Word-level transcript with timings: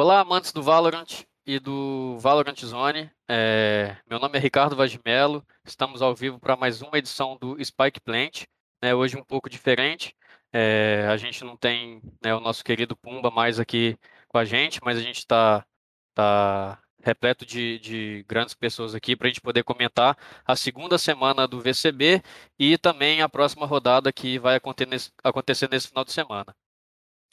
Olá, 0.00 0.20
amantes 0.20 0.52
do 0.52 0.62
Valorant 0.62 1.24
e 1.44 1.58
do 1.58 2.16
Valorant 2.20 2.54
Zone. 2.64 3.10
É, 3.28 3.96
meu 4.08 4.20
nome 4.20 4.38
é 4.38 4.40
Ricardo 4.40 4.76
Mello. 5.04 5.44
Estamos 5.64 6.00
ao 6.00 6.14
vivo 6.14 6.38
para 6.38 6.54
mais 6.54 6.80
uma 6.80 6.96
edição 6.96 7.36
do 7.36 7.56
Spike 7.64 8.00
Plant. 8.02 8.44
Né, 8.80 8.94
hoje 8.94 9.16
um 9.16 9.24
pouco 9.24 9.50
diferente. 9.50 10.14
É, 10.52 11.04
a 11.10 11.16
gente 11.16 11.42
não 11.42 11.56
tem 11.56 12.00
né, 12.22 12.32
o 12.32 12.38
nosso 12.38 12.62
querido 12.62 12.96
Pumba 12.96 13.28
mais 13.28 13.58
aqui 13.58 13.98
com 14.28 14.38
a 14.38 14.44
gente, 14.44 14.78
mas 14.84 14.96
a 14.96 15.02
gente 15.02 15.18
está 15.18 15.66
tá 16.14 16.80
repleto 17.02 17.44
de, 17.44 17.80
de 17.80 18.24
grandes 18.28 18.54
pessoas 18.54 18.94
aqui 18.94 19.16
para 19.16 19.26
a 19.26 19.30
gente 19.30 19.40
poder 19.40 19.64
comentar 19.64 20.16
a 20.46 20.54
segunda 20.54 20.96
semana 20.96 21.48
do 21.48 21.60
VCB 21.60 22.22
e 22.56 22.78
também 22.78 23.20
a 23.20 23.28
próxima 23.28 23.66
rodada 23.66 24.12
que 24.12 24.38
vai 24.38 24.54
acontecer 24.54 24.88
nesse, 24.88 25.10
acontecer 25.24 25.68
nesse 25.68 25.88
final 25.88 26.04
de 26.04 26.12
semana. 26.12 26.54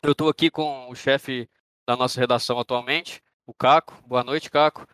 Eu 0.02 0.14
estou 0.14 0.30
aqui 0.30 0.50
com 0.50 0.90
o 0.90 0.96
chefe 0.96 1.48
da 1.88 1.96
nossa 1.96 2.20
redação 2.20 2.60
atualmente, 2.60 3.22
o 3.46 3.54
Caco. 3.54 4.02
Boa 4.08 4.24
noite, 4.24 4.50
Caco. 4.50 4.88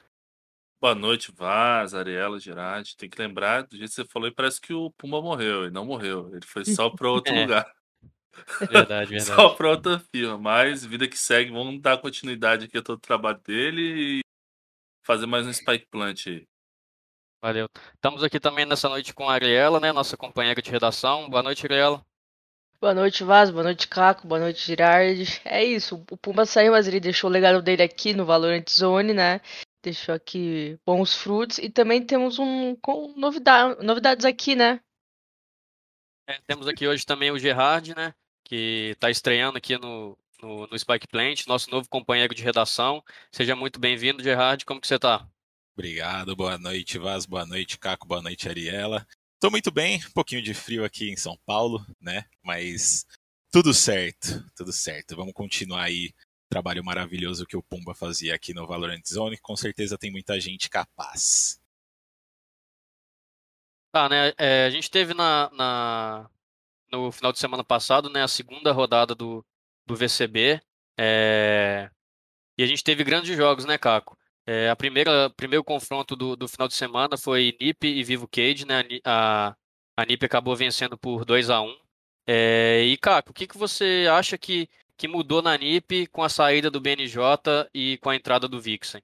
Boa 0.81 0.95
noite, 0.95 1.31
Vaz, 1.31 1.93
Ariela, 1.93 2.39
Girardi. 2.39 2.97
Tem 2.97 3.09
que 3.09 3.21
lembrar, 3.21 3.63
do 3.63 3.77
jeito 3.77 3.89
que 3.89 3.95
você 3.95 4.05
falou, 4.05 4.31
parece 4.31 4.59
que 4.59 4.73
o 4.73 4.91
Pumba 4.91 5.21
morreu. 5.21 5.63
Ele 5.63 5.71
não 5.71 5.85
morreu, 5.85 6.29
ele 6.33 6.45
foi 6.45 6.65
só 6.65 6.89
para 6.89 7.07
outro 7.09 7.33
é. 7.33 7.41
lugar. 7.41 7.71
Verdade, 8.59 9.11
verdade. 9.11 9.23
só 9.23 9.49
para 9.53 9.69
outra 9.69 9.99
firma. 9.99 10.37
Mas, 10.37 10.83
vida 10.83 11.07
que 11.07 11.17
segue, 11.17 11.51
vamos 11.51 11.79
dar 11.79 11.99
continuidade 11.99 12.65
aqui 12.65 12.77
a 12.77 12.81
todo 12.81 12.97
o 12.97 13.01
trabalho 13.01 13.39
dele 13.39 14.19
e 14.19 14.21
fazer 15.05 15.27
mais 15.27 15.45
um 15.45 15.53
Spike 15.53 15.85
Plant 15.85 16.27
aí. 16.27 16.47
Valeu. 17.43 17.67
Estamos 17.95 18.23
aqui 18.23 18.39
também 18.39 18.65
nessa 18.65 18.89
noite 18.89 19.13
com 19.13 19.29
a 19.29 19.33
Ariela, 19.33 19.79
né? 19.79 19.91
Nossa 19.91 20.17
companheira 20.17 20.61
de 20.61 20.69
redação. 20.69 21.29
Boa 21.29 21.41
noite, 21.41 21.65
Ariela. 21.65 22.03
Boa 22.81 22.95
noite, 22.95 23.23
Vaz. 23.23 23.51
Boa 23.51 23.63
noite, 23.63 23.87
Caco. 23.87 24.27
Boa 24.27 24.39
noite, 24.39 24.65
Girard. 24.65 25.39
É 25.45 25.63
isso. 25.63 26.03
O 26.09 26.17
Pumba 26.17 26.47
saiu, 26.47 26.71
mas 26.71 26.87
ele 26.87 26.99
deixou 26.99 27.29
o 27.29 27.33
legado 27.33 27.61
dele 27.61 27.83
aqui 27.83 28.11
no 28.11 28.25
Valorant 28.25 28.67
Zone, 28.67 29.13
né? 29.13 29.39
Deixou 29.83 30.15
aqui 30.15 30.79
bons 30.83 31.15
frutos. 31.15 31.59
E 31.59 31.69
também 31.69 32.03
temos 32.03 32.39
um 32.39 32.75
com 32.77 33.13
novidade, 33.15 33.85
novidades 33.85 34.25
aqui, 34.25 34.55
né? 34.55 34.81
É, 36.27 36.39
temos 36.47 36.67
aqui 36.67 36.87
hoje 36.87 37.05
também 37.05 37.29
o 37.29 37.37
Gerard, 37.37 37.93
né? 37.95 38.15
Que 38.43 38.93
está 38.93 39.11
estreando 39.11 39.59
aqui 39.59 39.77
no, 39.77 40.17
no, 40.41 40.65
no, 40.65 40.79
Spike 40.79 41.07
Plant, 41.07 41.45
nosso 41.45 41.69
novo 41.69 41.87
companheiro 41.87 42.33
de 42.33 42.41
redação. 42.41 43.03
Seja 43.31 43.55
muito 43.55 43.79
bem-vindo, 43.79 44.23
Gerard. 44.23 44.65
Como 44.65 44.81
que 44.81 44.87
você 44.87 44.95
está? 44.95 45.27
Obrigado, 45.75 46.35
boa 46.35 46.57
noite, 46.57 46.97
Vaz, 46.97 47.27
boa 47.27 47.45
noite, 47.45 47.77
Caco, 47.77 48.07
boa 48.07 48.23
noite, 48.23 48.49
Ariela. 48.49 49.05
Tô 49.41 49.49
muito 49.49 49.71
bem, 49.71 49.97
um 50.05 50.11
pouquinho 50.11 50.39
de 50.39 50.53
frio 50.53 50.85
aqui 50.85 51.09
em 51.09 51.17
São 51.17 51.35
Paulo, 51.47 51.83
né? 51.99 52.25
Mas 52.43 53.07
tudo 53.51 53.73
certo, 53.73 54.47
tudo 54.55 54.71
certo. 54.71 55.15
Vamos 55.15 55.33
continuar 55.33 55.85
aí 55.85 56.09
o 56.09 56.47
trabalho 56.47 56.85
maravilhoso 56.85 57.47
que 57.47 57.57
o 57.57 57.63
Pumba 57.63 57.95
fazia 57.95 58.35
aqui 58.35 58.53
no 58.53 58.67
Valorant 58.67 59.01
Zone. 59.03 59.39
Com 59.39 59.55
certeza 59.55 59.97
tem 59.97 60.11
muita 60.11 60.39
gente 60.39 60.69
capaz. 60.69 61.59
Tá, 63.91 64.07
né? 64.07 64.31
É, 64.37 64.65
a 64.65 64.69
gente 64.69 64.91
teve 64.91 65.15
na, 65.15 65.49
na, 65.53 66.29
no 66.91 67.11
final 67.11 67.31
de 67.31 67.39
semana 67.39 67.63
passado, 67.63 68.11
né, 68.11 68.21
a 68.21 68.27
segunda 68.27 68.71
rodada 68.71 69.15
do, 69.15 69.43
do 69.87 69.95
VCB. 69.95 70.61
É, 70.99 71.89
e 72.59 72.61
a 72.63 72.67
gente 72.67 72.83
teve 72.83 73.03
grandes 73.03 73.35
jogos, 73.35 73.65
né, 73.65 73.75
Caco? 73.79 74.15
É, 74.53 74.69
a 74.69 74.75
primeira 74.75 75.29
primeiro 75.29 75.63
confronto 75.63 76.13
do, 76.13 76.35
do 76.35 76.45
final 76.45 76.67
de 76.67 76.73
semana 76.73 77.15
foi 77.15 77.55
NiP 77.57 77.87
e 77.87 78.03
Vivo 78.03 78.27
Cage, 78.27 78.65
né? 78.65 78.83
A, 79.05 79.55
a 79.95 80.05
NiP 80.05 80.25
acabou 80.25 80.53
vencendo 80.57 80.97
por 80.97 81.23
2 81.23 81.49
a 81.49 81.61
1 81.61 81.77
é, 82.27 82.83
E, 82.83 82.97
Caco, 82.97 83.31
o 83.31 83.33
que, 83.33 83.47
que 83.47 83.57
você 83.57 84.07
acha 84.11 84.37
que, 84.37 84.67
que 84.97 85.07
mudou 85.07 85.41
na 85.41 85.57
NiP 85.57 86.05
com 86.07 86.21
a 86.21 86.27
saída 86.27 86.69
do 86.69 86.81
BNJ 86.81 87.15
e 87.73 87.97
com 87.99 88.09
a 88.09 88.15
entrada 88.17 88.45
do 88.45 88.59
Vixen? 88.59 89.01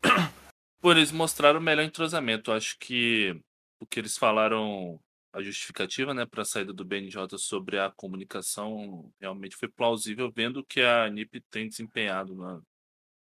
Por 0.80 0.96
eles 0.96 1.12
mostraram 1.12 1.60
o 1.60 1.62
melhor 1.62 1.84
entrosamento. 1.84 2.52
Acho 2.52 2.78
que 2.78 3.38
o 3.78 3.86
que 3.86 4.00
eles 4.00 4.16
falaram, 4.16 4.98
a 5.34 5.42
justificativa 5.42 6.14
né, 6.14 6.24
para 6.24 6.40
a 6.40 6.46
saída 6.46 6.72
do 6.72 6.84
BNJ 6.84 7.36
sobre 7.36 7.78
a 7.78 7.90
comunicação 7.90 9.12
realmente 9.20 9.54
foi 9.54 9.68
plausível, 9.68 10.32
vendo 10.34 10.64
que 10.64 10.80
a 10.80 11.10
NiP 11.10 11.42
tem 11.50 11.68
desempenhado 11.68 12.34
na, 12.34 12.62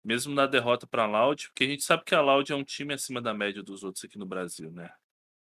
mesmo 0.03 0.33
na 0.33 0.45
derrota 0.45 0.85
para 0.87 1.03
a 1.03 1.07
Loud, 1.07 1.47
porque 1.49 1.63
a 1.63 1.67
gente 1.67 1.83
sabe 1.83 2.03
que 2.03 2.15
a 2.15 2.21
Loud 2.21 2.51
é 2.51 2.55
um 2.55 2.63
time 2.63 2.93
acima 2.93 3.21
da 3.21 3.33
média 3.33 3.63
dos 3.63 3.83
outros 3.83 4.03
aqui 4.03 4.17
no 4.17 4.25
Brasil, 4.25 4.71
né? 4.71 4.91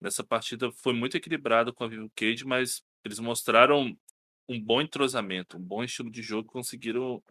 Nessa 0.01 0.23
partida 0.23 0.71
foi 0.71 0.93
muito 0.93 1.17
equilibrado 1.17 1.73
com 1.73 1.83
a 1.83 1.87
Vivo 1.87 2.11
Cage, 2.15 2.45
mas 2.45 2.83
eles 3.03 3.19
mostraram 3.19 3.97
um 4.49 4.61
bom 4.61 4.81
entrosamento, 4.81 5.57
um 5.57 5.61
bom 5.61 5.83
estilo 5.83 6.09
de 6.09 6.21
jogo, 6.21 6.47
conseguiram 6.49 7.21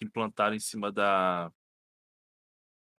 implantar 0.00 0.52
em 0.54 0.60
cima 0.60 0.90
da 0.90 1.52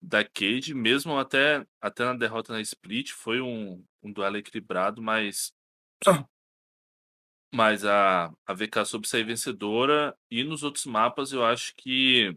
da 0.00 0.24
Cage, 0.24 0.74
mesmo 0.74 1.18
até 1.18 1.66
até 1.80 2.04
na 2.04 2.14
derrota 2.14 2.52
na 2.52 2.60
Split, 2.60 3.12
foi 3.12 3.40
um, 3.40 3.84
um 4.02 4.12
duelo 4.12 4.36
equilibrado, 4.36 5.02
mas 5.02 5.52
mas 7.52 7.84
a, 7.84 8.26
a 8.46 8.54
VK 8.54 8.84
soube 8.84 9.08
sair 9.08 9.24
vencedora 9.24 10.16
e 10.30 10.44
nos 10.44 10.62
outros 10.62 10.84
mapas 10.86 11.32
eu 11.32 11.44
acho 11.44 11.74
que 11.76 12.36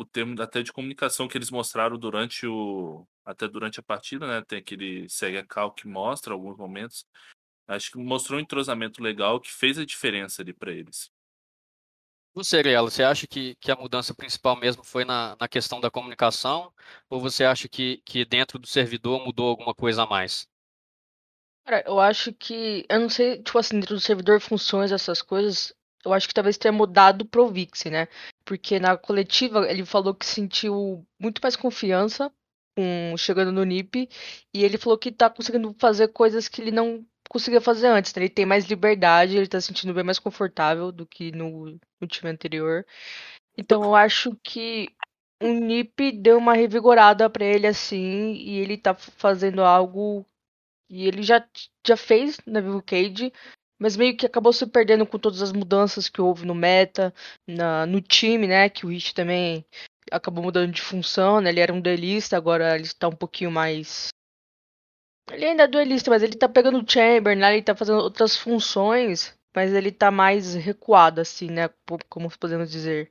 o 0.00 0.04
termo 0.04 0.40
até 0.40 0.62
de 0.62 0.72
comunicação 0.72 1.28
que 1.28 1.36
eles 1.36 1.50
mostraram 1.50 1.98
durante 1.98 2.46
o 2.46 3.06
até 3.22 3.46
durante 3.46 3.78
a 3.78 3.82
partida, 3.82 4.26
né? 4.26 4.42
Tem 4.48 4.58
aquele 4.58 5.06
segue 5.10 5.36
a 5.36 5.46
cal 5.46 5.72
que 5.72 5.86
mostra 5.86 6.32
alguns 6.32 6.56
momentos. 6.56 7.04
Acho 7.68 7.92
que 7.92 7.98
mostrou 7.98 8.38
um 8.38 8.42
entrosamento 8.42 9.02
legal 9.02 9.38
que 9.38 9.52
fez 9.52 9.78
a 9.78 9.84
diferença 9.84 10.40
ali 10.40 10.54
para 10.54 10.72
eles. 10.72 11.10
Você, 12.32 12.58
Ariela, 12.58 12.90
você 12.90 13.02
acha 13.02 13.26
que, 13.26 13.54
que 13.56 13.70
a 13.70 13.76
mudança 13.76 14.14
principal 14.14 14.56
mesmo 14.56 14.82
foi 14.82 15.04
na, 15.04 15.36
na 15.38 15.46
questão 15.46 15.80
da 15.80 15.90
comunicação? 15.90 16.72
Ou 17.08 17.20
você 17.20 17.44
acha 17.44 17.68
que, 17.68 18.00
que 18.04 18.24
dentro 18.24 18.58
do 18.58 18.66
servidor 18.66 19.22
mudou 19.24 19.48
alguma 19.48 19.74
coisa 19.74 20.04
a 20.04 20.06
mais? 20.06 20.48
Cara, 21.64 21.84
eu 21.86 22.00
acho 22.00 22.32
que. 22.32 22.86
Eu 22.88 23.00
não 23.00 23.10
sei, 23.10 23.42
tipo 23.42 23.58
assim, 23.58 23.78
dentro 23.78 23.96
do 23.96 24.00
servidor, 24.00 24.40
funções, 24.40 24.92
essas 24.92 25.20
coisas 25.20 25.74
eu 26.04 26.12
acho 26.12 26.26
que 26.26 26.34
talvez 26.34 26.56
tenha 26.56 26.72
mudado 26.72 27.24
pro 27.26 27.48
Vix, 27.48 27.84
né? 27.84 28.08
Porque 28.50 28.80
na 28.80 28.96
coletiva 28.96 29.70
ele 29.70 29.84
falou 29.86 30.12
que 30.12 30.26
sentiu 30.26 31.06
muito 31.20 31.38
mais 31.40 31.54
confiança 31.54 32.32
com, 32.76 33.16
chegando 33.16 33.52
no 33.52 33.62
NIP 33.62 34.08
e 34.52 34.64
ele 34.64 34.76
falou 34.76 34.98
que 34.98 35.12
tá 35.12 35.30
conseguindo 35.30 35.72
fazer 35.78 36.08
coisas 36.08 36.48
que 36.48 36.60
ele 36.60 36.72
não 36.72 37.06
conseguia 37.28 37.60
fazer 37.60 37.86
antes. 37.86 38.12
Né? 38.12 38.22
Ele 38.22 38.28
tem 38.28 38.44
mais 38.44 38.64
liberdade, 38.64 39.36
ele 39.36 39.46
tá 39.46 39.60
se 39.60 39.68
sentindo 39.68 39.94
bem 39.94 40.02
mais 40.02 40.18
confortável 40.18 40.90
do 40.90 41.06
que 41.06 41.30
no, 41.30 41.78
no 42.00 42.08
time 42.08 42.28
anterior. 42.28 42.84
Então 43.56 43.84
eu 43.84 43.94
acho 43.94 44.36
que 44.42 44.88
o 45.40 45.46
NIP 45.46 46.10
deu 46.10 46.36
uma 46.36 46.54
revigorada 46.54 47.30
para 47.30 47.44
ele 47.44 47.68
assim 47.68 48.32
e 48.32 48.58
ele 48.58 48.76
tá 48.76 48.96
fazendo 48.96 49.62
algo 49.62 50.26
e 50.88 51.06
ele 51.06 51.22
já, 51.22 51.48
já 51.86 51.96
fez 51.96 52.36
na 52.44 52.60
Vivo 52.60 52.82
Cage, 52.82 53.32
mas 53.80 53.96
meio 53.96 54.14
que 54.14 54.26
acabou 54.26 54.52
se 54.52 54.66
perdendo 54.66 55.06
com 55.06 55.18
todas 55.18 55.40
as 55.40 55.52
mudanças 55.52 56.06
que 56.10 56.20
houve 56.20 56.44
no 56.44 56.54
meta, 56.54 57.14
na, 57.48 57.86
no 57.86 58.02
time, 58.02 58.46
né? 58.46 58.68
Que 58.68 58.84
o 58.84 58.90
Rich 58.90 59.14
também 59.14 59.64
acabou 60.12 60.44
mudando 60.44 60.70
de 60.70 60.82
função, 60.82 61.40
né? 61.40 61.48
Ele 61.48 61.60
era 61.60 61.72
um 61.72 61.80
duelista, 61.80 62.36
agora 62.36 62.74
ele 62.74 62.84
está 62.84 63.08
um 63.08 63.16
pouquinho 63.16 63.50
mais. 63.50 64.08
Ele 65.32 65.46
ainda 65.46 65.62
é 65.62 65.68
duelista, 65.68 66.10
mas 66.10 66.22
ele 66.22 66.36
tá 66.36 66.46
pegando 66.46 66.78
o 66.78 66.84
Chamber, 66.86 67.34
né? 67.34 67.54
Ele 67.54 67.62
tá 67.62 67.74
fazendo 67.74 68.00
outras 68.00 68.36
funções, 68.36 69.34
mas 69.54 69.72
ele 69.72 69.90
tá 69.90 70.10
mais 70.10 70.54
recuado, 70.54 71.22
assim, 71.22 71.50
né? 71.50 71.70
Como 72.10 72.30
podemos 72.38 72.70
dizer. 72.70 73.10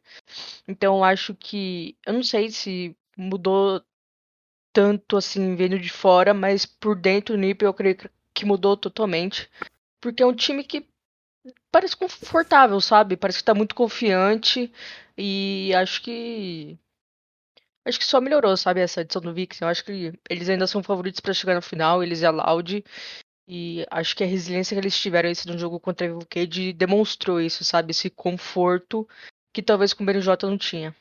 Então 0.68 0.97
eu 0.97 1.03
acho 1.03 1.34
que. 1.34 1.97
Eu 2.06 2.13
não 2.13 2.24
sei 2.24 2.52
se 2.52 2.96
mudou 3.18 3.84
tanto 4.72 5.18
assim, 5.18 5.56
vendo 5.56 5.79
de 5.79 5.90
fora, 5.90 6.31
mas 6.31 6.63
por 6.66 6.96
dentro 6.96 7.35
do 7.35 7.40
NiP 7.40 7.66
eu 7.66 7.74
creio 7.74 7.97
que 8.35 8.46
mudou 8.46 8.78
totalmente. 8.78 9.50
Porque 10.01 10.23
é 10.23 10.25
um 10.25 10.35
time 10.35 10.63
que 10.63 10.87
parece 11.72 11.96
confortável, 11.96 12.79
sabe? 12.81 13.17
Parece 13.17 13.40
que 13.40 13.43
tá 13.46 13.53
muito 13.53 13.75
confiante. 13.75 14.72
E 15.17 15.73
acho 15.75 16.01
que. 16.01 16.78
Acho 17.85 17.97
que 17.99 18.05
só 18.05 18.22
melhorou, 18.22 18.55
sabe, 18.55 18.81
essa 18.81 19.01
edição 19.01 19.22
do 19.22 19.34
Vixen. 19.34 19.66
Eu 19.66 19.69
acho 19.69 19.84
que 19.84 20.13
eles 20.29 20.49
ainda 20.49 20.67
são 20.67 20.84
favoritos 20.84 21.19
para 21.22 21.34
chegar 21.34 21.55
no 21.55 21.61
final, 21.61 22.03
eles 22.03 22.22
e 22.22 22.25
a 22.25 22.31
Loud. 22.31 22.84
E 23.47 23.85
acho 23.90 24.16
que 24.16 24.23
a 24.23 24.28
resiliência 24.28 24.75
que 24.75 24.79
eles 24.79 24.99
tiveram 24.99 25.29
esse 25.29 25.47
no 25.47 25.57
jogo 25.57 25.79
contra 25.79 26.05
Evil 26.05 26.25
Cage 26.29 26.73
demonstrou 26.73 27.41
isso, 27.41 27.63
sabe? 27.66 27.91
Esse 27.91 28.09
conforto 28.09 29.07
que 29.51 29.63
talvez 29.63 29.93
com 29.93 30.03
o 30.03 30.05
BNJ 30.05 30.35
não 30.43 30.57
tinha. 30.57 30.96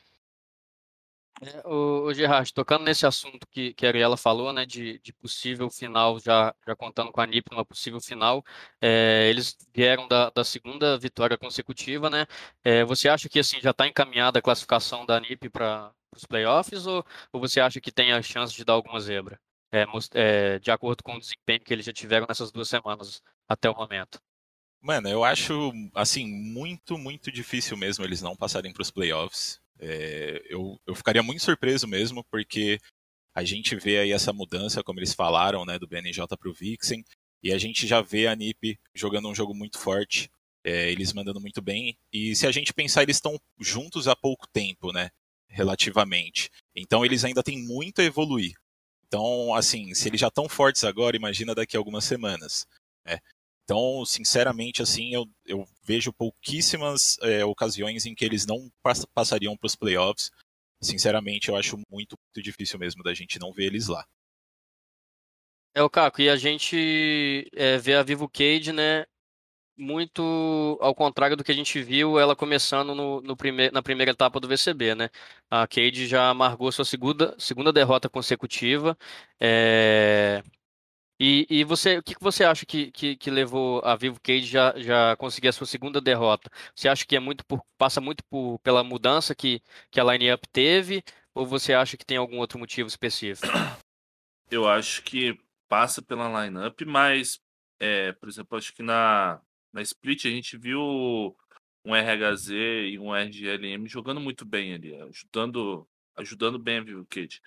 É, 1.41 1.65
o, 1.65 2.03
o 2.05 2.13
Gerard, 2.13 2.53
tocando 2.53 2.83
nesse 2.83 3.05
assunto 3.05 3.47
que, 3.49 3.73
que 3.73 3.85
a 3.85 3.89
Ariela 3.89 4.17
falou, 4.17 4.51
né, 4.51 4.65
de, 4.65 4.99
de 4.99 5.13
possível 5.13 5.69
final, 5.69 6.19
já, 6.19 6.53
já 6.67 6.75
contando 6.75 7.11
com 7.11 7.21
a 7.21 7.25
NIP 7.25 7.49
numa 7.51 7.65
possível 7.65 8.01
final, 8.01 8.43
é, 8.81 9.29
eles 9.29 9.57
vieram 9.73 10.07
da, 10.07 10.29
da 10.29 10.43
segunda 10.43 10.97
vitória 10.97 11.37
consecutiva, 11.37 12.09
né? 12.09 12.25
É, 12.63 12.83
você 12.83 13.07
acha 13.07 13.29
que 13.29 13.39
assim 13.39 13.59
já 13.61 13.71
está 13.71 13.87
encaminhada 13.87 14.39
a 14.39 14.41
classificação 14.41 15.05
da 15.05 15.19
NIP 15.19 15.49
para 15.49 15.93
os 16.13 16.25
playoffs 16.25 16.85
ou, 16.85 17.05
ou 17.31 17.39
você 17.39 17.61
acha 17.61 17.79
que 17.79 17.91
tem 17.91 18.11
a 18.11 18.21
chance 18.21 18.53
de 18.53 18.65
dar 18.65 18.73
alguma 18.73 18.99
zebra? 18.99 19.39
É, 19.71 19.85
é, 20.15 20.59
de 20.59 20.71
acordo 20.71 21.03
com 21.03 21.15
o 21.15 21.19
desempenho 21.19 21.61
que 21.61 21.71
eles 21.73 21.85
já 21.85 21.93
tiveram 21.93 22.25
nessas 22.27 22.51
duas 22.51 22.67
semanas 22.67 23.21
até 23.47 23.69
o 23.69 23.75
momento. 23.75 24.19
Mano, 24.81 25.09
eu 25.09 25.23
acho, 25.23 25.71
assim, 25.93 26.25
muito, 26.25 26.97
muito 26.97 27.31
difícil 27.31 27.77
mesmo 27.77 28.03
eles 28.03 28.21
não 28.21 28.35
passarem 28.35 28.73
para 28.73 28.81
os 28.81 28.89
playoffs. 28.89 29.61
É, 29.79 30.41
eu, 30.49 30.79
eu 30.85 30.93
ficaria 30.93 31.23
muito 31.23 31.41
surpreso 31.41 31.87
mesmo, 31.87 32.23
porque 32.29 32.79
a 33.33 33.43
gente 33.43 33.75
vê 33.75 33.99
aí 33.99 34.11
essa 34.11 34.33
mudança, 34.33 34.83
como 34.83 34.99
eles 34.99 35.13
falaram, 35.13 35.65
né, 35.65 35.79
do 35.79 35.87
BNJ 35.87 36.27
para 36.37 36.49
o 36.49 36.53
Vixen, 36.53 37.03
e 37.41 37.53
a 37.53 37.57
gente 37.57 37.87
já 37.87 38.01
vê 38.01 38.27
a 38.27 38.35
NiP 38.35 38.77
jogando 38.93 39.29
um 39.29 39.35
jogo 39.35 39.55
muito 39.55 39.79
forte, 39.79 40.29
é, 40.63 40.91
eles 40.91 41.13
mandando 41.13 41.39
muito 41.39 41.61
bem. 41.61 41.97
E 42.11 42.35
se 42.35 42.45
a 42.45 42.51
gente 42.51 42.73
pensar, 42.73 43.03
eles 43.03 43.17
estão 43.17 43.39
juntos 43.59 44.07
há 44.07 44.15
pouco 44.15 44.45
tempo, 44.51 44.91
né, 44.91 45.09
relativamente. 45.47 46.49
Então 46.75 47.05
eles 47.05 47.23
ainda 47.23 47.41
têm 47.41 47.57
muito 47.57 48.01
a 48.01 48.03
evoluir. 48.03 48.53
Então, 49.07 49.55
assim, 49.55 49.93
se 49.95 50.07
eles 50.07 50.19
já 50.19 50.27
estão 50.27 50.47
fortes 50.47 50.83
agora, 50.83 51.15
imagina 51.15 51.55
daqui 51.55 51.75
a 51.75 51.79
algumas 51.79 52.03
semanas. 52.05 52.67
Né? 53.05 53.19
Então, 53.69 54.03
sinceramente, 54.03 54.81
assim, 54.81 55.13
eu, 55.13 55.29
eu 55.45 55.63
vejo 55.83 56.11
pouquíssimas 56.11 57.19
é, 57.21 57.45
ocasiões 57.45 58.03
em 58.03 58.15
que 58.15 58.25
eles 58.25 58.43
não 58.43 58.67
pass 58.81 59.05
passariam 59.13 59.55
para 59.55 59.67
os 59.67 59.75
playoffs. 59.75 60.31
Sinceramente, 60.81 61.49
eu 61.49 61.55
acho 61.55 61.77
muito, 61.87 62.17
muito 62.17 62.43
difícil 62.43 62.79
mesmo 62.79 63.03
da 63.03 63.13
gente 63.13 63.37
não 63.37 63.53
ver 63.53 63.65
eles 63.65 63.87
lá. 63.87 64.03
É 65.75 65.83
o 65.83 65.89
Caco, 65.89 66.19
e 66.19 66.29
a 66.31 66.35
gente 66.35 67.47
é, 67.53 67.77
vê 67.77 67.93
a 67.93 68.01
Vivo 68.01 68.27
Cage, 68.27 68.73
né? 68.73 69.05
Muito 69.77 70.79
ao 70.81 70.95
contrário 70.95 71.37
do 71.37 71.43
que 71.43 71.51
a 71.51 71.55
gente 71.55 71.79
viu 71.79 72.17
ela 72.17 72.35
começando 72.35 72.95
no, 72.95 73.21
no 73.21 73.37
na 73.71 73.83
primeira 73.83 74.11
etapa 74.11 74.39
do 74.39 74.47
VCB, 74.47 74.95
né? 74.95 75.09
A 75.47 75.67
Cade 75.67 76.07
já 76.07 76.31
amargou 76.31 76.71
sua 76.71 76.85
segunda, 76.85 77.35
segunda 77.37 77.71
derrota 77.71 78.09
consecutiva. 78.09 78.97
É, 79.39 80.41
e, 81.19 81.45
e 81.49 81.63
você, 81.65 81.97
o 81.97 82.03
que, 82.03 82.15
você 82.19 82.45
acha 82.45 82.65
que, 82.65 82.91
que, 82.91 83.15
que 83.17 83.29
levou 83.29 83.81
a 83.83 83.95
Vivo 83.95 84.19
Cage 84.21 84.45
já, 84.45 84.73
já 84.79 85.15
conseguir 85.17 85.49
a 85.49 85.51
sua 85.51 85.67
segunda 85.67 85.99
derrota? 85.99 86.49
Você 86.73 86.87
acha 86.87 87.05
que 87.05 87.15
é 87.15 87.19
muito 87.19 87.45
por, 87.45 87.61
passa 87.77 87.99
muito 87.99 88.23
por, 88.23 88.57
pela 88.59 88.83
mudança 88.83 89.35
que, 89.35 89.61
que 89.91 89.99
a 89.99 90.03
line-up 90.03 90.47
teve? 90.47 91.03
Ou 91.33 91.45
você 91.45 91.73
acha 91.73 91.97
que 91.97 92.05
tem 92.05 92.17
algum 92.17 92.37
outro 92.37 92.57
motivo 92.57 92.87
específico? 92.87 93.47
Eu 94.49 94.67
acho 94.67 95.03
que 95.03 95.37
passa 95.67 96.01
pela 96.01 96.45
line-up, 96.45 96.83
mas, 96.85 97.39
é, 97.79 98.13
por 98.13 98.27
exemplo, 98.29 98.57
acho 98.57 98.73
que 98.73 98.81
na, 98.81 99.39
na 99.71 99.81
split 99.81 100.25
a 100.25 100.29
gente 100.29 100.57
viu 100.57 101.35
um 101.85 101.93
RHZ 101.93 102.49
e 102.49 102.97
um 102.97 103.13
RGLM 103.13 103.87
jogando 103.87 104.19
muito 104.19 104.45
bem 104.45 104.73
ali, 104.73 104.95
ajudando, 105.01 105.87
ajudando 106.15 106.57
bem 106.57 106.77
a 106.77 106.81
Vivo 106.81 107.05
Cage. 107.05 107.41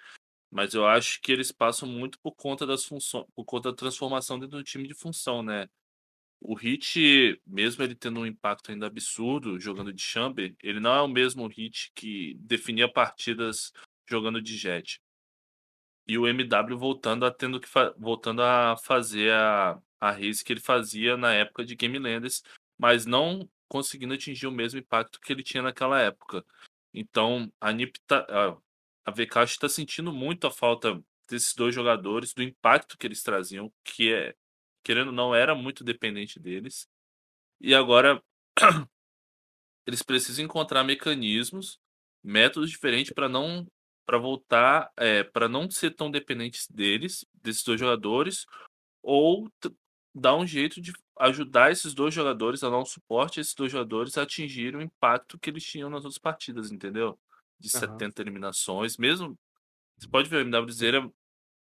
Mas 0.52 0.74
eu 0.74 0.86
acho 0.86 1.18
que 1.22 1.32
eles 1.32 1.50
passam 1.50 1.88
muito 1.88 2.18
por 2.20 2.32
conta 2.32 2.66
das 2.66 2.84
funções, 2.84 3.24
por 3.34 3.42
conta 3.42 3.70
da 3.70 3.76
transformação 3.76 4.38
dentro 4.38 4.58
do 4.58 4.62
time 4.62 4.86
de 4.86 4.92
função, 4.92 5.42
né? 5.42 5.66
O 6.38 6.54
Hit, 6.54 7.40
mesmo 7.46 7.82
ele 7.82 7.94
tendo 7.94 8.20
um 8.20 8.26
impacto 8.26 8.70
ainda 8.70 8.86
absurdo 8.86 9.58
jogando 9.58 9.92
de 9.94 10.02
Chamber, 10.02 10.54
ele 10.62 10.78
não 10.78 10.94
é 10.94 11.00
o 11.00 11.08
mesmo 11.08 11.46
Hit 11.46 11.90
que 11.94 12.34
definia 12.40 12.86
partidas 12.92 13.72
jogando 14.06 14.42
de 14.42 14.58
Jet. 14.58 15.00
E 16.06 16.18
o 16.18 16.26
MW 16.26 16.76
voltando 16.76 17.24
a 17.24 17.30
tendo 17.30 17.58
que 17.58 17.68
voltando 17.96 18.42
a 18.42 18.76
fazer 18.76 19.32
a, 19.32 19.80
a 19.98 20.10
race 20.10 20.44
que 20.44 20.52
ele 20.52 20.60
fazia 20.60 21.16
na 21.16 21.32
época 21.32 21.64
de 21.64 21.74
Game 21.76 21.98
Landers, 21.98 22.42
mas 22.76 23.06
não 23.06 23.48
conseguindo 23.68 24.12
atingir 24.12 24.46
o 24.46 24.52
mesmo 24.52 24.80
impacto 24.80 25.18
que 25.18 25.32
ele 25.32 25.42
tinha 25.42 25.62
naquela 25.62 25.98
época. 25.98 26.44
Então, 26.92 27.50
a 27.58 27.72
NiP 27.72 27.98
tá, 28.06 28.26
a 29.04 29.10
VK 29.10 29.44
está 29.44 29.68
sentindo 29.68 30.12
muito 30.12 30.46
a 30.46 30.50
falta 30.50 31.02
desses 31.28 31.54
dois 31.54 31.74
jogadores, 31.74 32.34
do 32.34 32.42
impacto 32.42 32.96
que 32.98 33.06
eles 33.06 33.22
traziam, 33.22 33.72
que 33.84 34.12
é, 34.12 34.34
querendo 34.82 35.08
ou 35.08 35.12
não, 35.12 35.34
era 35.34 35.54
muito 35.54 35.84
dependente 35.84 36.38
deles. 36.38 36.88
E 37.60 37.74
agora 37.74 38.22
eles 39.86 40.02
precisam 40.02 40.44
encontrar 40.44 40.84
mecanismos, 40.84 41.78
métodos 42.22 42.70
diferentes 42.70 43.12
para 43.12 43.28
não 43.28 43.66
para 44.04 44.18
voltar, 44.18 44.90
é, 44.96 45.22
para 45.22 45.48
não 45.48 45.70
ser 45.70 45.92
tão 45.92 46.10
dependentes 46.10 46.66
deles, 46.68 47.24
desses 47.32 47.62
dois 47.62 47.78
jogadores, 47.78 48.44
ou 49.00 49.48
dar 50.14 50.36
um 50.36 50.46
jeito 50.46 50.80
de 50.80 50.92
ajudar 51.20 51.70
esses 51.70 51.94
dois 51.94 52.12
jogadores 52.12 52.62
a 52.62 52.68
dar 52.68 52.78
um 52.78 52.84
suporte 52.84 53.38
a 53.38 53.40
esses 53.40 53.54
dois 53.54 53.70
jogadores 53.70 54.18
a 54.18 54.22
atingirem 54.22 54.80
o 54.80 54.82
impacto 54.82 55.38
que 55.38 55.48
eles 55.48 55.64
tinham 55.64 55.88
nas 55.88 56.04
outras 56.04 56.18
partidas, 56.18 56.70
entendeu? 56.72 57.18
De 57.62 57.74
uhum. 57.74 57.80
70 57.80 58.22
eliminações. 58.22 58.96
Mesmo. 58.96 59.38
Você 59.96 60.08
pode 60.08 60.28
ver 60.28 60.44
o 60.44 60.48
MWZera 60.48 61.10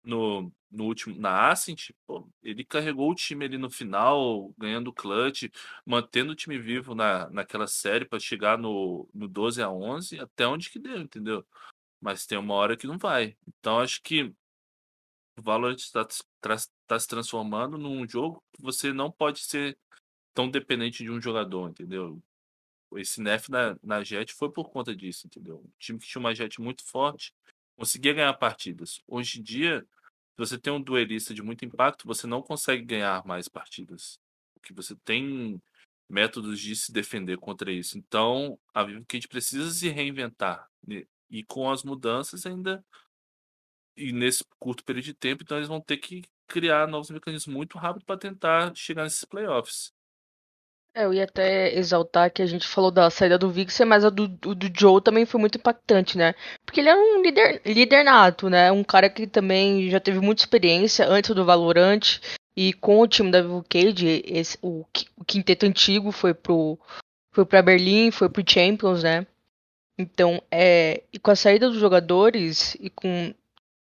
no, 0.02 0.50
no 0.70 0.84
último. 0.84 1.18
Na 1.18 1.50
Ascent, 1.50 1.90
pô, 2.06 2.28
ele 2.42 2.64
carregou 2.64 3.10
o 3.10 3.14
time 3.14 3.44
ali 3.44 3.58
no 3.58 3.70
final, 3.70 4.52
ganhando 4.56 4.88
o 4.88 4.92
clutch, 4.92 5.50
mantendo 5.84 6.32
o 6.32 6.36
time 6.36 6.58
vivo 6.58 6.94
na, 6.94 7.28
naquela 7.30 7.66
série 7.66 8.04
para 8.04 8.18
chegar 8.18 8.58
no, 8.58 9.08
no 9.12 9.28
12 9.28 9.62
a 9.62 9.70
11 9.70 10.18
até 10.20 10.46
onde 10.46 10.70
que 10.70 10.78
deu, 10.78 10.98
entendeu? 10.98 11.46
Mas 12.00 12.26
tem 12.26 12.38
uma 12.38 12.54
hora 12.54 12.76
que 12.76 12.86
não 12.86 12.98
vai. 12.98 13.36
Então 13.46 13.78
acho 13.78 14.02
que 14.02 14.34
o 15.36 15.42
Valorant 15.42 15.76
está 15.76 16.06
tá 16.86 16.98
se 16.98 17.08
transformando 17.08 17.78
num 17.78 18.08
jogo 18.08 18.42
que 18.52 18.62
você 18.62 18.92
não 18.92 19.10
pode 19.10 19.40
ser 19.40 19.78
tão 20.34 20.50
dependente 20.50 21.02
de 21.04 21.10
um 21.10 21.20
jogador, 21.20 21.70
entendeu? 21.70 22.22
Esse 22.96 23.20
NEF 23.20 23.50
na, 23.50 23.76
na 23.82 24.02
Jet 24.02 24.32
foi 24.32 24.50
por 24.50 24.70
conta 24.70 24.94
disso, 24.94 25.26
entendeu? 25.26 25.58
Um 25.58 25.70
time 25.78 25.98
que 25.98 26.06
tinha 26.06 26.20
uma 26.20 26.34
Jet 26.34 26.60
muito 26.60 26.84
forte 26.84 27.34
conseguia 27.76 28.12
ganhar 28.12 28.34
partidas. 28.34 29.00
Hoje 29.06 29.40
em 29.40 29.42
dia, 29.42 29.80
se 29.80 30.36
você 30.36 30.58
tem 30.58 30.72
um 30.72 30.80
duelista 30.80 31.32
de 31.32 31.42
muito 31.42 31.64
impacto, 31.64 32.06
você 32.06 32.26
não 32.26 32.42
consegue 32.42 32.82
ganhar 32.82 33.24
mais 33.26 33.48
partidas. 33.48 34.18
Porque 34.54 34.74
você 34.74 34.94
tem 34.96 35.60
métodos 36.08 36.60
de 36.60 36.76
se 36.76 36.92
defender 36.92 37.38
contra 37.38 37.72
isso. 37.72 37.96
Então, 37.96 38.58
a 38.74 38.84
Vivo 38.84 39.04
Kid 39.06 39.28
precisa 39.28 39.70
se 39.70 39.88
reinventar. 39.88 40.68
Né? 40.86 41.04
E 41.30 41.44
com 41.44 41.70
as 41.70 41.82
mudanças 41.82 42.44
ainda 42.44 42.84
e 43.96 44.12
nesse 44.12 44.44
curto 44.58 44.84
período 44.84 45.04
de 45.04 45.14
tempo, 45.14 45.42
então 45.42 45.56
eles 45.56 45.68
vão 45.68 45.80
ter 45.80 45.98
que 45.98 46.22
criar 46.46 46.88
novos 46.88 47.10
mecanismos 47.10 47.54
muito 47.54 47.78
rápido 47.78 48.04
para 48.04 48.18
tentar 48.18 48.74
chegar 48.74 49.04
nesses 49.04 49.24
playoffs. 49.24 49.92
É, 50.92 51.04
eu 51.04 51.14
ia 51.14 51.24
até 51.24 51.72
exaltar 51.76 52.32
que 52.32 52.42
a 52.42 52.46
gente 52.46 52.66
falou 52.66 52.90
da 52.90 53.08
saída 53.10 53.38
do 53.38 53.48
Vixen, 53.50 53.86
mas 53.86 54.04
a 54.04 54.10
do, 54.10 54.26
do, 54.26 54.54
do 54.54 54.66
Joe 54.76 55.00
também 55.00 55.24
foi 55.24 55.40
muito 55.40 55.56
impactante, 55.56 56.18
né? 56.18 56.34
Porque 56.66 56.80
ele 56.80 56.88
é 56.88 56.96
um 56.96 57.22
líder, 57.22 57.62
líder 57.64 58.04
nato, 58.04 58.50
né? 58.50 58.72
Um 58.72 58.82
cara 58.82 59.08
que 59.08 59.26
também 59.26 59.88
já 59.88 60.00
teve 60.00 60.18
muita 60.18 60.42
experiência 60.42 61.06
antes 61.08 61.34
do 61.34 61.44
Valorant. 61.44 62.18
E 62.56 62.72
com 62.72 63.00
o 63.00 63.06
time 63.06 63.30
da 63.30 63.40
Vivo 63.40 63.64
Cage, 63.68 64.22
esse, 64.26 64.58
o, 64.60 64.84
o 65.16 65.24
quinteto 65.24 65.64
antigo 65.64 66.10
foi 66.10 66.34
pro, 66.34 66.78
foi 67.32 67.46
pra 67.46 67.62
Berlim, 67.62 68.10
foi 68.10 68.28
pro 68.28 68.44
Champions, 68.46 69.04
né? 69.04 69.26
Então, 69.96 70.42
é, 70.50 71.04
e 71.12 71.18
com 71.18 71.30
a 71.30 71.36
saída 71.36 71.68
dos 71.68 71.78
jogadores 71.78 72.74
e 72.80 72.90
com 72.90 73.32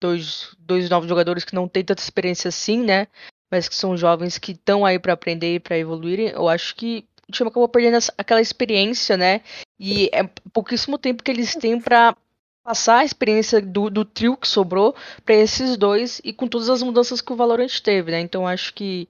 dois, 0.01 0.55
dois 0.57 0.89
novos 0.89 1.07
jogadores 1.07 1.43
que 1.43 1.53
não 1.53 1.67
têm 1.67 1.83
tanta 1.83 2.01
experiência 2.01 2.49
assim, 2.49 2.83
né? 2.83 3.07
Mas 3.51 3.69
que 3.69 3.75
são 3.75 3.95
jovens 3.95 4.37
que 4.37 4.51
estão 4.51 4.85
aí 4.85 4.99
para 4.99 5.13
aprender 5.13 5.55
e 5.55 5.59
para 5.59 5.77
evoluírem, 5.77 6.29
eu 6.29 6.47
acho 6.47 6.75
que 6.75 7.05
o 7.27 7.31
time 7.31 7.49
acabou 7.49 7.67
perdendo 7.67 7.97
aquela 8.17 8.41
experiência, 8.41 9.17
né? 9.17 9.41
E 9.79 10.09
é 10.13 10.23
pouquíssimo 10.53 10.97
tempo 10.97 11.23
que 11.23 11.31
eles 11.31 11.55
têm 11.55 11.79
para 11.79 12.15
passar 12.63 12.99
a 12.99 13.05
experiência 13.05 13.61
do, 13.61 13.89
do 13.89 14.03
trio 14.03 14.35
que 14.35 14.47
sobrou 14.47 14.95
para 15.23 15.35
esses 15.35 15.77
dois 15.77 16.19
e 16.23 16.33
com 16.33 16.47
todas 16.47 16.69
as 16.69 16.81
mudanças 16.81 17.21
que 17.21 17.31
o 17.31 17.35
Valorant 17.35 17.79
teve, 17.79 18.11
né? 18.11 18.19
Então 18.19 18.47
acho 18.47 18.73
que 18.73 19.07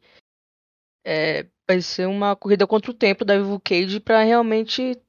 é, 1.06 1.46
vai 1.68 1.82
ser 1.82 2.08
uma 2.08 2.36
corrida 2.36 2.68
contra 2.68 2.92
o 2.92 2.94
tempo 2.94 3.24
da 3.24 3.38
Vivo 3.38 3.60
Cage 3.60 4.00
para 4.00 4.24
realmente 4.24 5.00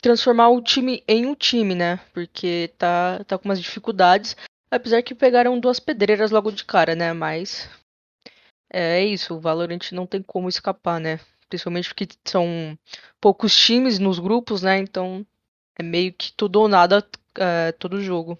transformar 0.00 0.48
o 0.48 0.62
time 0.62 1.04
em 1.06 1.26
um 1.26 1.34
time, 1.34 1.74
né? 1.74 2.00
Porque 2.12 2.72
tá, 2.78 3.22
tá 3.24 3.36
com 3.36 3.48
umas 3.48 3.60
dificuldades, 3.60 4.36
apesar 4.70 5.02
que 5.02 5.14
pegaram 5.14 5.60
duas 5.60 5.78
pedreiras 5.78 6.30
logo 6.30 6.50
de 6.50 6.64
cara, 6.64 6.94
né? 6.94 7.12
Mas 7.12 7.68
é, 8.72 9.00
é 9.00 9.04
isso, 9.04 9.34
o 9.34 9.40
Valorant 9.40 9.92
não 9.92 10.06
tem 10.06 10.22
como 10.22 10.48
escapar, 10.48 11.00
né? 11.00 11.20
Principalmente 11.48 11.88
porque 11.88 12.08
são 12.24 12.78
poucos 13.20 13.56
times 13.56 13.98
nos 13.98 14.18
grupos, 14.18 14.62
né? 14.62 14.78
Então 14.78 15.26
é 15.78 15.82
meio 15.82 16.12
que 16.12 16.32
tudo 16.32 16.60
ou 16.60 16.68
nada 16.68 17.06
é, 17.36 17.72
todo 17.72 18.00
jogo. 18.00 18.38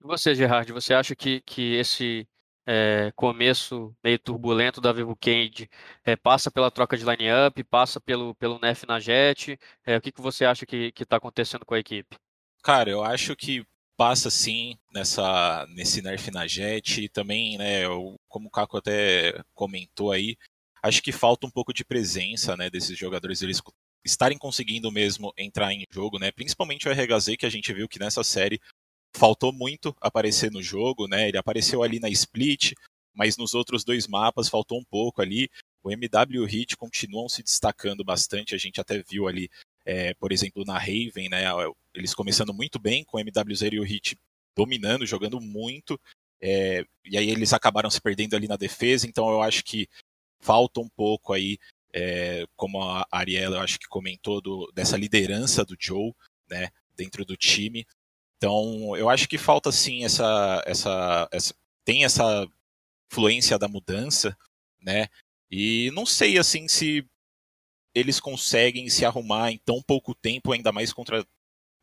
E 0.00 0.06
você, 0.06 0.34
Gerard, 0.34 0.70
você 0.72 0.94
acha 0.94 1.16
que, 1.16 1.40
que 1.40 1.74
esse 1.74 2.28
é, 2.66 3.10
começo 3.16 3.96
meio 4.04 4.18
turbulento 4.18 4.80
da 4.80 4.92
Vivo 4.92 5.16
Cage 5.16 5.70
é, 6.04 6.14
passa 6.14 6.50
pela 6.50 6.70
troca 6.70 6.96
de 6.96 7.04
line-up, 7.04 7.64
passa 7.64 7.98
pelo, 7.98 8.34
pelo 8.34 8.58
Nef 8.60 8.84
na 8.86 9.00
Jet? 9.00 9.58
É, 9.84 9.96
o 9.96 10.00
que, 10.00 10.12
que 10.12 10.20
você 10.20 10.44
acha 10.44 10.66
que 10.66 10.92
está 10.98 11.16
acontecendo 11.16 11.64
com 11.64 11.74
a 11.74 11.78
equipe? 11.78 12.16
Cara, 12.62 12.90
eu 12.90 13.02
acho 13.02 13.34
que 13.34 13.64
passa 13.98 14.30
sim 14.30 14.78
nessa 14.94 15.66
nesse 15.70 16.00
nerf 16.00 16.30
na 16.30 16.46
jet 16.46 17.02
e 17.02 17.08
também, 17.08 17.58
né, 17.58 17.82
como 18.28 18.46
o 18.46 18.50
Caco 18.50 18.76
até 18.76 19.42
comentou 19.54 20.12
aí, 20.12 20.36
acho 20.82 21.02
que 21.02 21.10
falta 21.10 21.46
um 21.48 21.50
pouco 21.50 21.72
de 21.72 21.84
presença, 21.84 22.56
né, 22.56 22.70
desses 22.70 22.96
jogadores 22.96 23.42
eles 23.42 23.60
estarem 24.04 24.38
conseguindo 24.38 24.92
mesmo 24.92 25.32
entrar 25.36 25.72
em 25.72 25.84
jogo, 25.90 26.18
né, 26.18 26.30
principalmente 26.30 26.88
o 26.88 26.92
RHZ 26.92 27.36
que 27.36 27.44
a 27.46 27.50
gente 27.50 27.72
viu 27.72 27.88
que 27.88 27.98
nessa 27.98 28.22
série 28.22 28.60
faltou 29.16 29.52
muito 29.52 29.94
aparecer 30.00 30.50
no 30.52 30.62
jogo, 30.62 31.08
né, 31.08 31.28
ele 31.28 31.36
apareceu 31.36 31.82
ali 31.82 31.98
na 31.98 32.08
split, 32.08 32.74
mas 33.18 33.36
nos 33.36 33.52
outros 33.52 33.84
dois 33.84 34.06
mapas 34.06 34.48
faltou 34.48 34.78
um 34.78 34.84
pouco 34.84 35.20
ali. 35.20 35.50
o 35.82 35.90
MW 35.90 36.44
Hit 36.44 36.76
continuam 36.76 37.28
se 37.28 37.42
destacando 37.42 38.04
bastante. 38.04 38.54
A 38.54 38.58
gente 38.58 38.80
até 38.80 39.02
viu 39.02 39.26
ali, 39.26 39.50
é, 39.88 40.12
por 40.12 40.32
exemplo, 40.32 40.66
na 40.66 40.76
Raven, 40.76 41.30
né, 41.30 41.44
eles 41.94 42.12
começando 42.12 42.52
muito 42.52 42.78
bem, 42.78 43.02
com 43.04 43.16
o 43.16 43.20
MW0 43.20 43.72
e 43.72 43.80
o 43.80 43.82
Hit 43.82 44.18
dominando, 44.54 45.06
jogando 45.06 45.40
muito. 45.40 45.98
É, 46.42 46.84
e 47.06 47.16
aí 47.16 47.30
eles 47.30 47.54
acabaram 47.54 47.88
se 47.88 47.98
perdendo 47.98 48.36
ali 48.36 48.46
na 48.46 48.56
defesa, 48.56 49.06
então 49.06 49.30
eu 49.30 49.40
acho 49.40 49.64
que 49.64 49.88
falta 50.40 50.78
um 50.78 50.88
pouco 50.90 51.32
aí, 51.32 51.56
é, 51.90 52.44
como 52.54 52.82
a 52.82 53.06
Ariela 53.10 53.56
eu 53.56 53.62
acho 53.62 53.78
que 53.78 53.88
comentou, 53.88 54.42
do, 54.42 54.70
dessa 54.74 54.94
liderança 54.94 55.64
do 55.64 55.74
Joe, 55.80 56.12
né, 56.50 56.68
dentro 56.94 57.24
do 57.24 57.34
time. 57.34 57.86
Então 58.36 58.94
eu 58.94 59.08
acho 59.08 59.26
que 59.26 59.38
falta 59.38 59.72
sim 59.72 60.04
essa, 60.04 60.62
essa, 60.66 61.26
essa 61.32 61.54
tem 61.82 62.04
essa 62.04 62.46
influência 63.10 63.58
da 63.58 63.66
mudança, 63.66 64.36
né? 64.82 65.08
E 65.50 65.90
não 65.92 66.04
sei 66.04 66.36
assim 66.36 66.68
se 66.68 67.06
eles 67.98 68.20
conseguem 68.20 68.88
se 68.88 69.04
arrumar 69.04 69.50
em 69.50 69.58
tão 69.58 69.82
pouco 69.82 70.14
tempo, 70.14 70.52
ainda 70.52 70.72
mais 70.72 70.92
contra 70.92 71.26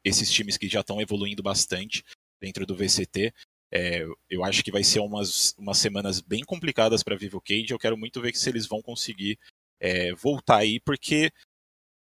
esses 0.03 0.31
times 0.31 0.57
que 0.57 0.67
já 0.67 0.81
estão 0.81 1.01
evoluindo 1.01 1.41
bastante 1.41 2.03
dentro 2.39 2.65
do 2.65 2.75
VCT. 2.75 3.33
É, 3.71 4.05
eu 4.29 4.43
acho 4.43 4.63
que 4.63 4.71
vai 4.71 4.83
ser 4.83 4.99
umas, 4.99 5.53
umas 5.57 5.77
semanas 5.77 6.21
bem 6.21 6.43
complicadas 6.43 7.03
para 7.03 7.17
Vivo 7.17 7.41
Cage. 7.41 7.71
Eu 7.71 7.79
quero 7.79 7.97
muito 7.97 8.21
ver 8.21 8.35
se 8.35 8.49
eles 8.49 8.67
vão 8.67 8.81
conseguir 8.81 9.37
é, 9.79 10.13
voltar 10.13 10.57
aí, 10.57 10.79
porque 10.79 11.31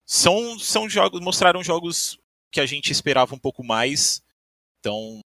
são, 0.06 0.60
são 0.60 0.90
jogos, 0.90 1.20
mostraram 1.22 1.64
jogos 1.64 2.20
que 2.52 2.60
a 2.60 2.66
gente 2.66 2.92
esperava 2.92 3.34
um 3.34 3.40
pouco 3.40 3.64
mais. 3.64 4.22
Então, 4.80 5.22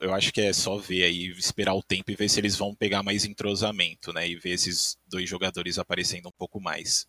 eu 0.00 0.12
acho 0.12 0.32
que 0.32 0.40
é 0.40 0.52
só 0.52 0.76
ver 0.76 1.04
aí, 1.04 1.26
esperar 1.30 1.74
o 1.74 1.82
tempo 1.82 2.10
e 2.10 2.16
ver 2.16 2.28
se 2.28 2.38
eles 2.38 2.56
vão 2.56 2.74
pegar 2.74 3.02
mais 3.02 3.24
entrosamento, 3.24 4.12
né? 4.12 4.28
E 4.28 4.36
ver 4.36 4.50
esses 4.50 4.96
dois 5.06 5.28
jogadores 5.28 5.78
aparecendo 5.78 6.28
um 6.28 6.32
pouco 6.38 6.60
mais. 6.60 7.06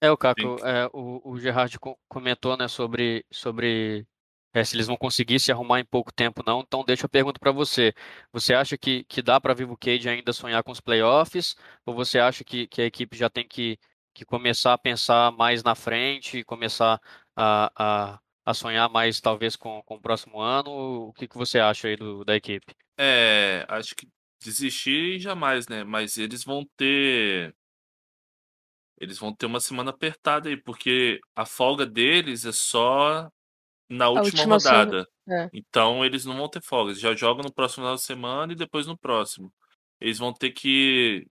É, 0.00 0.10
o 0.10 0.16
Caco, 0.16 0.56
é, 0.64 0.86
o, 0.92 1.20
o 1.32 1.38
Gerard 1.40 1.76
comentou, 2.08 2.56
né, 2.56 2.68
sobre, 2.68 3.24
sobre 3.32 4.06
é, 4.52 4.62
se 4.62 4.76
eles 4.76 4.86
vão 4.86 4.96
conseguir 4.96 5.40
se 5.40 5.50
arrumar 5.50 5.80
em 5.80 5.84
pouco 5.84 6.12
tempo 6.12 6.42
não. 6.46 6.60
Então 6.60 6.84
deixa 6.84 7.06
a 7.06 7.08
pergunta 7.08 7.40
para 7.40 7.50
você. 7.52 7.94
Você 8.32 8.54
acha 8.54 8.76
que, 8.76 9.04
que 9.04 9.22
dá 9.22 9.40
para 9.40 9.54
Vivo 9.54 9.76
Cage 9.76 10.08
ainda 10.08 10.32
sonhar 10.32 10.62
com 10.62 10.70
os 10.70 10.80
playoffs? 10.80 11.56
Ou 11.84 11.94
você 11.94 12.18
acha 12.18 12.44
que, 12.44 12.66
que 12.66 12.82
a 12.82 12.86
equipe 12.86 13.16
já 13.16 13.30
tem 13.30 13.46
que, 13.46 13.78
que 14.14 14.24
começar 14.24 14.74
a 14.74 14.78
pensar 14.78 15.32
mais 15.32 15.62
na 15.62 15.74
frente, 15.74 16.44
começar 16.44 17.00
a, 17.34 17.70
a 18.14 18.20
a 18.46 18.54
sonhar 18.54 18.88
mais, 18.88 19.20
talvez, 19.20 19.56
com, 19.56 19.82
com 19.82 19.96
o 19.96 20.00
próximo 20.00 20.40
ano? 20.40 20.70
O 21.08 21.12
que, 21.12 21.26
que 21.26 21.36
você 21.36 21.58
acha 21.58 21.88
aí 21.88 21.96
do, 21.96 22.24
da 22.24 22.36
equipe? 22.36 22.72
É, 22.96 23.66
acho 23.68 23.94
que 23.94 24.08
desistir 24.40 25.18
jamais, 25.18 25.66
né? 25.68 25.84
Mas 25.84 26.16
eles 26.16 26.44
vão 26.44 26.64
ter. 26.76 27.54
Eles 28.98 29.18
vão 29.18 29.34
ter 29.34 29.46
uma 29.46 29.60
semana 29.60 29.90
apertada 29.90 30.48
aí, 30.48 30.56
porque 30.56 31.20
a 31.34 31.44
folga 31.44 31.84
deles 31.84 32.44
é 32.44 32.52
só 32.52 33.30
na 33.88 34.08
última, 34.08 34.24
última 34.24 34.56
rodada. 34.56 35.06
É. 35.28 35.50
Então 35.52 36.04
eles 36.04 36.24
não 36.24 36.36
vão 36.36 36.48
ter 36.48 36.62
folga. 36.62 36.90
Eles 36.90 37.00
já 37.00 37.14
jogam 37.14 37.42
no 37.42 37.52
próximo 37.52 37.84
final 37.84 37.96
de 37.96 38.02
semana 38.02 38.52
e 38.52 38.56
depois 38.56 38.86
no 38.86 38.96
próximo. 38.96 39.52
Eles 40.00 40.18
vão 40.18 40.32
ter 40.32 40.50
que. 40.50 41.26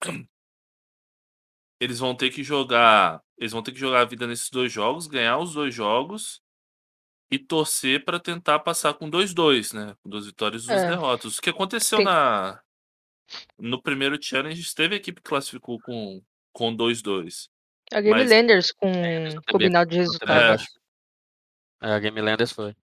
Eles 1.80 1.98
vão 1.98 2.14
ter 2.14 2.30
que 2.30 2.42
jogar 2.42 3.20
eles 3.36 3.52
vão 3.52 3.62
ter 3.62 3.72
que 3.72 3.78
jogar 3.78 4.02
a 4.02 4.04
vida 4.04 4.26
nesses 4.26 4.48
dois 4.48 4.72
jogos, 4.72 5.06
ganhar 5.06 5.38
os 5.38 5.54
dois 5.54 5.74
jogos 5.74 6.40
e 7.30 7.38
torcer 7.38 8.04
para 8.04 8.20
tentar 8.20 8.60
passar 8.60 8.94
com 8.94 9.10
2-2, 9.10 9.72
né? 9.74 9.94
Com 10.02 10.08
duas 10.08 10.26
vitórias 10.26 10.64
e 10.64 10.66
duas 10.68 10.82
é. 10.82 10.88
derrotas. 10.90 11.38
O 11.38 11.42
que 11.42 11.50
aconteceu 11.50 11.98
Sim. 11.98 12.04
na 12.04 12.60
no 13.58 13.82
primeiro 13.82 14.18
challenge, 14.22 14.74
teve 14.74 14.94
a 14.94 14.98
equipe 14.98 15.20
que 15.20 15.28
classificou 15.28 15.80
com 15.80 16.22
com 16.54 16.74
2-2. 16.74 17.50
A 17.92 18.00
Game 18.00 18.18
mas... 18.18 18.30
Landers 18.30 18.72
com 18.72 18.88
é, 18.88 19.34
combinado 19.50 19.90
de 19.90 19.98
resultados. 19.98 20.64
É. 21.82 21.90
é, 21.90 21.92
a 21.92 21.98
Game 21.98 22.20
Landers 22.20 22.52
foi. 22.52 22.74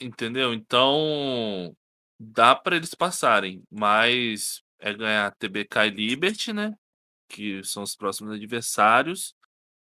Entendeu? 0.00 0.52
Então 0.52 1.76
dá 2.18 2.56
para 2.56 2.76
eles 2.76 2.94
passarem, 2.94 3.62
mas 3.70 4.62
é 4.80 4.92
ganhar 4.92 5.34
TBK 5.36 5.86
e 5.86 5.90
Liberty, 5.90 6.52
né? 6.52 6.74
Que 7.28 7.62
são 7.62 7.82
os 7.84 7.94
próximos 7.94 8.34
adversários 8.34 9.36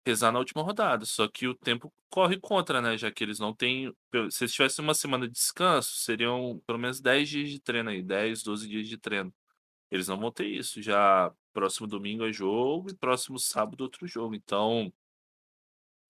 pesar 0.03 0.31
na 0.31 0.39
última 0.39 0.63
rodada. 0.63 1.05
Só 1.05 1.27
que 1.27 1.47
o 1.47 1.55
tempo 1.55 1.93
corre 2.09 2.39
contra, 2.39 2.81
né? 2.81 2.97
Já 2.97 3.11
que 3.11 3.23
eles 3.23 3.39
não 3.39 3.53
têm. 3.53 3.93
Se 4.31 4.43
eles 4.43 4.53
tivessem 4.53 4.83
uma 4.83 4.93
semana 4.93 5.27
de 5.27 5.33
descanso, 5.33 5.95
seriam 5.97 6.61
pelo 6.65 6.79
menos 6.79 6.99
10 6.99 7.29
dias 7.29 7.49
de 7.49 7.59
treino 7.59 7.89
aí, 7.89 8.01
10, 8.01 8.43
12 8.43 8.67
dias 8.67 8.87
de 8.87 8.97
treino. 8.97 9.33
Eles 9.91 10.07
não 10.07 10.19
vão 10.19 10.31
ter 10.31 10.47
isso. 10.47 10.81
Já 10.81 11.31
próximo 11.59 11.87
domingo 11.87 12.25
é 12.25 12.31
jogo 12.31 12.89
e 12.89 12.95
próximo 12.95 13.37
sábado 13.37 13.81
outro 13.81 14.07
jogo. 14.07 14.33
Então, 14.35 14.91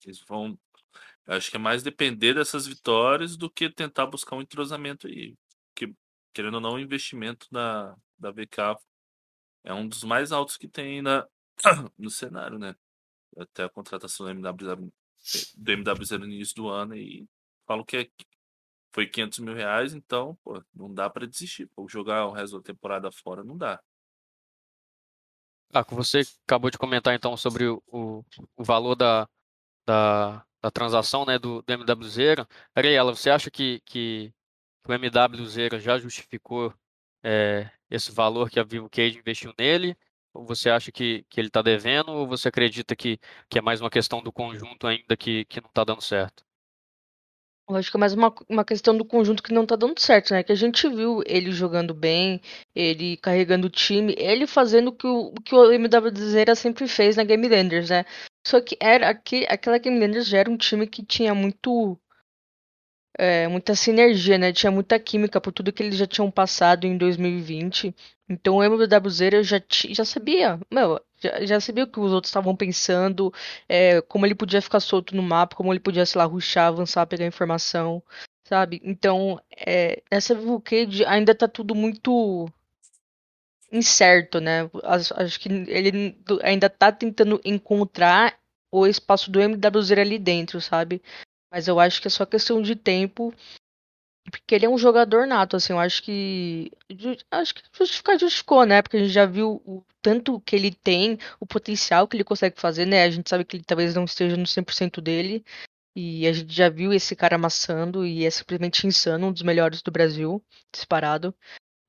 eles 0.06 0.24
vão. 0.28 0.58
Acho 1.28 1.50
que 1.52 1.58
é 1.58 1.60
mais 1.60 1.84
depender 1.84 2.34
dessas 2.36 2.68
vitórias 2.68 3.36
do 3.38 3.50
que 3.50 3.70
tentar 3.70 4.06
buscar 4.08 4.36
um 4.36 4.42
entrosamento 4.42 5.08
aí. 5.08 5.36
Que, 5.76 5.94
querendo 6.34 6.56
ou 6.56 6.62
não, 6.62 6.74
o 6.76 6.80
investimento 6.80 7.48
da, 7.52 7.96
da 8.18 8.32
VK 8.32 8.78
é 9.64 9.74
um 9.74 9.88
dos 9.88 10.04
mais 10.04 10.32
altos 10.32 10.58
que 10.58 10.68
tem 10.68 11.02
na, 11.02 11.28
no 11.98 12.10
cenário, 12.10 12.60
né? 12.60 12.76
até 13.38 13.64
a 13.64 13.70
contratação 13.70 14.26
do 14.26 14.32
MW, 14.32 14.92
do 15.56 15.72
MW0 15.72 16.20
no 16.20 16.26
início 16.26 16.56
do 16.56 16.70
ano 16.70 16.96
e 16.96 17.28
falam 17.66 17.86
que 17.86 17.98
é, 17.98 18.10
foi 18.92 19.08
500 19.08 19.40
mil 19.40 19.54
reais, 19.54 19.94
então 19.94 20.38
pô, 20.44 20.64
não 20.74 20.94
dá 20.94 21.10
para 21.10 21.28
desistir. 21.28 21.68
Pô, 21.76 21.88
jogar 21.88 22.26
o 22.26 22.32
resto 22.32 22.58
da 22.58 22.64
temporada 22.64 23.12
fora 23.12 23.44
não 23.44 23.58
dá. 23.58 23.82
Ah, 25.74 25.84
você 25.90 26.22
acabou 26.48 26.72
de 26.72 26.78
comentar 26.78 27.14
então 27.14 27.38
sobre 27.38 27.66
o, 27.68 27.82
o, 28.58 28.64
valor 28.64 28.96
da, 28.96 29.30
da, 29.86 30.46
da, 30.62 30.72
transação 30.72 31.26
né, 31.26 31.38
do, 31.38 31.62
do 31.62 31.74
MW0. 31.74 32.48
Ariela, 32.76 33.16
você 33.16 33.30
acha 33.30 33.52
que, 33.52 33.82
que, 33.86 34.34
o 34.88 34.92
MW0 34.92 35.80
já 35.80 36.00
justificou 36.00 36.74
é, 37.24 37.70
esse 37.90 38.12
valor 38.12 38.50
que 38.50 38.60
a 38.60 38.64
Vivo 38.64 38.90
Cage 38.90 39.20
investiu 39.20 39.54
nele? 39.60 39.96
Ou 40.34 40.46
você 40.46 40.70
acha 40.70 40.92
que, 40.92 41.24
que 41.30 41.40
ele 41.40 41.50
está 41.50 41.62
devendo, 41.62 42.12
ou 42.14 42.28
você 42.28 42.50
acredita 42.50 42.96
que, 42.96 43.20
que 43.50 43.60
é 43.60 43.62
mais 43.62 43.82
uma 43.82 43.90
questão 43.90 44.22
do 44.24 44.32
conjunto 44.32 44.88
ainda 44.88 45.18
que, 45.18 45.46
que 45.46 45.62
não 45.62 45.70
está 45.70 45.84
dando 45.84 46.02
certo? 46.02 46.44
Eu 47.70 47.76
acho 47.76 47.92
que 47.92 47.98
é 47.98 48.00
mais 48.00 48.14
uma, 48.14 48.34
uma 48.50 48.66
questão 48.66 48.98
do 48.98 49.06
conjunto 49.06 49.44
que 49.44 49.54
não 49.54 49.66
tá 49.66 49.76
dando 49.76 50.00
certo, 50.00 50.32
né? 50.34 50.42
Que 50.44 50.52
a 50.52 50.56
gente 50.56 50.90
viu 50.90 51.22
ele 51.26 51.52
jogando 51.52 51.94
bem, 51.94 52.42
ele 52.76 53.16
carregando 53.18 53.68
o 53.68 53.70
time, 53.70 54.16
ele 54.18 54.48
fazendo 54.48 54.88
o 54.88 54.92
que 54.92 55.06
o, 55.08 55.32
que 55.46 55.54
o 55.54 55.72
MWZera 55.72 56.56
sempre 56.56 56.88
fez 56.88 57.16
na 57.16 57.24
Game 57.24 57.48
Landers, 57.48 57.90
né? 57.92 58.06
Só 58.46 58.60
que 58.60 58.76
era 58.82 59.10
aqui, 59.10 59.46
aquela 59.48 59.78
Game 59.78 60.00
Landers 60.00 60.28
já 60.28 60.40
era 60.40 60.50
um 60.50 60.58
time 60.58 60.88
que 60.88 61.06
tinha 61.06 61.36
muito 61.36 62.00
é, 63.18 63.48
muita 63.48 63.76
sinergia, 63.76 64.38
né? 64.38 64.52
Tinha 64.54 64.72
muita 64.72 65.00
química 65.00 65.40
por 65.42 65.52
tudo 65.54 65.72
que 65.74 65.84
eles 65.84 65.98
já 65.98 66.08
tinham 66.08 66.32
passado 66.32 66.86
em 66.86 66.98
2020. 66.98 67.96
Então 68.28 68.58
o 68.58 68.64
MWZ 68.64 69.44
já, 69.44 69.62
já 69.92 70.06
sabia, 70.06 70.60
meu, 70.72 71.00
já, 71.20 71.46
já, 71.46 71.60
sabia 71.60 71.84
o 71.84 71.88
que 71.88 72.00
os 72.00 72.12
outros 72.12 72.30
estavam 72.30 72.56
pensando, 72.56 73.34
é, 73.68 74.02
como 74.02 74.26
ele 74.26 74.36
podia 74.36 74.62
ficar 74.62 74.80
solto 74.80 75.16
no 75.16 75.24
mapa, 75.24 75.56
como 75.56 75.72
ele 75.74 75.80
podia, 75.80 76.06
sei 76.06 76.20
lá, 76.20 76.26
ruxar, 76.26 76.68
avançar, 76.68 77.06
pegar 77.08 77.26
informação, 77.26 78.02
sabe? 78.46 78.82
Então, 78.84 79.40
é, 79.56 80.02
essa 80.10 80.34
Vulcade 80.36 81.06
ainda 81.06 81.36
tá 81.36 81.48
tudo 81.48 81.76
muito 81.76 82.50
incerto, 83.72 84.40
né? 84.40 84.70
Acho, 84.84 85.14
acho 85.22 85.40
que 85.40 85.50
ele 85.50 86.18
ainda 86.42 86.70
tá 86.70 86.92
tentando 86.92 87.40
encontrar 87.46 88.38
o 88.72 88.86
espaço 88.88 89.32
do 89.32 89.40
MWZ 89.40 89.92
ali 89.92 90.18
dentro, 90.20 90.62
sabe? 90.62 91.02
Mas 91.52 91.68
eu 91.68 91.80
acho 91.80 92.02
que 92.02 92.08
é 92.08 92.12
só 92.12 92.26
questão 92.26 92.62
de 92.62 92.76
tempo. 92.76 93.34
Porque 94.30 94.56
ele 94.56 94.66
é 94.66 94.70
um 94.70 94.78
jogador 94.78 95.26
nato, 95.28 95.56
assim, 95.56 95.74
eu 95.74 95.80
acho 95.80 96.04
que. 96.04 96.72
Acho 97.32 97.56
que 97.56 97.62
justificar 97.78 98.20
justificou, 98.20 98.66
né? 98.66 98.82
Porque 98.82 98.98
a 98.98 99.00
gente 99.00 99.12
já 99.12 99.26
viu 99.26 99.62
o 99.66 99.84
tanto 100.02 100.40
que 100.42 100.56
ele 100.56 100.72
tem, 100.72 101.18
o 101.40 101.46
potencial 101.46 102.08
que 102.08 102.16
ele 102.16 102.24
consegue 102.24 102.60
fazer, 102.60 102.86
né? 102.86 103.04
A 103.04 103.10
gente 103.10 103.30
sabe 103.30 103.46
que 103.46 103.58
ele 103.58 103.64
talvez 103.64 103.96
não 103.96 104.06
esteja 104.06 104.38
no 104.38 104.46
100% 104.46 105.02
dele. 105.02 105.44
E 105.96 106.28
a 106.28 106.34
gente 106.34 106.54
já 106.54 106.70
viu 106.70 106.94
esse 106.94 107.16
cara 107.16 107.36
amassando 107.36 108.06
e 108.06 108.26
é 108.26 108.30
simplesmente 108.30 108.88
insano, 108.88 109.28
um 109.28 109.34
dos 109.34 109.42
melhores 109.42 109.82
do 109.82 109.92
Brasil, 109.92 110.42
disparado. 110.72 111.36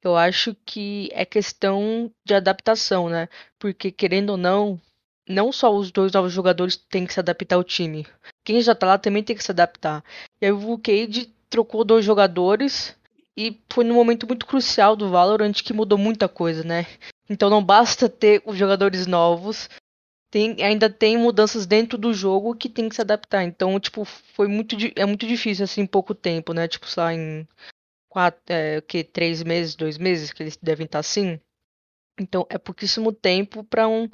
Eu 0.03 0.17
acho 0.17 0.55
que 0.67 1.11
é 1.13 1.25
questão 1.25 2.11
de 2.25 2.35
adaptação, 2.35 3.09
né? 3.09 3.29
Porque 3.59 3.93
querendo 3.93 4.31
ou 4.31 4.37
não, 4.37 4.81
não 5.29 5.53
só 5.53 5.73
os 5.75 5.93
dois 5.93 6.13
novos 6.13 6.33
jogadores 6.33 6.77
têm 6.77 7.07
que 7.07 7.13
se 7.13 7.21
adaptar 7.21 7.57
ao 7.57 7.65
time. 7.65 8.07
Quem 8.45 8.61
já 8.63 8.75
tá 8.75 8.87
lá 8.87 8.99
também 8.99 9.23
tem 9.23 9.37
que 9.37 9.45
se 9.45 9.51
adaptar. 9.51 10.03
E 10.41 10.47
aí 10.47 10.53
o 10.53 10.59
Vulcade 10.59 11.33
trocou 11.51 11.85
dois 11.85 12.05
jogadores 12.05 12.97
e 13.37 13.61
foi 13.71 13.85
num 13.85 13.95
momento 13.95 14.27
muito 14.27 14.47
crucial 14.47 14.97
do 14.97 15.11
Valorant 15.11 15.53
que 15.53 15.73
mudou 15.73 15.99
muita 15.99 16.29
coisa, 16.29 16.65
né? 16.65 16.87
Então 17.29 17.51
não 17.51 17.63
basta 17.63 18.09
ter 18.09 18.43
os 18.47 18.57
jogadores 18.57 19.07
novos, 19.07 19.69
tem, 20.31 20.63
ainda 20.63 20.89
tem 20.89 21.19
mudanças 21.19 21.67
dentro 21.67 21.99
do 21.99 22.15
jogo 22.15 22.55
que 22.55 22.69
tem 22.69 22.89
que 22.89 22.95
se 22.95 23.01
adaptar. 23.01 23.43
Então, 23.45 23.79
tipo, 23.81 24.05
foi 24.05 24.47
muito 24.47 24.77
é 24.95 25.05
muito 25.05 25.27
difícil 25.27 25.65
assim 25.65 25.83
em 25.83 25.87
pouco 25.87 26.15
tempo, 26.15 26.53
né? 26.55 26.69
Tipo, 26.69 26.87
só 26.87 27.11
em 27.11 27.47
quatro, 28.09 28.41
é, 28.49 28.81
que 28.81 29.03
três 29.03 29.43
meses, 29.43 29.75
dois 29.75 29.99
meses 29.99 30.33
que 30.33 30.43
eles 30.43 30.57
devem 30.57 30.87
estar 30.87 31.01
assim. 31.01 31.41
Então 32.19 32.47
é 32.49 32.59
pouquíssimo 32.59 33.13
tempo 33.13 33.65
para 33.65 33.89
um 33.89 34.09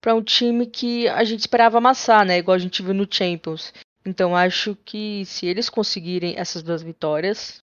para 0.00 0.14
um 0.14 0.22
time 0.22 0.66
que 0.66 1.08
a 1.08 1.24
gente 1.24 1.40
esperava 1.40 1.78
amassar, 1.78 2.24
né? 2.24 2.38
Igual 2.38 2.54
a 2.54 2.58
gente 2.58 2.82
viu 2.82 2.94
no 2.94 3.06
Champions. 3.10 3.72
Então 4.08 4.34
acho 4.34 4.74
que 4.74 5.22
se 5.26 5.44
eles 5.44 5.68
conseguirem 5.68 6.38
essas 6.38 6.62
duas 6.62 6.82
vitórias, 6.82 7.62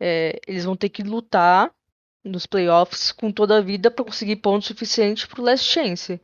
é, 0.00 0.40
eles 0.46 0.64
vão 0.64 0.76
ter 0.76 0.88
que 0.88 1.02
lutar 1.02 1.74
nos 2.24 2.46
playoffs 2.46 3.10
com 3.10 3.32
toda 3.32 3.58
a 3.58 3.60
vida 3.60 3.90
para 3.90 4.04
conseguir 4.04 4.36
pontos 4.36 4.68
suficientes 4.68 5.26
para 5.26 5.40
o 5.40 5.44
Last 5.44 5.66
Chance, 5.66 6.20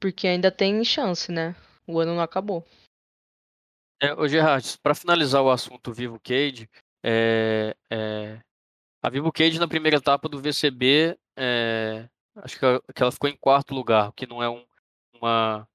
porque 0.00 0.28
ainda 0.28 0.52
tem 0.52 0.84
chance, 0.84 1.32
né? 1.32 1.56
O 1.84 1.98
ano 1.98 2.14
não 2.14 2.22
acabou. 2.22 2.64
É, 4.00 4.14
ô 4.14 4.28
Gerard, 4.28 4.78
para 4.80 4.94
finalizar 4.94 5.42
o 5.42 5.50
assunto 5.50 5.92
Vivo 5.92 6.20
Cage, 6.20 6.70
é, 7.04 7.76
é, 7.90 8.40
a 9.02 9.10
Vivo 9.10 9.32
Cage 9.32 9.58
na 9.58 9.66
primeira 9.66 9.96
etapa 9.96 10.28
do 10.28 10.40
VCB, 10.40 11.18
é, 11.36 12.08
acho 12.36 12.56
que 12.56 13.02
ela 13.02 13.10
ficou 13.10 13.28
em 13.28 13.36
quarto 13.36 13.74
lugar, 13.74 14.10
o 14.10 14.12
que 14.12 14.28
não 14.28 14.40
é 14.40 14.48
um, 14.48 14.64
uma, 15.12 15.66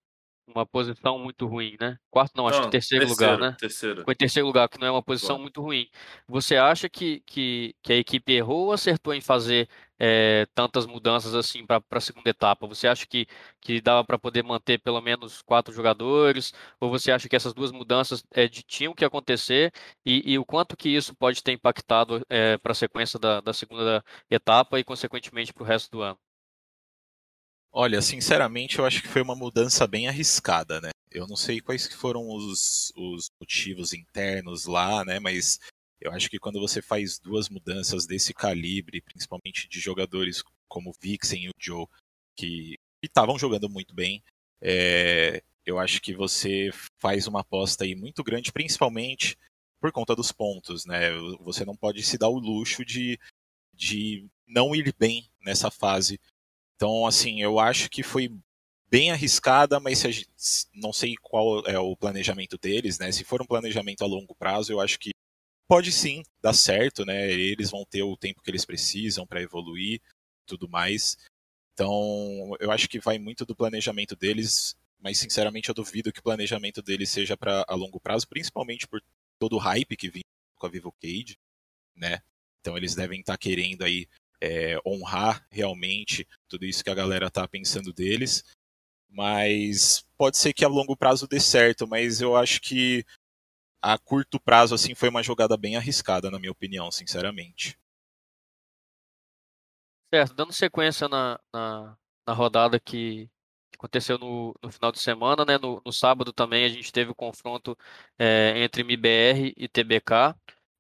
uma 0.48 0.66
posição 0.66 1.18
muito 1.18 1.48
ruim, 1.48 1.75
né? 1.80 1.98
Quarto 2.10 2.34
não, 2.36 2.48
acho 2.48 2.60
não, 2.60 2.66
que 2.66 2.72
terceiro, 2.72 3.06
terceiro, 3.06 3.34
lugar, 3.34 3.52
né? 3.52 3.58
Terceiro. 3.60 4.00
Ficou 4.00 4.12
em 4.12 4.18
terceiro 4.18 4.48
lugar, 4.48 4.70
que 4.70 4.80
não 4.80 4.88
é 4.88 4.92
uma 4.92 5.04
posição 5.04 5.40
muito 5.40 5.62
ruim. 5.62 5.90
Você 6.28 6.56
acha 6.56 6.88
que, 6.88 7.22
que, 7.25 7.75
que 7.82 7.94
a 7.94 7.98
equipe 7.98 8.34
errou 8.34 8.68
ou 8.68 8.72
acertou 8.74 9.14
em 9.14 9.22
fazer 9.22 9.68
é, 10.00 10.46
tantas 10.54 10.86
mudanças 10.86 11.34
assim 11.34 11.66
para 11.66 11.82
a 11.90 12.00
segunda 12.00 12.30
etapa? 12.30 12.68
Você 12.68 12.88
acha 12.88 13.06
que, 13.08 13.28
que 13.60 13.82
dava 13.82 14.04
para 14.04 14.20
poder 14.20 14.44
manter 14.44 14.80
pelo 14.80 15.02
menos 15.02 15.42
quatro 15.42 15.74
jogadores? 15.74 16.54
Ou 16.80 16.90
você 16.90 17.12
acha 17.12 17.28
que 17.28 17.36
essas 17.36 17.54
duas 17.54 17.72
mudanças 17.72 18.24
é, 18.32 18.48
de, 18.48 18.64
tinham 18.64 18.94
que 18.94 19.06
acontecer? 19.06 19.72
E, 20.06 20.34
e, 20.34 20.40
o 20.40 20.46
quanto 20.46 20.78
que 20.78 20.90
isso 20.90 21.16
pode 21.16 21.42
ter 21.44 21.54
impactado 21.54 22.25
é, 22.30 22.58
para 22.58 22.72
a 22.72 22.75
sequência 22.75 23.20
da, 23.20 23.42
da 23.42 23.54
segunda 23.54 24.04
etapa 24.30 24.80
e, 24.80 24.84
consequentemente, 24.84 25.54
para 25.54 25.64
o 25.64 25.66
resto 25.66 25.92
do 25.92 26.02
ano? 26.02 26.18
Olha, 27.77 28.01
sinceramente, 28.01 28.79
eu 28.79 28.86
acho 28.86 29.01
que 29.01 29.10
foi 29.10 29.22
uma 29.22 29.36
mudança 29.36 29.86
bem 29.86 30.08
arriscada, 30.08 30.79
né? 30.79 30.91
Eu 31.12 31.27
não 31.27 31.36
sei 31.36 31.60
quais 31.60 31.86
foram 31.94 32.25
os, 32.29 32.89
os 32.96 33.29
motivos 33.38 33.91
internos 33.91 34.63
lá, 34.65 35.03
né? 35.03 35.20
Mas 35.20 35.60
eu 36.00 36.13
acho 36.13 36.29
que 36.29 36.39
quando 36.39 36.58
você 36.58 36.82
faz 36.82 37.20
duas 37.20 37.50
mudanças 37.50 38.05
desse 38.05 38.34
calibre, 38.34 39.01
principalmente 39.01 39.67
de 39.67 39.82
jogadores 39.82 40.41
como 40.70 40.91
o 40.91 40.94
Vixen 41.01 41.44
e 41.44 41.50
o 41.50 41.53
Joe, 41.60 41.86
que 42.38 42.75
estavam 43.03 43.38
jogando 43.38 43.70
muito 43.70 43.94
bem, 43.94 44.24
é, 44.62 45.44
eu 45.65 45.77
acho 45.77 46.01
que 46.01 46.15
você 46.15 46.70
faz 47.01 47.27
uma 47.27 47.41
aposta 47.41 47.84
aí 47.84 47.94
muito 47.94 48.24
grande, 48.24 48.53
principalmente 48.53 49.38
por 49.82 49.91
conta 49.91 50.15
dos 50.15 50.32
pontos, 50.32 50.86
né? 50.86 51.12
Você 51.41 51.65
não 51.65 51.75
pode 51.75 52.01
se 52.03 52.17
dar 52.17 52.29
o 52.29 52.39
luxo 52.39 52.86
de, 52.86 53.20
de 53.74 54.25
não 54.48 54.74
ir 54.74 54.96
bem 54.98 55.29
nessa 55.41 55.70
fase 55.70 56.17
então, 56.75 57.05
assim, 57.05 57.41
eu 57.41 57.60
acho 57.60 57.89
que 57.89 58.03
foi 58.03 58.29
bem 58.89 59.12
arriscada, 59.12 59.79
mas 59.79 60.01
gente, 60.01 60.27
não 60.74 60.94
sei 60.94 61.15
qual 61.22 61.65
é 61.65 61.79
o 61.79 61.96
planejamento 61.96 62.58
deles, 62.58 63.00
né? 63.00 63.12
Se 63.12 63.24
for 63.24 63.41
um 63.41 63.46
planejamento 63.46 64.03
a 64.03 64.08
longo 64.08 64.36
prazo, 64.36 64.72
eu 64.72 64.79
acho 64.79 65.00
que 65.00 65.12
pode 65.67 65.91
sim 65.91 66.24
dar 66.41 66.53
certo, 66.53 67.05
né? 67.05 67.32
Eles 67.32 67.72
vão 67.72 67.86
ter 67.86 68.03
o 68.03 68.17
tempo 68.17 68.41
que 68.41 68.51
eles 68.51 68.65
precisam 68.65 69.25
para 69.25 69.41
evoluir, 69.41 70.01
tudo 70.46 70.70
mais. 70.70 71.17
Então, 71.74 72.55
eu 72.60 72.72
acho 72.72 72.88
que 72.88 73.00
vai 73.00 73.17
muito 73.17 73.46
do 73.46 73.55
planejamento 73.55 74.15
deles, 74.15 74.75
mas 75.00 75.17
sinceramente 75.20 75.70
eu 75.70 75.75
duvido 75.75 76.12
que 76.13 76.20
o 76.20 76.24
planejamento 76.24 76.82
deles 76.82 77.10
seja 77.10 77.36
para 77.38 77.65
a 77.67 77.75
longo 77.75 78.00
prazo, 78.00 78.27
principalmente 78.27 78.88
por 78.88 79.01
todo 79.39 79.55
o 79.55 79.60
hype 79.60 79.98
que 79.98 80.10
vem 80.10 80.24
com 80.55 80.65
a 80.67 80.70
Vivo 80.70 80.94
Cage, 81.01 81.38
né? 81.96 82.22
Então 82.62 82.77
eles 82.77 82.96
devem 82.96 83.20
estar 83.20 83.34
tá 83.34 83.38
querendo 83.38 83.84
aí 83.84 84.08
é, 84.42 84.80
honrar 84.86 85.46
realmente 85.50 86.27
tudo 86.48 86.65
isso 86.65 86.84
que 86.84 86.89
a 86.89 86.96
galera 86.96 87.30
tá 87.30 87.48
pensando 87.48 87.94
deles. 87.94 88.44
Mas 89.10 90.06
pode 90.18 90.38
ser 90.38 90.54
que 90.54 90.65
a 90.65 90.68
longo 90.68 90.96
prazo 90.96 91.27
dê 91.27 91.40
certo, 91.40 91.88
mas 91.88 92.22
eu 92.22 92.36
acho 92.36 92.60
que 92.62 93.05
a 93.81 93.98
curto 93.98 94.40
prazo 94.40 94.75
assim 94.75 94.96
foi 94.96 95.10
uma 95.10 95.24
jogada 95.24 95.55
bem 95.55 95.77
arriscada, 95.77 96.29
na 96.31 96.40
minha 96.40 96.51
opinião, 96.51 96.92
sinceramente. 96.92 97.77
Certo, 100.14 100.33
dando 100.33 100.53
sequência 100.53 101.07
na, 101.07 101.40
na, 101.53 101.98
na 102.27 102.33
rodada 102.33 102.79
que, 102.79 103.29
aconteceu 103.75 104.18
no, 104.18 104.55
no, 104.62 104.72
final 104.72 104.92
de 104.92 105.00
semana, 105.00 105.46
né? 105.46 105.57
No, 105.57 105.81
no, 105.86 105.94
sábado 105.94 106.33
também 106.33 106.66
a 106.66 106.70
gente 106.70 106.92
teve 106.92 107.12
o 107.12 107.16
confronto 107.16 107.77
é, 108.18 108.64
entre 108.64 108.81
MBR 108.81 109.53
e 109.55 109.68
TBK. 109.68 110.36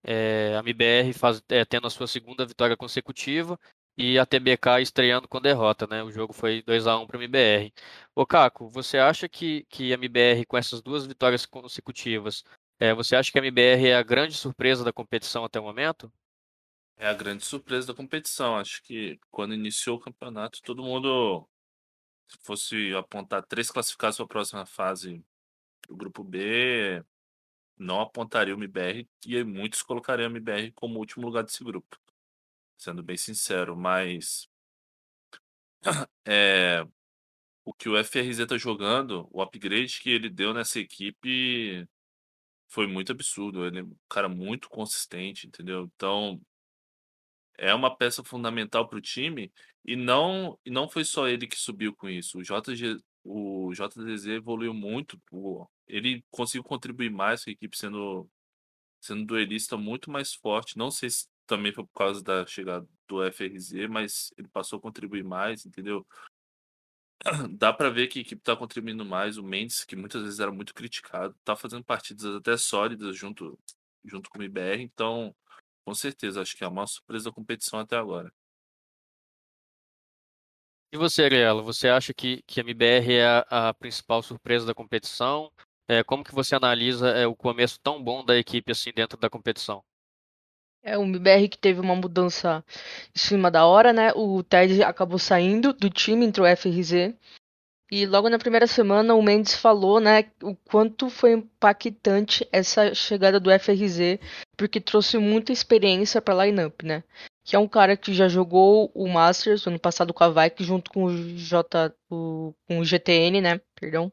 É, 0.07 0.55
a 0.55 0.59
MBR 0.59 1.13
faz, 1.13 1.41
é, 1.49 1.65
tendo 1.65 1.87
a 1.87 1.89
sua 1.89 2.05
segunda 2.05 2.45
vitória 2.45 2.77
consecutiva 2.77 3.59
e 3.97 4.19
a 4.19 4.25
TBK 4.25 4.81
estreando 4.81 5.27
com 5.27 5.41
derrota, 5.41 5.87
né? 5.87 6.03
O 6.03 6.11
jogo 6.11 6.31
foi 6.31 6.61
2 6.61 6.85
a 6.85 6.95
1 6.97 7.07
para 7.07 7.17
a 7.17 7.23
MBR. 7.23 7.73
Ô 8.13 8.23
Caco, 8.25 8.69
você 8.69 8.99
acha 8.99 9.27
que, 9.27 9.65
que 9.67 9.91
a 9.91 9.95
MBR 9.95 10.45
com 10.45 10.57
essas 10.57 10.79
duas 10.81 11.07
vitórias 11.07 11.45
consecutivas, 11.47 12.43
é, 12.79 12.93
você 12.93 13.15
acha 13.15 13.31
que 13.31 13.39
a 13.39 13.41
MBR 13.41 13.87
é 13.87 13.95
a 13.95 14.03
grande 14.03 14.35
surpresa 14.35 14.83
da 14.83 14.93
competição 14.93 15.43
até 15.43 15.59
o 15.59 15.63
momento? 15.63 16.11
É 16.97 17.07
a 17.07 17.13
grande 17.13 17.43
surpresa 17.43 17.87
da 17.87 17.93
competição. 17.93 18.57
Acho 18.57 18.83
que 18.83 19.19
quando 19.31 19.53
iniciou 19.53 19.97
o 19.97 19.99
campeonato, 19.99 20.61
todo 20.61 20.83
mundo, 20.83 21.47
se 22.27 22.37
fosse 22.43 22.93
apontar 22.93 23.43
três 23.45 23.71
classificados 23.71 24.17
para 24.17 24.25
a 24.25 24.29
próxima 24.29 24.65
fase 24.65 25.23
do 25.87 25.95
grupo 25.95 26.23
B, 26.23 27.03
não 27.77 28.01
apontaria 28.01 28.55
o 28.55 28.57
MBR 28.57 29.07
e 29.25 29.43
muitos 29.43 29.81
colocariam 29.81 30.27
o 30.27 30.31
MBR 30.31 30.71
como 30.73 30.99
último 30.99 31.25
lugar 31.25 31.43
desse 31.43 31.63
grupo, 31.63 31.99
sendo 32.77 33.03
bem 33.03 33.17
sincero, 33.17 33.75
mas 33.75 34.49
é, 36.25 36.85
o 37.63 37.73
que 37.73 37.89
o 37.89 38.03
FRZ 38.03 38.39
está 38.39 38.57
jogando, 38.57 39.27
o 39.31 39.41
upgrade 39.41 39.99
que 39.99 40.09
ele 40.09 40.29
deu 40.29 40.53
nessa 40.53 40.79
equipe 40.79 41.87
foi 42.67 42.87
muito 42.87 43.11
absurdo. 43.11 43.65
Ele 43.65 43.79
é 43.79 43.83
um 43.83 43.95
cara 44.09 44.29
muito 44.29 44.69
consistente, 44.69 45.47
entendeu? 45.47 45.89
Então 45.95 46.41
é 47.57 47.73
uma 47.73 47.95
peça 47.95 48.23
fundamental 48.23 48.87
para 48.87 48.97
o 48.97 49.01
time 49.01 49.51
e 49.83 49.95
não 49.95 50.59
e 50.65 50.69
não 50.69 50.89
foi 50.89 51.05
só 51.05 51.27
ele 51.27 51.47
que 51.47 51.57
subiu 51.57 51.95
com 51.95 52.09
isso. 52.09 52.39
O 52.39 52.43
JG, 52.43 52.97
o 53.25 53.73
JDZ 53.73 54.27
evoluiu 54.27 54.73
muito. 54.73 55.19
Ele 55.87 56.23
conseguiu 56.29 56.63
contribuir 56.63 57.09
mais 57.09 57.43
com 57.43 57.49
a 57.49 57.53
equipe 57.53 57.75
sendo, 57.75 58.29
sendo 59.01 59.25
duelista 59.25 59.75
muito 59.75 60.11
mais 60.11 60.33
forte. 60.33 60.77
Não 60.77 60.91
sei 60.91 61.09
se 61.09 61.27
também 61.47 61.73
foi 61.73 61.83
por 61.85 61.93
causa 61.93 62.23
da 62.23 62.45
chegada 62.45 62.87
do 63.07 63.21
FRZ, 63.31 63.87
mas 63.89 64.33
ele 64.37 64.47
passou 64.47 64.77
a 64.77 64.81
contribuir 64.81 65.23
mais, 65.23 65.65
entendeu? 65.65 66.05
Dá 67.57 67.73
para 67.73 67.89
ver 67.89 68.07
que 68.07 68.19
a 68.19 68.21
equipe 68.21 68.41
está 68.41 68.55
contribuindo 68.55 69.03
mais. 69.03 69.37
O 69.37 69.43
Mendes, 69.43 69.83
que 69.83 69.95
muitas 69.95 70.21
vezes 70.21 70.39
era 70.39 70.51
muito 70.51 70.73
criticado, 70.73 71.35
está 71.39 71.55
fazendo 71.55 71.83
partidas 71.83 72.25
até 72.35 72.55
sólidas 72.57 73.17
junto, 73.17 73.57
junto 74.03 74.29
com 74.29 74.39
o 74.39 74.43
IBR. 74.43 74.81
Então, 74.83 75.35
com 75.83 75.93
certeza, 75.95 76.41
acho 76.41 76.55
que 76.55 76.63
é 76.63 76.67
a 76.67 76.69
maior 76.69 76.87
surpresa 76.87 77.25
da 77.25 77.35
competição 77.35 77.79
até 77.79 77.97
agora. 77.97 78.31
E 80.95 80.97
você, 80.97 81.25
Ariela, 81.25 81.61
você 81.61 81.89
acha 81.89 82.13
que, 82.13 82.41
que 82.47 82.61
a 82.61 82.63
MBR 82.63 83.15
é 83.15 83.25
a, 83.25 83.67
a 83.67 83.73
principal 83.73 84.23
surpresa 84.23 84.65
da 84.65 84.73
competição? 84.73 85.51
É, 85.89 86.01
como 86.05 86.23
que 86.23 86.33
você 86.33 86.55
analisa 86.55 87.09
é, 87.09 87.27
o 87.27 87.35
começo 87.35 87.77
tão 87.81 88.01
bom 88.01 88.23
da 88.23 88.37
equipe 88.37 88.71
assim 88.71 88.93
dentro 88.95 89.19
da 89.19 89.29
competição? 89.29 89.83
É, 90.81 90.97
o 90.97 91.03
MBR 91.03 91.49
que 91.49 91.57
teve 91.57 91.81
uma 91.81 91.97
mudança 91.97 92.63
em 93.13 93.19
cima 93.19 93.51
da 93.51 93.65
hora, 93.65 93.91
né? 93.91 94.13
O 94.15 94.41
Ted 94.41 94.81
acabou 94.83 95.19
saindo 95.19 95.73
do 95.73 95.89
time, 95.89 96.25
entrou 96.25 96.47
o 96.47 96.55
FRZ. 96.55 97.13
E 97.91 98.05
logo 98.05 98.29
na 98.29 98.39
primeira 98.39 98.65
semana 98.65 99.15
o 99.15 99.21
Mendes 99.21 99.53
falou, 99.53 99.99
né, 99.99 100.31
o 100.41 100.55
quanto 100.55 101.09
foi 101.09 101.33
impactante 101.33 102.47
essa 102.53 102.95
chegada 102.95 103.37
do 103.37 103.51
FRZ, 103.51 104.17
porque 104.55 104.79
trouxe 104.79 105.17
muita 105.17 105.51
experiência 105.51 106.21
para 106.21 106.41
a 106.41 106.45
lineup, 106.45 106.83
né? 106.83 107.03
Que 107.45 107.55
é 107.55 107.59
um 107.59 107.67
cara 107.67 107.95
que 107.95 108.11
já 108.13 108.27
jogou 108.27 108.91
o 108.95 109.07
Masters 109.07 109.67
ano 109.67 109.79
passado 109.79 110.13
com 110.13 110.23
a 110.23 110.29
Vike 110.29 110.63
junto 110.63 110.89
com 110.89 111.05
o 111.05 111.37
J 111.37 111.93
o, 112.09 112.53
com 112.67 112.79
o 112.79 112.83
GTN, 112.83 113.39
né? 113.39 113.61
Perdão. 113.79 114.11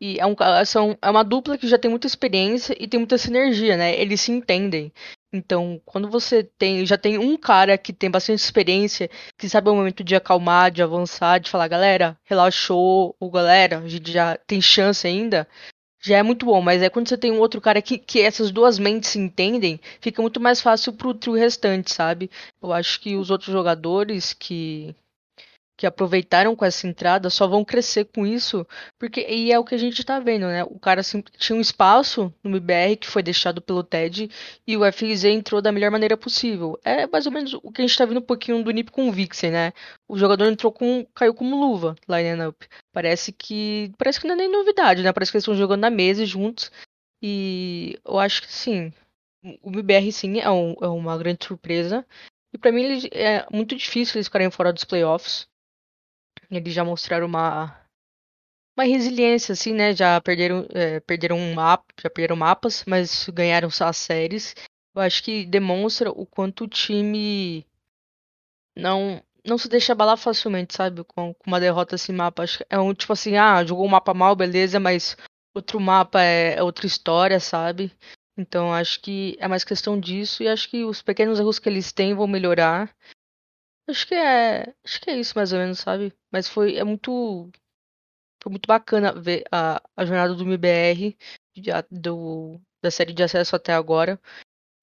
E 0.00 0.18
é, 0.20 0.26
um, 0.26 0.34
são, 0.66 0.98
é 1.00 1.08
uma 1.08 1.22
dupla 1.22 1.56
que 1.56 1.68
já 1.68 1.78
tem 1.78 1.90
muita 1.90 2.06
experiência 2.06 2.76
e 2.78 2.88
tem 2.88 2.98
muita 2.98 3.16
sinergia, 3.16 3.76
né? 3.76 3.98
Eles 3.98 4.20
se 4.20 4.32
entendem. 4.32 4.92
Então, 5.32 5.80
quando 5.84 6.10
você 6.10 6.42
tem, 6.42 6.84
já 6.84 6.98
tem 6.98 7.18
um 7.18 7.36
cara 7.36 7.78
que 7.78 7.92
tem 7.92 8.10
bastante 8.10 8.40
experiência, 8.40 9.08
que 9.38 9.48
sabe 9.48 9.70
o 9.70 9.74
momento 9.74 10.02
de 10.04 10.16
acalmar, 10.16 10.70
de 10.70 10.82
avançar, 10.82 11.38
de 11.38 11.48
falar, 11.50 11.68
galera, 11.68 12.18
relaxou, 12.24 13.16
ou 13.20 13.30
galera, 13.30 13.78
a 13.78 13.88
gente 13.88 14.10
já 14.12 14.36
tem 14.46 14.60
chance 14.60 15.06
ainda, 15.06 15.48
já 16.06 16.18
é 16.18 16.22
muito 16.22 16.46
bom, 16.46 16.60
mas 16.62 16.82
é 16.82 16.88
quando 16.88 17.08
você 17.08 17.18
tem 17.18 17.32
um 17.32 17.40
outro 17.40 17.60
cara 17.60 17.82
que, 17.82 17.98
que 17.98 18.20
essas 18.20 18.50
duas 18.50 18.78
mentes 18.78 19.10
se 19.10 19.18
entendem, 19.18 19.80
fica 20.00 20.22
muito 20.22 20.40
mais 20.40 20.60
fácil 20.60 20.92
pro 20.92 21.12
trio 21.14 21.34
restante, 21.34 21.92
sabe? 21.92 22.30
Eu 22.62 22.72
acho 22.72 23.00
que 23.00 23.16
os 23.16 23.30
outros 23.30 23.52
jogadores 23.52 24.32
que 24.32 24.94
que 25.76 25.86
aproveitaram 25.86 26.56
com 26.56 26.64
essa 26.64 26.86
entrada 26.86 27.28
só 27.28 27.46
vão 27.46 27.64
crescer 27.64 28.06
com 28.06 28.26
isso, 28.26 28.66
porque 28.98 29.26
e 29.28 29.52
é 29.52 29.58
o 29.58 29.64
que 29.64 29.74
a 29.74 29.78
gente 29.78 30.02
tá 30.04 30.18
vendo, 30.18 30.46
né? 30.46 30.64
O 30.64 30.78
cara 30.78 31.00
assim, 31.00 31.22
tinha 31.36 31.56
um 31.56 31.60
espaço 31.60 32.32
no 32.42 32.50
MBR 32.50 32.96
que 32.96 33.06
foi 33.06 33.22
deixado 33.22 33.60
pelo 33.60 33.82
TED 33.84 34.30
e 34.66 34.76
o 34.76 34.90
FZ 34.90 35.24
entrou 35.24 35.60
da 35.60 35.70
melhor 35.70 35.90
maneira 35.90 36.16
possível. 36.16 36.78
É 36.84 37.06
mais 37.06 37.26
ou 37.26 37.32
menos 37.32 37.54
o 37.54 37.70
que 37.70 37.82
a 37.82 37.86
gente 37.86 37.96
tá 37.96 38.06
vendo 38.06 38.18
um 38.18 38.22
pouquinho 38.22 38.62
do 38.64 38.70
NiP 38.70 38.90
com 38.90 39.08
o 39.08 39.12
Vixen, 39.12 39.50
né? 39.50 39.72
O 40.08 40.16
jogador 40.16 40.46
entrou 40.46 40.72
com 40.72 41.06
caiu 41.14 41.34
como 41.34 41.60
luva 41.60 41.94
line 42.08 42.46
up. 42.46 42.66
Parece 42.92 43.32
que 43.32 43.92
parece 43.98 44.18
que 44.20 44.26
não 44.26 44.34
é 44.34 44.38
nem 44.38 44.50
novidade, 44.50 45.02
né? 45.02 45.12
Parece 45.12 45.30
que 45.30 45.36
eles 45.36 45.42
estão 45.42 45.54
jogando 45.54 45.82
na 45.82 45.90
mesa 45.90 46.24
juntos 46.24 46.70
e 47.22 47.98
eu 48.04 48.18
acho 48.18 48.42
que 48.42 48.52
sim. 48.52 48.92
O 49.62 49.70
MBR 49.70 50.10
sim 50.10 50.40
é, 50.40 50.50
um, 50.50 50.74
é 50.80 50.88
uma 50.88 51.16
grande 51.18 51.44
surpresa. 51.44 52.04
E 52.52 52.58
para 52.58 52.72
mim 52.72 53.08
é 53.12 53.46
muito 53.52 53.76
difícil 53.76 54.16
eles 54.16 54.26
ficarem 54.26 54.50
fora 54.50 54.72
dos 54.72 54.84
playoffs. 54.84 55.46
Eles 56.50 56.74
já 56.74 56.84
mostraram 56.84 57.26
uma 57.26 57.86
uma 58.76 58.84
resiliência 58.84 59.52
assim, 59.52 59.72
né? 59.72 59.94
Já 59.94 60.20
perderam 60.20 60.66
é, 60.70 61.00
perderam 61.00 61.38
um 61.38 61.54
mapa, 61.54 61.86
já 62.00 62.10
perderam 62.10 62.36
mapas, 62.36 62.84
mas 62.86 63.28
ganharam 63.30 63.70
só 63.70 63.86
as 63.86 63.96
séries. 63.96 64.54
Eu 64.94 65.02
acho 65.02 65.22
que 65.22 65.44
demonstra 65.46 66.10
o 66.10 66.26
quanto 66.26 66.64
o 66.64 66.68
time 66.68 67.66
não 68.76 69.22
não 69.46 69.56
se 69.56 69.68
deixa 69.68 69.92
abalar 69.92 70.16
facilmente, 70.16 70.74
sabe? 70.74 71.04
Com, 71.04 71.32
com 71.32 71.46
uma 71.46 71.60
derrota 71.60 71.94
assim 71.94 72.12
mapa. 72.12 72.42
Acho 72.42 72.58
que 72.58 72.66
é 72.68 72.78
um 72.78 72.92
tipo 72.92 73.12
assim, 73.12 73.36
ah, 73.36 73.64
jogou 73.64 73.86
um 73.86 73.88
mapa 73.88 74.12
mal, 74.12 74.34
beleza, 74.34 74.80
mas 74.80 75.16
outro 75.54 75.80
mapa 75.80 76.20
é, 76.20 76.56
é 76.56 76.62
outra 76.62 76.86
história, 76.86 77.38
sabe? 77.38 77.92
Então 78.36 78.72
acho 78.72 79.00
que 79.00 79.36
é 79.40 79.48
mais 79.48 79.64
questão 79.64 79.98
disso 79.98 80.42
e 80.42 80.48
acho 80.48 80.68
que 80.68 80.84
os 80.84 81.00
pequenos 81.00 81.38
erros 81.38 81.58
que 81.58 81.68
eles 81.68 81.92
têm 81.92 82.14
vão 82.14 82.26
melhorar. 82.26 82.94
Acho 83.88 84.06
que 84.06 84.14
é, 84.14 84.74
acho 84.84 85.00
que 85.00 85.10
é 85.10 85.18
isso 85.18 85.32
mais 85.36 85.52
ou 85.52 85.58
menos, 85.58 85.78
sabe? 85.78 86.12
Mas 86.30 86.48
foi 86.48 86.76
é 86.76 86.84
muito 86.84 87.50
foi 88.42 88.50
muito 88.50 88.66
bacana 88.66 89.12
ver 89.12 89.44
a, 89.50 89.82
a 89.96 90.04
jornada 90.04 90.34
do 90.34 90.44
MBR 90.44 91.16
do, 91.90 92.60
da 92.82 92.90
série 92.90 93.12
de 93.12 93.22
acesso 93.22 93.56
até 93.56 93.72
agora. 93.72 94.20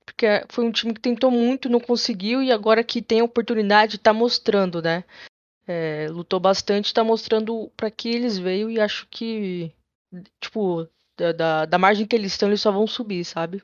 Porque 0.06 0.26
foi 0.50 0.66
um 0.66 0.72
time 0.72 0.94
que 0.94 1.00
tentou 1.02 1.32
muito, 1.32 1.70
não 1.70 1.80
conseguiu, 1.80 2.42
e 2.44 2.52
agora 2.52 2.84
que 2.84 3.02
tem 3.02 3.22
a 3.22 3.24
oportunidade, 3.24 3.98
tá 3.98 4.12
mostrando, 4.14 4.82
né? 4.82 5.04
É, 5.66 6.10
lutou 6.10 6.40
bastante, 6.40 6.94
tá 6.94 7.04
mostrando 7.04 7.72
para 7.78 7.90
que 7.90 8.10
eles 8.10 8.38
veio 8.38 8.70
e 8.70 8.82
acho 8.82 9.08
que, 9.10 9.72
tipo, 10.42 10.88
da, 11.18 11.32
da, 11.32 11.66
da 11.66 11.78
margem 11.78 12.06
que 12.06 12.16
eles 12.16 12.34
estão, 12.34 12.50
eles 12.50 12.60
só 12.60 12.72
vão 12.72 12.86
subir, 12.86 13.24
sabe? 13.24 13.64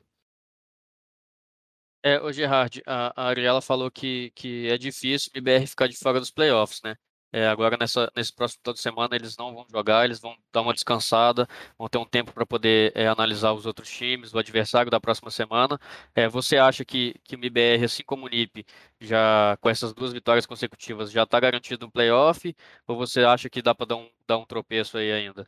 É, 2.02 2.18
o 2.20 2.32
Gerard, 2.32 2.82
a, 2.86 3.12
a 3.24 3.28
Ariela 3.28 3.60
falou 3.60 3.90
que, 3.90 4.30
que 4.34 4.68
é 4.68 4.78
difícil 4.78 5.30
o 5.34 5.38
IBR 5.38 5.66
ficar 5.66 5.86
de 5.86 5.96
fora 5.96 6.18
dos 6.18 6.30
playoffs, 6.30 6.80
né? 6.82 6.96
É, 7.32 7.46
agora, 7.46 7.76
nessa, 7.78 8.10
nesse 8.16 8.32
próximo 8.32 8.60
final 8.62 8.74
de 8.74 8.80
semana, 8.80 9.14
eles 9.14 9.36
não 9.36 9.54
vão 9.54 9.64
jogar, 9.70 10.04
eles 10.04 10.18
vão 10.18 10.36
dar 10.52 10.62
uma 10.62 10.74
descansada, 10.74 11.46
vão 11.78 11.88
ter 11.88 11.98
um 11.98 12.04
tempo 12.04 12.32
para 12.32 12.44
poder 12.44 12.92
é, 12.96 13.06
analisar 13.06 13.52
os 13.52 13.66
outros 13.66 13.88
times, 13.88 14.34
o 14.34 14.38
adversário 14.38 14.90
da 14.90 14.98
próxima 15.00 15.30
semana. 15.30 15.78
É, 16.14 16.28
você 16.28 16.56
acha 16.56 16.84
que, 16.84 17.14
que 17.22 17.36
o 17.36 17.38
MBR, 17.38 17.84
assim 17.84 18.02
como 18.02 18.26
o 18.26 18.28
NIP, 18.28 18.66
já 19.00 19.56
com 19.60 19.68
essas 19.68 19.92
duas 19.92 20.12
vitórias 20.12 20.44
consecutivas, 20.44 21.12
já 21.12 21.22
está 21.22 21.38
garantido 21.38 21.86
no 21.86 21.92
playoff? 21.92 22.54
Ou 22.86 22.96
você 22.96 23.20
acha 23.22 23.48
que 23.48 23.62
dá 23.62 23.74
para 23.74 23.86
dar 23.86 23.96
um, 23.96 24.10
dar 24.26 24.38
um 24.38 24.44
tropeço 24.44 24.98
aí 24.98 25.12
ainda? 25.12 25.46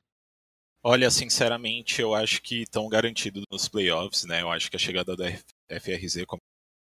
Olha, 0.85 1.11
sinceramente, 1.11 2.01
eu 2.01 2.15
acho 2.15 2.43
que 2.43 2.63
estão 2.63 2.89
garantidos 2.89 3.45
nos 3.51 3.69
playoffs, 3.69 4.25
né? 4.25 4.43
Eu 4.43 4.51
acho 4.51 4.71
que 4.71 4.77
a 4.77 4.79
chegada 4.81 5.17
da 5.17 5.29
FRZ, 5.69 6.25
como 6.27 6.41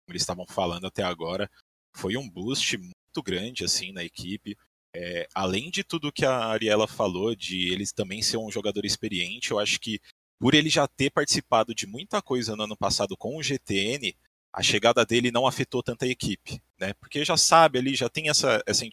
eles 0.09 0.23
estavam 0.23 0.47
falando 0.47 0.87
até 0.87 1.03
agora, 1.03 1.51
foi 1.95 2.17
um 2.17 2.29
boost 2.29 2.77
muito 2.79 3.23
grande 3.25 3.65
assim 3.65 3.93
na 3.93 4.05
equipe. 4.05 4.57
É, 4.95 5.29
além 5.35 5.71
de 5.71 5.85
tudo 5.85 6.13
que 6.13 6.25
a 6.25 6.47
Ariela 6.47 6.87
falou, 6.87 7.35
de 7.35 7.71
eles 7.71 7.93
também 7.93 8.23
ser 8.23 8.37
um 8.37 8.51
jogador 8.51 8.85
experiente, 8.85 9.51
eu 9.51 9.59
acho 9.59 9.79
que 9.79 10.01
por 10.39 10.55
ele 10.55 10.69
já 10.69 10.87
ter 10.87 11.11
participado 11.11 11.75
de 11.75 11.87
muita 11.87 12.23
coisa 12.23 12.55
no 12.55 12.65
ano 12.65 12.77
passado 12.77 13.17
com 13.17 13.37
o 13.37 13.43
GTN, 13.43 14.15
a 14.53 14.63
chegada 14.63 15.05
dele 15.05 15.31
não 15.31 15.47
afetou 15.47 15.83
tanta 15.83 16.07
a 16.07 16.09
equipe, 16.09 16.63
né? 16.79 16.95
Porque 16.95 17.25
já 17.25 17.37
sabe 17.37 17.79
ali, 17.79 17.95
já 17.95 18.09
tem 18.09 18.31
essa, 18.31 18.63
essa, 18.67 18.85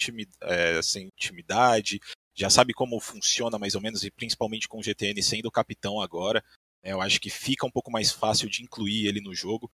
é, 0.41 0.77
essa 0.77 0.99
intimidade, 0.99 2.01
já 2.35 2.49
sabe 2.49 2.73
como 2.73 2.99
funciona 2.99 3.57
mais 3.57 3.75
ou 3.75 3.81
menos, 3.81 4.03
e 4.03 4.11
principalmente 4.11 4.67
com 4.67 4.79
o 4.79 4.83
GTN 4.83 5.21
sendo 5.21 5.45
o 5.45 5.51
capitão 5.51 6.01
agora, 6.01 6.43
eu 6.83 7.01
acho 7.01 7.19
que 7.19 7.29
fica 7.29 7.65
um 7.65 7.71
pouco 7.71 7.91
mais 7.91 8.11
fácil 8.11 8.49
de 8.49 8.63
incluir 8.63 9.07
ele 9.07 9.21
no 9.21 9.33
jogo. 9.33 9.71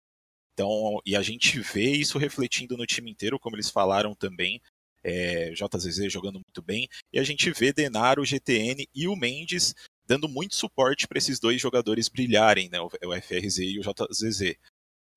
Então, 0.52 1.00
e 1.04 1.14
a 1.14 1.22
gente 1.22 1.60
vê 1.60 1.92
isso 1.92 2.18
refletindo 2.18 2.76
no 2.76 2.86
time 2.86 3.10
inteiro, 3.10 3.38
como 3.38 3.56
eles 3.56 3.70
falaram 3.70 4.14
também. 4.14 4.60
É, 5.04 5.52
JZZ 5.52 6.12
jogando 6.12 6.40
muito 6.44 6.60
bem, 6.60 6.88
e 7.12 7.20
a 7.20 7.22
gente 7.22 7.48
vê 7.52 7.72
Denaro, 7.72 8.24
GTN 8.24 8.88
e 8.92 9.06
o 9.06 9.14
Mendes 9.14 9.72
dando 10.04 10.28
muito 10.28 10.56
suporte 10.56 11.06
para 11.06 11.18
esses 11.18 11.38
dois 11.38 11.60
jogadores 11.60 12.08
brilharem, 12.08 12.68
né, 12.68 12.80
o 12.80 12.90
FRZ 12.90 13.58
e 13.58 13.78
o 13.78 13.82
JZZ. 13.82 14.56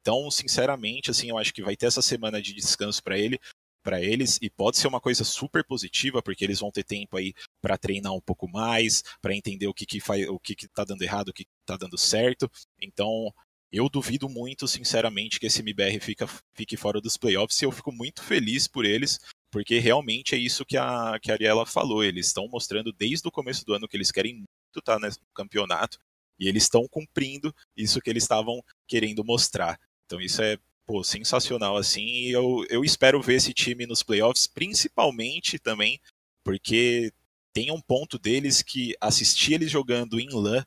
Então, 0.01 0.29
sinceramente, 0.29 1.09
assim, 1.09 1.29
eu 1.29 1.39
acho 1.39 1.51
que 1.51 1.63
vai 1.63 1.75
ter 1.75 1.87
essa 1.87 2.03
semana 2.03 2.39
de 2.39 2.53
descanso 2.53 3.01
para 3.01 3.17
ele, 3.17 3.39
para 3.83 4.01
eles 4.01 4.37
e 4.41 4.49
pode 4.49 4.77
ser 4.77 4.87
uma 4.87 4.99
coisa 4.99 5.23
super 5.23 5.63
positiva 5.63 6.21
porque 6.21 6.43
eles 6.43 6.59
vão 6.59 6.71
ter 6.71 6.83
tempo 6.83 7.17
aí 7.17 7.33
para 7.61 7.77
treinar 7.77 8.13
um 8.13 8.21
pouco 8.21 8.47
mais, 8.47 9.03
para 9.21 9.35
entender 9.35 9.67
o 9.67 9.73
que 9.73 9.85
que 9.85 9.99
faz, 9.99 10.27
o 10.27 10.39
que 10.39 10.55
que 10.55 10.67
tá 10.67 10.83
dando 10.83 11.01
errado, 11.01 11.29
o 11.29 11.33
que 11.33 11.45
tá 11.77 11.85
dando 11.85 11.97
certo. 11.97 12.49
Então, 12.81 13.33
eu 13.71 13.87
duvido 13.87 14.27
muito, 14.27 14.67
sinceramente, 14.67 15.39
que 15.39 15.45
esse 15.45 15.61
MBR 15.61 15.99
fica, 15.99 16.27
fique 16.53 16.75
fora 16.75 16.99
dos 16.99 17.17
playoffs 17.17 17.61
e 17.61 17.65
eu 17.65 17.71
fico 17.71 17.91
muito 17.91 18.23
feliz 18.23 18.67
por 18.67 18.83
eles, 18.83 19.19
porque 19.51 19.79
realmente 19.79 20.33
é 20.33 20.37
isso 20.37 20.65
que 20.65 20.77
a, 20.77 21.19
que 21.21 21.31
a 21.31 21.35
Ariela 21.35 21.65
falou. 21.65 22.03
Eles 22.03 22.27
estão 22.27 22.47
mostrando 22.47 22.91
desde 22.91 23.27
o 23.27 23.31
começo 23.31 23.65
do 23.65 23.73
ano 23.73 23.87
que 23.87 23.95
eles 23.95 24.11
querem 24.11 24.35
muito 24.35 24.49
estar 24.77 24.99
tá 24.99 25.07
no 25.07 25.15
campeonato 25.35 25.99
e 26.39 26.47
eles 26.47 26.63
estão 26.63 26.87
cumprindo 26.87 27.53
isso 27.75 28.01
que 28.01 28.09
eles 28.09 28.23
estavam 28.23 28.63
querendo 28.87 29.23
mostrar. 29.23 29.79
Então 30.05 30.19
isso 30.19 30.41
é 30.41 30.57
pô, 30.87 31.03
sensacional 31.03 31.77
assim. 31.77 32.05
E 32.05 32.31
eu, 32.31 32.65
eu 32.69 32.83
espero 32.83 33.21
ver 33.21 33.35
esse 33.35 33.53
time 33.53 33.85
nos 33.85 34.01
playoffs, 34.01 34.47
principalmente 34.47 35.59
também, 35.59 35.99
porque 36.43 37.11
tem 37.53 37.71
um 37.71 37.81
ponto 37.81 38.17
deles 38.17 38.63
que 38.63 38.95
assistir 38.99 39.53
eles 39.53 39.69
jogando 39.69 40.19
em 40.19 40.29
LAN 40.31 40.65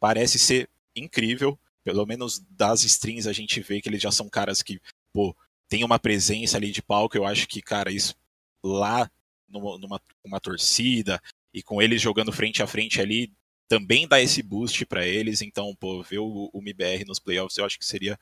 parece 0.00 0.38
ser 0.38 0.68
incrível. 0.94 1.58
Pelo 1.84 2.04
menos 2.06 2.38
das 2.50 2.84
strings 2.84 3.26
a 3.26 3.32
gente 3.32 3.60
vê 3.60 3.80
que 3.80 3.88
eles 3.88 4.02
já 4.02 4.10
são 4.10 4.28
caras 4.28 4.62
que, 4.62 4.80
pô, 5.12 5.34
tem 5.68 5.84
uma 5.84 5.98
presença 5.98 6.56
ali 6.56 6.70
de 6.70 6.82
palco. 6.82 7.16
Eu 7.16 7.24
acho 7.24 7.46
que, 7.46 7.62
cara, 7.62 7.90
isso 7.90 8.14
lá 8.62 9.10
numa, 9.48 9.78
numa 9.78 10.00
uma 10.24 10.40
torcida 10.40 11.20
e 11.52 11.62
com 11.62 11.80
eles 11.80 12.02
jogando 12.02 12.32
frente 12.32 12.62
a 12.62 12.66
frente 12.66 13.00
ali 13.00 13.32
também 13.68 14.08
dá 14.08 14.20
esse 14.20 14.42
boost 14.42 14.84
para 14.86 15.06
eles. 15.06 15.42
Então, 15.42 15.74
pô, 15.76 16.02
ver 16.02 16.18
o, 16.18 16.50
o 16.52 16.60
MBR 16.60 17.04
nos 17.04 17.18
playoffs 17.18 17.58
eu 17.58 17.64
acho 17.64 17.78
que 17.78 17.84
seria 17.84 18.18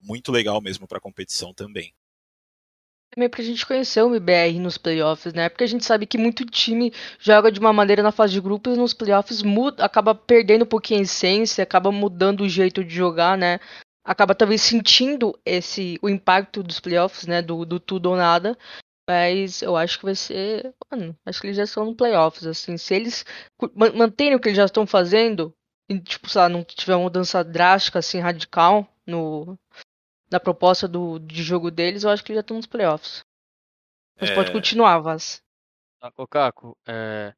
muito 0.00 0.30
legal 0.30 0.60
mesmo 0.60 0.86
para 0.86 0.98
a 0.98 1.00
competição 1.00 1.52
também. 1.52 1.92
Também 3.14 3.28
pra 3.28 3.44
gente 3.44 3.64
conhecer 3.64 4.02
o 4.02 4.08
MBR 4.08 4.58
nos 4.58 4.76
playoffs, 4.76 5.32
né? 5.32 5.48
Porque 5.48 5.62
a 5.62 5.68
gente 5.68 5.84
sabe 5.84 6.04
que 6.04 6.18
muito 6.18 6.44
time 6.44 6.92
joga 7.20 7.52
de 7.52 7.60
uma 7.60 7.72
maneira 7.72 8.02
na 8.02 8.10
fase 8.10 8.32
de 8.32 8.40
grupos 8.40 8.74
e 8.74 8.78
nos 8.78 8.92
playoffs 8.92 9.40
muda, 9.40 9.84
acaba 9.84 10.16
perdendo 10.16 10.64
um 10.64 10.68
pouquinho 10.68 10.98
a 10.98 11.02
essência, 11.04 11.62
acaba 11.62 11.92
mudando 11.92 12.40
o 12.40 12.48
jeito 12.48 12.82
de 12.82 12.92
jogar, 12.92 13.38
né? 13.38 13.60
Acaba 14.04 14.34
talvez 14.34 14.62
sentindo 14.62 15.38
esse 15.44 15.96
o 16.02 16.08
impacto 16.08 16.60
dos 16.60 16.80
playoffs, 16.80 17.24
né? 17.26 17.40
Do, 17.40 17.64
do 17.64 17.78
tudo 17.78 18.10
ou 18.10 18.16
nada. 18.16 18.58
Mas 19.08 19.62
eu 19.62 19.76
acho 19.76 19.98
que 19.98 20.04
vai 20.06 20.16
ser. 20.16 20.74
Mano, 20.90 21.16
acho 21.24 21.40
que 21.40 21.46
eles 21.46 21.56
já 21.56 21.64
estão 21.64 21.84
no 21.84 21.94
playoffs, 21.94 22.44
assim. 22.46 22.76
Se 22.76 22.94
eles 22.94 23.24
manterem 23.94 24.34
o 24.34 24.40
que 24.40 24.48
eles 24.48 24.56
já 24.56 24.64
estão 24.64 24.86
fazendo, 24.86 25.54
e, 25.88 26.00
tipo, 26.00 26.28
sei 26.28 26.40
lá, 26.40 26.48
não 26.48 26.64
tiver 26.64 26.96
uma 26.96 27.04
mudança 27.04 27.44
drástica, 27.44 28.00
assim, 28.00 28.18
radical 28.18 28.88
no, 29.06 29.58
da 30.34 30.40
proposta 30.40 30.88
do, 30.88 31.20
de 31.20 31.44
jogo 31.44 31.70
deles, 31.70 32.02
eu 32.02 32.10
acho 32.10 32.24
que 32.24 32.34
já 32.34 32.40
estão 32.40 32.56
nos 32.56 32.66
playoffs. 32.66 33.24
Mas 34.20 34.30
é... 34.30 34.34
pode 34.34 34.50
continuar, 34.50 34.98
Vaz. 34.98 35.40
Ô, 36.16 36.26
Caco, 36.26 36.76
é... 36.88 37.32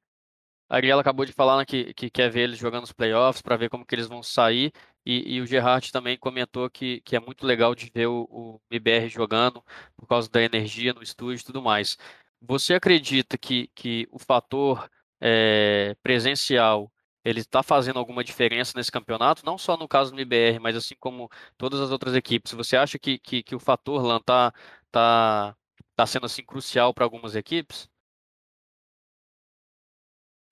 a 0.66 0.76
Ariela 0.76 1.02
acabou 1.02 1.26
de 1.26 1.32
falar 1.34 1.58
né, 1.58 1.66
que, 1.66 1.92
que 1.92 2.08
quer 2.08 2.30
ver 2.30 2.44
eles 2.44 2.58
jogando 2.58 2.80
nos 2.82 2.92
playoffs 2.92 3.42
para 3.42 3.58
ver 3.58 3.68
como 3.68 3.84
que 3.84 3.94
eles 3.94 4.06
vão 4.06 4.22
sair. 4.22 4.72
E, 5.04 5.36
e, 5.36 5.40
o 5.42 5.46
Gerard 5.46 5.92
também 5.92 6.16
comentou 6.16 6.70
que, 6.70 7.02
que 7.02 7.14
é 7.14 7.20
muito 7.20 7.46
legal 7.46 7.74
de 7.74 7.90
ver 7.94 8.06
o, 8.06 8.26
o 8.30 8.60
MBR 8.70 9.10
jogando 9.10 9.62
por 9.94 10.06
causa 10.06 10.30
da 10.30 10.40
energia 10.40 10.94
no 10.94 11.02
estúdio 11.02 11.42
e 11.42 11.44
tudo 11.44 11.60
mais. 11.60 11.98
Você 12.40 12.72
acredita 12.72 13.36
que, 13.36 13.68
que 13.74 14.08
o 14.10 14.18
fator 14.18 14.88
é, 15.20 15.94
presencial 16.02 16.90
ele 17.26 17.40
está 17.40 17.60
fazendo 17.60 17.98
alguma 17.98 18.22
diferença 18.22 18.72
nesse 18.76 18.92
campeonato, 18.92 19.44
não 19.44 19.58
só 19.58 19.76
no 19.76 19.88
caso 19.88 20.12
do 20.14 20.20
IBR, 20.20 20.60
mas 20.60 20.76
assim 20.76 20.94
como 20.94 21.28
todas 21.58 21.80
as 21.80 21.90
outras 21.90 22.14
equipes. 22.14 22.52
Você 22.52 22.76
acha 22.76 23.00
que, 23.00 23.18
que, 23.18 23.42
que 23.42 23.54
o 23.56 23.58
fator 23.58 24.00
LAN 24.00 24.18
está 24.18 24.52
tá, 24.92 25.56
tá 25.96 26.06
sendo 26.06 26.26
assim 26.26 26.44
crucial 26.44 26.94
para 26.94 27.04
algumas 27.04 27.34
equipes? 27.34 27.90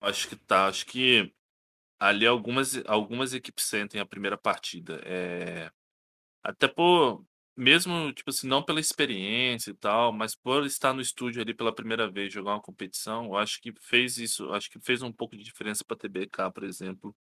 Acho 0.01 0.27
que 0.27 0.35
tá. 0.35 0.67
Acho 0.67 0.85
que 0.85 1.33
ali 1.97 2.27
algumas, 2.27 2.85
algumas 2.87 3.33
equipes 3.33 3.63
sentem 3.63 4.01
a 4.01 4.05
primeira 4.05 4.37
partida. 4.37 5.01
É... 5.05 5.71
Até 6.43 6.67
por, 6.67 7.25
mesmo, 7.55 8.11
tipo 8.13 8.29
assim, 8.29 8.47
não 8.47 8.63
pela 8.63 8.79
experiência 8.79 9.71
e 9.71 9.73
tal, 9.75 10.11
mas 10.11 10.35
por 10.35 10.65
estar 10.65 10.93
no 10.93 11.01
estúdio 11.01 11.41
ali 11.41 11.53
pela 11.53 11.73
primeira 11.73 12.09
vez, 12.09 12.33
jogar 12.33 12.53
uma 12.53 12.61
competição, 12.61 13.25
eu 13.25 13.37
acho 13.37 13.61
que 13.61 13.73
fez 13.79 14.17
isso, 14.17 14.51
acho 14.53 14.69
que 14.69 14.79
fez 14.79 15.01
um 15.01 15.11
pouco 15.11 15.37
de 15.37 15.43
diferença 15.43 15.83
para 15.85 15.97
TBK, 15.97 16.51
por 16.53 16.63
exemplo. 16.63 17.15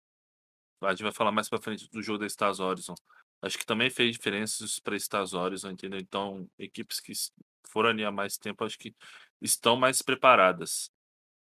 A 0.82 0.90
gente 0.90 1.02
vai 1.02 1.12
falar 1.12 1.32
mais 1.32 1.48
para 1.48 1.60
frente 1.60 1.88
do 1.90 2.02
jogo 2.02 2.18
da 2.18 2.26
Stars 2.26 2.60
Horizon. 2.60 2.94
Acho 3.42 3.58
que 3.58 3.66
também 3.66 3.90
fez 3.90 4.16
diferenças 4.16 4.78
para 4.78 4.96
Stars 4.96 5.32
Horizon, 5.34 5.70
entendeu? 5.70 5.98
Então, 5.98 6.48
equipes 6.58 7.00
que 7.00 7.12
foram 7.66 7.90
ali 7.90 8.04
há 8.04 8.10
mais 8.10 8.36
tempo, 8.38 8.64
acho 8.64 8.78
que 8.78 8.94
estão 9.40 9.76
mais 9.76 10.02
preparadas. 10.02 10.90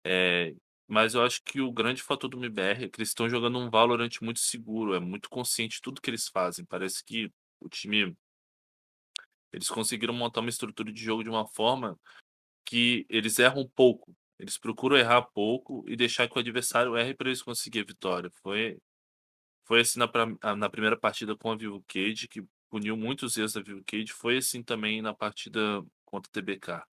É, 0.05 0.55
mas 0.87 1.15
eu 1.15 1.23
acho 1.23 1.43
que 1.45 1.61
o 1.61 1.73
grande 1.73 2.03
fator 2.03 2.29
do 2.31 2.39
MBR 2.39 2.85
é 2.85 2.89
que 2.89 2.99
eles 2.99 3.11
estão 3.11 3.29
jogando 3.29 3.59
um 3.59 3.71
Valorant 3.71 4.11
muito 4.23 4.41
seguro, 4.41 4.95
é 4.95 5.01
muito 5.01 5.29
consciente 5.29 5.77
de 5.77 5.83
tudo 5.83 6.01
que 6.01 6.11
eles 6.11 6.29
fazem. 6.29 6.65
Parece 6.65 7.05
que 7.05 7.31
o 7.61 7.69
time 7.69 8.17
eles 9.53 9.69
conseguiram 9.69 10.15
montar 10.15 10.41
uma 10.41 10.51
estrutura 10.51 10.93
de 10.93 11.03
jogo 11.03 11.23
de 11.23 11.31
uma 11.31 11.47
forma 11.47 11.99
que 12.65 13.07
eles 13.09 13.39
erram 13.39 13.69
pouco. 13.75 14.15
Eles 14.39 14.59
procuram 14.59 14.97
errar 14.97 15.23
pouco 15.23 15.85
e 15.89 15.97
deixar 15.97 16.29
que 16.29 16.37
o 16.37 16.41
adversário 16.41 16.97
erre 16.97 17.15
para 17.15 17.29
eles 17.29 17.43
conseguir 17.43 17.81
a 17.81 17.85
vitória. 17.85 18.31
Foi, 18.43 18.79
foi 19.65 19.81
assim 19.81 19.99
na, 19.99 20.55
na 20.55 20.71
primeira 20.71 20.97
partida 20.97 21.37
com 21.37 21.51
a 21.51 21.57
Vivo 21.57 21.83
Cage, 21.89 22.29
que 22.29 22.45
puniu 22.71 22.97
muitos 22.97 23.37
erros 23.37 23.55
da 23.55 23.63
Vivo 23.63 23.83
Cage. 23.85 24.13
Foi 24.13 24.37
assim 24.37 24.63
também 24.63 25.03
na 25.03 25.15
partida 25.15 25.83
contra 26.05 26.29
o 26.29 26.33
TBK. 26.33 26.85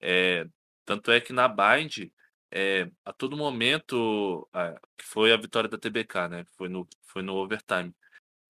É, 0.00 0.46
tanto 0.84 1.10
é 1.10 1.20
que 1.20 1.32
na 1.32 1.48
Bind, 1.48 2.10
é, 2.50 2.90
a 3.04 3.12
todo 3.12 3.36
momento, 3.36 4.48
que 4.96 5.04
foi 5.04 5.32
a 5.32 5.36
vitória 5.36 5.68
da 5.68 5.78
TBK, 5.78 6.28
né? 6.28 6.44
Foi 6.56 6.68
no, 6.68 6.86
foi 7.02 7.22
no 7.22 7.34
overtime 7.34 7.94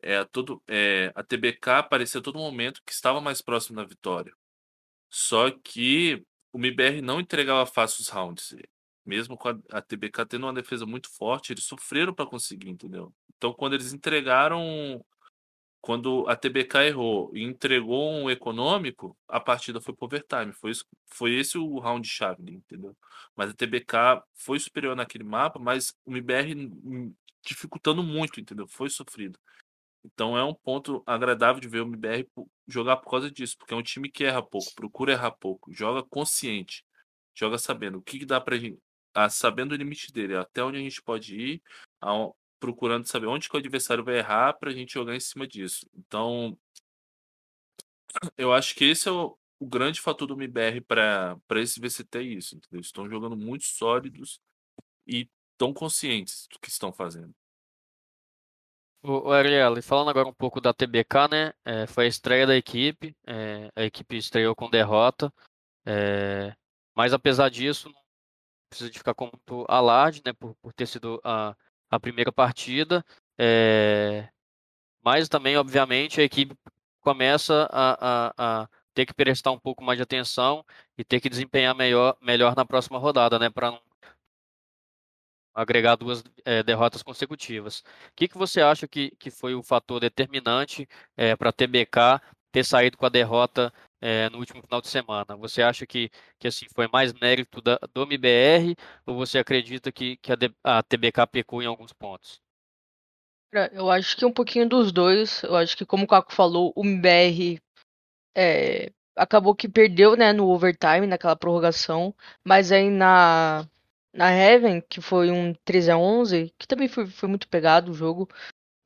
é, 0.04 0.24
todo, 0.24 0.62
é, 0.68 1.10
a 1.14 1.22
TBK 1.22 1.82
parecia 1.88 2.20
a 2.20 2.22
todo 2.22 2.38
momento 2.38 2.82
que 2.84 2.92
estava 2.92 3.20
mais 3.20 3.40
próximo 3.40 3.76
da 3.76 3.84
vitória. 3.84 4.34
Só 5.10 5.50
que 5.50 6.24
o 6.52 6.58
MBR 6.58 7.00
não 7.00 7.20
entregava 7.20 7.64
fácil 7.66 8.02
os 8.02 8.08
rounds. 8.08 8.54
Mesmo 9.04 9.36
com 9.36 9.48
a, 9.48 9.58
a 9.72 9.82
TBK 9.82 10.26
tendo 10.26 10.46
uma 10.46 10.52
defesa 10.52 10.84
muito 10.84 11.10
forte, 11.10 11.52
eles 11.52 11.64
sofreram 11.64 12.14
para 12.14 12.26
conseguir, 12.26 12.68
entendeu? 12.70 13.14
Então, 13.36 13.52
quando 13.52 13.74
eles 13.74 13.92
entregaram. 13.92 15.04
Quando 15.80 16.26
a 16.28 16.34
TBK 16.34 16.86
errou 16.86 17.30
e 17.36 17.42
entregou 17.42 18.10
um 18.10 18.30
econômico, 18.30 19.14
a 19.28 19.38
partida 19.38 19.82
foi 19.82 19.94
para 19.94 20.06
overtime. 20.06 20.52
Foi, 20.54 20.72
foi 21.04 21.34
esse 21.34 21.58
o 21.58 21.78
round-chave, 21.78 22.42
entendeu? 22.42 22.96
Mas 23.36 23.50
a 23.50 23.54
TBK 23.54 24.22
foi 24.34 24.58
superior 24.58 24.96
naquele 24.96 25.24
mapa, 25.24 25.58
mas 25.58 25.94
o 26.06 26.10
MBR 26.10 26.54
dificultando 27.44 28.02
muito, 28.02 28.40
entendeu? 28.40 28.66
Foi 28.66 28.88
sofrido. 28.88 29.38
Então 30.04 30.36
é 30.36 30.44
um 30.44 30.54
ponto 30.54 31.02
agradável 31.06 31.60
de 31.60 31.68
ver 31.68 31.80
o 31.80 31.86
MBR 31.86 32.28
jogar 32.68 32.98
por 32.98 33.10
causa 33.10 33.30
disso, 33.30 33.56
porque 33.58 33.72
é 33.72 33.76
um 33.76 33.82
time 33.82 34.10
que 34.10 34.24
erra 34.24 34.42
pouco, 34.42 34.74
procura 34.74 35.12
errar 35.12 35.32
pouco, 35.32 35.72
joga 35.72 36.02
consciente, 36.02 36.84
joga 37.34 37.56
sabendo 37.58 37.98
o 37.98 38.02
que, 38.02 38.18
que 38.18 38.26
dá 38.26 38.40
pra 38.40 38.58
gente, 38.58 38.78
ah, 39.14 39.30
sabendo 39.30 39.72
o 39.72 39.76
limite 39.76 40.12
dele, 40.12 40.36
até 40.36 40.62
onde 40.62 40.76
a 40.78 40.80
gente 40.80 41.02
pode 41.02 41.34
ir, 41.36 41.62
procurando 42.60 43.06
saber 43.06 43.26
onde 43.26 43.48
que 43.48 43.56
o 43.56 43.58
adversário 43.58 44.04
vai 44.04 44.18
errar 44.18 44.54
pra 44.54 44.72
gente 44.72 44.92
jogar 44.92 45.16
em 45.16 45.20
cima 45.20 45.46
disso. 45.46 45.88
Então, 45.94 46.56
eu 48.36 48.52
acho 48.52 48.74
que 48.74 48.84
esse 48.84 49.08
é 49.08 49.12
o, 49.12 49.36
o 49.58 49.66
grande 49.66 50.00
fator 50.00 50.26
do 50.26 50.34
MBR 50.34 50.80
para 50.82 51.38
esse 51.56 51.80
VCT 51.80 52.18
é 52.18 52.22
isso, 52.22 52.56
entendeu? 52.56 52.80
Estão 52.80 53.08
jogando 53.08 53.36
muito 53.36 53.64
sólidos 53.64 54.40
e 55.06 55.28
tão 55.56 55.72
conscientes 55.72 56.46
do 56.50 56.58
que 56.58 56.68
estão 56.68 56.92
fazendo. 56.92 57.34
O, 59.06 59.30
Ariel, 59.30 59.82
falando 59.82 60.08
agora 60.08 60.26
um 60.26 60.32
pouco 60.32 60.62
da 60.62 60.72
TBK, 60.72 61.28
né? 61.30 61.52
É, 61.62 61.86
foi 61.86 62.06
a 62.06 62.08
estreia 62.08 62.46
da 62.46 62.56
equipe, 62.56 63.14
é, 63.26 63.70
a 63.76 63.82
equipe 63.82 64.16
estreou 64.16 64.54
com 64.56 64.70
derrota, 64.70 65.30
é, 65.84 66.56
mas 66.96 67.12
apesar 67.12 67.50
disso, 67.50 67.90
não 67.90 68.00
precisa 68.70 68.90
de 68.90 68.98
ficar 68.98 69.12
com 69.14 69.26
muito 69.26 69.66
alarde, 69.68 70.22
né? 70.24 70.32
Por, 70.32 70.54
por 70.54 70.72
ter 70.72 70.86
sido 70.86 71.20
a, 71.22 71.54
a 71.90 72.00
primeira 72.00 72.32
partida, 72.32 73.04
é, 73.38 74.26
mas 75.04 75.28
também, 75.28 75.56
obviamente, 75.58 76.20
a 76.20 76.24
equipe 76.24 76.56
começa 77.02 77.68
a, 77.70 78.30
a, 78.30 78.62
a, 78.62 78.68
ter 78.94 79.04
que 79.04 79.12
prestar 79.12 79.50
um 79.50 79.60
pouco 79.60 79.84
mais 79.84 79.98
de 79.98 80.02
atenção 80.02 80.64
e 80.96 81.04
ter 81.04 81.20
que 81.20 81.28
desempenhar 81.28 81.74
melhor, 81.74 82.16
melhor 82.22 82.56
na 82.56 82.64
próxima 82.64 82.98
rodada, 82.98 83.38
né? 83.38 83.50
Para 83.50 83.72
não 83.72 83.80
agregar 85.54 85.96
duas 85.96 86.24
é, 86.44 86.62
derrotas 86.62 87.02
consecutivas. 87.02 87.80
O 87.80 87.84
que, 88.16 88.28
que 88.28 88.36
você 88.36 88.60
acha 88.60 88.88
que, 88.88 89.12
que 89.18 89.30
foi 89.30 89.54
o 89.54 89.62
fator 89.62 90.00
determinante 90.00 90.88
é, 91.16 91.36
para 91.36 91.50
a 91.50 91.52
TBK 91.52 92.20
ter 92.50 92.64
saído 92.64 92.96
com 92.96 93.06
a 93.06 93.08
derrota 93.08 93.72
é, 94.00 94.28
no 94.30 94.38
último 94.38 94.62
final 94.62 94.80
de 94.80 94.88
semana? 94.88 95.36
Você 95.36 95.62
acha 95.62 95.86
que, 95.86 96.10
que 96.38 96.48
assim 96.48 96.66
foi 96.74 96.88
mais 96.92 97.12
mérito 97.12 97.60
da, 97.60 97.78
do 97.92 98.02
MBR 98.02 98.74
ou 99.06 99.16
você 99.16 99.38
acredita 99.38 99.92
que, 99.92 100.16
que 100.16 100.32
a, 100.32 100.36
a 100.78 100.82
TBK 100.82 101.26
pecou 101.30 101.62
em 101.62 101.66
alguns 101.66 101.92
pontos? 101.92 102.42
Eu 103.72 103.88
acho 103.88 104.16
que 104.16 104.24
um 104.24 104.32
pouquinho 104.32 104.68
dos 104.68 104.90
dois. 104.90 105.44
Eu 105.44 105.54
acho 105.54 105.76
que, 105.76 105.86
como 105.86 106.04
o 106.04 106.08
Caco 106.08 106.32
falou, 106.32 106.72
o 106.74 106.84
MBR 106.84 107.60
é, 108.36 108.90
acabou 109.16 109.54
que 109.54 109.68
perdeu 109.68 110.16
né, 110.16 110.32
no 110.32 110.48
overtime, 110.48 111.06
naquela 111.06 111.36
prorrogação, 111.36 112.14
mas 112.44 112.72
aí 112.72 112.90
na, 112.90 113.64
na 114.14 114.30
Heaven, 114.30 114.80
que 114.80 115.00
foi 115.00 115.30
um 115.30 115.52
13 115.64 115.90
a 115.90 115.98
11 115.98 116.54
que 116.58 116.66
também 116.66 116.88
foi, 116.88 117.06
foi 117.06 117.28
muito 117.28 117.48
pegado 117.48 117.90
o 117.90 117.94
jogo, 117.94 118.28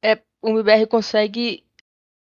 é, 0.02 0.20
o 0.42 0.48
MBR 0.48 0.86
consegue 0.86 1.64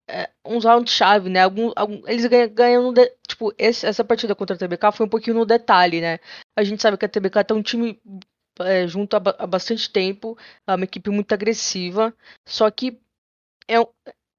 é, 0.08 0.28
uns 0.44 0.64
rounds-chave, 0.64 1.30
né? 1.30 1.42
Algum, 1.42 1.72
algum, 1.76 2.02
eles 2.06 2.26
ganham, 2.26 2.48
ganham 2.52 2.92
de, 2.92 3.08
tipo, 3.28 3.54
esse, 3.56 3.86
essa 3.86 4.04
partida 4.04 4.34
contra 4.34 4.56
a 4.56 4.58
TBK 4.58 4.92
foi 4.92 5.06
um 5.06 5.08
pouquinho 5.08 5.36
no 5.36 5.46
detalhe, 5.46 6.00
né? 6.00 6.18
A 6.58 6.64
gente 6.64 6.82
sabe 6.82 6.96
que 6.96 7.04
a 7.04 7.08
TBK 7.08 7.44
tá 7.44 7.54
um 7.54 7.62
time 7.62 8.00
é, 8.60 8.86
junto 8.86 9.14
há, 9.14 9.22
há, 9.38 9.46
bastante 9.46 9.90
tempo, 9.90 10.36
é 10.66 10.74
uma 10.74 10.84
equipe 10.84 11.10
muito 11.10 11.32
agressiva, 11.32 12.14
só 12.46 12.70
que 12.70 13.00
é, 13.68 13.76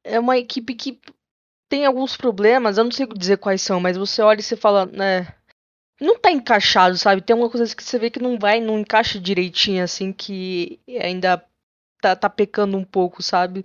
é 0.03 0.19
uma 0.19 0.37
equipe 0.37 0.75
que 0.75 0.99
tem 1.69 1.85
alguns 1.85 2.17
problemas, 2.17 2.77
eu 2.77 2.83
não 2.83 2.91
sei 2.91 3.07
dizer 3.07 3.37
quais 3.37 3.61
são, 3.61 3.79
mas 3.79 3.95
você 3.95 4.21
olha 4.21 4.41
e 4.41 4.43
você 4.43 4.57
fala, 4.57 4.85
né? 4.85 5.33
Não 6.01 6.17
tá 6.17 6.31
encaixado, 6.31 6.97
sabe? 6.97 7.21
Tem 7.21 7.35
uma 7.35 7.49
coisa 7.49 7.75
que 7.75 7.83
você 7.83 7.99
vê 7.99 8.09
que 8.09 8.21
não 8.21 8.39
vai, 8.39 8.59
não 8.59 8.79
encaixa 8.79 9.19
direitinho, 9.19 9.83
assim, 9.83 10.11
que 10.11 10.79
ainda 10.99 11.45
tá, 12.01 12.15
tá 12.15 12.29
pecando 12.29 12.75
um 12.75 12.83
pouco, 12.83 13.21
sabe? 13.21 13.63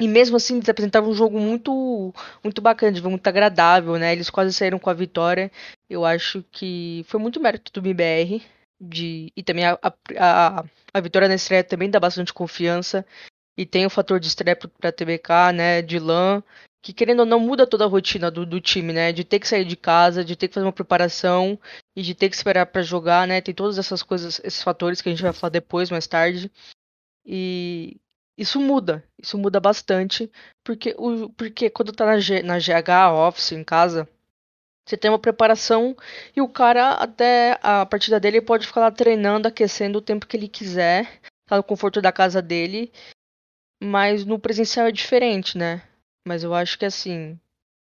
E 0.00 0.08
mesmo 0.08 0.36
assim, 0.36 0.56
eles 0.56 0.68
apresentaram 0.68 1.08
um 1.08 1.14
jogo 1.14 1.38
muito 1.38 2.12
muito 2.42 2.60
bacana, 2.60 3.00
muito 3.02 3.26
agradável, 3.28 3.96
né? 3.96 4.12
Eles 4.12 4.30
quase 4.30 4.52
saíram 4.52 4.78
com 4.78 4.90
a 4.90 4.94
vitória. 4.94 5.52
Eu 5.88 6.04
acho 6.04 6.42
que 6.50 7.04
foi 7.06 7.20
muito 7.20 7.40
mérito 7.40 7.70
do 7.72 7.86
MBR. 7.86 8.42
De, 8.80 9.32
e 9.36 9.42
também 9.42 9.64
a, 9.64 9.78
a, 10.18 10.64
a 10.92 11.00
vitória 11.00 11.28
na 11.28 11.36
estreia 11.36 11.62
também 11.62 11.88
dá 11.90 12.00
bastante 12.00 12.32
confiança. 12.32 13.06
E 13.56 13.64
tem 13.64 13.86
o 13.86 13.90
fator 13.90 14.18
de 14.18 14.26
estreia 14.26 14.56
pra 14.56 14.90
TBK, 14.90 15.52
né? 15.54 15.82
De 15.82 15.98
LAN 15.98 16.42
que 16.84 16.92
querendo 16.92 17.20
ou 17.20 17.26
não 17.26 17.40
muda 17.40 17.66
toda 17.66 17.84
a 17.84 17.88
rotina 17.88 18.30
do, 18.30 18.44
do 18.44 18.60
time, 18.60 18.92
né? 18.92 19.10
De 19.10 19.24
ter 19.24 19.40
que 19.40 19.48
sair 19.48 19.64
de 19.64 19.74
casa, 19.74 20.22
de 20.22 20.36
ter 20.36 20.48
que 20.48 20.54
fazer 20.54 20.66
uma 20.66 20.72
preparação 20.72 21.58
e 21.96 22.02
de 22.02 22.14
ter 22.14 22.28
que 22.28 22.36
esperar 22.36 22.66
para 22.66 22.82
jogar, 22.82 23.26
né? 23.26 23.40
Tem 23.40 23.54
todas 23.54 23.78
essas 23.78 24.02
coisas, 24.02 24.38
esses 24.44 24.62
fatores 24.62 25.00
que 25.00 25.08
a 25.08 25.12
gente 25.12 25.22
vai 25.22 25.32
falar 25.32 25.48
depois, 25.48 25.90
mais 25.90 26.06
tarde. 26.06 26.52
E 27.24 27.96
isso 28.36 28.60
muda, 28.60 29.02
isso 29.18 29.38
muda 29.38 29.58
bastante, 29.60 30.30
porque, 30.62 30.94
o, 30.98 31.30
porque 31.30 31.70
quando 31.70 31.90
tá 31.90 32.04
na, 32.04 32.18
G, 32.18 32.42
na 32.42 32.58
GH 32.58 33.14
Office 33.14 33.52
em 33.52 33.64
casa, 33.64 34.06
você 34.86 34.94
tem 34.98 35.10
uma 35.10 35.18
preparação 35.18 35.96
e 36.36 36.42
o 36.42 36.48
cara 36.48 36.92
até 36.96 37.58
a 37.62 37.86
partida 37.86 38.20
dele 38.20 38.42
pode 38.42 38.66
ficar 38.66 38.82
lá 38.82 38.90
treinando, 38.90 39.48
aquecendo 39.48 39.98
o 39.98 40.02
tempo 40.02 40.26
que 40.26 40.36
ele 40.36 40.48
quiser, 40.48 41.20
tá 41.46 41.56
no 41.56 41.64
conforto 41.64 42.02
da 42.02 42.12
casa 42.12 42.42
dele, 42.42 42.92
mas 43.82 44.26
no 44.26 44.38
presencial 44.38 44.86
é 44.86 44.92
diferente, 44.92 45.56
né? 45.56 45.82
Mas 46.26 46.42
eu 46.42 46.54
acho 46.54 46.78
que 46.78 46.84
assim, 46.84 47.38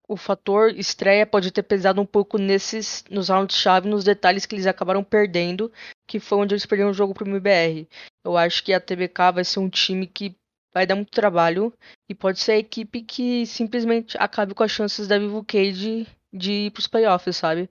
o 0.09 0.17
fator 0.17 0.71
estreia 0.71 1.27
pode 1.27 1.51
ter 1.51 1.63
pesado 1.63 2.01
um 2.01 2.07
pouco 2.07 2.39
nesses 2.39 3.05
nos 3.11 3.29
rounds-chave, 3.29 3.89
nos 3.89 4.05
detalhes 4.05 4.47
que 4.47 4.55
eles 4.55 4.67
acabaram 4.67 5.03
perdendo, 5.03 5.73
que 6.07 6.21
foi 6.21 6.39
onde 6.39 6.55
eles 6.55 6.67
perderam 6.67 6.91
o 6.91 6.95
jogo 6.95 7.15
pro 7.15 7.27
MBR. 7.27 7.89
Eu 8.25 8.37
acho 8.37 8.63
que 8.63 8.73
a 8.73 8.81
TBK 8.81 9.33
vai 9.35 9.45
ser 9.45 9.59
um 9.59 9.69
time 9.69 10.07
que 10.07 10.37
vai 10.73 10.87
dar 10.87 10.95
muito 10.95 11.11
trabalho 11.11 11.73
e 12.09 12.15
pode 12.15 12.39
ser 12.39 12.53
a 12.53 12.59
equipe 12.59 13.03
que 13.03 13.47
simplesmente 13.47 14.17
acabe 14.19 14.55
com 14.55 14.63
as 14.63 14.71
chances 14.71 15.09
da 15.09 15.19
Vivo 15.19 15.45
Cage 15.45 16.07
de 16.33 16.53
ir 16.67 16.71
pros 16.71 16.87
playoffs, 16.87 17.37
sabe? 17.37 17.69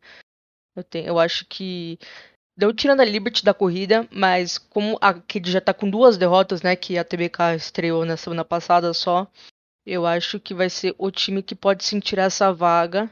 Eu, 0.76 0.84
tenho, 0.84 1.08
eu 1.08 1.20
acho 1.20 1.46
que 1.46 2.00
deu 2.58 2.74
tirando 2.74 3.02
a 3.02 3.06
Liberty 3.06 3.46
da 3.46 3.54
corrida, 3.54 4.08
mas 4.12 4.58
como 4.58 4.98
a 5.00 5.14
Cade 5.14 5.52
já 5.52 5.62
tá 5.62 5.74
com 5.74 5.90
duas 5.90 6.18
derrotas, 6.18 6.62
né, 6.62 6.76
que 6.76 6.98
a 6.98 7.04
TBK 7.04 7.56
estreou 7.56 8.06
na 8.06 8.18
semana 8.18 8.44
passada 8.44 8.94
só, 8.94 9.30
eu 9.86 10.06
acho 10.06 10.40
que 10.40 10.54
vai 10.54 10.70
ser 10.70 10.96
o 10.98 11.12
time 11.12 11.44
que 11.44 11.56
pode 11.56 11.84
sentir 11.84 12.20
essa 12.20 12.52
vaga, 12.54 13.10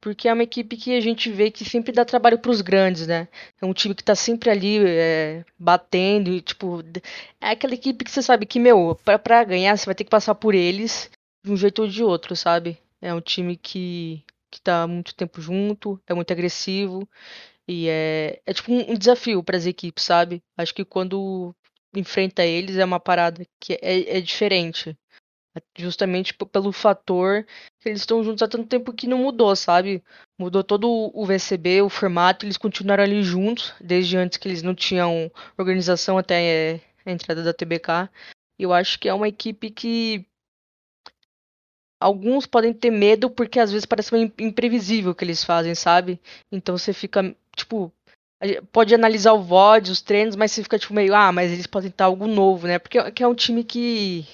porque 0.00 0.28
é 0.28 0.32
uma 0.32 0.42
equipe 0.42 0.76
que 0.76 0.96
a 0.96 1.00
gente 1.00 1.30
vê 1.30 1.50
que 1.50 1.64
sempre 1.64 1.92
dá 1.92 2.04
trabalho 2.04 2.38
para 2.38 2.50
os 2.50 2.60
grandes, 2.60 3.06
né? 3.06 3.28
É 3.60 3.66
um 3.66 3.72
time 3.72 3.94
que 3.94 4.02
tá 4.04 4.14
sempre 4.14 4.50
ali 4.50 4.78
é, 4.84 5.44
batendo 5.58 6.30
e, 6.30 6.40
tipo, 6.40 6.82
é 7.40 7.50
aquela 7.50 7.74
equipe 7.74 8.04
que 8.04 8.10
você 8.10 8.22
sabe 8.22 8.46
que, 8.46 8.58
meu, 8.58 8.98
pra 9.24 9.44
ganhar 9.44 9.76
você 9.76 9.86
vai 9.86 9.94
ter 9.94 10.04
que 10.04 10.10
passar 10.10 10.34
por 10.34 10.54
eles 10.54 11.10
de 11.44 11.52
um 11.52 11.56
jeito 11.56 11.82
ou 11.82 11.88
de 11.88 12.02
outro, 12.02 12.34
sabe? 12.36 12.78
É 13.00 13.14
um 13.14 13.20
time 13.20 13.56
que, 13.56 14.24
que 14.50 14.60
tá 14.60 14.86
muito 14.86 15.14
tempo 15.14 15.40
junto, 15.40 16.00
é 16.06 16.14
muito 16.14 16.32
agressivo 16.32 17.08
e 17.66 17.88
é, 17.88 18.40
é 18.46 18.52
tipo 18.52 18.72
um, 18.72 18.92
um 18.92 18.94
desafio 18.94 19.42
para 19.42 19.56
as 19.56 19.66
equipes, 19.66 20.04
sabe? 20.04 20.42
Acho 20.56 20.74
que 20.74 20.84
quando 20.84 21.54
enfrenta 21.94 22.44
eles 22.44 22.76
é 22.76 22.84
uma 22.84 23.00
parada 23.00 23.44
que 23.60 23.74
é, 23.74 24.18
é 24.18 24.20
diferente. 24.20 24.96
Justamente 25.76 26.32
pelo 26.32 26.72
fator 26.72 27.44
que 27.78 27.88
eles 27.88 28.00
estão 28.00 28.24
juntos 28.24 28.42
há 28.42 28.48
tanto 28.48 28.66
tempo 28.66 28.92
que 28.92 29.06
não 29.06 29.18
mudou, 29.18 29.54
sabe? 29.54 30.02
Mudou 30.38 30.64
todo 30.64 31.10
o 31.14 31.26
VCB, 31.26 31.82
o 31.82 31.90
formato, 31.90 32.46
eles 32.46 32.56
continuaram 32.56 33.04
ali 33.04 33.22
juntos, 33.22 33.74
desde 33.80 34.16
antes 34.16 34.38
que 34.38 34.48
eles 34.48 34.62
não 34.62 34.74
tinham 34.74 35.30
organização 35.58 36.16
até 36.16 36.80
a 37.04 37.10
entrada 37.10 37.42
da 37.42 37.52
TBK. 37.52 38.08
Eu 38.58 38.72
acho 38.72 38.98
que 38.98 39.08
é 39.08 39.14
uma 39.14 39.28
equipe 39.28 39.70
que 39.70 40.26
alguns 42.00 42.46
podem 42.46 42.72
ter 42.72 42.90
medo 42.90 43.28
porque 43.30 43.60
às 43.60 43.70
vezes 43.70 43.86
parece 43.86 44.14
imprevisível 44.38 45.12
o 45.12 45.14
que 45.14 45.24
eles 45.24 45.44
fazem, 45.44 45.74
sabe? 45.74 46.18
Então 46.50 46.76
você 46.76 46.92
fica, 46.92 47.36
tipo, 47.54 47.92
pode 48.72 48.94
analisar 48.94 49.34
o 49.34 49.42
VOD, 49.42 49.90
os 49.90 50.00
treinos, 50.00 50.34
mas 50.34 50.50
você 50.50 50.62
fica 50.62 50.78
tipo 50.78 50.94
meio, 50.94 51.14
ah, 51.14 51.30
mas 51.30 51.52
eles 51.52 51.66
podem 51.66 51.90
estar 51.90 52.06
algo 52.06 52.26
novo, 52.26 52.66
né? 52.66 52.78
Porque 52.78 53.22
é 53.22 53.28
um 53.28 53.34
time 53.34 53.62
que 53.62 54.26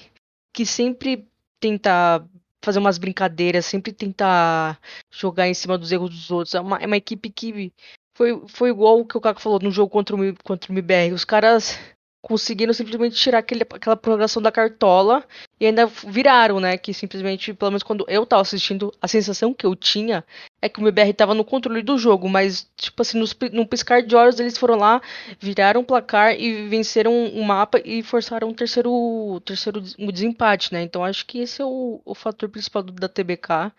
que 0.59 0.65
sempre 0.65 1.25
tenta 1.57 2.21
fazer 2.61 2.79
umas 2.79 2.97
brincadeiras, 2.97 3.65
sempre 3.65 3.93
tenta 3.93 4.77
jogar 5.09 5.47
em 5.47 5.53
cima 5.53 5.77
dos 5.77 5.89
erros 5.89 6.09
dos 6.09 6.29
outros. 6.29 6.53
É 6.53 6.59
uma, 6.59 6.77
é 6.79 6.85
uma 6.85 6.97
equipe 6.97 7.29
que 7.29 7.71
foi, 8.13 8.45
foi 8.49 8.69
igual 8.69 8.99
o 8.99 9.05
que 9.05 9.15
o 9.15 9.21
Caco 9.21 9.39
falou 9.39 9.57
no 9.61 9.71
jogo 9.71 9.89
contra 9.89 10.17
o, 10.17 10.43
contra 10.43 10.69
o 10.69 10.75
MBR. 10.75 11.13
Os 11.13 11.23
caras 11.23 11.79
conseguiram 12.21 12.73
simplesmente 12.73 13.15
tirar 13.15 13.39
aquele, 13.39 13.63
aquela 13.63 13.95
prorrogação 13.95 14.41
da 14.41 14.51
cartola 14.51 15.25
e 15.59 15.65
ainda 15.65 15.85
viraram, 15.85 16.59
né? 16.59 16.77
Que 16.77 16.93
simplesmente, 16.93 17.53
pelo 17.53 17.71
menos 17.71 17.83
quando 17.83 18.05
eu 18.09 18.25
tava 18.25 18.41
assistindo, 18.41 18.93
a 19.01 19.07
sensação 19.07 19.53
que 19.53 19.65
eu 19.65 19.75
tinha 19.75 20.25
é 20.61 20.67
que 20.67 20.79
o 20.79 20.83
MBR 20.83 21.13
tava 21.13 21.33
no 21.33 21.45
controle 21.45 21.81
do 21.81 21.97
jogo, 21.97 22.27
mas, 22.27 22.69
tipo 22.75 23.01
assim, 23.01 23.17
nos, 23.17 23.35
num 23.53 23.65
piscar 23.65 24.03
de 24.03 24.15
olhos 24.15 24.39
eles 24.39 24.57
foram 24.57 24.75
lá, 24.75 25.01
viraram 25.39 25.81
o 25.81 25.85
placar 25.85 26.37
e 26.37 26.67
venceram 26.67 27.27
o 27.27 27.43
mapa 27.43 27.81
e 27.85 28.03
forçaram 28.03 28.49
o 28.49 28.53
terceiro, 28.53 29.41
terceiro 29.45 29.81
o 29.97 30.11
desempate, 30.11 30.73
né? 30.73 30.81
Então 30.81 31.03
acho 31.03 31.25
que 31.25 31.39
esse 31.39 31.61
é 31.61 31.65
o, 31.65 32.01
o 32.03 32.13
fator 32.13 32.49
principal 32.49 32.83
da 32.83 33.07
TBK 33.07 33.71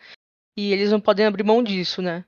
e 0.57 0.73
eles 0.73 0.91
não 0.91 1.01
podem 1.01 1.27
abrir 1.27 1.45
mão 1.45 1.63
disso, 1.63 2.01
né? 2.01 2.25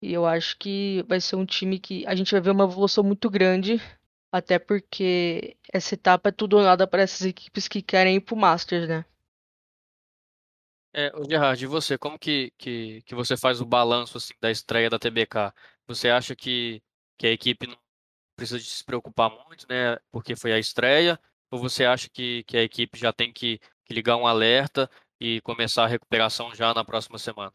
E 0.00 0.12
eu 0.12 0.26
acho 0.26 0.56
que 0.58 1.04
vai 1.08 1.20
ser 1.20 1.36
um 1.36 1.46
time 1.46 1.78
que 1.78 2.06
a 2.06 2.14
gente 2.14 2.30
vai 2.30 2.40
ver 2.40 2.50
uma 2.50 2.64
evolução 2.64 3.02
muito 3.02 3.28
grande 3.28 3.80
até 4.30 4.58
porque 4.58 5.56
essa 5.72 5.94
etapa 5.94 6.28
é 6.28 6.32
tudo 6.32 6.56
ou 6.56 6.62
nada 6.62 6.86
para 6.86 7.02
essas 7.02 7.26
equipes 7.26 7.68
que 7.68 7.82
querem 7.82 8.16
ir 8.16 8.20
pro 8.20 8.36
Masters, 8.36 8.88
né? 8.88 9.04
É, 10.92 11.12
o 11.14 11.28
Gerard, 11.28 11.62
e 11.62 11.66
você, 11.66 11.98
como 11.98 12.18
que, 12.18 12.50
que, 12.56 13.02
que 13.02 13.14
você 13.14 13.36
faz 13.36 13.60
o 13.60 13.66
balanço 13.66 14.16
assim, 14.16 14.32
da 14.40 14.50
estreia 14.50 14.88
da 14.88 14.98
TBK? 14.98 15.52
Você 15.86 16.08
acha 16.08 16.34
que, 16.34 16.82
que 17.18 17.26
a 17.26 17.30
equipe 17.30 17.66
não 17.66 17.76
precisa 18.34 18.58
de 18.58 18.64
se 18.64 18.82
preocupar 18.82 19.30
muito, 19.30 19.66
né? 19.68 19.98
Porque 20.10 20.34
foi 20.34 20.52
a 20.52 20.58
estreia? 20.58 21.20
Ou 21.50 21.58
você 21.58 21.84
acha 21.84 22.08
que, 22.08 22.44
que 22.44 22.56
a 22.56 22.62
equipe 22.62 22.98
já 22.98 23.12
tem 23.12 23.30
que, 23.32 23.58
que 23.84 23.92
ligar 23.92 24.16
um 24.16 24.26
alerta 24.26 24.90
e 25.20 25.40
começar 25.42 25.84
a 25.84 25.88
recuperação 25.88 26.54
já 26.54 26.72
na 26.72 26.84
próxima 26.84 27.18
semana? 27.18 27.52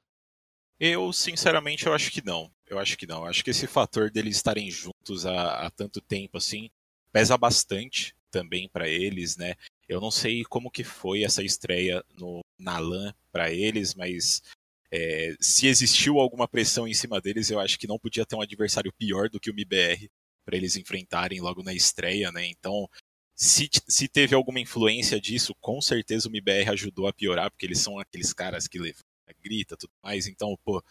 Eu, 0.79 1.11
sinceramente, 1.11 1.85
eu 1.85 1.93
acho 1.93 2.11
que 2.11 2.23
não. 2.23 2.51
Eu 2.71 2.79
acho 2.79 2.97
que 2.97 3.05
não. 3.05 3.23
Eu 3.23 3.25
acho 3.25 3.43
que 3.43 3.49
esse 3.49 3.67
fator 3.67 4.09
deles 4.09 4.37
estarem 4.37 4.71
juntos 4.71 5.25
há, 5.25 5.65
há 5.67 5.69
tanto 5.69 5.99
tempo 5.99 6.37
assim 6.37 6.69
pesa 7.11 7.37
bastante 7.37 8.15
também 8.31 8.69
para 8.69 8.87
eles, 8.87 9.35
né? 9.35 9.55
Eu 9.89 9.99
não 9.99 10.09
sei 10.09 10.45
como 10.45 10.71
que 10.71 10.81
foi 10.81 11.23
essa 11.23 11.43
estreia 11.43 12.01
no, 12.17 12.39
na 12.57 12.79
LAN 12.79 13.13
para 13.29 13.51
eles, 13.51 13.93
mas 13.93 14.41
é, 14.89 15.35
se 15.37 15.67
existiu 15.67 16.17
alguma 16.17 16.47
pressão 16.47 16.87
em 16.87 16.93
cima 16.93 17.19
deles, 17.19 17.51
eu 17.51 17.59
acho 17.59 17.77
que 17.77 17.87
não 17.87 17.99
podia 17.99 18.25
ter 18.25 18.37
um 18.37 18.41
adversário 18.41 18.93
pior 18.93 19.29
do 19.29 19.37
que 19.37 19.49
o 19.49 19.53
MBR 19.53 20.09
para 20.45 20.55
eles 20.55 20.77
enfrentarem 20.77 21.41
logo 21.41 21.61
na 21.61 21.73
estreia, 21.73 22.31
né? 22.31 22.45
Então, 22.45 22.89
se, 23.35 23.69
se 23.85 24.07
teve 24.07 24.33
alguma 24.33 24.61
influência 24.61 25.19
disso, 25.19 25.53
com 25.59 25.81
certeza 25.81 26.29
o 26.29 26.31
MBR 26.31 26.69
ajudou 26.69 27.05
a 27.05 27.13
piorar, 27.13 27.51
porque 27.51 27.65
eles 27.65 27.79
são 27.79 27.99
aqueles 27.99 28.31
caras 28.31 28.65
que 28.65 28.79
levam 28.79 29.03
grita 29.41 29.75
tudo 29.75 29.91
mais. 30.03 30.27
Então, 30.27 30.57
pô, 30.63 30.83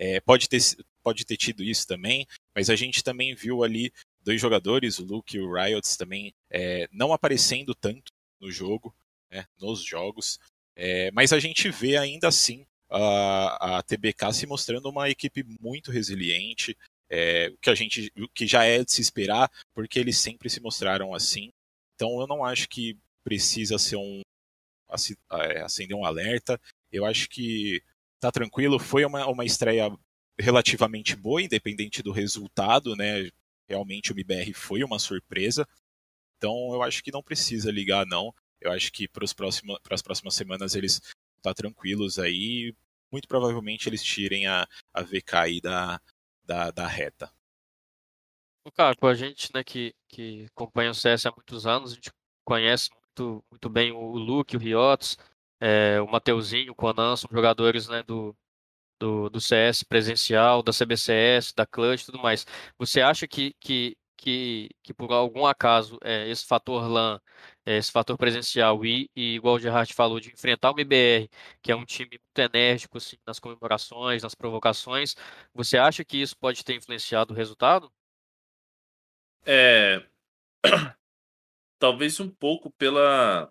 é, 0.00 0.18
pode, 0.18 0.48
ter, 0.48 0.58
pode 1.02 1.26
ter 1.26 1.36
tido 1.36 1.62
isso 1.62 1.86
também, 1.86 2.26
mas 2.56 2.70
a 2.70 2.74
gente 2.74 3.04
também 3.04 3.34
viu 3.34 3.62
ali 3.62 3.92
dois 4.22 4.40
jogadores, 4.40 4.98
o 4.98 5.04
Luke 5.04 5.36
e 5.36 5.40
o 5.40 5.52
Riots 5.52 5.94
também, 5.94 6.32
é, 6.50 6.88
não 6.90 7.12
aparecendo 7.12 7.74
tanto 7.74 8.10
no 8.40 8.50
jogo, 8.50 8.94
né, 9.30 9.44
nos 9.60 9.84
jogos, 9.84 10.40
é, 10.74 11.10
mas 11.10 11.34
a 11.34 11.38
gente 11.38 11.68
vê 11.68 11.98
ainda 11.98 12.28
assim 12.28 12.64
a, 12.88 13.78
a 13.78 13.82
TBK 13.82 14.32
se 14.32 14.46
mostrando 14.46 14.88
uma 14.88 15.10
equipe 15.10 15.44
muito 15.60 15.90
resiliente, 15.90 16.74
é, 17.10 17.52
que 17.60 17.68
a 17.68 17.74
gente 17.74 18.10
que 18.34 18.46
já 18.46 18.64
é 18.64 18.82
de 18.82 18.90
se 18.90 19.02
esperar, 19.02 19.50
porque 19.74 19.98
eles 19.98 20.16
sempre 20.16 20.48
se 20.48 20.60
mostraram 20.60 21.14
assim. 21.14 21.50
Então 21.94 22.18
eu 22.20 22.26
não 22.26 22.42
acho 22.42 22.66
que 22.70 22.96
precisa 23.22 23.78
ser 23.78 23.96
um 23.96 24.22
é, 25.32 25.60
acender 25.60 25.94
um 25.94 26.06
alerta. 26.06 26.58
Eu 26.90 27.04
acho 27.04 27.28
que 27.28 27.82
tá 28.20 28.30
tranquilo. 28.30 28.78
Foi 28.78 29.04
uma, 29.04 29.26
uma 29.26 29.44
estreia 29.44 29.90
relativamente 30.38 31.16
boa, 31.16 31.42
independente 31.42 32.02
do 32.02 32.12
resultado, 32.12 32.94
né? 32.94 33.30
Realmente 33.68 34.12
o 34.12 34.14
MBR 34.14 34.52
foi 34.52 34.84
uma 34.84 34.98
surpresa. 34.98 35.66
Então 36.36 36.72
eu 36.72 36.82
acho 36.82 37.02
que 37.02 37.12
não 37.12 37.22
precisa 37.22 37.70
ligar, 37.70 38.06
não. 38.06 38.34
Eu 38.60 38.72
acho 38.72 38.92
que 38.92 39.08
para 39.08 39.24
as 39.24 40.02
próximas 40.02 40.34
semanas 40.34 40.74
eles 40.74 41.00
tá 41.42 41.54
tranquilos 41.54 42.18
aí. 42.18 42.74
Muito 43.10 43.26
provavelmente 43.26 43.88
eles 43.88 44.02
tirem 44.02 44.46
a, 44.46 44.68
a 44.92 45.02
VK 45.02 45.34
aí 45.34 45.60
da, 45.60 46.00
da, 46.44 46.70
da 46.70 46.86
reta. 46.86 47.32
Cara, 48.74 48.94
com 48.94 49.06
a 49.06 49.14
gente, 49.14 49.50
né, 49.54 49.64
que, 49.64 49.94
que 50.06 50.46
acompanha 50.54 50.90
o 50.90 50.94
CS 50.94 51.26
há 51.26 51.32
muitos 51.34 51.66
anos, 51.66 51.92
a 51.92 51.94
gente 51.94 52.10
conhece 52.44 52.90
muito, 52.92 53.44
muito 53.50 53.68
bem 53.68 53.90
o 53.90 54.12
Luke, 54.12 54.56
o 54.56 54.60
Riots, 54.60 55.16
é, 55.60 56.00
o 56.00 56.06
Mateuzinho, 56.08 56.72
o 56.72 56.74
Conan, 56.74 57.16
são 57.16 57.28
jogadores 57.32 57.88
né, 57.88 58.02
do, 58.02 58.34
do, 58.98 59.30
do 59.30 59.40
CS 59.40 59.82
presencial, 59.82 60.62
da 60.62 60.72
CBCS, 60.72 61.52
da 61.54 61.66
Clutch 61.66 62.02
e 62.02 62.06
tudo 62.06 62.18
mais. 62.18 62.46
Você 62.78 63.00
acha 63.00 63.26
que, 63.28 63.54
que, 63.60 63.96
que, 64.16 64.70
que 64.82 64.94
por 64.94 65.10
algum 65.12 65.46
acaso 65.46 65.98
é, 66.02 66.28
esse 66.28 66.46
fator 66.46 66.86
LAN, 66.88 67.20
é, 67.64 67.78
esse 67.78 67.90
fator 67.90 68.16
presencial 68.18 68.84
e, 68.84 69.10
e, 69.16 69.34
igual 69.36 69.56
o 69.56 69.58
Gerard 69.58 69.92
falou, 69.94 70.20
de 70.20 70.30
enfrentar 70.30 70.70
o 70.70 70.74
MBR, 70.74 71.28
que 71.62 71.72
é 71.72 71.76
um 71.76 71.84
time 71.86 72.10
muito 72.10 72.38
enérgico 72.38 72.98
assim, 72.98 73.16
nas 73.26 73.38
comemorações, 73.38 74.22
nas 74.22 74.34
provocações, 74.34 75.14
você 75.54 75.78
acha 75.78 76.04
que 76.04 76.18
isso 76.20 76.36
pode 76.36 76.64
ter 76.64 76.74
influenciado 76.76 77.32
o 77.32 77.36
resultado? 77.36 77.90
É. 79.46 80.04
Talvez 81.78 82.20
um 82.20 82.28
pouco 82.28 82.70
pela 82.70 83.50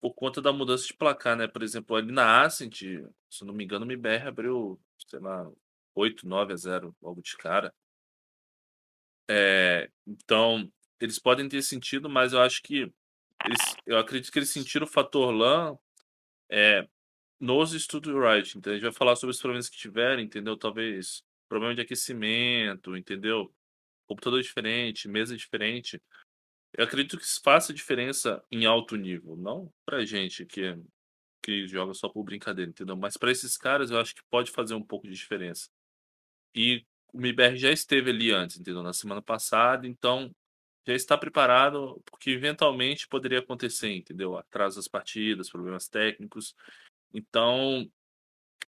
por 0.00 0.14
conta 0.14 0.40
da 0.40 0.52
mudança 0.52 0.86
de 0.86 0.94
placar, 0.94 1.36
né? 1.36 1.46
Por 1.46 1.62
exemplo, 1.62 1.94
ali 1.96 2.12
na 2.12 2.42
Ascent, 2.42 2.82
se 3.30 3.44
não 3.44 3.54
me 3.54 3.64
engano, 3.64 3.84
o 3.84 3.88
MBR 3.88 4.28
abriu, 4.28 4.80
sei 5.06 5.20
lá, 5.20 5.50
8, 5.94 6.26
9 6.26 6.52
a 6.52 6.56
0 6.56 6.96
logo 7.02 7.20
de 7.22 7.36
cara. 7.36 7.74
É, 9.28 9.90
então, 10.06 10.70
eles 10.98 11.18
podem 11.18 11.48
ter 11.48 11.62
sentido, 11.62 12.08
mas 12.08 12.32
eu 12.32 12.40
acho 12.40 12.62
que 12.62 12.92
eles, 13.44 13.76
eu 13.86 13.98
acredito 13.98 14.32
que 14.32 14.38
eles 14.38 14.50
sentiram 14.50 14.86
o 14.86 14.90
fator 14.90 15.32
LAN 15.32 15.78
é, 16.50 16.86
nos 17.38 17.72
Studio 17.72 18.18
Right. 18.20 18.56
Então, 18.58 18.72
a 18.72 18.76
gente 18.76 18.84
vai 18.84 18.92
falar 18.92 19.16
sobre 19.16 19.32
os 19.32 19.40
problemas 19.40 19.68
que 19.68 19.76
tiveram, 19.76 20.20
entendeu? 20.20 20.56
Talvez 20.56 21.22
problema 21.48 21.74
de 21.74 21.80
aquecimento, 21.80 22.96
entendeu? 22.96 23.52
Computador 24.06 24.42
diferente, 24.42 25.08
mesa 25.08 25.36
diferente. 25.36 26.00
Eu 26.72 26.84
acredito 26.84 27.18
que 27.18 27.24
isso 27.24 27.40
faça 27.42 27.74
diferença 27.74 28.42
em 28.50 28.64
alto 28.64 28.96
nível, 28.96 29.36
não 29.36 29.72
pra 29.84 30.04
gente 30.04 30.46
que, 30.46 30.78
que 31.42 31.66
joga 31.66 31.92
só 31.94 32.08
por 32.08 32.22
brincadeira, 32.22 32.70
entendeu? 32.70 32.96
Mas 32.96 33.16
para 33.16 33.30
esses 33.30 33.56
caras 33.56 33.90
eu 33.90 33.98
acho 33.98 34.14
que 34.14 34.22
pode 34.30 34.50
fazer 34.50 34.74
um 34.74 34.82
pouco 34.82 35.06
de 35.08 35.14
diferença. 35.14 35.68
E 36.54 36.84
o 37.12 37.18
MIBR 37.20 37.56
já 37.56 37.70
esteve 37.70 38.10
ali 38.10 38.30
antes, 38.30 38.58
entendeu? 38.58 38.82
Na 38.82 38.92
semana 38.92 39.20
passada, 39.20 39.86
então 39.86 40.34
já 40.86 40.94
está 40.94 41.18
preparado 41.18 42.00
porque 42.06 42.30
eventualmente 42.30 43.08
poderia 43.08 43.40
acontecer, 43.40 43.92
entendeu? 43.92 44.36
Atraso 44.36 44.76
das 44.76 44.88
partidas, 44.88 45.50
problemas 45.50 45.88
técnicos. 45.88 46.54
Então, 47.12 47.90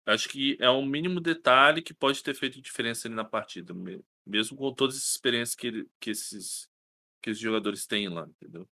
acho 0.07 0.29
que 0.29 0.57
é 0.61 0.71
um 0.71 0.87
mínimo 0.87 1.21
detalhe 1.21 1.83
que 1.83 1.93
pode 1.93 2.23
ter 2.23 2.35
feito 2.35 2.63
diferença 2.63 3.09
ali 3.09 3.15
na 3.15 3.25
partida, 3.25 3.75
mesmo 4.27 4.57
com 4.57 4.73
todas 4.73 4.97
as 4.97 5.05
experiências 5.05 5.55
que, 5.55 5.87
que 6.01 6.11
esses 6.11 6.68
que 7.23 7.31
os 7.31 7.39
jogadores 7.39 7.87
têm 7.87 8.09
lá, 8.09 8.27
entendeu? 8.29 8.69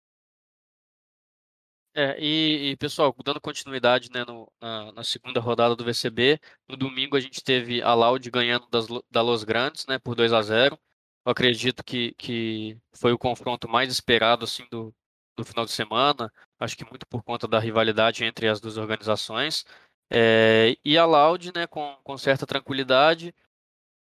É, 1.95 2.19
e, 2.19 2.71
e, 2.71 2.77
pessoal, 2.77 3.15
dando 3.23 3.39
continuidade 3.41 4.11
né, 4.11 4.25
no, 4.25 4.51
na, 4.59 4.93
na, 4.93 5.05
segunda 5.05 5.39
rodada 5.41 5.77
do 5.77 5.85
VCB, 5.85 6.41
no 6.67 6.75
domingo 6.75 7.17
a 7.17 7.21
gente 7.21 7.45
teve 7.45 7.83
a 7.83 7.93
Loud 7.93 8.31
ganhando 8.31 8.67
das, 8.71 8.87
da 9.11 9.21
Los 9.21 9.45
Grandes 9.45 9.87
né, 9.87 9.99
por 9.99 10.15
2 10.15 10.33
a 10.33 10.41
0 10.41 10.79
Eu 11.25 11.33
acredito 11.33 11.85
que, 11.85 12.15
que 12.15 12.79
foi 12.95 13.13
o 13.13 13.19
confronto 13.19 13.69
mais 13.69 13.93
esperado 13.93 14.45
assim, 14.45 14.67
do, 14.71 14.95
do 15.37 15.45
final 15.45 15.67
de 15.67 15.73
semana, 15.73 16.33
acho 16.59 16.77
que 16.79 16.85
muito 16.85 17.07
por 17.07 17.23
conta 17.23 17.47
da 17.47 17.59
rivalidade 17.59 18.25
entre 18.25 18.49
as 18.49 18.59
duas 18.59 18.79
organizações. 18.79 19.67
É, 20.11 20.77
e 20.83 20.97
a 20.97 21.05
Loud, 21.05 21.53
né, 21.55 21.67
com, 21.67 21.99
com 22.03 22.17
certa 22.17 22.47
tranquilidade, 22.47 23.35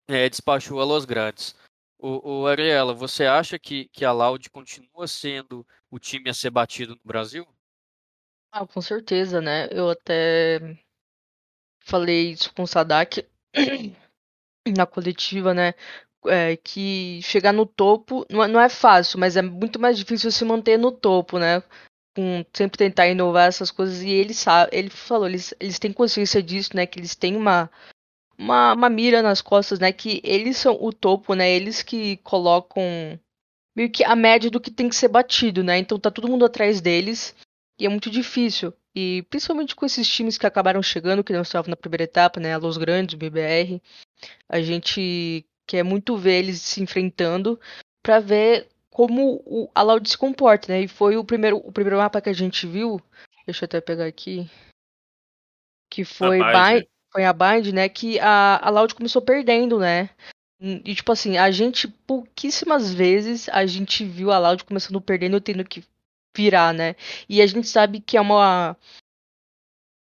é, 0.08 0.28
despachou 0.30 0.82
a 0.82 0.86
Los 0.86 1.06
Grandes. 1.06 1.56
O, 2.02 2.44
o 2.44 2.48
Ariela, 2.48 2.94
você 2.94 3.26
acha 3.26 3.60
que, 3.60 3.90
que 3.90 4.06
a 4.06 4.14
Loud 4.14 4.50
continua 4.50 5.06
sendo 5.06 5.68
o 5.92 6.00
time 6.00 6.30
a 6.30 6.34
ser 6.34 6.50
batido 6.50 6.96
no 6.96 7.02
Brasil? 7.04 7.46
Ah, 8.52 8.66
com 8.66 8.82
certeza, 8.82 9.42
né? 9.42 9.68
Eu 9.70 9.90
até 9.90 10.78
falei 11.82 12.32
isso 12.32 12.54
com 12.54 12.64
o 12.64 12.68
Sadak 12.68 13.28
na 14.76 14.86
coletiva, 14.86 15.54
né? 15.54 15.74
É, 16.26 16.56
que 16.58 17.22
chegar 17.22 17.54
no 17.54 17.66
topo 17.66 18.26
não 18.30 18.44
é, 18.44 18.48
não 18.48 18.60
é 18.60 18.70
fácil, 18.70 19.20
mas 19.20 19.36
é 19.36 19.42
muito 19.42 19.80
mais 19.80 19.98
difícil 19.98 20.32
se 20.32 20.46
manter 20.46 20.78
no 20.78 20.92
topo, 20.94 21.38
né? 21.38 21.62
Com 22.16 22.46
sempre 22.54 22.78
tentar 22.78 23.10
inovar 23.10 23.50
essas 23.50 23.72
coisas. 23.72 24.02
E 24.02 24.10
ele 24.10 24.34
sabe, 24.34 24.70
ele 24.74 24.90
falou, 24.90 25.28
eles, 25.28 25.54
eles 25.60 25.78
têm 25.80 25.92
consciência 25.92 26.42
disso, 26.42 26.76
né? 26.76 26.86
Que 26.86 26.98
eles 26.98 27.14
têm 27.14 27.36
uma 27.36 27.70
uma, 28.40 28.74
uma 28.74 28.90
mira 28.90 29.22
nas 29.22 29.42
costas, 29.42 29.80
né? 29.80 29.92
Que 29.92 30.22
eles 30.24 30.58
são 30.58 30.78
o 30.82 30.94
topo, 30.94 31.34
né? 31.34 31.52
Eles 31.52 31.84
que 31.84 32.18
colocam 32.18 32.84
meio 33.76 33.92
que 33.92 34.04
a 34.04 34.16
média 34.16 34.50
do 34.50 34.62
que 34.62 34.72
tem 34.72 34.88
que 34.88 34.96
ser 34.96 35.10
batido, 35.10 35.62
né? 35.64 35.78
Então 35.78 36.00
tá 36.00 36.10
todo 36.10 36.30
mundo 36.30 36.46
atrás 36.46 36.80
deles 36.80 37.36
e 37.78 37.86
é 37.86 37.90
muito 37.90 38.10
difícil. 38.10 38.74
E 38.96 39.24
principalmente 39.30 39.76
com 39.76 39.86
esses 39.86 40.08
times 40.08 40.38
que 40.38 40.48
acabaram 40.48 40.82
chegando, 40.82 41.24
que 41.24 41.34
não 41.34 41.42
estavam 41.42 41.70
na 41.70 41.76
primeira 41.76 42.06
etapa, 42.06 42.40
né? 42.40 42.54
A 42.54 42.58
Los 42.58 42.78
Grandes, 42.78 43.14
o 43.14 43.18
BBR, 43.18 43.82
a 44.48 44.62
gente 44.62 45.46
quer 45.68 45.84
muito 45.84 46.18
ver 46.18 46.40
eles 46.40 46.62
se 46.62 46.82
enfrentando 46.82 47.60
para 48.02 48.20
ver 48.20 48.70
como 48.90 49.44
o, 49.46 49.70
a 49.76 49.82
Loud 49.82 50.10
se 50.10 50.18
comporta, 50.18 50.72
né? 50.72 50.82
E 50.82 50.88
foi 50.88 51.18
o 51.18 51.24
primeiro, 51.24 51.58
o 51.58 51.72
primeiro 51.72 51.98
mapa 51.98 52.22
que 52.22 52.30
a 52.30 52.34
gente 52.34 52.66
viu. 52.66 53.02
Deixa 53.46 53.64
eu 53.64 53.68
até 53.68 53.82
pegar 53.82 54.06
aqui. 54.06 54.50
Que 55.90 56.06
foi 56.06 56.40
Bind, 56.40 56.88
foi 57.12 57.26
a 57.26 57.34
Bind, 57.34 57.74
né, 57.74 57.90
que 57.90 58.20
a, 58.20 58.60
a 58.66 58.70
Loud 58.70 58.96
começou 58.96 59.22
perdendo, 59.22 59.80
né? 59.80 60.10
E, 60.62 60.94
tipo 60.94 61.12
assim, 61.12 61.38
a 61.38 61.50
gente, 61.52 61.88
pouquíssimas 61.88 62.94
vezes, 62.94 63.48
a 63.50 63.66
gente 63.66 64.04
viu 64.04 64.30
a 64.32 64.38
Loud 64.38 64.66
começando 64.66 65.00
perdendo 65.00 65.38
e 65.38 65.42
tendo 65.42 65.64
que 65.64 65.84
virar, 66.36 66.74
né? 66.74 66.96
E 67.30 67.42
a 67.42 67.48
gente 67.48 67.68
sabe 67.68 68.02
que 68.02 68.18
é 68.18 68.22
uma. 68.22 68.76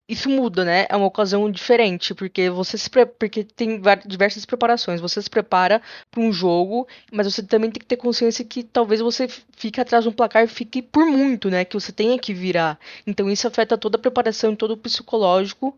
Isso 0.09 0.29
muda, 0.29 0.63
né? 0.63 0.87
É 0.89 0.95
uma 0.95 1.05
ocasião 1.05 1.51
diferente, 1.51 2.15
porque 2.15 2.49
você 2.49 2.77
se 2.77 2.89
pre... 2.89 3.05
porque 3.05 3.43
tem 3.43 3.81
diversas 4.05 4.45
preparações. 4.45 5.01
Você 5.01 5.21
se 5.21 5.29
prepara 5.29 5.81
para 6.09 6.21
um 6.21 6.31
jogo, 6.31 6.87
mas 7.11 7.27
você 7.31 7.43
também 7.43 7.69
tem 7.69 7.79
que 7.81 7.85
ter 7.85 7.97
consciência 7.97 8.45
que 8.45 8.63
talvez 8.63 9.01
você 9.01 9.27
fique 9.57 9.81
atrás 9.81 10.05
de 10.05 10.09
um 10.09 10.13
placar 10.13 10.43
e 10.43 10.47
fique 10.47 10.81
por 10.81 11.05
muito, 11.05 11.49
né? 11.49 11.65
Que 11.65 11.75
você 11.75 11.91
tenha 11.91 12.17
que 12.17 12.33
virar. 12.33 12.79
Então 13.05 13.29
isso 13.29 13.47
afeta 13.47 13.77
toda 13.77 13.97
a 13.97 14.01
preparação 14.01 14.53
e 14.53 14.57
todo 14.57 14.71
o 14.71 14.77
psicológico 14.77 15.77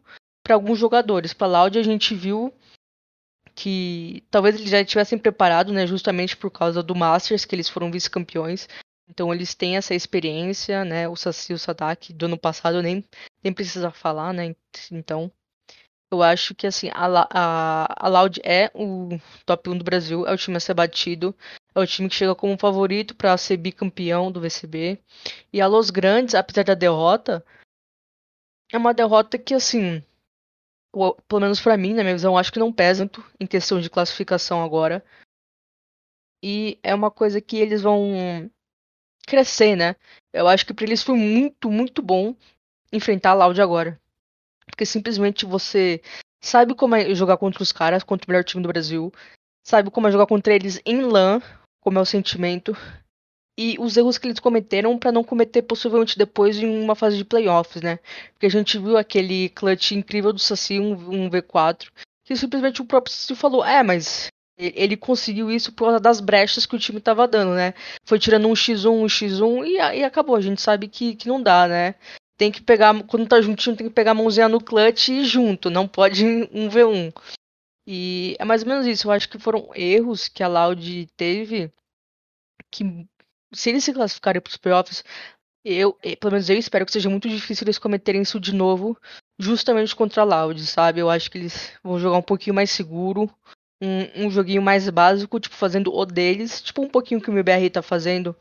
para 0.50 0.56
alguns 0.56 0.80
jogadores. 0.80 1.32
Para 1.32 1.46
Loud 1.46 1.78
a 1.78 1.84
gente 1.84 2.16
viu 2.16 2.52
que 3.54 4.24
talvez 4.32 4.56
eles 4.56 4.68
já 4.68 4.82
estivessem 4.82 5.20
preparados, 5.20 5.72
né, 5.72 5.86
justamente 5.86 6.36
por 6.36 6.50
causa 6.50 6.82
do 6.82 6.96
Masters, 6.96 7.46
que 7.46 7.54
eles 7.54 7.70
foram 7.70 7.92
vice-campeões. 7.92 8.68
Então 9.08 9.32
eles 9.32 9.54
têm 9.54 9.78
essa 9.78 9.94
experiência, 9.94 10.84
né? 10.84 11.08
O 11.08 11.16
Saci 11.16 11.52
e 11.52 11.56
o 11.56 11.60
Sadak 11.60 12.14
do 12.14 12.26
ano 12.26 12.38
passado 12.38 12.82
nem, 12.82 13.06
nem 13.44 13.54
precisa 13.54 13.92
falar, 13.92 14.34
né? 14.34 14.56
Então 14.92 15.32
eu 16.12 16.24
acho 16.24 16.56
que 16.56 16.66
assim, 16.66 16.90
a, 16.96 17.28
a, 17.32 18.08
a 18.08 18.08
Loud 18.08 18.42
é 18.44 18.72
o 18.74 19.20
top 19.46 19.70
1 19.70 19.78
do 19.78 19.84
Brasil, 19.84 20.26
é 20.26 20.34
o 20.34 20.38
time 20.38 20.58
a 20.58 20.60
ser 20.60 20.74
batido, 20.74 21.36
é 21.76 21.80
o 21.80 21.86
time 21.86 22.10
que 22.10 22.16
chega 22.16 22.34
como 22.34 22.58
favorito 22.58 23.16
para 23.16 23.38
ser 23.38 23.58
bicampeão 23.58 24.32
do 24.32 24.42
VCB. 24.42 25.00
E 25.54 25.62
a 25.62 25.68
Los 25.68 25.92
Grandes, 25.92 26.34
apesar 26.34 26.64
da 26.64 26.74
derrota, 26.74 27.46
é 28.72 28.78
uma 28.80 28.96
derrota 28.96 29.38
que 29.38 29.54
assim 29.54 30.04
pelo 30.92 31.42
menos 31.42 31.62
para 31.62 31.78
mim, 31.78 31.94
na 31.94 32.04
minha 32.04 32.16
visão, 32.16 32.38
acho 32.38 32.52
que 32.52 32.60
não 32.60 32.74
pesa 32.74 33.04
muito 33.04 33.24
em 33.40 33.46
questão 33.46 33.80
de 33.80 33.90
classificação 33.90 34.64
agora. 34.64 35.04
E 36.44 36.80
é 36.82 36.96
uma 36.96 37.12
coisa 37.12 37.42
que 37.42 37.58
eles 37.58 37.82
vão 37.82 38.50
crescer, 39.28 39.76
né? 39.76 39.96
Eu 40.34 40.48
acho 40.48 40.66
que 40.66 40.74
para 40.74 40.86
eles 40.86 41.04
foi 41.04 41.16
muito, 41.16 41.70
muito 41.70 42.02
bom 42.02 42.36
enfrentar 42.92 43.32
a 43.32 43.34
Loud 43.34 43.62
agora. 43.62 44.00
Porque 44.66 44.86
simplesmente 44.86 45.46
você 45.46 46.02
sabe 46.42 46.74
como 46.74 46.96
é 46.96 47.14
jogar 47.14 47.38
contra 47.38 47.62
os 47.62 47.72
caras, 47.72 48.04
contra 48.04 48.26
o 48.26 48.32
melhor 48.32 48.44
time 48.44 48.64
do 48.64 48.70
Brasil, 48.70 49.12
sabe 49.64 49.92
como 49.92 50.08
é 50.08 50.12
jogar 50.12 50.26
contra 50.26 50.54
eles 50.54 50.82
em 50.86 51.02
LAN, 51.02 51.42
como 51.82 52.00
é 52.00 52.02
o 52.02 52.06
sentimento, 52.06 52.74
e 53.58 53.76
os 53.80 53.98
erros 53.98 54.18
que 54.18 54.28
eles 54.28 54.40
cometeram 54.40 54.98
para 54.98 55.12
não 55.12 55.24
cometer 55.24 55.62
possivelmente 55.62 56.18
depois 56.18 56.58
em 56.58 56.66
uma 56.66 56.96
fase 56.96 57.18
de 57.18 57.26
playoffs, 57.26 57.82
né? 57.82 58.00
Porque 58.34 58.46
a 58.46 58.50
gente 58.50 58.78
viu 58.78 58.98
aquele 58.98 59.50
clutch 59.50 59.92
incrível 59.92 60.32
do 60.32 60.40
Saci, 60.40 60.80
um, 60.80 60.94
um 60.94 61.30
V4, 61.30 61.88
que 62.24 62.36
simplesmente 62.36 62.82
o 62.82 62.86
próprio 62.86 63.14
Saci 63.14 63.36
falou: 63.36 63.64
é, 63.64 63.84
mas 63.84 64.30
ele 64.58 64.98
conseguiu 64.98 65.50
isso 65.50 65.72
por 65.72 65.86
causa 65.86 66.00
das 66.00 66.20
brechas 66.20 66.66
que 66.66 66.76
o 66.76 66.80
time 66.80 67.00
tava 67.00 67.28
dando, 67.28 67.54
né? 67.54 67.74
Foi 68.06 68.20
tirando 68.20 68.48
um 68.48 68.54
x1, 68.54 68.92
um 68.92 69.06
x1 69.06 69.66
e, 69.66 70.00
e 70.00 70.04
acabou. 70.04 70.36
A 70.36 70.42
gente 70.42 70.62
sabe 70.62 70.88
que, 70.88 71.16
que 71.16 71.28
não 71.28 71.42
dá, 71.42 71.68
né? 71.68 71.96
Tem 72.38 72.52
que 72.52 72.62
pegar, 72.62 73.04
quando 73.04 73.28
tá 73.28 73.42
juntinho, 73.42 73.76
tem 73.76 73.88
que 73.88 73.94
pegar 73.94 74.12
a 74.12 74.14
mãozinha 74.14 74.48
no 74.48 74.62
clutch 74.62 75.10
e 75.10 75.26
junto, 75.26 75.70
não 75.70 75.88
pode 75.88 76.26
um 76.26 76.70
v1. 76.70 77.14
E 77.88 78.36
é 78.38 78.46
mais 78.46 78.62
ou 78.64 78.70
menos 78.70 78.86
isso. 78.86 79.08
Eu 79.08 79.12
acho 79.12 79.28
que 79.30 79.40
foram 79.40 79.70
erros 79.74 80.28
que 80.28 80.44
a 80.44 80.48
Loud 80.48 81.08
teve 81.18 81.72
que 82.72 83.08
se 83.54 83.70
eles 83.70 83.84
se 83.84 83.94
classificarem 83.94 84.42
para 84.42 84.50
os 84.50 84.58
playoffs, 84.58 85.04
eu, 85.64 85.94
pelo 86.20 86.32
menos 86.32 86.50
eu 86.50 86.58
espero 86.58 86.86
que 86.86 86.92
seja 86.92 87.10
muito 87.10 87.28
difícil 87.28 87.66
eles 87.66 87.78
cometerem 87.78 88.22
isso 88.22 88.40
de 88.40 88.54
novo, 88.54 88.98
justamente 89.38 89.96
contra 89.96 90.22
a 90.22 90.26
Loud, 90.26 90.66
sabe? 90.66 91.00
Eu 91.00 91.10
acho 91.10 91.30
que 91.30 91.38
eles 91.38 91.74
vão 91.84 92.00
jogar 92.00 92.18
um 92.18 92.22
pouquinho 92.24 92.56
mais 92.56 92.72
seguro, 92.72 93.30
um, 93.82 94.26
um 94.26 94.32
joguinho 94.32 94.62
mais 94.62 94.90
básico, 94.90 95.40
tipo, 95.40 95.56
fazendo 95.56 95.94
o 95.94 96.06
deles, 96.06 96.62
tipo 96.62 96.82
um 96.82 96.90
pouquinho 96.90 97.22
que 97.22 97.30
o 97.30 97.34
MBR 97.34 97.70
tá 97.70 97.82
fazendo, 97.82 98.36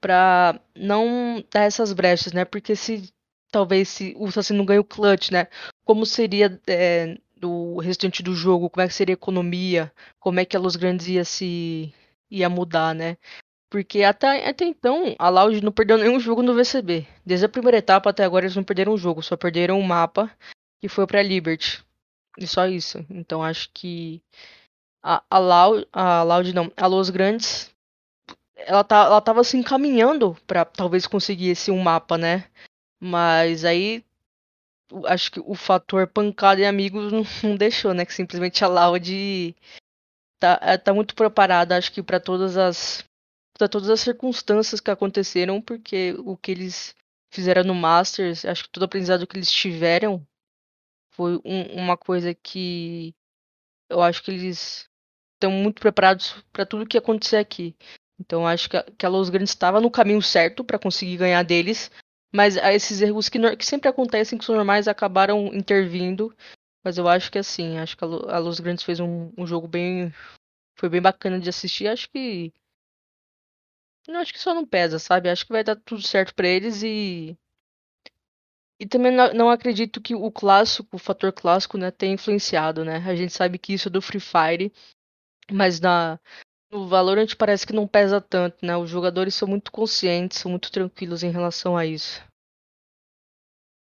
pra 0.00 0.60
não 0.74 1.44
dar 1.52 1.62
essas 1.62 1.92
brechas, 1.92 2.32
né? 2.32 2.44
Porque 2.44 2.76
se 2.76 3.10
talvez 3.50 3.88
se 3.88 4.14
o 4.18 4.30
Saci 4.30 4.52
não 4.52 4.64
ganha 4.64 4.80
o 4.80 4.84
clutch, 4.84 5.30
né? 5.30 5.48
Como 5.84 6.06
seria 6.06 6.60
é, 6.66 7.18
do 7.36 7.78
restante 7.78 8.22
do 8.22 8.34
jogo? 8.34 8.70
Como 8.70 8.84
é 8.84 8.88
que 8.88 8.94
seria 8.94 9.14
a 9.14 9.18
economia? 9.18 9.92
Como 10.18 10.40
é 10.40 10.44
que 10.44 10.56
a 10.56 10.60
Los 10.60 10.76
Grandes 10.76 11.08
ia 11.08 11.24
se 11.24 11.92
ia 12.30 12.48
mudar, 12.48 12.94
né? 12.94 13.16
Porque 13.70 14.02
até, 14.02 14.48
até 14.48 14.64
então 14.64 15.14
a 15.16 15.28
Loud 15.28 15.62
não 15.62 15.70
perdeu 15.70 15.96
nenhum 15.96 16.18
jogo 16.18 16.42
no 16.42 16.54
VCB. 16.54 17.06
Desde 17.24 17.46
a 17.46 17.48
primeira 17.48 17.78
etapa 17.78 18.10
até 18.10 18.24
agora 18.24 18.44
eles 18.44 18.56
não 18.56 18.64
perderam 18.64 18.94
um 18.94 18.98
jogo, 18.98 19.22
só 19.22 19.36
perderam 19.36 19.78
um 19.78 19.82
mapa 19.82 20.28
que 20.80 20.88
foi 20.88 21.06
para 21.06 21.22
Liberty. 21.22 21.84
E 22.36 22.46
só 22.48 22.66
isso. 22.66 23.06
Então 23.08 23.44
acho 23.44 23.70
que 23.72 24.20
a, 25.00 25.22
a, 25.30 25.38
Loud, 25.38 25.86
a 25.92 26.22
Loud 26.24 26.52
não, 26.52 26.72
a 26.76 26.86
Los 26.88 27.10
Grandes 27.10 27.70
ela, 28.56 28.82
tá, 28.82 29.04
ela 29.04 29.20
tava 29.20 29.44
se 29.44 29.56
encaminhando 29.56 30.36
para 30.46 30.64
talvez 30.64 31.06
conseguir 31.06 31.50
esse 31.50 31.70
um 31.70 31.80
mapa, 31.80 32.18
né? 32.18 32.46
Mas 33.00 33.64
aí 33.64 34.04
acho 35.06 35.30
que 35.30 35.40
o 35.40 35.54
fator 35.54 36.08
pancada 36.08 36.60
e 36.60 36.66
amigos 36.66 37.12
não, 37.12 37.22
não 37.42 37.56
deixou, 37.56 37.94
né? 37.94 38.04
Que 38.04 38.12
simplesmente 38.12 38.64
a 38.64 38.68
Loud 38.68 39.54
tá, 40.40 40.78
tá 40.78 40.92
muito 40.92 41.14
preparada, 41.14 41.76
acho 41.76 41.92
que 41.92 42.02
para 42.02 42.18
todas 42.18 42.56
as 42.56 43.08
para 43.60 43.68
todas 43.68 43.90
as 43.90 44.00
circunstâncias 44.00 44.80
que 44.80 44.90
aconteceram, 44.90 45.60
porque 45.60 46.14
o 46.24 46.34
que 46.34 46.50
eles 46.50 46.94
fizeram 47.30 47.62
no 47.62 47.74
Masters, 47.74 48.46
acho 48.46 48.64
que 48.64 48.70
todo 48.70 48.82
o 48.82 48.84
aprendizado 48.86 49.26
que 49.26 49.36
eles 49.36 49.52
tiveram 49.52 50.26
foi 51.10 51.38
um, 51.44 51.64
uma 51.74 51.94
coisa 51.94 52.34
que 52.34 53.14
eu 53.90 54.00
acho 54.00 54.22
que 54.22 54.30
eles 54.30 54.88
estão 55.34 55.52
muito 55.52 55.78
preparados 55.78 56.42
para 56.50 56.64
tudo 56.64 56.86
que 56.86 56.96
acontecer 56.96 57.36
aqui. 57.36 57.76
Então 58.18 58.46
acho 58.46 58.70
que 58.70 58.78
a, 58.78 58.82
que 58.82 59.04
a 59.04 59.10
Los 59.10 59.28
Grandes 59.28 59.50
estava 59.50 59.78
no 59.78 59.90
caminho 59.90 60.22
certo 60.22 60.64
para 60.64 60.78
conseguir 60.78 61.18
ganhar 61.18 61.42
deles, 61.42 61.90
mas 62.32 62.56
esses 62.56 63.02
erros 63.02 63.28
que, 63.28 63.56
que, 63.56 63.66
sempre 63.66 63.90
acontecem, 63.90 64.38
que 64.38 64.44
são 64.46 64.54
normais, 64.54 64.88
acabaram 64.88 65.48
intervindo. 65.48 66.34
Mas 66.82 66.96
eu 66.96 67.06
acho 67.06 67.30
que 67.30 67.38
assim, 67.38 67.76
acho 67.76 67.94
que 67.94 68.04
a, 68.04 68.38
Los 68.38 68.58
Grandes 68.58 68.84
fez 68.84 69.00
um, 69.00 69.30
um 69.36 69.46
jogo 69.46 69.68
bem. 69.68 70.14
Foi 70.78 70.88
bem 70.88 71.02
bacana 71.02 71.38
de 71.38 71.50
assistir. 71.50 71.88
Acho 71.88 72.08
que 72.08 72.54
eu 74.08 74.16
acho 74.16 74.32
que 74.32 74.38
só 74.38 74.54
não 74.54 74.66
pesa, 74.66 74.98
sabe? 74.98 75.28
Acho 75.28 75.46
que 75.46 75.52
vai 75.52 75.64
dar 75.64 75.76
tudo 75.76 76.02
certo 76.02 76.34
para 76.34 76.48
eles 76.48 76.82
e. 76.82 77.36
E 78.78 78.86
também 78.86 79.12
não, 79.12 79.32
não, 79.34 79.50
acredito 79.50 80.00
que 80.00 80.14
o 80.14 80.32
clássico, 80.32 80.96
o 80.96 80.98
fator 80.98 81.32
clássico, 81.32 81.76
né, 81.76 81.90
tenha 81.90 82.14
influenciado, 82.14 82.82
né? 82.82 82.96
A 83.06 83.14
gente 83.14 83.32
sabe 83.32 83.58
que 83.58 83.74
isso 83.74 83.88
é 83.88 83.90
do 83.90 84.00
Free 84.00 84.20
Fire, 84.20 84.72
mas 85.52 85.80
na, 85.80 86.18
no 86.72 86.88
Valorant 86.88 87.28
parece 87.36 87.66
que 87.66 87.74
não 87.74 87.86
pesa 87.86 88.22
tanto, 88.22 88.64
né? 88.64 88.74
Os 88.78 88.88
jogadores 88.88 89.34
são 89.34 89.46
muito 89.46 89.70
conscientes, 89.70 90.38
são 90.38 90.50
muito 90.50 90.72
tranquilos 90.72 91.22
em 91.22 91.30
relação 91.30 91.76
a 91.76 91.84
isso. 91.84 92.24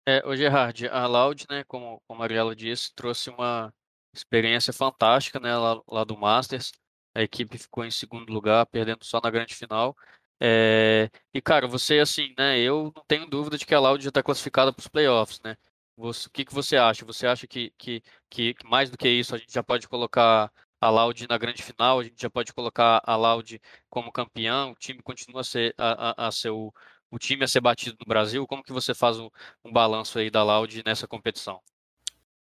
É, 0.08 0.26
o 0.26 0.34
Gerard, 0.34 0.88
a 0.88 1.06
Loud, 1.08 1.46
né, 1.50 1.64
como, 1.66 2.00
como 2.08 2.20
a 2.20 2.24
Mariela 2.24 2.56
disse, 2.56 2.94
trouxe 2.94 3.30
uma 3.30 3.74
experiência 4.14 4.72
fantástica, 4.72 5.40
né, 5.42 5.58
lá, 5.58 5.82
lá 5.90 6.04
do 6.06 6.16
Masters 6.16 6.72
a 7.16 7.24
equipe 7.24 7.58
ficou 7.58 7.86
em 7.86 7.92
segundo 7.92 8.32
lugar, 8.32 8.66
perdendo 8.68 9.04
só 9.04 9.22
na 9.24 9.32
grande 9.32 9.56
final. 9.56 9.96
É, 10.40 11.10
e 11.34 11.42
cara, 11.42 11.68
você 11.68 12.00
assim, 12.00 12.34
né? 12.38 12.60
Eu 12.60 12.92
não 12.96 13.04
tenho 13.08 13.26
dúvida 13.26 13.58
de 13.58 13.66
que 13.66 13.74
a 13.74 13.80
Loud 13.80 14.04
já 14.04 14.10
está 14.10 14.22
classificada 14.22 14.74
para 14.74 14.82
os 14.82 14.88
playoffs, 14.88 15.40
né? 15.44 15.56
Você, 15.98 16.28
o 16.28 16.32
que, 16.32 16.46
que 16.46 16.54
você 16.54 16.76
acha? 16.76 17.06
Você 17.06 17.26
acha 17.26 17.48
que, 17.48 17.74
que, 17.78 18.04
que 18.30 18.56
mais 18.66 18.90
do 18.90 18.98
que 18.98 19.08
isso 19.08 19.34
a 19.34 19.38
gente 19.38 19.54
já 19.54 19.64
pode 19.64 19.88
colocar 19.88 20.52
a 20.82 20.90
Laude 20.90 21.28
na 21.28 21.38
grande 21.38 21.64
final, 21.64 22.00
a 22.00 22.04
gente 22.04 22.22
já 22.22 22.30
pode 22.30 22.54
colocar 22.54 23.02
a 23.04 23.16
Laude 23.16 23.62
como 23.90 24.12
campeão, 24.12 24.72
o 24.72 24.76
time 24.76 25.02
continua 25.02 25.42
a 25.42 25.44
ser, 25.44 25.74
a, 25.78 26.26
a, 26.26 26.28
a 26.28 26.32
ser 26.32 26.50
o, 26.50 26.74
o 27.10 27.18
time 27.18 27.46
a 27.46 27.48
ser 27.48 27.62
batido 27.62 27.96
no 28.00 28.06
Brasil? 28.06 28.46
Como 28.46 28.64
que 28.64 28.74
você 28.74 28.94
faz 28.94 29.18
um, 29.18 29.30
um 29.64 29.72
balanço 29.72 30.20
aí 30.20 30.30
da 30.30 30.44
Laude 30.44 30.84
nessa 30.86 31.08
competição? 31.08 31.62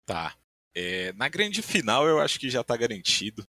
Tá. 0.05 0.35
É, 0.75 1.13
na 1.13 1.29
grande 1.29 1.61
final 1.61 2.05
eu 2.05 2.19
acho 2.19 2.39
que 2.39 2.49
já 2.49 2.61
está 2.61 2.75
garantido. 2.75 3.47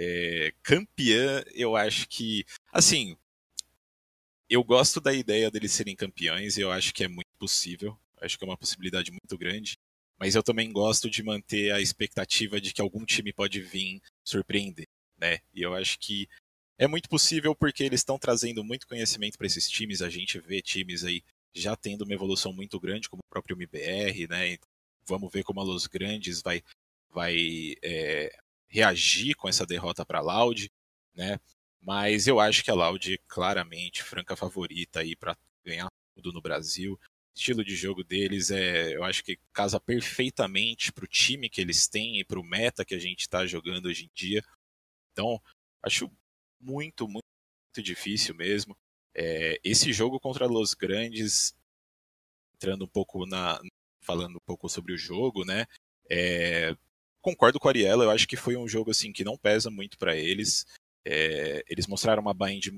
É, 0.00 0.52
campeã, 0.62 1.42
eu 1.54 1.74
acho 1.74 2.08
que. 2.08 2.44
Assim, 2.72 3.16
eu 4.48 4.62
gosto 4.62 5.00
da 5.00 5.12
ideia 5.12 5.50
deles 5.50 5.72
serem 5.72 5.96
campeões, 5.96 6.56
eu 6.56 6.70
acho 6.70 6.94
que 6.94 7.02
é 7.02 7.08
muito 7.08 7.30
possível. 7.38 7.98
Acho 8.20 8.38
que 8.38 8.44
é 8.44 8.48
uma 8.48 8.56
possibilidade 8.56 9.10
muito 9.10 9.36
grande. 9.36 9.76
Mas 10.18 10.34
eu 10.34 10.42
também 10.42 10.72
gosto 10.72 11.10
de 11.10 11.22
manter 11.22 11.72
a 11.72 11.80
expectativa 11.80 12.60
de 12.60 12.72
que 12.72 12.80
algum 12.80 13.04
time 13.04 13.32
pode 13.32 13.60
vir 13.60 14.00
surpreender, 14.24 14.86
né? 15.16 15.38
E 15.52 15.62
eu 15.62 15.74
acho 15.74 15.98
que 15.98 16.28
é 16.78 16.86
muito 16.86 17.08
possível 17.08 17.54
porque 17.54 17.82
eles 17.84 18.00
estão 18.00 18.18
trazendo 18.18 18.64
muito 18.64 18.86
conhecimento 18.86 19.36
para 19.36 19.46
esses 19.46 19.68
times. 19.68 20.00
A 20.02 20.08
gente 20.08 20.38
vê 20.40 20.62
times 20.62 21.04
aí 21.04 21.22
já 21.52 21.76
tendo 21.76 22.02
uma 22.02 22.14
evolução 22.14 22.52
muito 22.52 22.78
grande, 22.80 23.08
como 23.08 23.20
o 23.20 23.30
próprio 23.30 23.56
MBR, 23.56 24.28
né? 24.28 24.58
Vamos 25.06 25.32
ver 25.32 25.42
como 25.42 25.60
a 25.60 25.64
Los 25.64 25.86
Grandes 25.86 26.40
vai, 26.42 26.62
vai 27.10 27.74
é, 27.82 28.32
reagir 28.68 29.34
com 29.34 29.48
essa 29.48 29.66
derrota 29.66 30.04
para 30.04 30.18
a 30.18 30.22
Loud, 30.22 30.70
né? 31.14 31.38
Mas 31.80 32.26
eu 32.26 32.40
acho 32.40 32.62
que 32.62 32.70
a 32.70 32.74
Loud 32.74 33.18
claramente 33.26 34.02
franca 34.02 34.36
favorita 34.36 35.00
aí 35.00 35.16
para 35.16 35.36
ganhar 35.64 35.88
tudo 36.14 36.32
no 36.32 36.42
Brasil. 36.42 36.94
O 36.94 36.98
estilo 37.38 37.64
de 37.64 37.76
jogo 37.76 38.04
deles 38.04 38.50
é, 38.50 38.94
eu 38.94 39.04
acho 39.04 39.22
que 39.24 39.38
casa 39.52 39.80
perfeitamente 39.80 40.92
para 40.92 41.04
o 41.04 41.08
time 41.08 41.48
que 41.48 41.60
eles 41.60 41.88
têm 41.88 42.18
e 42.18 42.24
para 42.24 42.40
o 42.40 42.44
meta 42.44 42.84
que 42.84 42.94
a 42.94 42.98
gente 42.98 43.20
está 43.20 43.46
jogando 43.46 43.86
hoje 43.86 44.04
em 44.06 44.10
dia. 44.14 44.42
Então, 45.12 45.40
acho 45.82 46.10
muito, 46.60 47.06
muito, 47.06 47.24
muito 47.76 47.82
difícil 47.82 48.34
mesmo. 48.34 48.76
É, 49.14 49.58
esse 49.64 49.92
jogo 49.92 50.20
contra 50.20 50.46
Los 50.46 50.74
Grandes, 50.74 51.54
entrando 52.54 52.84
um 52.84 52.88
pouco 52.88 53.26
na. 53.26 53.60
falando 54.02 54.36
um 54.36 54.44
pouco 54.46 54.68
sobre 54.68 54.92
o 54.92 54.98
jogo, 54.98 55.44
né? 55.44 55.66
É, 56.10 56.76
concordo 57.20 57.58
com 57.58 57.68
a 57.68 57.70
Ariela, 57.70 58.04
eu 58.04 58.10
acho 58.10 58.26
que 58.26 58.36
foi 58.36 58.56
um 58.56 58.68
jogo 58.68 58.90
assim 58.90 59.12
que 59.12 59.24
não 59.24 59.36
pesa 59.36 59.70
muito 59.70 59.98
para 59.98 60.16
eles. 60.16 60.66
É, 61.04 61.64
eles 61.68 61.86
mostraram 61.86 62.22
uma 62.22 62.34
bind 62.34 62.68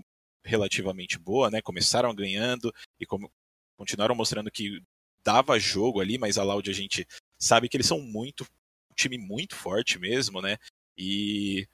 relativamente 0.45 1.19
boa, 1.19 1.51
né? 1.51 1.61
Começaram 1.61 2.15
ganhando 2.15 2.73
e 2.99 3.07
como, 3.07 3.31
continuaram 3.77 4.15
mostrando 4.15 4.51
que 4.51 4.81
dava 5.23 5.59
jogo 5.59 6.01
ali, 6.01 6.19
mas 6.19 6.39
a 6.39 6.43
Loud 6.43 6.71
a 6.71 6.75
gente 6.75 7.07
sabe 7.39 7.69
que 7.69 7.77
eles 7.77 7.87
são 7.87 8.01
muito 8.01 8.45
um 8.91 8.95
time 8.95 9.19
muito 9.19 9.55
forte 9.55 9.99
mesmo, 9.99 10.41
né? 10.41 10.57
E 10.97 11.67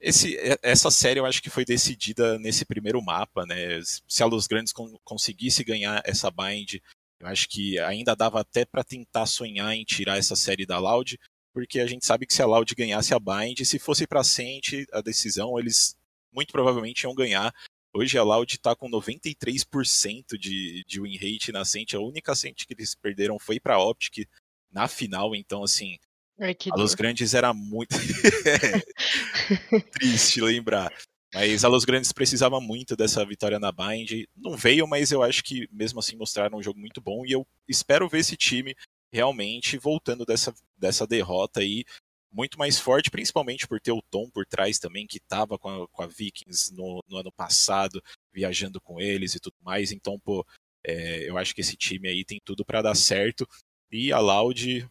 esse, 0.00 0.36
essa 0.62 0.90
série 0.90 1.18
eu 1.18 1.26
acho 1.26 1.42
que 1.42 1.50
foi 1.50 1.64
decidida 1.64 2.38
nesse 2.38 2.64
primeiro 2.64 3.00
mapa, 3.02 3.46
né? 3.46 3.80
Se 4.08 4.22
a 4.22 4.26
Luz 4.26 4.46
Grandes 4.46 4.72
conseguisse 5.04 5.64
ganhar 5.64 6.02
essa 6.04 6.30
bind, 6.30 6.74
eu 7.20 7.26
acho 7.26 7.48
que 7.48 7.78
ainda 7.78 8.14
dava 8.14 8.40
até 8.40 8.64
para 8.64 8.84
tentar 8.84 9.26
sonhar 9.26 9.74
em 9.74 9.84
tirar 9.84 10.18
essa 10.18 10.36
série 10.36 10.66
da 10.66 10.78
Loud, 10.78 11.18
porque 11.54 11.78
a 11.78 11.86
gente 11.86 12.04
sabe 12.04 12.26
que 12.26 12.34
se 12.34 12.42
a 12.42 12.46
Loud 12.46 12.74
ganhasse 12.74 13.14
a 13.14 13.18
bind, 13.20 13.64
se 13.64 13.78
fosse 13.78 14.06
para 14.06 14.24
Sente 14.24 14.84
a 14.92 15.00
decisão, 15.00 15.56
eles 15.58 15.96
muito 16.32 16.52
provavelmente 16.52 17.04
iam 17.04 17.14
ganhar. 17.14 17.54
Hoje 17.94 18.18
a 18.18 18.24
Loud 18.24 18.52
está 18.52 18.74
com 18.74 18.90
93% 18.90 20.36
de, 20.36 20.84
de 20.84 21.00
win 21.00 21.16
rate 21.16 21.52
na 21.52 21.64
Sente. 21.64 21.94
A 21.94 22.00
única 22.00 22.34
Sente 22.34 22.66
que 22.66 22.74
eles 22.74 22.96
perderam 22.96 23.38
foi 23.38 23.60
para 23.60 23.78
Optic 23.78 24.26
na 24.68 24.88
final, 24.88 25.36
então 25.36 25.62
assim, 25.62 25.96
Ai, 26.40 26.56
a 26.72 26.76
Los 26.76 26.96
Grandes 26.96 27.32
era 27.32 27.54
muito. 27.54 27.94
Triste 29.92 30.40
lembrar. 30.40 30.92
Mas 31.32 31.64
a 31.64 31.68
Los 31.68 31.84
Grandes 31.84 32.12
precisava 32.12 32.60
muito 32.60 32.96
dessa 32.96 33.24
vitória 33.24 33.60
na 33.60 33.70
Bind. 33.70 34.24
Não 34.36 34.56
veio, 34.56 34.86
mas 34.86 35.12
eu 35.12 35.22
acho 35.22 35.44
que 35.44 35.68
mesmo 35.72 36.00
assim 36.00 36.16
mostraram 36.16 36.58
um 36.58 36.62
jogo 36.62 36.80
muito 36.80 37.00
bom. 37.00 37.24
E 37.24 37.32
eu 37.32 37.46
espero 37.68 38.08
ver 38.08 38.18
esse 38.18 38.36
time 38.36 38.74
realmente 39.12 39.78
voltando 39.78 40.24
dessa, 40.24 40.52
dessa 40.76 41.06
derrota 41.06 41.60
aí 41.60 41.84
muito 42.32 42.58
mais 42.58 42.78
forte, 42.78 43.10
principalmente 43.10 43.66
por 43.66 43.80
ter 43.80 43.92
o 43.92 44.02
Tom 44.02 44.28
por 44.28 44.44
trás 44.44 44.78
também, 44.78 45.06
que 45.06 45.18
estava 45.18 45.56
com, 45.56 45.86
com 45.86 46.02
a, 46.02 46.06
Vikings 46.06 46.74
no, 46.74 47.00
no, 47.08 47.18
ano 47.18 47.30
passado, 47.30 48.02
viajando 48.32 48.80
com 48.80 49.00
eles 49.00 49.36
e 49.36 49.40
tudo 49.40 49.54
mais. 49.62 49.92
Então, 49.92 50.18
pô, 50.18 50.44
é, 50.84 51.28
eu 51.28 51.38
acho 51.38 51.54
que 51.54 51.60
esse 51.60 51.76
time 51.76 52.08
aí 52.08 52.24
tem 52.24 52.40
tudo 52.44 52.64
para 52.64 52.82
dar 52.82 52.96
certo. 52.96 53.46
E 53.88 54.12
a 54.12 54.18
Loud 54.18 54.90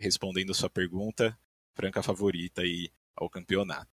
respondendo 0.00 0.54
sua 0.54 0.70
pergunta, 0.70 1.38
franca 1.74 2.02
favorita 2.02 2.62
aí 2.62 2.90
ao 3.14 3.28
campeonato. 3.28 3.90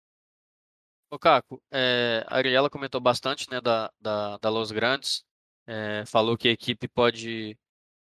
O 1.09 1.17
Caco, 1.17 1.61
é, 1.71 2.25
a 2.27 2.37
Ariela 2.37 2.69
comentou 2.69 2.99
bastante 2.99 3.49
né, 3.49 3.61
da, 3.61 3.91
da, 3.99 4.37
da 4.37 4.49
Los 4.49 4.71
Grandes, 4.71 5.23
é, 5.65 6.03
falou 6.05 6.37
que 6.37 6.49
a 6.49 6.51
equipe 6.51 6.87
pode, 6.87 7.57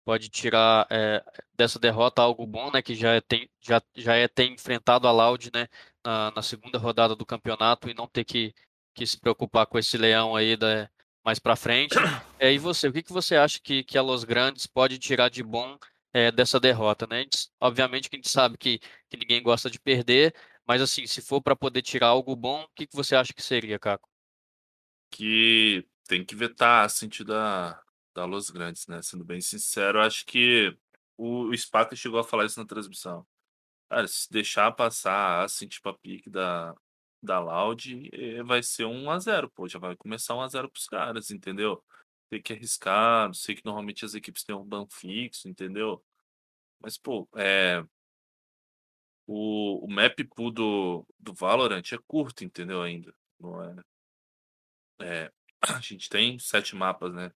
pode 0.07 0.29
tirar 0.29 0.87
é, 0.89 1.21
dessa 1.53 1.81
derrota 1.81 2.23
algo 2.23 2.47
bom, 2.47 2.71
né, 2.71 2.81
que 2.81 2.95
já 2.95 3.15
é, 3.15 3.21
tem, 3.21 3.51
já, 3.61 3.83
já 3.97 4.15
é 4.15 4.29
ter 4.29 4.45
enfrentado 4.45 5.09
a 5.09 5.11
Loud 5.11 5.51
né, 5.53 5.67
na, 6.05 6.31
na 6.31 6.43
segunda 6.43 6.79
rodada 6.79 7.17
do 7.17 7.27
campeonato 7.27 7.91
e 7.91 7.95
não 7.95 8.07
ter 8.07 8.25
que, 8.25 8.55
que 8.95 9.05
se 9.05 9.19
preocupar 9.19 9.67
com 9.67 9.77
esse 9.77 9.99
leão 9.99 10.37
aí 10.37 10.57
da, 10.57 10.89
mais 11.25 11.41
para 11.41 11.57
frente. 11.57 11.97
É, 12.39 12.53
e 12.53 12.59
você, 12.59 12.87
o 12.87 12.93
que, 12.93 13.03
que 13.03 13.15
você 13.15 13.35
acha 13.35 13.59
que, 13.59 13.83
que 13.83 13.97
a 13.97 14.03
Los 14.03 14.23
Grandes 14.23 14.67
pode 14.67 14.99
tirar 14.99 15.31
de 15.31 15.43
bom 15.43 15.79
é, 16.13 16.31
dessa 16.31 16.61
derrota, 16.61 17.07
né? 17.07 17.23
Gente, 17.23 17.49
obviamente 17.59 18.11
que 18.11 18.17
a 18.17 18.19
gente 18.19 18.29
sabe 18.29 18.59
que, 18.59 18.79
que 19.09 19.17
ninguém 19.17 19.43
gosta 19.43 19.71
de 19.71 19.81
perder, 19.81 20.35
mas 20.69 20.83
assim, 20.83 21.07
se 21.07 21.23
for 21.23 21.41
para 21.41 21.57
poder 21.57 21.81
tirar 21.81 22.09
algo 22.09 22.37
bom, 22.37 22.63
o 22.63 22.69
que, 22.75 22.87
que 22.87 22.95
você 22.95 23.17
acha 23.17 23.33
que 23.33 23.43
seria, 23.43 23.79
Caco? 23.79 24.07
Que 25.11 25.89
tem 26.07 26.23
que 26.23 26.37
vetar 26.37 26.85
a 26.85 26.89
sentido 26.91 27.33
da, 27.33 27.83
da 28.17 28.25
Los 28.25 28.51
Grandes, 28.51 28.87
né? 28.87 29.03
Sendo 29.03 29.25
bem 29.25 29.41
sincero, 29.43 30.01
acho 30.01 30.25
que 30.25 30.77
o, 31.17 31.51
o 31.51 31.57
Spaca 31.57 31.95
chegou 31.95 32.19
a 32.19 32.25
falar 32.25 32.47
isso 32.47 32.59
na 32.59 32.67
transmissão. 32.67 33.27
Cara, 33.91 34.09
se 34.09 34.31
deixar 34.31 34.73
passar 34.73 35.45
a 35.45 35.49
sentir 35.49 35.81
pra 35.83 35.93
pique 35.95 36.31
da, 36.31 36.75
da 37.23 37.39
Loud, 37.41 38.11
eh, 38.13 38.43
vai 38.43 38.63
ser 38.63 38.87
um 38.87 39.11
a 39.11 39.19
0 39.19 39.51
pô. 39.51 39.69
Já 39.69 39.79
vai 39.79 39.97
começar 39.97 40.35
um 40.35 40.41
a 40.43 40.49
0 40.49 40.71
pros 40.71 40.87
caras, 40.87 41.31
entendeu? 41.31 41.85
Tem 42.31 42.43
que 42.43 42.53
arriscar. 42.55 43.33
Sei 43.35 43.55
que 43.55 43.65
normalmente 43.65 44.05
as 44.05 44.15
equipes 44.15 44.45
têm 44.45 44.55
um 44.57 44.65
ban 44.65 44.87
fixo, 44.91 45.49
entendeu? 45.49 46.03
Mas, 46.81 46.99
pô, 46.99 47.29
é. 47.37 47.85
O, 49.27 49.85
o 49.85 49.91
map 49.91 50.19
pool 50.37 50.51
do, 50.53 51.07
do 51.19 51.35
Valorant 51.35 51.83
é 51.93 51.99
curto, 52.07 52.45
entendeu? 52.45 52.83
Ainda. 52.83 53.15
Não 53.41 53.63
é. 53.63 53.77
É, 55.01 55.33
a 55.77 55.81
gente 55.81 56.09
tem 56.09 56.39
sete 56.39 56.75
mapas, 56.77 57.13
né? 57.15 57.33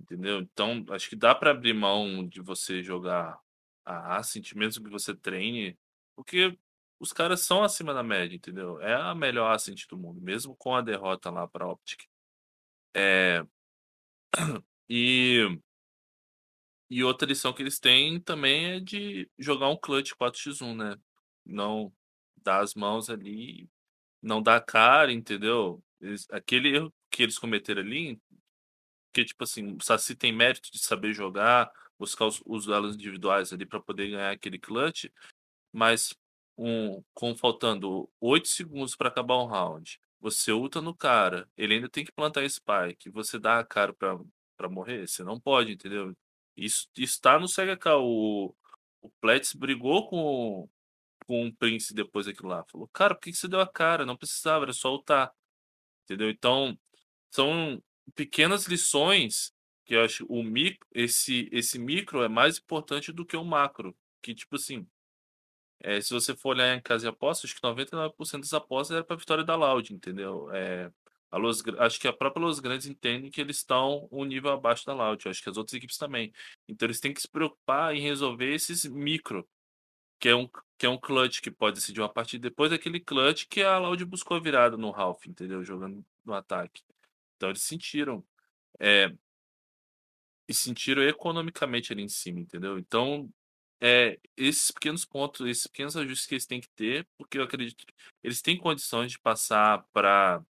Entendeu? 0.00 0.40
Então, 0.40 0.84
acho 0.90 1.08
que 1.08 1.16
dá 1.16 1.34
para 1.34 1.50
abrir 1.50 1.72
mão 1.72 2.26
de 2.26 2.40
você 2.40 2.82
jogar 2.82 3.38
a 3.84 4.16
Ascent, 4.16 4.54
mesmo 4.54 4.84
que 4.84 4.90
você 4.90 5.14
treine, 5.14 5.78
porque 6.16 6.58
os 6.98 7.12
caras 7.12 7.40
são 7.40 7.62
acima 7.62 7.92
da 7.92 8.02
média, 8.02 8.36
entendeu? 8.36 8.80
É 8.80 8.94
a 8.94 9.14
melhor 9.14 9.52
Ascent 9.52 9.86
do 9.88 9.96
mundo, 9.96 10.20
mesmo 10.20 10.56
com 10.56 10.74
a 10.74 10.80
derrota 10.80 11.30
lá 11.30 11.46
para 11.46 11.68
Optic. 11.68 12.02
É, 12.94 13.44
e, 14.88 15.58
e 16.90 17.02
outra 17.04 17.28
lição 17.28 17.52
que 17.52 17.62
eles 17.62 17.78
têm 17.78 18.20
também 18.20 18.66
é 18.76 18.80
de 18.80 19.28
jogar 19.38 19.68
um 19.68 19.76
clutch 19.76 20.12
4x1, 20.12 20.76
né? 20.76 20.96
Não 21.44 21.92
dar 22.36 22.62
as 22.62 22.74
mãos 22.74 23.10
ali, 23.10 23.68
não 24.22 24.42
dar 24.42 24.56
a 24.56 24.60
cara, 24.60 25.12
entendeu? 25.12 25.82
Eles, 26.00 26.26
aquele 26.30 26.74
erro 26.76 26.94
que 27.10 27.22
eles 27.22 27.38
cometeram 27.38 27.82
ali, 27.82 28.20
que 29.14 29.24
tipo 29.24 29.44
assim, 29.44 29.76
o 29.76 29.80
Saci 29.80 30.14
tem 30.16 30.32
mérito 30.32 30.70
de 30.72 30.78
saber 30.78 31.12
jogar, 31.14 31.70
buscar 31.98 32.26
os, 32.26 32.42
os 32.44 32.66
duelos 32.66 32.96
individuais 32.96 33.52
ali 33.52 33.64
para 33.66 33.80
poder 33.80 34.10
ganhar 34.10 34.30
aquele 34.32 34.58
clutch, 34.58 35.06
mas 35.72 36.14
um, 36.58 37.02
com 37.14 37.34
faltando 37.36 38.10
8 38.20 38.48
segundos 38.48 38.96
para 38.96 39.08
acabar 39.08 39.38
um 39.38 39.46
round, 39.46 40.00
você 40.20 40.52
ulta 40.52 40.80
no 40.80 40.94
cara, 40.94 41.48
ele 41.56 41.74
ainda 41.74 41.88
tem 41.88 42.04
que 42.04 42.12
plantar 42.12 42.48
spike, 42.48 43.10
você 43.10 43.38
dá 43.38 43.58
a 43.58 43.64
cara 43.64 43.92
pra, 43.94 44.18
pra 44.56 44.68
morrer, 44.68 45.06
você 45.08 45.22
não 45.24 45.38
pode, 45.40 45.72
entendeu? 45.72 46.14
Isso, 46.56 46.88
isso 46.96 47.20
tá 47.20 47.38
no 47.38 47.48
SEGAK. 47.48 47.88
O, 48.00 48.54
o 49.02 49.10
Pletz 49.20 49.54
brigou 49.54 50.08
com, 50.08 50.68
com 51.26 51.46
o 51.46 51.54
Prince 51.54 51.94
depois 51.94 52.26
daquilo 52.26 52.48
lá. 52.48 52.64
Falou, 52.70 52.88
cara, 52.88 53.14
por 53.14 53.22
que, 53.22 53.32
que 53.32 53.38
você 53.38 53.48
deu 53.48 53.60
a 53.60 53.66
cara? 53.66 54.06
Não 54.06 54.16
precisava, 54.16 54.64
era 54.64 54.72
só 54.72 54.92
ultar. 54.92 55.32
Entendeu? 56.04 56.30
Então, 56.30 56.78
são 57.30 57.82
pequenas 58.14 58.66
lições 58.66 59.52
que 59.84 59.94
eu 59.94 60.02
acho 60.02 60.26
o 60.26 60.42
micro, 60.42 60.86
esse, 60.94 61.48
esse 61.52 61.78
micro 61.78 62.22
é 62.22 62.28
mais 62.28 62.58
importante 62.58 63.12
do 63.12 63.24
que 63.26 63.36
o 63.36 63.44
macro. 63.44 63.96
Que, 64.22 64.34
tipo 64.34 64.56
assim, 64.56 64.86
é, 65.80 66.00
se 66.00 66.12
você 66.14 66.34
for 66.34 66.50
olhar 66.50 66.74
em 66.76 66.80
casa 66.80 67.02
de 67.02 67.08
apostas, 67.08 67.50
acho 67.50 67.60
que 67.60 67.66
99% 67.66 68.40
das 68.40 68.54
apostas 68.54 68.96
era 68.96 69.04
para 69.04 69.16
a 69.16 69.18
vitória 69.18 69.44
da 69.44 69.54
Loud, 69.56 69.92
entendeu? 69.92 70.50
É, 70.52 70.90
A 71.30 71.36
Los, 71.36 71.62
acho 71.78 72.00
que 72.00 72.08
a 72.08 72.12
própria 72.12 72.42
Los 72.44 72.60
Grandes 72.60 72.86
entende 72.86 73.30
que 73.30 73.40
eles 73.40 73.58
estão 73.58 74.08
um 74.10 74.24
nível 74.24 74.52
abaixo 74.52 74.86
da 74.86 74.94
Loud. 74.94 75.28
Acho 75.28 75.42
que 75.42 75.50
as 75.50 75.56
outras 75.56 75.74
equipes 75.74 75.98
também. 75.98 76.32
Então 76.68 76.86
eles 76.86 77.00
têm 77.00 77.12
que 77.12 77.20
se 77.20 77.28
preocupar 77.28 77.94
em 77.94 78.00
resolver 78.00 78.54
esses 78.54 78.84
micro, 78.86 79.46
que 80.20 80.28
é 80.28 80.36
um, 80.36 80.48
que 80.78 80.86
é 80.86 80.88
um 80.88 80.98
clutch 80.98 81.40
que 81.40 81.50
pode 81.50 81.76
decidir 81.76 82.00
uma 82.00 82.08
partida. 82.12 82.48
Depois 82.48 82.70
daquele 82.70 83.00
clutch 83.00 83.46
que 83.48 83.62
a 83.62 83.78
Loud 83.78 84.04
buscou 84.06 84.40
virada 84.40 84.76
no 84.76 84.90
Ralph, 84.90 85.26
entendeu? 85.26 85.64
Jogando 85.64 86.04
no 86.24 86.34
ataque. 86.34 86.82
Então 87.36 87.50
eles 87.50 87.62
sentiram. 87.62 88.24
É, 88.80 89.12
e 90.48 90.54
sentiram 90.54 91.02
economicamente 91.02 91.92
ali 91.92 92.02
em 92.02 92.08
cima, 92.08 92.40
entendeu? 92.40 92.78
Então, 92.78 93.32
é, 93.80 94.18
esses 94.36 94.70
pequenos 94.70 95.04
pontos, 95.04 95.46
esses 95.46 95.66
pequenos 95.66 95.96
ajustes 95.96 96.26
que 96.26 96.34
eles 96.34 96.46
têm 96.46 96.60
que 96.60 96.68
ter, 96.70 97.06
porque 97.18 97.38
eu 97.38 97.42
acredito 97.42 97.86
que 97.86 97.92
eles 98.22 98.42
têm 98.42 98.56
condições 98.58 99.12
de 99.12 99.18
passar 99.18 99.84
para 99.92 100.42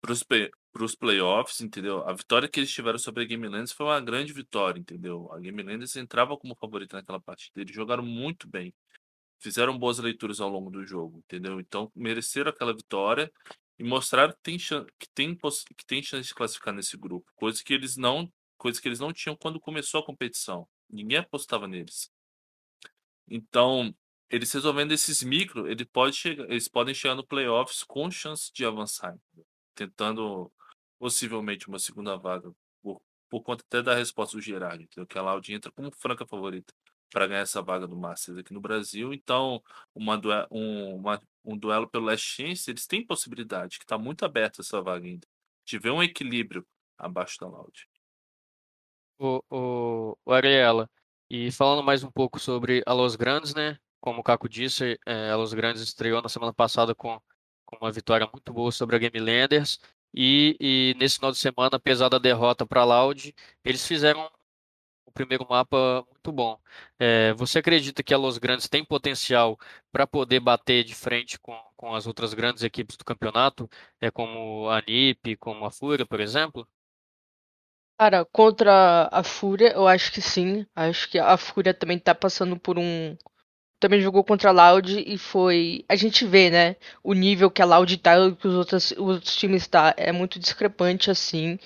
para 0.00 0.84
os 0.84 0.94
playoffs, 0.96 1.60
entendeu? 1.60 2.06
A 2.08 2.12
vitória 2.12 2.48
que 2.48 2.58
eles 2.58 2.72
tiveram 2.72 2.98
sobre 2.98 3.22
a 3.22 3.26
Game 3.26 3.46
Lands 3.46 3.72
foi 3.72 3.86
uma 3.86 4.00
grande 4.00 4.32
vitória, 4.32 4.80
entendeu? 4.80 5.30
A 5.32 5.38
Game 5.38 5.62
Lands 5.62 5.94
entrava 5.96 6.36
como 6.36 6.56
favorita 6.56 6.96
naquela 6.96 7.20
partida, 7.20 7.60
eles 7.60 7.74
jogaram 7.74 8.02
muito 8.04 8.48
bem, 8.48 8.74
fizeram 9.38 9.78
boas 9.78 9.98
leituras 9.98 10.40
ao 10.40 10.48
longo 10.48 10.70
do 10.70 10.84
jogo, 10.84 11.18
entendeu? 11.18 11.60
Então 11.60 11.90
mereceram 11.94 12.50
aquela 12.50 12.72
vitória 12.74 13.32
e 13.78 13.84
mostraram 13.84 14.32
que 14.32 14.40
tem 14.42 14.58
chance, 14.58 14.86
que 14.98 15.08
tem, 15.14 15.36
que 15.76 15.86
tem 15.86 16.02
chance 16.02 16.28
de 16.28 16.34
classificar 16.34 16.74
nesse 16.74 16.96
grupo, 16.96 17.30
coisa 17.34 17.62
que 17.64 17.72
eles 17.72 17.96
não, 17.96 18.32
coisa 18.56 18.80
que 18.80 18.88
eles 18.88 19.00
não 19.00 19.12
tinham 19.12 19.36
quando 19.36 19.60
começou 19.60 20.00
a 20.00 20.06
competição. 20.06 20.68
Ninguém 20.88 21.18
apostava 21.18 21.66
neles. 21.66 22.10
Então, 23.28 23.94
eles 24.30 24.52
resolvendo 24.52 24.92
esses 24.92 25.22
micro, 25.22 25.68
ele 25.68 25.84
pode 25.84 26.16
chegar, 26.16 26.44
eles 26.50 26.68
podem 26.68 26.94
chegar 26.94 27.14
no 27.14 27.26
playoffs 27.26 27.82
com 27.82 28.10
chance 28.10 28.50
de 28.52 28.64
avançar. 28.64 29.16
Tentando 29.74 30.52
possivelmente 30.98 31.68
uma 31.68 31.78
segunda 31.78 32.16
vaga, 32.16 32.52
por, 32.82 33.02
por 33.28 33.42
conta 33.42 33.64
até 33.66 33.82
da 33.82 33.94
resposta 33.94 34.36
do 34.36 34.42
Gerard, 34.42 34.84
entendeu? 34.84 35.06
que 35.06 35.18
a 35.18 35.22
Laude 35.22 35.52
entra 35.52 35.72
como 35.72 35.90
franca 35.90 36.26
favorita 36.26 36.72
para 37.10 37.26
ganhar 37.26 37.40
essa 37.40 37.60
vaga 37.62 37.86
do 37.86 37.96
Masters 37.96 38.38
aqui 38.38 38.54
no 38.54 38.60
Brasil. 38.60 39.12
Então, 39.12 39.62
uma 39.94 40.20
um, 40.50 40.96
uma, 40.96 41.20
um 41.44 41.56
duelo 41.56 41.88
pelo 41.88 42.06
Last 42.06 42.26
Chance, 42.26 42.70
eles 42.70 42.86
têm 42.86 43.06
possibilidade, 43.06 43.78
que 43.78 43.84
está 43.84 43.98
muito 43.98 44.24
aberta 44.24 44.60
essa 44.60 44.80
vaga 44.80 45.06
ainda, 45.06 45.26
de 45.64 45.78
ver 45.78 45.90
um 45.90 46.02
equilíbrio 46.02 46.66
abaixo 46.96 47.38
da 47.40 47.48
Laude. 47.48 47.88
O, 49.18 49.42
o, 49.50 50.18
o 50.24 50.32
Ariela, 50.32 50.90
e 51.30 51.50
falando 51.52 51.84
mais 51.84 52.02
um 52.02 52.10
pouco 52.10 52.38
sobre 52.38 52.82
a 52.86 52.92
Los 52.92 53.16
Grandes, 53.16 53.54
né? 53.54 53.78
Como 54.00 54.20
o 54.20 54.22
Caco 54.22 54.48
disse, 54.48 54.98
é, 55.06 55.30
a 55.30 55.36
Los 55.36 55.54
Grandes 55.54 55.82
estreou 55.82 56.20
na 56.20 56.28
semana 56.28 56.52
passada 56.52 56.94
com 56.94 57.20
com 57.72 57.84
uma 57.86 57.90
vitória 57.90 58.28
muito 58.30 58.52
boa 58.52 58.70
sobre 58.70 58.96
a 58.96 58.98
Game 58.98 59.18
Landers. 59.18 59.80
E, 60.14 60.56
e 60.60 60.94
nesse 60.98 61.16
final 61.16 61.32
de 61.32 61.38
semana, 61.38 61.76
apesar 61.76 62.10
da 62.10 62.18
derrota 62.18 62.66
para 62.66 62.82
a 62.82 62.84
Loud, 62.84 63.34
eles 63.64 63.86
fizeram 63.86 64.30
o 65.06 65.12
primeiro 65.12 65.46
mapa 65.48 66.04
muito 66.10 66.32
bom. 66.32 66.58
É, 66.98 67.32
você 67.34 67.58
acredita 67.58 68.02
que 68.02 68.14
a 68.14 68.18
Los 68.18 68.38
Grandes 68.38 68.68
tem 68.68 68.84
potencial 68.84 69.58
para 69.90 70.06
poder 70.06 70.40
bater 70.40 70.84
de 70.84 70.94
frente 70.94 71.38
com, 71.38 71.56
com 71.76 71.94
as 71.94 72.06
outras 72.06 72.34
grandes 72.34 72.62
equipes 72.62 72.96
do 72.96 73.04
campeonato, 73.04 73.68
é, 74.00 74.10
como 74.10 74.68
a 74.70 74.80
NiP, 74.80 75.36
como 75.36 75.64
a 75.64 75.70
Fúria, 75.70 76.06
por 76.06 76.20
exemplo? 76.20 76.66
Cara, 77.98 78.24
contra 78.24 79.08
a 79.12 79.22
Fúria, 79.22 79.72
eu 79.74 79.86
acho 79.86 80.12
que 80.12 80.20
sim. 80.20 80.66
Acho 80.74 81.08
que 81.08 81.18
a 81.18 81.36
Fúria 81.36 81.72
também 81.72 81.98
tá 81.98 82.14
passando 82.14 82.58
por 82.58 82.78
um, 82.78 83.16
também 83.82 84.00
jogou 84.00 84.22
contra 84.22 84.50
a 84.50 84.52
Loud 84.52 85.02
e 85.04 85.18
foi. 85.18 85.84
A 85.88 85.96
gente 85.96 86.24
vê, 86.24 86.50
né? 86.50 86.76
O 87.02 87.14
nível 87.14 87.50
que 87.50 87.60
a 87.60 87.64
Loud 87.64 87.96
tá 87.98 88.16
e 88.16 88.36
que 88.36 88.46
os 88.46 88.54
outros, 88.54 88.92
os 88.92 88.98
outros 88.98 89.36
times 89.36 89.66
tá. 89.66 89.92
É 89.96 90.12
muito 90.12 90.38
discrepante, 90.38 91.10
assim. 91.10 91.58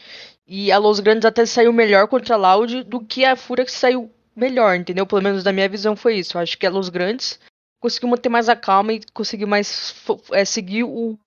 E 0.47 0.70
a 0.70 0.78
Los 0.78 1.01
Grandes 1.01 1.24
até 1.24 1.44
saiu 1.44 1.72
melhor 1.72 2.07
contra 2.09 2.34
a 2.34 2.38
Loud 2.38 2.84
do 2.84 3.05
que 3.05 3.24
a 3.24 3.34
Fúria 3.34 3.64
que 3.64 3.72
saiu 3.72 4.12
melhor, 4.34 4.76
entendeu? 4.76 5.07
Pelo 5.07 5.22
menos 5.22 5.42
da 5.42 5.53
minha 5.53 5.68
visão 5.68 5.97
foi 5.97 6.18
isso. 6.18 6.36
Eu 6.36 6.42
acho 6.42 6.57
que 6.57 6.66
a 6.66 6.70
Los 6.70 6.88
Grandes 6.88 7.40
conseguiu 7.80 8.09
manter 8.09 8.28
mais 8.28 8.49
a 8.49 8.55
calma 8.55 8.92
e 8.92 9.01
conseguiu 9.12 9.49
mais 9.49 9.94
é, 10.32 10.44
seguir 10.44 10.84
o, 10.84 11.18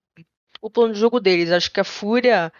o 0.61 0.69
plano 0.69 0.93
de 0.93 0.99
jogo 0.99 1.19
deles. 1.19 1.51
Acho 1.51 1.71
que 1.71 1.79
a 1.79 1.83
Fúria 1.83 2.51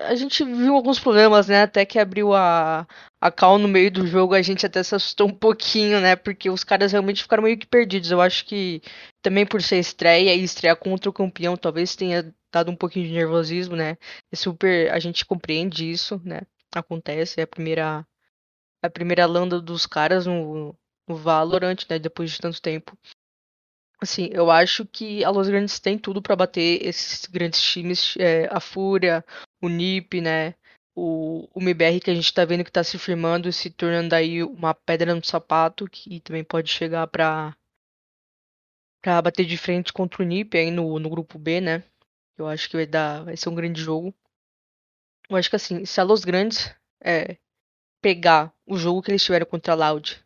a 0.00 0.14
gente 0.14 0.42
viu 0.44 0.74
alguns 0.74 0.98
problemas, 0.98 1.48
né? 1.48 1.62
Até 1.62 1.84
que 1.84 1.98
abriu 1.98 2.32
a, 2.32 2.86
a 3.20 3.30
cal 3.30 3.58
no 3.58 3.68
meio 3.68 3.90
do 3.90 4.06
jogo, 4.06 4.34
a 4.34 4.42
gente 4.42 4.64
até 4.64 4.82
se 4.82 4.94
assustou 4.94 5.28
um 5.28 5.34
pouquinho, 5.34 6.00
né? 6.00 6.16
Porque 6.16 6.48
os 6.48 6.64
caras 6.64 6.92
realmente 6.92 7.22
ficaram 7.22 7.42
meio 7.42 7.58
que 7.58 7.66
perdidos. 7.66 8.10
Eu 8.10 8.20
acho 8.20 8.44
que 8.46 8.80
também 9.22 9.44
por 9.44 9.62
ser 9.62 9.78
estreia 9.78 10.34
e 10.34 10.42
estrear 10.42 10.76
contra 10.76 11.10
o 11.10 11.12
campeão, 11.12 11.56
talvez 11.56 11.94
tenha 11.94 12.34
dado 12.54 12.70
um 12.70 12.76
pouquinho 12.76 13.06
de 13.06 13.12
nervosismo, 13.12 13.74
né? 13.76 13.96
É 14.32 14.36
super, 14.36 14.90
a 14.92 14.98
gente 15.00 15.26
compreende 15.26 15.90
isso, 15.90 16.20
né? 16.24 16.42
Acontece, 16.74 17.40
é 17.40 17.44
a 17.44 17.46
primeira 17.46 18.06
a 18.82 18.90
primeira 18.90 19.26
landa 19.26 19.60
dos 19.60 19.86
caras 19.86 20.26
no, 20.26 20.76
no 21.08 21.16
Valorant, 21.16 21.86
né? 21.88 21.98
Depois 21.98 22.30
de 22.30 22.38
tanto 22.38 22.60
tempo. 22.60 22.96
Assim, 24.00 24.28
eu 24.32 24.50
acho 24.50 24.84
que 24.86 25.24
a 25.24 25.30
Los 25.30 25.48
Grandes 25.48 25.80
tem 25.80 25.98
tudo 25.98 26.20
para 26.20 26.36
bater 26.36 26.84
esses 26.86 27.24
grandes 27.26 27.62
times, 27.62 28.14
é, 28.18 28.46
a 28.50 28.60
Fúria, 28.60 29.24
o 29.62 29.68
NiP, 29.68 30.20
né? 30.20 30.54
O, 30.94 31.48
o 31.54 31.60
MBR 31.60 32.00
que 32.00 32.10
a 32.10 32.14
gente 32.14 32.32
tá 32.32 32.44
vendo 32.44 32.64
que 32.64 32.70
tá 32.70 32.84
se 32.84 32.98
firmando 32.98 33.48
e 33.48 33.52
se 33.52 33.70
tornando 33.70 34.14
aí 34.14 34.42
uma 34.42 34.74
pedra 34.74 35.14
no 35.14 35.24
sapato, 35.24 35.88
que 35.88 36.20
também 36.20 36.44
pode 36.44 36.70
chegar 36.70 37.06
pra, 37.06 37.56
pra 39.02 39.22
bater 39.22 39.46
de 39.46 39.56
frente 39.56 39.92
contra 39.92 40.22
o 40.22 40.26
NiP 40.26 40.58
aí 40.58 40.70
no, 40.70 40.98
no 40.98 41.08
grupo 41.08 41.38
B, 41.38 41.60
né? 41.60 41.82
Eu 42.36 42.46
acho 42.46 42.68
que 42.68 42.76
vai 42.76 42.86
dar. 42.86 43.24
Vai 43.24 43.36
ser 43.36 43.48
um 43.48 43.54
grande 43.54 43.80
jogo. 43.80 44.14
Eu 45.28 45.36
acho 45.36 45.48
que 45.48 45.56
assim, 45.56 45.84
se 45.84 46.00
a 46.00 46.04
Los 46.04 46.24
Grandes 46.24 46.74
é, 47.02 47.36
pegar 48.02 48.52
o 48.66 48.76
jogo 48.76 49.02
que 49.02 49.10
eles 49.10 49.24
tiveram 49.24 49.46
contra 49.46 49.72
a 49.72 49.76
Loud 49.76 50.22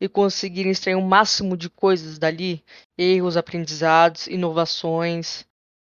e 0.00 0.08
conseguirem 0.08 0.72
extrair 0.72 0.96
o 0.96 1.02
máximo 1.02 1.56
de 1.56 1.70
coisas 1.70 2.18
dali, 2.18 2.64
erros, 2.98 3.36
aprendizados, 3.36 4.26
inovações, 4.26 5.46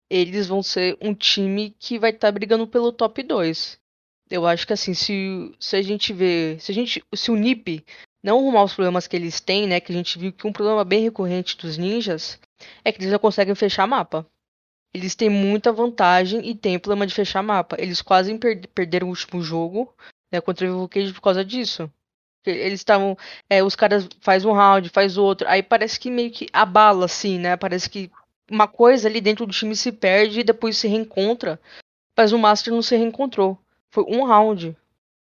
eles 0.09 0.47
vão 0.47 0.63
ser 0.63 0.97
um 1.01 1.13
time 1.13 1.75
que 1.79 1.99
vai 1.99 2.11
estar 2.11 2.29
tá 2.29 2.33
brigando 2.33 2.67
pelo 2.67 2.93
top 2.93 3.23
2. 3.23 3.79
Eu 4.31 4.47
acho 4.47 4.67
que 4.67 4.73
assim, 4.73 4.95
se, 4.95 5.55
se 5.61 5.77
a 5.77 5.83
gente 5.83 6.13
vê, 6.13 6.57
se 6.61 6.73
a 6.73 6.75
gente, 6.75 7.05
se 7.15 7.31
o 7.31 7.37
NiP 7.37 7.85
não 8.23 8.39
arrumar 8.39 8.65
os 8.65 8.75
problemas 8.75 9.07
que 9.07 9.15
eles 9.15 9.41
têm, 9.41 9.67
né, 9.67 9.81
que 9.81 9.93
a 9.93 9.95
gente 9.95 10.19
viu 10.19 10.33
que 10.33 10.47
um 10.47 10.53
problema 10.53 10.85
bem 10.85 11.03
recorrente 11.03 11.57
dos 11.57 11.77
ninjas 11.77 12.41
é 12.85 12.91
que 12.91 12.99
eles 12.99 13.13
não 13.13 13.19
conseguem 13.19 13.55
fechar 13.55 13.87
mapa. 13.87 14.27
Eles 14.97 15.15
têm 15.15 15.29
muita 15.29 15.71
vantagem 15.71 16.49
e 16.49 16.55
tem 16.55 16.79
problema 16.79 17.07
de 17.07 17.15
fechar 17.15 17.43
mapa. 17.43 17.77
Eles 17.79 18.01
quase 18.01 18.37
per 18.39 18.67
perderam 18.69 19.09
o 19.09 19.11
último 19.11 19.43
jogo 19.43 19.95
né, 20.33 20.41
contra 20.41 20.75
o 20.75 20.89
Cage 20.89 21.13
por 21.13 21.21
causa 21.21 21.45
disso. 21.45 21.91
Eles 22.47 22.81
estavam. 22.81 23.15
É, 23.51 23.63
os 23.63 23.77
caras 23.77 24.09
faz 24.21 24.47
um 24.47 24.53
round, 24.53 24.89
faz 24.89 25.19
outro. 25.19 25.47
Aí 25.49 25.63
parece 25.63 26.01
que 26.01 26.11
meio 26.11 26.31
que 26.31 26.47
abala, 26.51 27.05
assim, 27.05 27.39
né? 27.39 27.59
Parece 27.59 27.91
que 27.91 28.11
uma 28.51 28.67
coisa 28.67 29.07
ali 29.07 29.21
dentro 29.21 29.45
do 29.45 29.53
time 29.53 29.77
se 29.77 29.93
perde 29.93 30.41
e 30.41 30.45
depois 30.45 30.79
se 30.79 30.89
reencontra. 30.89 31.61
Mas 32.17 32.33
o 32.33 32.39
Master 32.39 32.73
não 32.73 32.81
se 32.81 32.97
reencontrou. 32.97 33.59
Foi 33.91 34.05
um 34.05 34.25
round. 34.25 34.75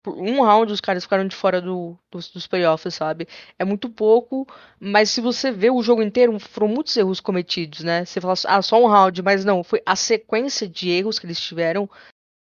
Por 0.04 0.18
um 0.18 0.42
round 0.42 0.70
os 0.70 0.82
caras 0.82 1.04
ficaram 1.04 1.26
de 1.26 1.34
fora 1.34 1.62
do, 1.62 1.98
dos, 2.10 2.30
dos 2.30 2.46
playoffs, 2.46 2.94
sabe? 2.94 3.26
É 3.58 3.64
muito 3.64 3.88
pouco, 3.88 4.46
mas 4.78 5.08
se 5.08 5.20
você 5.20 5.50
vê 5.50 5.70
o 5.70 5.82
jogo 5.82 6.02
inteiro, 6.02 6.38
foram 6.38 6.68
muitos 6.68 6.94
erros 6.94 7.20
cometidos, 7.20 7.80
né? 7.80 8.04
Você 8.04 8.20
fala, 8.20 8.34
ah, 8.46 8.60
só 8.60 8.80
um 8.82 8.86
round, 8.86 9.22
mas 9.22 9.46
não, 9.46 9.64
foi 9.64 9.82
a 9.86 9.96
sequência 9.96 10.68
de 10.68 10.90
erros 10.90 11.18
que 11.18 11.26
eles 11.26 11.40
tiveram 11.40 11.88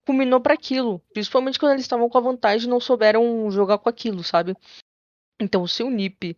culminou 0.04 0.40
para 0.40 0.54
aquilo. 0.54 1.00
Principalmente 1.12 1.58
quando 1.58 1.72
eles 1.72 1.84
estavam 1.84 2.08
com 2.08 2.18
a 2.18 2.22
vantagem 2.22 2.66
e 2.66 2.70
não 2.70 2.80
souberam 2.80 3.50
jogar 3.50 3.78
com 3.78 3.88
aquilo, 3.88 4.22
sabe? 4.22 4.56
Então, 5.40 5.66
se 5.66 5.82
o 5.82 5.90
NiP 5.90 6.36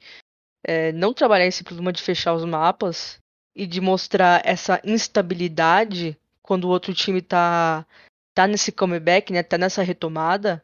é, 0.65 0.93
não 0.93 1.13
trabalhar 1.13 1.47
esse 1.47 1.63
problema 1.63 1.93
de 1.93 2.03
fechar 2.03 2.35
os 2.35 2.45
mapas 2.45 3.19
e 3.55 3.67
de 3.67 3.81
mostrar 3.81 4.43
essa 4.45 4.81
instabilidade 4.85 6.19
quando 6.43 6.65
o 6.65 6.69
outro 6.69 6.95
time 6.95 7.23
tá, 7.23 7.87
tá 8.35 8.47
nesse 8.47 8.73
comeback, 8.73 9.33
né? 9.33 9.43
Tá 9.43 9.59
nessa 9.59 9.83
retomada, 9.83 10.64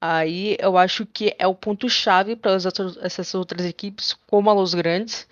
aí 0.00 0.56
eu 0.60 0.76
acho 0.76 1.04
que 1.06 1.34
é 1.38 1.46
o 1.46 1.54
ponto-chave 1.54 2.36
para 2.36 2.52
essas 2.52 3.34
outras 3.34 3.64
equipes, 3.66 4.14
como 4.26 4.50
a 4.50 4.52
Los 4.52 4.74
Grandes, 4.74 5.28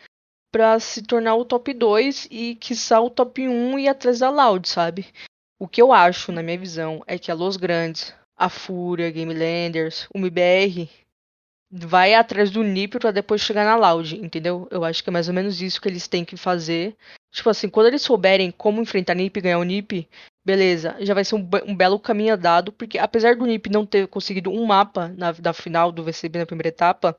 para 0.52 0.78
se 0.80 1.02
tornar 1.02 1.34
o 1.34 1.44
top 1.44 1.74
2 1.74 2.28
e 2.30 2.54
quiçá 2.56 3.00
o 3.00 3.10
top 3.10 3.46
1 3.46 3.78
e 3.78 3.88
atrás 3.88 4.20
da 4.20 4.30
Loud, 4.30 4.68
sabe? 4.68 5.06
O 5.58 5.66
que 5.66 5.80
eu 5.80 5.92
acho, 5.92 6.32
na 6.32 6.42
minha 6.42 6.58
visão, 6.58 7.02
é 7.06 7.18
que 7.18 7.30
a 7.30 7.34
Los 7.34 7.56
Grandes, 7.56 8.14
a 8.36 8.48
Fúria, 8.48 9.10
Game 9.10 9.32
Landers, 9.32 10.06
o 10.14 10.18
MBR 10.18 10.88
vai 11.70 12.14
atrás 12.14 12.50
do 12.50 12.62
NiP 12.62 12.98
para 12.98 13.10
depois 13.10 13.40
chegar 13.40 13.64
na 13.64 13.76
Loud, 13.76 14.16
entendeu? 14.16 14.68
Eu 14.70 14.84
acho 14.84 15.02
que 15.02 15.10
é 15.10 15.12
mais 15.12 15.28
ou 15.28 15.34
menos 15.34 15.60
isso 15.60 15.80
que 15.80 15.88
eles 15.88 16.06
têm 16.06 16.24
que 16.24 16.36
fazer. 16.36 16.96
Tipo 17.32 17.50
assim, 17.50 17.68
quando 17.68 17.88
eles 17.88 18.02
souberem 18.02 18.50
como 18.50 18.80
enfrentar 18.80 19.14
NiP 19.14 19.38
e 19.38 19.42
ganhar 19.42 19.58
o 19.58 19.64
NiP, 19.64 20.08
beleza, 20.46 20.96
já 21.00 21.12
vai 21.12 21.24
ser 21.24 21.34
um, 21.34 21.48
um, 21.66 21.76
belo 21.76 21.98
caminho 21.98 22.34
andado, 22.34 22.72
porque 22.72 22.98
apesar 22.98 23.36
do 23.36 23.44
NiP 23.44 23.68
não 23.68 23.84
ter 23.84 24.06
conseguido 24.08 24.50
um 24.50 24.64
mapa 24.64 25.08
na, 25.08 25.34
na 25.42 25.52
final 25.52 25.92
do 25.92 26.04
VCB 26.04 26.38
na 26.38 26.46
primeira 26.46 26.68
etapa, 26.68 27.18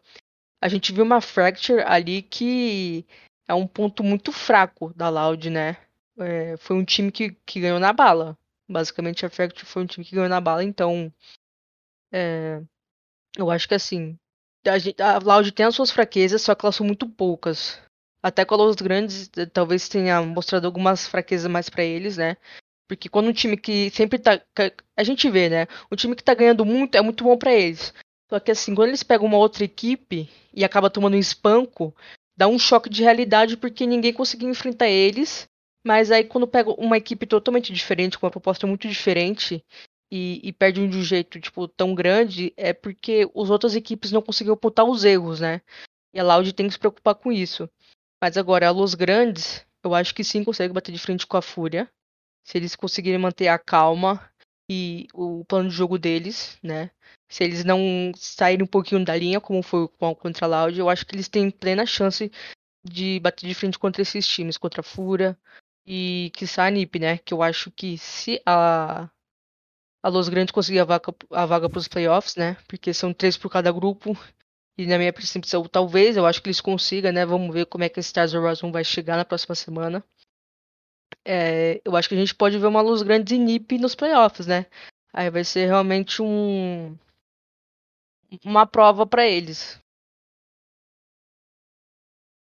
a 0.62 0.68
gente 0.68 0.94
viu 0.94 1.04
uma 1.04 1.22
Fracture 1.22 1.84
ali 1.86 2.22
que 2.22 3.06
é 3.48 3.54
um 3.54 3.68
ponto 3.68 4.04
muito 4.04 4.32
fraco 4.32 4.94
da 4.96 5.10
Loud, 5.10 5.50
né? 5.50 5.78
é, 6.20 6.58
foi 6.58 6.76
um 6.76 6.84
time 6.84 7.12
que, 7.12 7.32
que 7.46 7.60
ganhou 7.60 7.80
na 7.80 7.94
bala. 7.94 8.38
Basicamente, 8.70 9.26
a 9.26 9.30
Fact 9.30 9.64
foi 9.66 9.84
um 9.84 9.86
time 9.86 10.06
que 10.06 10.16
ganhou 10.16 10.30
na 10.30 10.42
bala, 10.42 10.64
então. 10.64 11.14
É, 12.12 12.62
eu 13.38 13.50
acho 13.50 13.68
que 13.68 13.76
assim. 13.76 14.18
A, 14.66 15.16
a 15.16 15.20
Loud 15.20 15.52
tem 15.52 15.66
as 15.66 15.76
suas 15.76 15.92
fraquezas, 15.92 16.42
só 16.42 16.54
que 16.56 16.66
elas 16.66 16.76
são 16.76 16.86
muito 16.86 17.08
poucas. 17.08 17.80
Até 18.22 18.44
com 18.44 18.56
os 18.56 18.76
grandes, 18.76 19.30
talvez 19.54 19.88
tenha 19.88 20.22
mostrado 20.22 20.66
algumas 20.66 21.08
fraquezas 21.08 21.50
mais 21.50 21.70
para 21.70 21.84
eles, 21.84 22.18
né? 22.18 22.36
Porque 22.88 23.10
quando 23.10 23.28
um 23.28 23.34
time 23.34 23.58
que 23.58 23.90
sempre 23.92 24.18
tá. 24.20 24.42
A 24.96 25.04
gente 25.04 25.30
vê, 25.30 25.50
né? 25.50 25.68
Um 25.92 25.96
time 25.96 26.16
que 26.16 26.24
tá 26.24 26.34
ganhando 26.34 26.66
muito 26.66 26.96
é 26.96 27.02
muito 27.02 27.24
bom 27.24 27.38
para 27.38 27.54
eles. 27.54 27.94
Só 28.30 28.40
que 28.40 28.52
assim, 28.52 28.76
quando 28.76 28.90
eles 28.90 29.04
pegam 29.04 29.28
uma 29.28 29.38
outra 29.38 29.64
equipe 29.64 30.30
e 30.54 30.64
acaba 30.64 30.90
tomando 30.90 31.16
um 31.16 31.20
espanco, 31.20 31.96
dá 32.36 32.48
um 32.48 32.60
choque 32.60 32.90
de 32.90 33.04
realidade 33.04 33.58
porque 33.58 33.86
ninguém 33.86 34.14
conseguiu 34.14 34.50
enfrentar 34.50 34.88
eles. 34.88 35.48
Mas 35.86 36.12
aí 36.12 36.24
quando 36.24 36.48
pega 36.48 36.70
uma 36.72 36.98
equipe 36.98 37.26
totalmente 37.26 37.72
diferente, 37.72 38.18
com 38.18 38.26
uma 38.26 38.32
proposta 38.32 38.68
muito 38.68 38.88
diferente, 38.88 39.64
e, 40.12 40.40
e 40.44 40.54
perde 40.54 40.88
de 40.88 40.98
um 40.98 41.04
jeito, 41.04 41.40
tipo, 41.40 41.68
tão 41.68 41.94
grande, 41.94 42.54
é 42.56 42.74
porque 42.74 43.30
as 43.36 43.50
outras 43.50 43.76
equipes 43.76 44.12
não 44.12 44.22
conseguiram 44.22 44.54
apontar 44.54 44.86
os 44.86 45.04
erros, 45.04 45.40
né? 45.40 45.62
E 46.14 46.20
a 46.20 46.24
Loud 46.24 46.52
tem 46.54 46.68
que 46.68 46.74
se 46.74 46.80
preocupar 46.80 47.16
com 47.16 47.32
isso. 47.32 47.70
Mas 48.22 48.38
agora, 48.38 48.68
a 48.68 48.72
Los 48.72 48.96
Grandes, 48.96 49.66
eu 49.84 49.94
acho 49.94 50.16
que 50.16 50.24
sim 50.24 50.44
consegue 50.44 50.74
bater 50.74 50.92
de 50.92 51.00
frente 51.00 51.28
com 51.28 51.38
a 51.38 51.42
Fúria. 51.42 51.90
Se 52.48 52.58
eles 52.58 52.78
conseguirem 52.78 53.20
manter 53.20 53.50
a 53.50 53.60
calma 53.60 54.32
e 54.72 55.08
o 55.14 55.44
plano 55.44 55.68
de 55.68 55.76
jogo 55.76 55.98
deles, 55.98 56.58
né? 56.64 56.92
Se 57.30 57.44
eles 57.44 57.66
não 57.66 58.14
saírem 58.16 58.64
um 58.64 58.68
pouquinho 58.68 59.04
da 59.04 59.18
linha, 59.18 59.42
como 59.42 59.62
foi 59.62 59.88
contra 60.16 60.46
a 60.46 60.48
Loud, 60.48 60.80
eu 60.80 60.90
acho 60.90 61.06
que 61.06 61.14
eles 61.14 61.28
têm 61.28 61.52
plena 61.52 61.86
chance 61.86 62.32
de 62.86 63.20
bater 63.20 63.48
de 63.48 63.54
frente 63.54 63.78
contra 63.78 64.02
esses 64.02 64.26
times, 64.26 64.58
contra 64.58 64.80
a 64.80 64.84
Fúria 64.84 65.38
e 65.86 66.32
que 66.34 66.46
a 66.58 66.72
NiP, 66.72 67.00
né? 67.00 67.18
Que 67.18 67.34
eu 67.34 67.44
acho 67.44 67.70
que 67.70 67.98
se 67.98 68.42
a, 68.46 69.10
a 70.02 70.10
Los 70.10 70.30
Grandes 70.30 70.54
conseguir 70.54 70.80
a 70.80 70.86
vaga, 70.86 71.14
a 71.32 71.46
vaga 71.46 71.70
para 71.70 71.80
os 71.80 71.88
playoffs, 71.90 72.38
né? 72.38 72.56
Porque 72.66 72.94
são 72.94 73.14
três 73.14 73.36
por 73.38 73.52
cada 73.52 73.74
grupo. 73.74 74.18
E 74.78 74.86
na 74.86 74.98
minha 74.98 75.12
percepção, 75.12 75.68
talvez, 75.68 76.16
eu 76.16 76.26
acho 76.26 76.42
que 76.42 76.48
eles 76.48 76.62
consigam, 76.62 77.12
né? 77.12 77.26
Vamos 77.26 77.54
ver 77.54 77.66
como 77.66 77.84
é 77.84 77.90
que 77.90 78.00
esse 78.00 78.08
Stars 78.08 78.34
Horizon 78.34 78.72
vai 78.72 78.86
chegar 78.86 79.18
na 79.18 79.26
próxima 79.26 79.56
semana. 79.56 80.02
É, 81.30 81.82
eu 81.84 81.94
acho 81.98 82.08
que 82.08 82.16
a 82.16 82.18
gente 82.18 82.34
pode 82.34 82.58
ver 82.58 82.68
uma 82.68 82.80
Luz 82.80 83.02
Grandes 83.02 83.34
e 83.34 83.38
NiP 83.38 83.78
nos 83.78 83.94
playoffs, 83.94 84.48
né? 84.48 84.66
Aí 85.12 85.30
vai 85.30 85.44
ser 85.44 85.66
realmente 85.66 86.22
um 86.22 86.98
uma 88.46 88.66
prova 88.66 89.06
para 89.06 89.28
eles. 89.28 89.78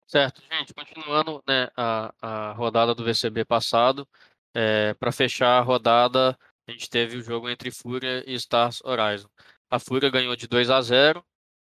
Certo, 0.07 0.43
gente, 0.53 0.74
continuando 0.74 1.43
né, 1.49 1.70
a, 1.74 2.14
a 2.20 2.53
rodada 2.53 2.95
do 2.95 3.03
VCB 3.03 3.45
passado, 3.47 4.07
é, 4.55 4.93
para 4.95 5.11
fechar 5.11 5.59
a 5.59 5.62
rodada, 5.62 6.39
a 6.68 6.70
gente 6.70 6.89
teve 6.91 7.16
o 7.16 7.22
jogo 7.22 7.49
entre 7.49 7.70
Fúria 7.70 8.22
e 8.26 8.35
Stars 8.35 8.82
Horizon. 8.85 9.28
A 9.70 9.78
Fúria 9.78 10.11
ganhou 10.11 10.37
de 10.37 10.47
2 10.47 10.68
a 10.68 10.80
0, 10.82 11.24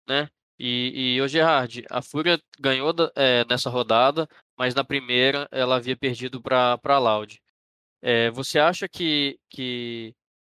né? 0.08 0.30
E, 0.60 1.16
e 1.16 1.22
o 1.22 1.28
Gerard, 1.28 1.86
a 1.90 2.02
Fúria 2.02 2.42
ganhou 2.60 2.94
é, 3.16 3.46
nessa 3.46 3.70
rodada, 3.70 4.28
mas 4.58 4.76
na 4.76 4.84
primeira 4.84 5.48
ela 5.52 5.76
havia 5.76 5.98
perdido 5.98 6.42
para 6.42 6.80
a 6.84 7.00
Loud. 7.00 7.42
É, 8.02 8.30
você 8.32 8.60
acha 8.60 8.88
que, 8.88 9.40
que, 9.50 10.14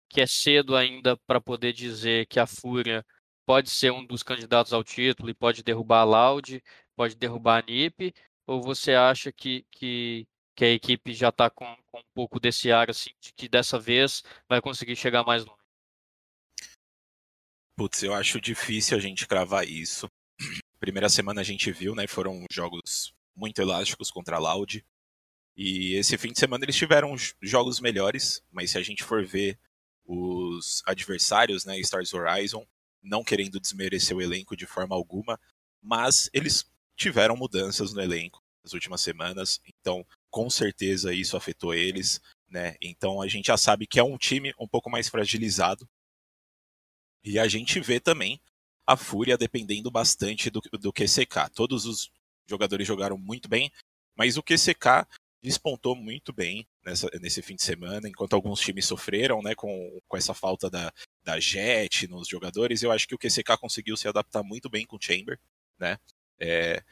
que 0.08 0.20
é 0.20 0.26
cedo 0.26 0.76
ainda 0.76 1.16
para 1.26 1.40
poder 1.40 1.72
dizer 1.72 2.26
que 2.26 2.40
a 2.40 2.46
Fúria 2.46 3.04
pode 3.46 3.70
ser 3.70 3.92
um 3.92 4.04
dos 4.04 4.22
candidatos 4.22 4.72
ao 4.72 4.82
título 4.82 5.30
e 5.30 5.34
pode 5.34 5.62
derrubar 5.62 6.00
a 6.00 6.04
Loud, 6.04 6.62
pode 6.96 7.14
derrubar 7.14 7.62
a 7.62 7.66
NiP? 7.66 8.12
Ou 8.46 8.60
você 8.60 8.94
acha 8.94 9.32
que, 9.32 9.64
que, 9.70 10.26
que 10.54 10.64
a 10.64 10.72
equipe 10.72 11.14
já 11.14 11.28
está 11.28 11.48
com, 11.48 11.66
com, 11.86 11.98
um 12.00 12.04
pouco 12.14 12.40
desse 12.40 12.72
ar, 12.72 12.90
assim, 12.90 13.10
de 13.20 13.32
que 13.32 13.48
dessa 13.48 13.78
vez 13.78 14.22
vai 14.48 14.60
conseguir 14.60 14.96
chegar 14.96 15.24
mais 15.24 15.44
longe? 15.44 15.60
Putz, 17.76 18.02
eu 18.02 18.14
acho 18.14 18.40
difícil 18.40 18.96
a 18.96 19.00
gente 19.00 19.26
cravar 19.28 19.68
isso. 19.68 20.08
Primeira 20.80 21.08
semana 21.08 21.40
a 21.40 21.44
gente 21.44 21.70
viu, 21.70 21.94
né? 21.94 22.06
Foram 22.06 22.44
jogos 22.50 23.14
muito 23.36 23.60
elásticos 23.60 24.10
contra 24.10 24.36
a 24.36 24.38
Loud. 24.40 24.84
E 25.56 25.94
esse 25.94 26.16
fim 26.18 26.32
de 26.32 26.38
semana 26.38 26.64
eles 26.64 26.76
tiveram 26.76 27.14
jogos 27.40 27.80
melhores, 27.80 28.42
mas 28.50 28.70
se 28.70 28.78
a 28.78 28.82
gente 28.82 29.04
for 29.04 29.24
ver 29.24 29.58
os 30.04 30.82
adversários, 30.86 31.64
né, 31.64 31.78
Stars 31.80 32.12
Horizon, 32.14 32.66
não 33.02 33.22
querendo 33.22 33.60
desmerecer 33.60 34.16
o 34.16 34.22
elenco 34.22 34.56
de 34.56 34.66
forma 34.66 34.94
alguma, 34.94 35.38
mas 35.82 36.30
eles 36.32 36.64
tiveram 36.96 37.36
mudanças 37.36 37.92
no 37.92 38.00
elenco 38.00 38.42
nas 38.62 38.72
últimas 38.72 39.00
semanas, 39.00 39.60
então 39.66 40.04
com 40.30 40.50
certeza 40.50 41.14
isso 41.14 41.36
afetou 41.36 41.72
eles, 41.72 42.20
né? 42.48 42.74
Então 42.80 43.22
a 43.22 43.28
gente 43.28 43.46
já 43.46 43.56
sabe 43.56 43.86
que 43.86 43.98
é 43.98 44.02
um 44.02 44.18
time 44.18 44.52
um 44.58 44.66
pouco 44.66 44.90
mais 44.90 45.08
fragilizado. 45.08 45.88
E 47.22 47.38
a 47.38 47.46
gente 47.46 47.80
vê 47.80 48.00
também 48.00 48.40
a 48.86 48.96
Fúria 48.96 49.36
dependendo 49.36 49.90
bastante 49.90 50.50
do, 50.50 50.60
do 50.60 50.92
QCK. 50.92 51.50
Todos 51.54 51.86
os 51.86 52.10
jogadores 52.48 52.86
jogaram 52.86 53.18
muito 53.18 53.48
bem, 53.48 53.70
mas 54.16 54.36
o 54.36 54.42
QCK 54.42 55.06
despontou 55.42 55.94
muito 55.94 56.32
bem 56.32 56.66
nessa, 56.84 57.08
nesse 57.20 57.42
fim 57.42 57.54
de 57.54 57.62
semana, 57.62 58.08
enquanto 58.08 58.34
alguns 58.34 58.60
times 58.60 58.86
sofreram 58.86 59.42
né, 59.42 59.54
com, 59.54 60.00
com 60.08 60.16
essa 60.16 60.34
falta 60.34 60.68
da, 60.68 60.92
da 61.22 61.38
Jet 61.38 62.08
nos 62.08 62.26
jogadores. 62.26 62.82
Eu 62.82 62.90
acho 62.90 63.06
que 63.06 63.14
o 63.14 63.18
QCK 63.18 63.56
conseguiu 63.60 63.96
se 63.96 64.08
adaptar 64.08 64.42
muito 64.42 64.68
bem 64.68 64.84
com 64.84 64.96
o 64.96 65.00
Chamber, 65.00 65.38
né? 65.78 65.98
É, 66.40 66.82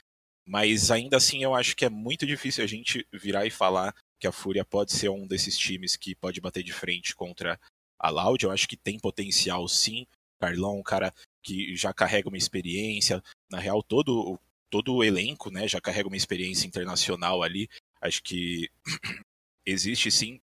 mas 0.47 0.91
ainda 0.91 1.17
assim 1.17 1.43
eu 1.43 1.55
acho 1.55 1.75
que 1.75 1.85
é 1.85 1.91
muito 1.91 2.27
difícil 2.27 2.63
a 2.63 2.67
gente 2.67 3.07
virar 3.13 3.47
e 3.47 3.51
falar 3.51 3.95
que 4.21 4.27
a 4.27 4.33
Fúria 4.33 4.65
pode 4.65 4.93
ser 4.93 5.09
um 5.09 5.27
desses 5.27 5.59
times 5.59 5.97
que 5.97 6.15
pode 6.15 6.41
bater 6.41 6.63
de 6.63 6.73
frente 6.73 7.15
contra 7.15 7.59
a 7.99 8.11
Loud. 8.11 8.45
Eu 8.45 8.51
acho 8.51 8.69
que 8.69 8.77
tem 8.77 8.99
potencial 8.99 9.67
sim. 9.69 10.07
Carlão, 10.39 10.79
um 10.79 10.83
cara 10.83 11.13
que 11.43 11.75
já 11.75 11.93
carrega 11.93 12.29
uma 12.29 12.39
experiência. 12.39 13.23
Na 13.51 13.59
real, 13.59 13.83
todo, 13.83 14.39
todo 14.75 14.93
o 14.93 15.05
elenco 15.05 15.53
né, 15.53 15.69
já 15.69 15.81
carrega 15.81 16.09
uma 16.09 16.17
experiência 16.17 16.67
internacional 16.67 17.45
ali. 17.45 17.69
Acho 18.01 18.21
que 18.25 18.69
existe 19.65 20.11
sim 20.11 20.41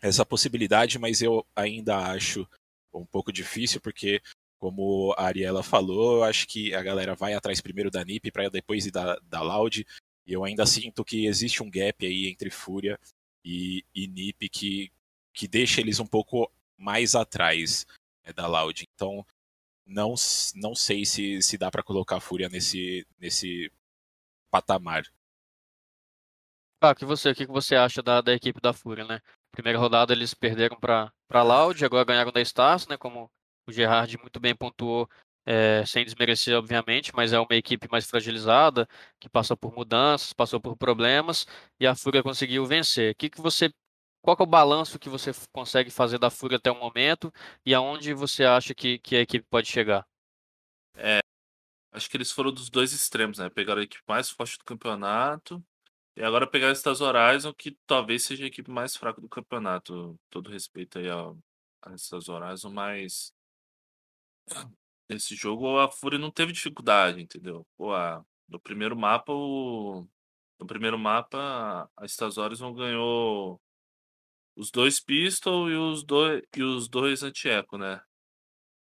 essa 0.00 0.24
possibilidade, 0.24 0.98
mas 0.98 1.20
eu 1.20 1.46
ainda 1.54 1.98
acho 2.10 2.48
um 2.90 3.04
pouco 3.04 3.30
difícil, 3.30 3.78
porque 3.78 4.22
como 4.58 5.14
a 5.18 5.24
Ariela 5.26 5.62
falou, 5.62 6.16
eu 6.16 6.24
acho 6.24 6.46
que 6.46 6.74
a 6.74 6.82
galera 6.82 7.14
vai 7.14 7.34
atrás 7.34 7.60
primeiro 7.60 7.90
da 7.90 8.02
NiP 8.02 8.30
para 8.30 8.48
depois 8.48 8.86
ir 8.86 8.90
da, 8.90 9.18
da 9.24 9.42
Loud. 9.42 9.86
E 10.26 10.32
eu 10.32 10.42
ainda 10.42 10.64
sinto 10.64 11.04
que 11.04 11.26
existe 11.26 11.62
um 11.62 11.70
gap 11.70 12.06
aí 12.06 12.28
entre 12.28 12.48
Fúria 12.48 12.98
e, 13.44 13.84
e 13.94 14.06
NiP 14.06 14.48
que, 14.48 14.90
que 15.34 15.46
deixa 15.46 15.82
eles 15.82 16.00
um 16.00 16.06
pouco 16.06 16.50
mais 16.78 17.14
atrás 17.14 17.86
né, 18.24 18.32
da 18.32 18.46
Loud. 18.46 18.88
Então, 18.94 19.22
não, 19.90 20.14
não 20.54 20.74
sei 20.74 21.04
se, 21.04 21.42
se 21.42 21.58
dá 21.58 21.70
para 21.70 21.82
colocar 21.82 22.16
a 22.16 22.20
Fúria 22.20 22.48
nesse, 22.48 23.06
nesse 23.18 23.70
patamar. 24.50 25.02
Ah, 26.82 26.94
que 26.94 27.04
você, 27.04 27.30
o 27.30 27.34
que 27.34 27.46
você 27.46 27.76
acha 27.76 28.02
da, 28.02 28.20
da 28.22 28.32
equipe 28.32 28.60
da 28.60 28.72
Fúria, 28.72 29.04
né? 29.04 29.20
Primeira 29.52 29.78
rodada 29.78 30.14
eles 30.14 30.32
perderam 30.32 30.78
para 30.78 31.12
Loud, 31.42 31.84
agora 31.84 32.04
ganharam 32.04 32.32
da 32.32 32.40
Stars, 32.40 32.86
né? 32.86 32.96
Como 32.96 33.30
o 33.68 33.72
Gerard 33.72 34.16
muito 34.16 34.40
bem 34.40 34.56
pontuou, 34.56 35.06
é, 35.44 35.84
sem 35.84 36.04
desmerecer, 36.04 36.56
obviamente, 36.56 37.14
mas 37.14 37.32
é 37.32 37.38
uma 37.38 37.54
equipe 37.54 37.88
mais 37.90 38.06
fragilizada, 38.08 38.88
que 39.18 39.28
passou 39.28 39.56
por 39.56 39.74
mudanças, 39.74 40.32
passou 40.32 40.60
por 40.60 40.76
problemas, 40.76 41.46
e 41.78 41.86
a 41.86 41.94
Fúria 41.94 42.22
conseguiu 42.22 42.64
vencer. 42.64 43.14
Que 43.16 43.28
que 43.28 43.40
você, 43.40 43.70
qual 44.22 44.36
é 44.38 44.42
o 44.42 44.46
balanço 44.46 44.98
que 44.98 45.08
você 45.08 45.32
consegue 45.52 45.90
fazer 45.90 46.18
da 46.18 46.30
Fúria 46.30 46.56
até 46.56 46.70
o 46.70 46.78
momento, 46.78 47.32
e 47.64 47.74
aonde 47.74 48.12
você 48.14 48.44
acha 48.44 48.74
que, 48.74 48.98
que 48.98 49.16
a 49.16 49.20
equipe 49.20 49.46
pode 49.48 49.68
chegar? 49.68 50.06
É, 50.94 51.20
acho 51.92 52.08
que 52.10 52.16
eles 52.16 52.30
foram 52.30 52.52
dos 52.52 52.68
dois 52.68 52.92
extremos, 52.92 53.38
né? 53.38 53.48
Pegaram 53.48 53.80
a 53.80 53.84
equipe 53.84 54.02
mais 54.06 54.30
forte 54.30 54.58
do 54.58 54.64
campeonato, 54.64 55.62
e 56.16 56.22
agora 56.22 56.46
pegaram 56.46 56.72
Stars 56.72 57.00
Horizon, 57.00 57.54
que 57.54 57.76
talvez 57.86 58.24
seja 58.24 58.44
a 58.44 58.48
equipe 58.48 58.70
mais 58.70 58.96
fraca 58.96 59.20
do 59.20 59.28
campeonato. 59.28 60.18
Todo 60.28 60.50
respeito 60.50 60.98
aí 60.98 61.08
a, 61.08 61.32
a 61.82 61.94
Stars 61.94 62.28
Horizon, 62.28 62.70
mas 62.70 63.32
Nesse 65.08 65.34
jogo 65.34 65.78
a 65.78 65.90
Fúria 65.90 66.18
não 66.18 66.30
teve 66.30 66.52
dificuldade, 66.52 67.20
entendeu? 67.20 67.66
Pô, 67.76 67.92
a, 67.92 68.24
no 68.48 68.60
primeiro 68.60 68.96
mapa, 68.96 69.32
o, 69.32 70.06
no 70.58 70.66
primeiro 70.66 70.98
mapa, 70.98 71.90
a 71.96 72.04
Stars 72.06 72.38
Horizon 72.38 72.72
ganhou 72.72 73.60
os 74.60 74.70
dois 74.70 75.00
pistol 75.00 75.70
e 75.70 75.74
os 75.74 76.04
dois, 76.04 76.42
e 76.54 76.62
os 76.62 76.86
dois 76.86 77.22
anti-eco, 77.22 77.78
né? 77.78 78.02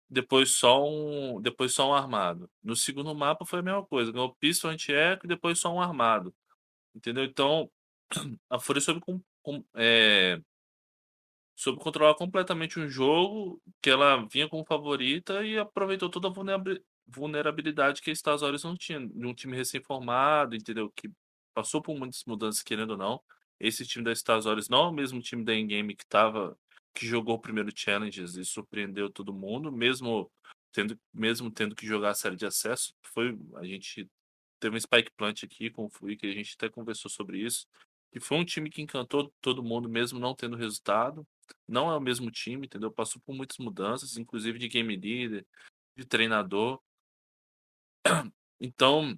Depois 0.08 0.52
só 0.52 0.82
um, 0.88 1.40
depois 1.42 1.74
só 1.74 1.90
um 1.90 1.94
armado. 1.94 2.50
No 2.62 2.74
segundo 2.74 3.14
mapa 3.14 3.44
foi 3.44 3.58
a 3.58 3.62
mesma 3.62 3.84
coisa, 3.84 4.10
ganhou 4.10 4.34
pistol, 4.36 4.70
anti-eco 4.70 5.26
e 5.26 5.28
depois 5.28 5.58
só 5.58 5.70
um 5.72 5.80
armado. 5.80 6.34
Entendeu? 6.94 7.24
Então, 7.24 7.70
a 8.48 8.58
Fúria 8.58 8.80
soube 8.80 9.00
com, 9.00 9.20
com, 9.42 9.62
é, 9.74 10.40
soube 11.54 11.78
controlar 11.80 12.14
completamente 12.14 12.80
um 12.80 12.88
jogo 12.88 13.60
que 13.82 13.90
ela 13.90 14.26
vinha 14.26 14.48
como 14.48 14.64
favorita 14.64 15.44
e 15.44 15.58
aproveitou 15.58 16.08
toda 16.08 16.28
a 16.28 16.32
vulnerabilidade 17.06 18.00
que 18.00 18.08
a 18.10 18.12
Stars 18.14 18.40
Horizon 18.40 18.74
tinha. 18.74 19.06
De 19.06 19.26
um 19.26 19.34
time 19.34 19.54
recém-formado, 19.54 20.56
entendeu? 20.56 20.90
Que 20.96 21.10
passou 21.52 21.82
por 21.82 21.94
muitas 21.98 22.24
mudanças, 22.24 22.62
querendo 22.62 22.92
ou 22.92 22.96
não. 22.96 23.20
Esse 23.60 23.86
time 23.86 24.04
da 24.04 24.12
Stars 24.12 24.44
Warriors 24.44 24.68
não 24.68 24.84
é 24.84 24.88
o 24.88 24.92
mesmo 24.92 25.20
time 25.20 25.44
da 25.44 25.54
Endgame 25.54 25.96
que 25.96 26.06
tava 26.06 26.58
que 26.94 27.06
jogou 27.06 27.36
o 27.36 27.40
primeiro 27.40 27.72
Challenges 27.74 28.36
e 28.36 28.44
surpreendeu 28.44 29.10
todo 29.10 29.32
mundo, 29.32 29.70
mesmo 29.70 30.30
tendo 30.72 30.98
mesmo 31.12 31.50
tendo 31.50 31.74
que 31.74 31.86
jogar 31.86 32.10
a 32.10 32.14
série 32.14 32.36
de 32.36 32.46
acesso. 32.46 32.94
Foi 33.02 33.38
a 33.56 33.64
gente 33.64 34.08
teve 34.60 34.76
um 34.76 34.80
Spike 34.80 35.12
Plant 35.16 35.44
aqui 35.44 35.70
com 35.70 35.86
o 35.86 35.90
Fui 35.90 36.16
que 36.16 36.26
a 36.26 36.32
gente 36.32 36.54
até 36.54 36.68
conversou 36.68 37.10
sobre 37.10 37.38
isso. 37.38 37.66
E 38.12 38.20
foi 38.20 38.38
um 38.38 38.44
time 38.44 38.70
que 38.70 38.82
encantou 38.82 39.32
todo 39.40 39.62
mundo 39.62 39.88
mesmo 39.88 40.18
não 40.18 40.34
tendo 40.34 40.56
resultado. 40.56 41.26
Não 41.66 41.90
é 41.90 41.96
o 41.96 42.00
mesmo 42.00 42.30
time, 42.30 42.66
entendeu? 42.66 42.90
Passou 42.90 43.20
por 43.24 43.34
muitas 43.34 43.58
mudanças, 43.58 44.16
inclusive 44.16 44.58
de 44.58 44.68
game 44.68 44.96
leader, 44.96 45.46
de 45.96 46.04
treinador. 46.04 46.80
Então, 48.60 49.16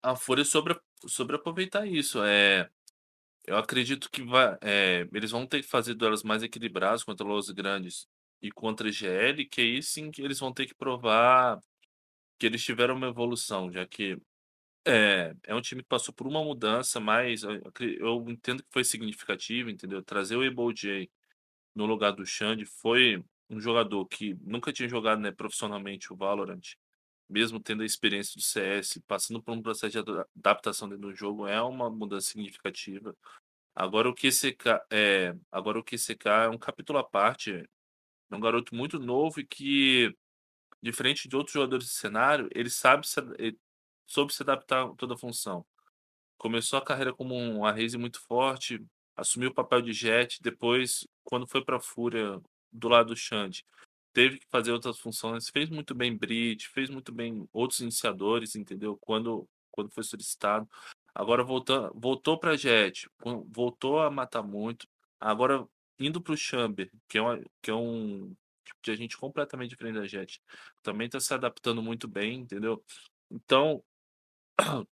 a 0.00 0.14
Fúria 0.14 0.44
sobre, 0.44 0.78
sobre 1.08 1.34
aproveitar 1.34 1.86
isso. 1.88 2.22
É, 2.22 2.70
eu 3.48 3.56
acredito 3.56 4.10
que 4.10 4.22
vai, 4.22 4.56
é, 4.60 5.08
eles 5.12 5.30
vão 5.30 5.46
ter 5.46 5.62
que 5.62 5.68
fazer 5.68 5.94
duelos 5.94 6.22
mais 6.22 6.42
equilibrados 6.42 7.02
contra 7.04 7.26
os 7.26 7.50
grandes 7.50 8.06
e 8.42 8.50
contra 8.50 8.90
GL, 8.92 9.44
que 9.46 9.60
aí 9.60 9.82
sim 9.82 10.10
que 10.10 10.22
eles 10.22 10.38
vão 10.38 10.52
ter 10.52 10.66
que 10.66 10.74
provar 10.74 11.58
que 12.38 12.46
eles 12.46 12.62
tiveram 12.64 12.94
uma 12.96 13.08
evolução, 13.08 13.72
já 13.72 13.86
que 13.86 14.16
é, 14.86 15.34
é 15.44 15.54
um 15.54 15.60
time 15.60 15.82
que 15.82 15.88
passou 15.88 16.14
por 16.14 16.26
uma 16.26 16.42
mudança, 16.44 17.00
mas 17.00 17.42
eu, 17.42 17.60
eu 17.98 18.24
entendo 18.28 18.62
que 18.62 18.72
foi 18.72 18.84
significativo, 18.84 19.70
entendeu? 19.70 20.02
Trazer 20.02 20.36
o 20.36 20.44
Ebo 20.44 20.72
J 20.72 21.10
no 21.74 21.86
lugar 21.86 22.12
do 22.12 22.24
Xande 22.26 22.64
foi 22.64 23.22
um 23.50 23.60
jogador 23.60 24.06
que 24.06 24.34
nunca 24.42 24.72
tinha 24.72 24.88
jogado 24.88 25.20
né, 25.20 25.32
profissionalmente 25.32 26.12
o 26.12 26.16
Valorant 26.16 26.76
mesmo 27.28 27.60
tendo 27.60 27.82
a 27.82 27.86
experiência 27.86 28.34
do 28.36 28.42
CS, 28.42 29.00
passando 29.06 29.42
por 29.42 29.52
um 29.52 29.62
processo 29.62 30.02
de 30.02 30.10
adaptação 30.36 30.88
dentro 30.88 31.08
do 31.08 31.14
jogo, 31.14 31.46
é 31.46 31.60
uma 31.62 31.90
mudança 31.90 32.30
significativa. 32.30 33.14
Agora 33.74 34.08
o 34.08 34.14
QCK 34.14 34.80
é, 34.90 35.36
agora 35.52 35.78
o 35.78 35.84
QCK 35.84 36.28
é 36.44 36.48
um 36.48 36.58
capítulo 36.58 36.98
à 36.98 37.04
parte, 37.04 37.52
é 38.30 38.36
um 38.36 38.40
garoto 38.40 38.74
muito 38.74 38.98
novo 38.98 39.40
e 39.40 39.46
que 39.46 40.16
diferente 40.82 41.28
de 41.28 41.36
outros 41.36 41.54
jogadores 41.54 41.86
de 41.86 41.92
cenário, 41.92 42.48
ele 42.54 42.70
sabe 42.70 43.06
se, 43.06 43.20
ele 43.38 43.58
soube 44.06 44.32
se 44.32 44.42
adaptar 44.42 44.86
a 44.86 44.94
toda 44.94 45.14
a 45.14 45.18
função. 45.18 45.64
Começou 46.36 46.78
a 46.78 46.84
carreira 46.84 47.12
como 47.12 47.34
um 47.34 47.64
Arraze 47.64 47.98
muito 47.98 48.20
forte, 48.20 48.84
assumiu 49.16 49.50
o 49.50 49.54
papel 49.54 49.82
de 49.82 49.92
Jet, 49.92 50.42
depois 50.42 51.06
quando 51.24 51.46
foi 51.46 51.64
para 51.64 51.76
a 51.76 51.80
Fúria 51.80 52.40
do 52.72 52.88
lado 52.88 53.08
do 53.08 53.16
Xande, 53.16 53.64
teve 54.18 54.40
que 54.40 54.46
fazer 54.50 54.72
outras 54.72 54.98
funções, 54.98 55.48
fez 55.48 55.70
muito 55.70 55.94
bem 55.94 56.16
Bridge, 56.16 56.66
fez 56.66 56.90
muito 56.90 57.12
bem 57.12 57.48
outros 57.52 57.78
iniciadores, 57.78 58.56
entendeu? 58.56 58.98
Quando, 59.00 59.48
quando 59.70 59.92
foi 59.92 60.02
solicitado. 60.02 60.68
Agora 61.14 61.44
voltou, 61.44 61.92
voltou 61.94 62.36
para 62.36 62.56
Jet, 62.56 63.08
voltou 63.46 64.00
a 64.00 64.10
matar 64.10 64.42
muito. 64.42 64.88
Agora 65.20 65.64
indo 66.00 66.20
para 66.20 66.32
o 66.32 66.36
Chamber, 66.36 66.90
que 67.08 67.16
é, 67.16 67.22
uma, 67.22 67.40
que 67.62 67.70
é 67.70 67.74
um 67.74 68.34
tipo 68.64 68.80
de 68.82 68.90
agente 68.90 69.16
completamente 69.16 69.70
diferente 69.70 70.00
da 70.00 70.06
Jet, 70.06 70.42
também 70.82 71.06
está 71.06 71.20
se 71.20 71.32
adaptando 71.32 71.80
muito 71.80 72.08
bem, 72.08 72.40
entendeu? 72.40 72.84
Então, 73.30 73.84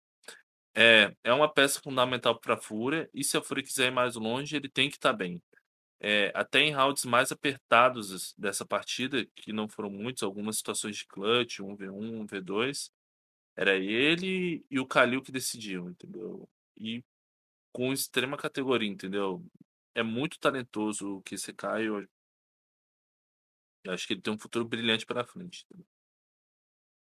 é, 0.72 1.12
é 1.24 1.32
uma 1.32 1.52
peça 1.52 1.80
fundamental 1.80 2.38
para 2.38 2.54
a 2.54 2.60
Fúria, 2.60 3.10
e 3.12 3.24
se 3.24 3.36
a 3.36 3.42
Fúria 3.42 3.64
quiser 3.64 3.88
ir 3.88 3.90
mais 3.92 4.14
longe, 4.14 4.54
ele 4.54 4.68
tem 4.68 4.88
que 4.88 4.96
estar 4.96 5.10
tá 5.10 5.16
bem. 5.16 5.42
É, 5.99 6.30
até 6.34 6.61
em 6.61 6.72
rounds 6.72 7.05
mais 7.05 7.32
apertados 7.32 8.34
dessa 8.36 8.66
partida, 8.66 9.24
que 9.34 9.53
não 9.53 9.68
foram 9.68 9.90
muitos, 9.90 10.22
algumas 10.22 10.59
situações 10.59 10.97
de 10.97 11.07
clutch, 11.07 11.61
1v1, 11.61 12.26
1v2, 12.26 12.90
era 13.57 13.74
ele 13.76 14.64
e 14.70 14.78
o 14.78 14.86
Kalil 14.86 15.22
que 15.22 15.32
decidiam, 15.32 15.88
entendeu? 15.88 16.49
E 16.76 17.03
com 17.72 17.92
extrema 17.92 18.36
categoria, 18.36 18.88
entendeu? 18.88 19.44
É 19.94 20.03
muito 20.03 20.38
talentoso 20.38 21.16
o 21.16 21.22
que 21.22 21.34
esse 21.36 21.53
Caio. 21.55 22.07
Eu 23.84 23.92
acho 23.92 24.07
que 24.07 24.12
ele 24.12 24.20
tem 24.20 24.32
um 24.32 24.38
futuro 24.38 24.64
brilhante 24.64 25.07
para 25.07 25.24
frente. 25.24 25.64
Entendeu? 25.70 25.86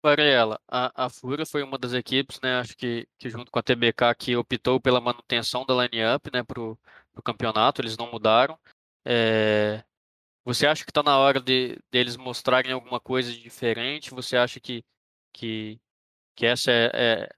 Varela, 0.03 0.59
a, 0.67 1.05
a 1.05 1.09
Fúria 1.09 1.45
foi 1.45 1.63
uma 1.63 1.77
das 1.77 1.93
equipes, 1.93 2.37
né, 2.41 2.59
acho 2.59 2.75
que, 2.75 3.07
que 3.17 3.29
junto 3.29 3.49
com 3.49 3.57
a 3.57 3.63
TBK, 3.63 4.13
que 4.19 4.35
optou 4.35 4.77
pela 4.77 4.99
manutenção 4.99 5.65
da 5.65 5.73
line-up, 5.73 6.29
né, 6.33 6.43
pro, 6.43 6.77
pro 7.13 7.23
campeonato, 7.23 7.79
eles 7.81 7.95
não 7.95 8.11
mudaram. 8.11 8.59
É, 9.05 9.83
você 10.45 10.67
acha 10.67 10.83
que 10.83 10.91
está 10.91 11.03
na 11.03 11.17
hora 11.17 11.39
de 11.39 11.77
deles 11.91 12.17
mostrarem 12.17 12.71
alguma 12.71 12.99
coisa 12.99 13.31
diferente? 13.31 14.11
Você 14.11 14.35
acha 14.37 14.59
que, 14.59 14.83
que, 15.33 15.79
que 16.35 16.45
essa 16.45 16.71
é, 16.71 16.91
é, 16.93 17.29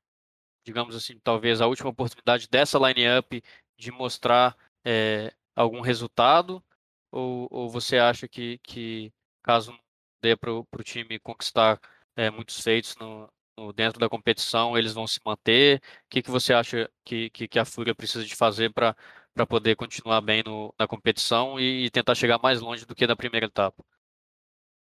digamos 0.65 0.95
assim, 0.95 1.19
talvez 1.19 1.61
a 1.61 1.67
última 1.67 1.89
oportunidade 1.89 2.47
dessa 2.49 2.79
line-up 2.79 3.43
de 3.77 3.91
mostrar 3.91 4.57
é, 4.83 5.33
algum 5.55 5.81
resultado? 5.81 6.63
Ou, 7.11 7.47
ou 7.51 7.69
você 7.69 7.97
acha 7.97 8.27
que, 8.27 8.57
que 8.59 9.13
caso 9.43 9.71
não 9.71 9.79
dê 10.21 10.35
para 10.35 10.51
o 10.51 10.65
time 10.83 11.19
conquistar 11.19 11.79
é, 12.15 12.29
muitos 12.29 12.59
feitos 12.61 12.95
no, 12.97 13.31
no, 13.57 13.71
dentro 13.71 13.99
da 13.99 14.09
competição, 14.09 14.77
eles 14.77 14.93
vão 14.93 15.07
se 15.07 15.19
manter? 15.25 15.79
O 16.05 16.09
que, 16.09 16.21
que 16.23 16.31
você 16.31 16.53
acha 16.53 16.89
que, 17.05 17.29
que, 17.29 17.47
que 17.47 17.59
a 17.59 17.65
Fúria 17.65 17.95
precisa 17.95 18.25
de 18.25 18.35
fazer 18.35 18.73
para 18.73 18.95
para 19.35 19.45
poder 19.45 19.75
continuar 19.75 20.21
bem 20.21 20.41
no, 20.43 20.73
na 20.79 20.87
competição 20.87 21.59
e, 21.59 21.85
e, 21.85 21.89
tentar 21.89 22.15
chegar 22.15 22.39
mais 22.41 22.61
longe 22.61 22.85
do 22.85 22.95
que 22.95 23.05
na 23.05 23.17
primeira 23.17 23.47
etapa. 23.47 23.83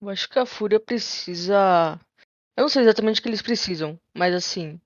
Eu 0.02 0.10
acho 0.10 0.28
que 0.28 0.38
a 0.38 0.46
Fúria 0.46 0.80
precisa. 0.80 1.98
Eu 2.58 2.64
não 2.64 2.70
sei 2.70 2.82
exatamente 2.82 3.20
o 3.20 3.24
que 3.24 3.30
eles 3.30 3.42
precisam, 3.42 3.98
mas 4.16 4.36
assim. 4.36 4.80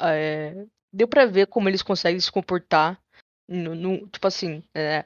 É... 0.00 0.66
Deu 0.90 1.06
para 1.06 1.26
ver 1.26 1.46
como 1.46 1.68
eles 1.68 1.82
conseguem 1.82 2.18
se 2.18 2.32
comportar. 2.32 2.98
No, 3.46 3.74
no... 3.74 4.08
tipo 4.08 4.26
assim. 4.26 4.64
É... 4.74 5.04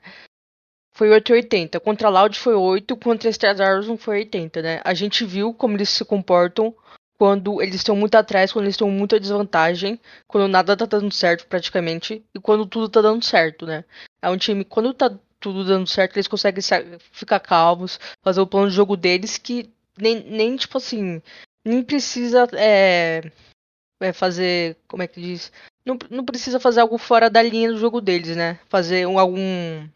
Foi 0.93 1.11
880. 1.11 1.81
Contra 1.81 2.09
a 2.09 2.11
Loud 2.11 2.39
foi 2.39 2.55
8, 2.55 2.97
contra 2.97 3.29
a 3.29 3.33
Star 3.33 3.57
Wars 3.57 3.89
não 3.89 3.97
foi 3.97 4.19
80, 4.19 4.63
né? 4.63 4.81
A 4.85 4.95
gente 4.95 5.25
viu 5.25 5.53
como 5.53 5.77
eles 5.77 5.89
se 5.89 6.05
comportam 6.05 6.77
quando 7.21 7.61
eles 7.61 7.75
estão 7.75 7.95
muito 7.95 8.15
atrás, 8.15 8.51
quando 8.51 8.65
eles 8.65 8.77
estão 8.77 8.91
muito 8.91 9.15
à 9.15 9.19
desvantagem, 9.19 10.01
quando 10.27 10.49
nada 10.49 10.75
tá 10.75 10.87
dando 10.87 11.13
certo 11.13 11.47
praticamente, 11.47 12.25
e 12.35 12.41
quando 12.41 12.65
tudo 12.65 12.89
tá 12.89 13.03
dando 13.03 13.23
certo, 13.23 13.67
né? 13.67 13.85
É 14.23 14.31
um 14.31 14.39
time, 14.39 14.65
quando 14.65 14.95
tá 14.95 15.15
tudo 15.39 15.63
dando 15.63 15.87
certo, 15.87 16.17
eles 16.17 16.27
conseguem 16.27 16.63
ficar 17.13 17.39
calmos, 17.41 18.01
fazer 18.25 18.41
o 18.41 18.47
plano 18.47 18.71
de 18.71 18.75
jogo 18.75 18.97
deles, 18.97 19.37
que 19.37 19.71
nem, 19.99 20.25
nem 20.31 20.57
tipo 20.57 20.79
assim, 20.79 21.21
nem 21.63 21.83
precisa 21.83 22.49
é, 22.55 23.31
é 24.01 24.13
fazer, 24.15 24.79
como 24.89 25.03
é 25.03 25.07
que 25.07 25.21
diz? 25.21 25.53
Não, 25.85 25.99
não 26.09 26.25
precisa 26.25 26.59
fazer 26.59 26.81
algo 26.81 26.97
fora 26.97 27.29
da 27.29 27.43
linha 27.43 27.71
do 27.71 27.79
jogo 27.79 28.01
deles, 28.01 28.35
né? 28.35 28.59
Fazer 28.71 29.07
um, 29.07 29.19
algum 29.19 29.87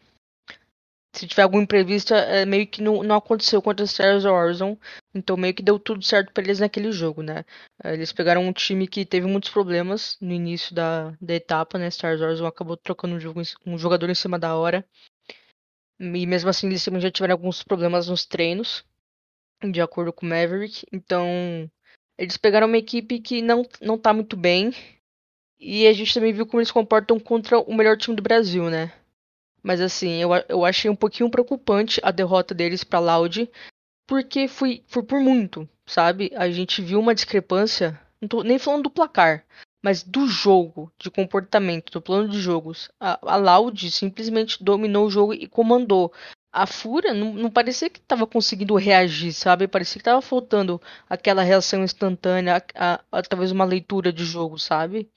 se 1.15 1.27
tiver 1.27 1.43
algum 1.43 1.61
imprevisto, 1.61 2.13
é, 2.13 2.45
meio 2.45 2.67
que 2.67 2.81
não, 2.81 3.01
não 3.03 3.15
aconteceu 3.15 3.61
contra 3.61 3.85
Stars 3.85 4.25
Horizon. 4.25 4.77
Então 5.13 5.37
meio 5.37 5.53
que 5.53 5.63
deu 5.63 5.79
tudo 5.79 6.03
certo 6.03 6.33
para 6.33 6.43
eles 6.43 6.59
naquele 6.59 6.91
jogo, 6.91 7.21
né? 7.21 7.45
É, 7.83 7.93
eles 7.93 8.11
pegaram 8.11 8.45
um 8.45 8.53
time 8.53 8.87
que 8.87 9.05
teve 9.05 9.25
muitos 9.25 9.49
problemas 9.49 10.17
no 10.21 10.33
início 10.33 10.75
da, 10.75 11.15
da 11.21 11.33
etapa, 11.33 11.77
né? 11.77 11.87
Stars 11.87 12.21
Horizon 12.21 12.45
acabou 12.45 12.75
trocando 12.77 13.15
um, 13.15 13.19
jogo, 13.19 13.41
um 13.65 13.77
jogador 13.77 14.09
em 14.09 14.15
cima 14.15 14.37
da 14.37 14.55
hora. 14.55 14.85
E 15.99 16.25
mesmo 16.27 16.49
assim 16.49 16.67
eles 16.67 16.83
já 16.83 17.11
tiveram 17.11 17.33
alguns 17.33 17.63
problemas 17.63 18.09
nos 18.09 18.25
treinos, 18.25 18.83
de 19.63 19.81
acordo 19.81 20.11
com 20.11 20.25
o 20.25 20.29
Maverick. 20.29 20.85
Então 20.91 21.69
eles 22.17 22.37
pegaram 22.37 22.67
uma 22.67 22.77
equipe 22.77 23.19
que 23.19 23.41
não, 23.41 23.63
não 23.81 23.97
tá 23.97 24.13
muito 24.13 24.35
bem. 24.35 24.71
E 25.57 25.87
a 25.87 25.93
gente 25.93 26.13
também 26.13 26.33
viu 26.33 26.45
como 26.45 26.59
eles 26.59 26.71
comportam 26.71 27.19
contra 27.19 27.57
o 27.57 27.73
melhor 27.73 27.97
time 27.97 28.15
do 28.15 28.21
Brasil, 28.21 28.69
né? 28.69 28.91
Mas 29.65 29.81
assim, 29.81 30.21
eu, 30.21 30.29
eu 30.47 30.63
achei 30.63 30.91
um 30.91 30.95
pouquinho 30.95 31.27
preocupante 31.27 31.99
a 32.03 32.11
derrota 32.11 32.53
deles 32.53 32.83
para 32.83 32.99
Loud, 32.99 33.49
porque 34.07 34.47
foi, 34.47 34.83
foi 34.85 35.01
por 35.01 35.19
muito, 35.19 35.67
sabe? 35.87 36.31
A 36.35 36.47
gente 36.51 36.83
viu 36.83 36.99
uma 36.99 37.15
discrepância, 37.15 37.99
não 38.21 38.29
tô 38.29 38.43
nem 38.43 38.59
falando 38.59 38.83
do 38.83 38.91
placar, 38.91 39.43
mas 39.83 40.03
do 40.03 40.27
jogo, 40.27 40.91
de 40.99 41.09
comportamento, 41.09 41.91
do 41.91 41.99
plano 41.99 42.29
de 42.29 42.39
jogos. 42.39 42.91
A, 42.99 43.17
a 43.23 43.37
Loud 43.37 43.89
simplesmente 43.89 44.63
dominou 44.63 45.07
o 45.07 45.09
jogo 45.09 45.33
e 45.33 45.47
comandou. 45.47 46.13
A 46.53 46.67
Fúria 46.67 47.11
não, 47.11 47.33
não 47.33 47.49
parecia 47.49 47.89
que 47.89 47.97
estava 47.97 48.27
conseguindo 48.27 48.75
reagir, 48.75 49.33
sabe? 49.33 49.67
Parecia 49.67 49.95
que 49.95 50.01
estava 50.01 50.21
faltando 50.21 50.79
aquela 51.09 51.41
reação 51.41 51.83
instantânea, 51.83 52.63
a, 52.75 53.01
a, 53.11 53.21
talvez 53.23 53.51
uma 53.51 53.65
leitura 53.65 54.13
de 54.13 54.25
jogo, 54.25 54.59
sabe? 54.59 55.09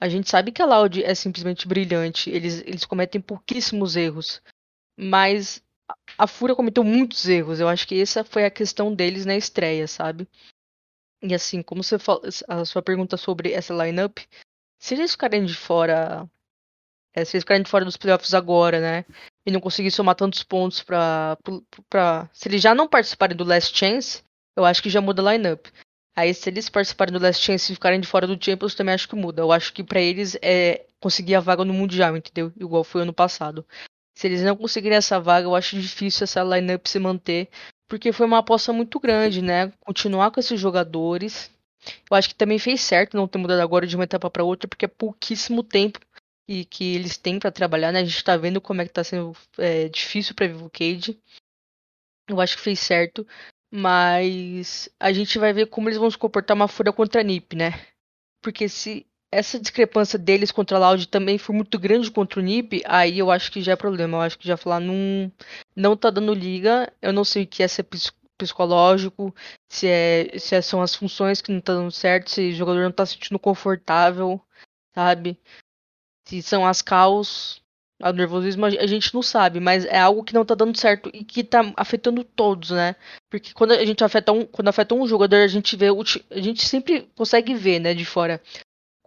A 0.00 0.08
gente 0.08 0.30
sabe 0.30 0.52
que 0.52 0.62
a 0.62 0.66
Loud 0.66 1.02
é 1.02 1.14
simplesmente 1.14 1.66
brilhante, 1.66 2.30
eles, 2.30 2.60
eles 2.60 2.84
cometem 2.84 3.20
pouquíssimos 3.20 3.96
erros, 3.96 4.40
mas 4.96 5.62
a 6.16 6.26
Fúria 6.26 6.54
cometeu 6.54 6.84
muitos 6.84 7.28
erros. 7.28 7.58
Eu 7.58 7.68
acho 7.68 7.86
que 7.86 8.00
essa 8.00 8.22
foi 8.22 8.44
a 8.44 8.50
questão 8.50 8.94
deles 8.94 9.26
na 9.26 9.36
estreia, 9.36 9.88
sabe? 9.88 10.28
E 11.22 11.34
assim, 11.34 11.62
como 11.62 11.82
você 11.82 11.96
a 12.46 12.64
sua 12.64 12.82
pergunta 12.82 13.16
sobre 13.16 13.52
essa 13.52 13.74
lineup, 13.74 14.18
se 14.78 14.94
eles 14.94 15.12
ficarem 15.12 15.44
de 15.44 15.54
fora, 15.54 16.30
é, 17.12 17.24
se 17.24 17.36
eles 17.36 17.42
ficarem 17.42 17.64
de 17.64 17.70
fora 17.70 17.84
dos 17.84 17.96
playoffs 17.96 18.34
agora, 18.34 18.80
né, 18.80 19.04
e 19.44 19.50
não 19.50 19.60
conseguir 19.60 19.90
somar 19.90 20.14
tantos 20.14 20.44
pontos 20.44 20.80
pra, 20.80 21.36
se 22.32 22.48
eles 22.48 22.62
já 22.62 22.72
não 22.72 22.86
participarem 22.86 23.36
do 23.36 23.42
Last 23.42 23.76
Chance, 23.76 24.22
eu 24.56 24.64
acho 24.64 24.80
que 24.80 24.90
já 24.90 25.00
muda 25.00 25.22
a 25.22 25.32
lineup. 25.32 25.66
Aí, 26.18 26.34
se 26.34 26.50
eles 26.50 26.68
participarem 26.68 27.12
do 27.12 27.22
Last 27.22 27.44
Chance 27.44 27.70
e 27.70 27.76
ficarem 27.76 28.00
de 28.00 28.08
fora 28.08 28.26
do 28.26 28.44
Champions, 28.44 28.74
também 28.74 28.92
acho 28.92 29.08
que 29.08 29.14
muda. 29.14 29.40
Eu 29.40 29.52
acho 29.52 29.72
que 29.72 29.84
para 29.84 30.00
eles 30.00 30.36
é, 30.42 30.84
conseguir 30.98 31.36
a 31.36 31.40
vaga 31.40 31.64
no 31.64 31.72
Mundial, 31.72 32.16
entendeu? 32.16 32.52
Igual 32.56 32.82
foi 32.82 33.02
ano 33.02 33.12
passado. 33.12 33.64
Se 34.16 34.26
eles 34.26 34.42
não 34.42 34.56
conseguirem 34.56 34.98
essa 34.98 35.20
vaga, 35.20 35.46
eu 35.46 35.54
acho 35.54 35.80
difícil 35.80 36.24
essa 36.24 36.42
lineup 36.42 36.88
se 36.88 36.98
manter, 36.98 37.48
porque 37.86 38.10
foi 38.10 38.26
uma 38.26 38.38
aposta 38.38 38.72
muito 38.72 38.98
grande, 38.98 39.40
né? 39.40 39.72
Continuar 39.78 40.32
com 40.32 40.40
esses 40.40 40.58
jogadores. 40.58 41.52
Eu 42.10 42.16
acho 42.16 42.30
que 42.30 42.34
também 42.34 42.58
fez 42.58 42.80
certo 42.80 43.16
não 43.16 43.28
ter 43.28 43.38
mudado 43.38 43.60
agora 43.60 43.86
de 43.86 43.94
uma 43.94 44.02
etapa 44.02 44.28
para 44.28 44.42
outra, 44.42 44.66
porque 44.66 44.86
é 44.86 44.88
pouquíssimo 44.88 45.62
tempo 45.62 46.00
e 46.48 46.64
que 46.64 46.96
eles 46.96 47.16
têm 47.16 47.38
para 47.38 47.52
trabalhar, 47.52 47.92
né? 47.92 48.00
A 48.00 48.04
gente 48.04 48.24
tá 48.24 48.36
vendo 48.36 48.60
como 48.60 48.82
é 48.82 48.86
que 48.86 48.92
tá 48.92 49.04
sendo 49.04 49.36
é, 49.56 49.88
difícil 49.88 50.34
para 50.34 50.48
Vivo 50.48 50.68
Cage. 50.68 51.16
Eu 52.26 52.40
acho 52.40 52.56
que 52.56 52.62
fez 52.62 52.80
certo, 52.80 53.24
mas 53.70 54.88
a 54.98 55.12
gente 55.12 55.38
vai 55.38 55.52
ver 55.52 55.66
como 55.66 55.88
eles 55.88 55.98
vão 55.98 56.10
se 56.10 56.18
comportar 56.18 56.54
uma 56.54 56.68
fúria 56.68 56.92
contra 56.92 57.20
a 57.20 57.24
NiP, 57.24 57.56
né? 57.56 57.72
Porque 58.42 58.68
se 58.68 59.06
essa 59.30 59.60
discrepância 59.60 60.18
deles 60.18 60.50
contra 60.50 60.76
a 60.76 60.80
Loud 60.80 61.08
também 61.08 61.36
for 61.38 61.52
muito 61.52 61.78
grande 61.78 62.10
contra 62.10 62.40
o 62.40 62.42
NiP, 62.42 62.82
aí 62.86 63.18
eu 63.18 63.30
acho 63.30 63.52
que 63.52 63.60
já 63.60 63.72
é 63.72 63.76
problema. 63.76 64.18
Eu 64.18 64.22
acho 64.22 64.38
que 64.38 64.46
já 64.48 64.56
falar 64.56 64.80
não, 64.80 65.30
não 65.76 65.96
tá 65.96 66.10
dando 66.10 66.32
liga. 66.32 66.92
Eu 67.02 67.12
não 67.12 67.24
sei 67.24 67.44
o 67.44 67.46
que 67.46 67.62
é 67.62 67.68
ser 67.68 67.86
psicológico, 68.38 69.34
se, 69.68 69.88
é, 69.88 70.38
se 70.38 70.54
é, 70.54 70.62
são 70.62 70.80
as 70.80 70.94
funções 70.94 71.42
que 71.42 71.50
não 71.50 71.58
estão 71.58 71.82
dando 71.82 71.90
certo, 71.90 72.30
se 72.30 72.50
o 72.50 72.54
jogador 72.54 72.82
não 72.84 72.92
tá 72.92 73.04
se 73.04 73.14
sentindo 73.14 73.38
confortável, 73.38 74.40
sabe? 74.94 75.38
Se 76.26 76.40
são 76.42 76.64
as 76.64 76.80
caos, 76.80 77.60
o 78.00 78.12
nervosismo, 78.12 78.66
a 78.66 78.86
gente 78.86 79.12
não 79.12 79.22
sabe, 79.22 79.58
mas 79.58 79.84
é 79.84 79.98
algo 79.98 80.22
que 80.22 80.34
não 80.34 80.44
tá 80.44 80.54
dando 80.54 80.78
certo 80.78 81.10
e 81.12 81.24
que 81.24 81.42
tá 81.42 81.72
afetando 81.76 82.22
todos, 82.22 82.70
né? 82.70 82.94
Porque 83.28 83.52
quando 83.52 83.72
a 83.72 83.84
gente 83.84 84.04
afeta 84.04 84.32
um, 84.32 84.44
quando 84.44 84.68
afeta 84.68 84.94
um 84.94 85.06
jogador, 85.06 85.36
a 85.36 85.48
gente 85.48 85.76
vê, 85.76 85.86
a 86.30 86.40
gente 86.40 86.64
sempre 86.64 87.08
consegue 87.16 87.54
ver, 87.54 87.80
né, 87.80 87.94
de 87.94 88.04
fora 88.04 88.40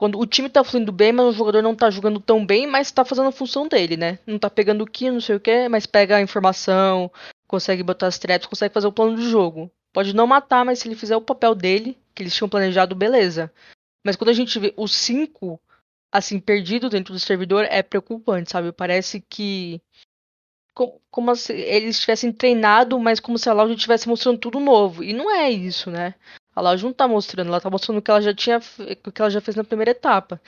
quando 0.02 0.20
o 0.20 0.26
time 0.26 0.50
tá 0.50 0.64
fluindo 0.64 0.92
bem, 0.92 1.12
mas 1.12 1.28
o 1.28 1.32
jogador 1.32 1.62
não 1.62 1.76
tá 1.76 1.92
jogando 1.92 2.20
tão 2.20 2.44
bem, 2.44 2.66
mas 2.66 2.92
tá 2.92 3.06
fazendo 3.06 3.28
a 3.28 3.32
função 3.32 3.68
dele, 3.68 3.96
né? 3.96 4.18
Não 4.26 4.40
tá 4.40 4.50
pegando 4.50 4.84
o 4.84 4.88
que, 4.88 5.12
não 5.12 5.22
sei 5.22 5.36
o 5.36 5.40
que, 5.40 5.70
mas 5.70 5.86
pega 5.86 6.16
a 6.16 6.22
informação, 6.22 7.12
consegue 7.48 7.84
botar 7.84 8.08
as 8.08 8.18
traps, 8.18 8.48
consegue 8.48 8.74
fazer 8.74 8.88
o 8.88 8.92
plano 8.92 9.16
do 9.16 9.22
jogo. 9.22 9.72
Pode 9.94 10.16
não 10.16 10.26
matar, 10.26 10.66
mas 10.66 10.80
se 10.80 10.88
ele 10.88 10.96
fizer 10.96 11.16
o 11.16 11.22
papel 11.22 11.54
dele, 11.54 12.00
que 12.16 12.24
eles 12.24 12.34
tinham 12.34 12.50
planejado, 12.50 12.96
beleza. 12.96 13.54
Mas 14.04 14.16
quando 14.16 14.30
a 14.30 14.34
gente 14.34 14.58
vê 14.58 14.74
os 14.76 14.92
cinco, 14.92 15.62
assim, 16.12 16.40
perdidos 16.40 16.90
dentro 16.90 17.14
do 17.14 17.20
servidor, 17.20 17.66
é 17.66 17.82
preocupante, 17.82 18.52
sabe? 18.52 18.72
Parece 18.72 19.22
que. 19.22 19.82
Como, 21.10 21.36
se 21.36 21.54
eles 21.54 22.00
tivessem 22.00 22.32
treinado, 22.32 22.98
mas 23.00 23.20
como 23.20 23.38
se 23.38 23.50
a 23.50 23.54
Loud 23.54 23.74
estivesse 23.74 24.08
mostrando 24.08 24.40
tudo 24.40 24.60
novo. 24.60 25.04
E 25.04 25.14
não 25.14 25.30
é 25.30 25.50
isso, 25.52 25.92
né? 25.92 26.16
A 26.56 26.62
Loud 26.62 26.84
não 26.84 26.94
tá 26.94 27.08
mostrando, 27.08 27.48
ela 27.48 27.62
tá 27.62 27.70
mostrando 27.70 27.98
o 27.98 28.02
que 28.02 28.10
ela 28.10 28.22
já 28.22 28.34
tinha, 28.34 28.60
o 29.06 29.12
que 29.12 29.22
ela 29.22 29.30
já 29.30 29.42
fez 29.42 29.56
na 29.56 29.64
primeira 29.64 29.92
etapa. 29.92 30.42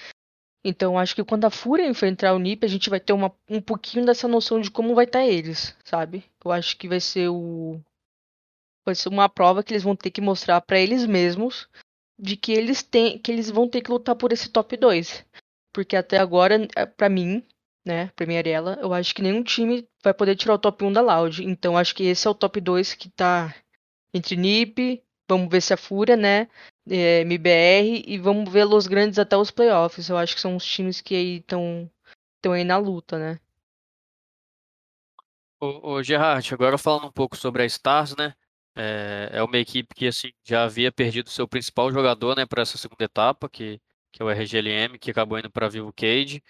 Então 0.63 0.97
acho 0.97 1.13
que 1.13 1.23
quando 1.23 1.45
a 1.45 1.49
Fúria 1.49 1.85
enfrentar 1.85 2.33
o 2.33 2.39
Nip, 2.39 2.63
a 2.63 2.69
gente 2.69 2.89
vai 2.89 2.99
ter 2.99 3.11
uma, 3.11 3.31
um 3.49 3.61
pouquinho 3.61 4.05
dessa 4.05 4.27
noção 4.27 4.61
de 4.61 4.71
como 4.71 4.95
vai 4.95 5.03
estar 5.05 5.19
tá 5.19 5.25
eles, 5.25 5.75
sabe? 5.83 6.23
Eu 6.43 6.51
acho 6.51 6.77
que 6.77 6.87
vai 6.87 7.01
ser 7.01 7.27
o 7.29 7.81
vai 8.85 8.95
ser 8.95 9.09
uma 9.09 9.29
prova 9.29 9.63
que 9.63 9.73
eles 9.73 9.83
vão 9.83 9.95
ter 9.95 10.11
que 10.11 10.21
mostrar 10.21 10.59
para 10.61 10.79
eles 10.79 11.05
mesmos 11.05 11.69
de 12.17 12.37
que 12.37 12.51
eles 12.51 12.81
têm 12.81 13.17
que 13.19 13.31
eles 13.31 13.49
vão 13.49 13.67
ter 13.67 13.81
que 13.81 13.91
lutar 13.91 14.15
por 14.15 14.31
esse 14.31 14.49
top 14.49 14.77
2. 14.77 15.25
Porque 15.73 15.95
até 15.95 16.17
agora, 16.17 16.67
é, 16.75 16.85
para 16.85 17.09
mim, 17.09 17.43
né, 17.85 18.07
pra 18.15 18.25
mim 18.25 18.37
Ariela, 18.37 18.77
eu 18.81 18.93
acho 18.93 19.13
que 19.13 19.21
nenhum 19.21 19.43
time 19.43 19.87
vai 20.03 20.13
poder 20.13 20.35
tirar 20.35 20.53
o 20.53 20.59
top 20.59 20.85
1 20.85 20.93
da 20.93 21.01
Loud. 21.01 21.43
Então 21.43 21.77
acho 21.77 21.95
que 21.95 22.03
esse 22.03 22.27
é 22.27 22.29
o 22.29 22.35
top 22.35 22.61
2 22.61 22.93
que 22.93 23.09
tá 23.09 23.53
entre 24.13 24.35
Nip, 24.35 25.03
Vamos 25.29 25.49
ver 25.49 25.61
se 25.61 25.73
a 25.73 25.77
Fúria, 25.77 26.15
né? 26.15 26.49
É, 26.89 27.21
MBR 27.21 28.03
e 28.05 28.17
vamos 28.19 28.51
ver 28.51 28.65
Los 28.65 28.87
Grandes 28.87 29.17
até 29.17 29.37
os 29.37 29.49
playoffs. 29.49 30.09
Eu 30.09 30.17
acho 30.17 30.35
que 30.35 30.41
são 30.41 30.55
os 30.55 30.65
times 30.65 30.99
que 31.01 31.15
aí 31.15 31.37
estão 31.37 31.89
aí 32.51 32.63
na 32.63 32.77
luta, 32.77 33.17
né? 33.17 33.39
Ô, 35.59 35.93
ô 35.93 36.03
Gerard, 36.03 36.53
agora 36.53 36.77
falando 36.77 37.07
um 37.07 37.11
pouco 37.11 37.37
sobre 37.37 37.63
a 37.63 37.65
Stars, 37.65 38.15
né? 38.17 38.35
É, 38.75 39.29
é 39.33 39.43
uma 39.43 39.57
equipe 39.57 39.95
que 39.95 40.07
assim 40.07 40.31
já 40.43 40.65
havia 40.65 40.91
perdido 40.91 41.29
seu 41.29 41.47
principal 41.47 41.91
jogador, 41.91 42.35
né, 42.35 42.43
para 42.45 42.63
essa 42.63 42.75
segunda 42.75 43.03
etapa, 43.03 43.47
que, 43.47 43.79
que 44.13 44.21
é 44.23 44.25
o 44.25 44.29
RGLM, 44.31 44.99
que 44.99 45.11
acabou 45.11 45.39
indo 45.39 45.51
para 45.51 45.69
Vivo 45.69 45.93
Cage. 45.93 46.43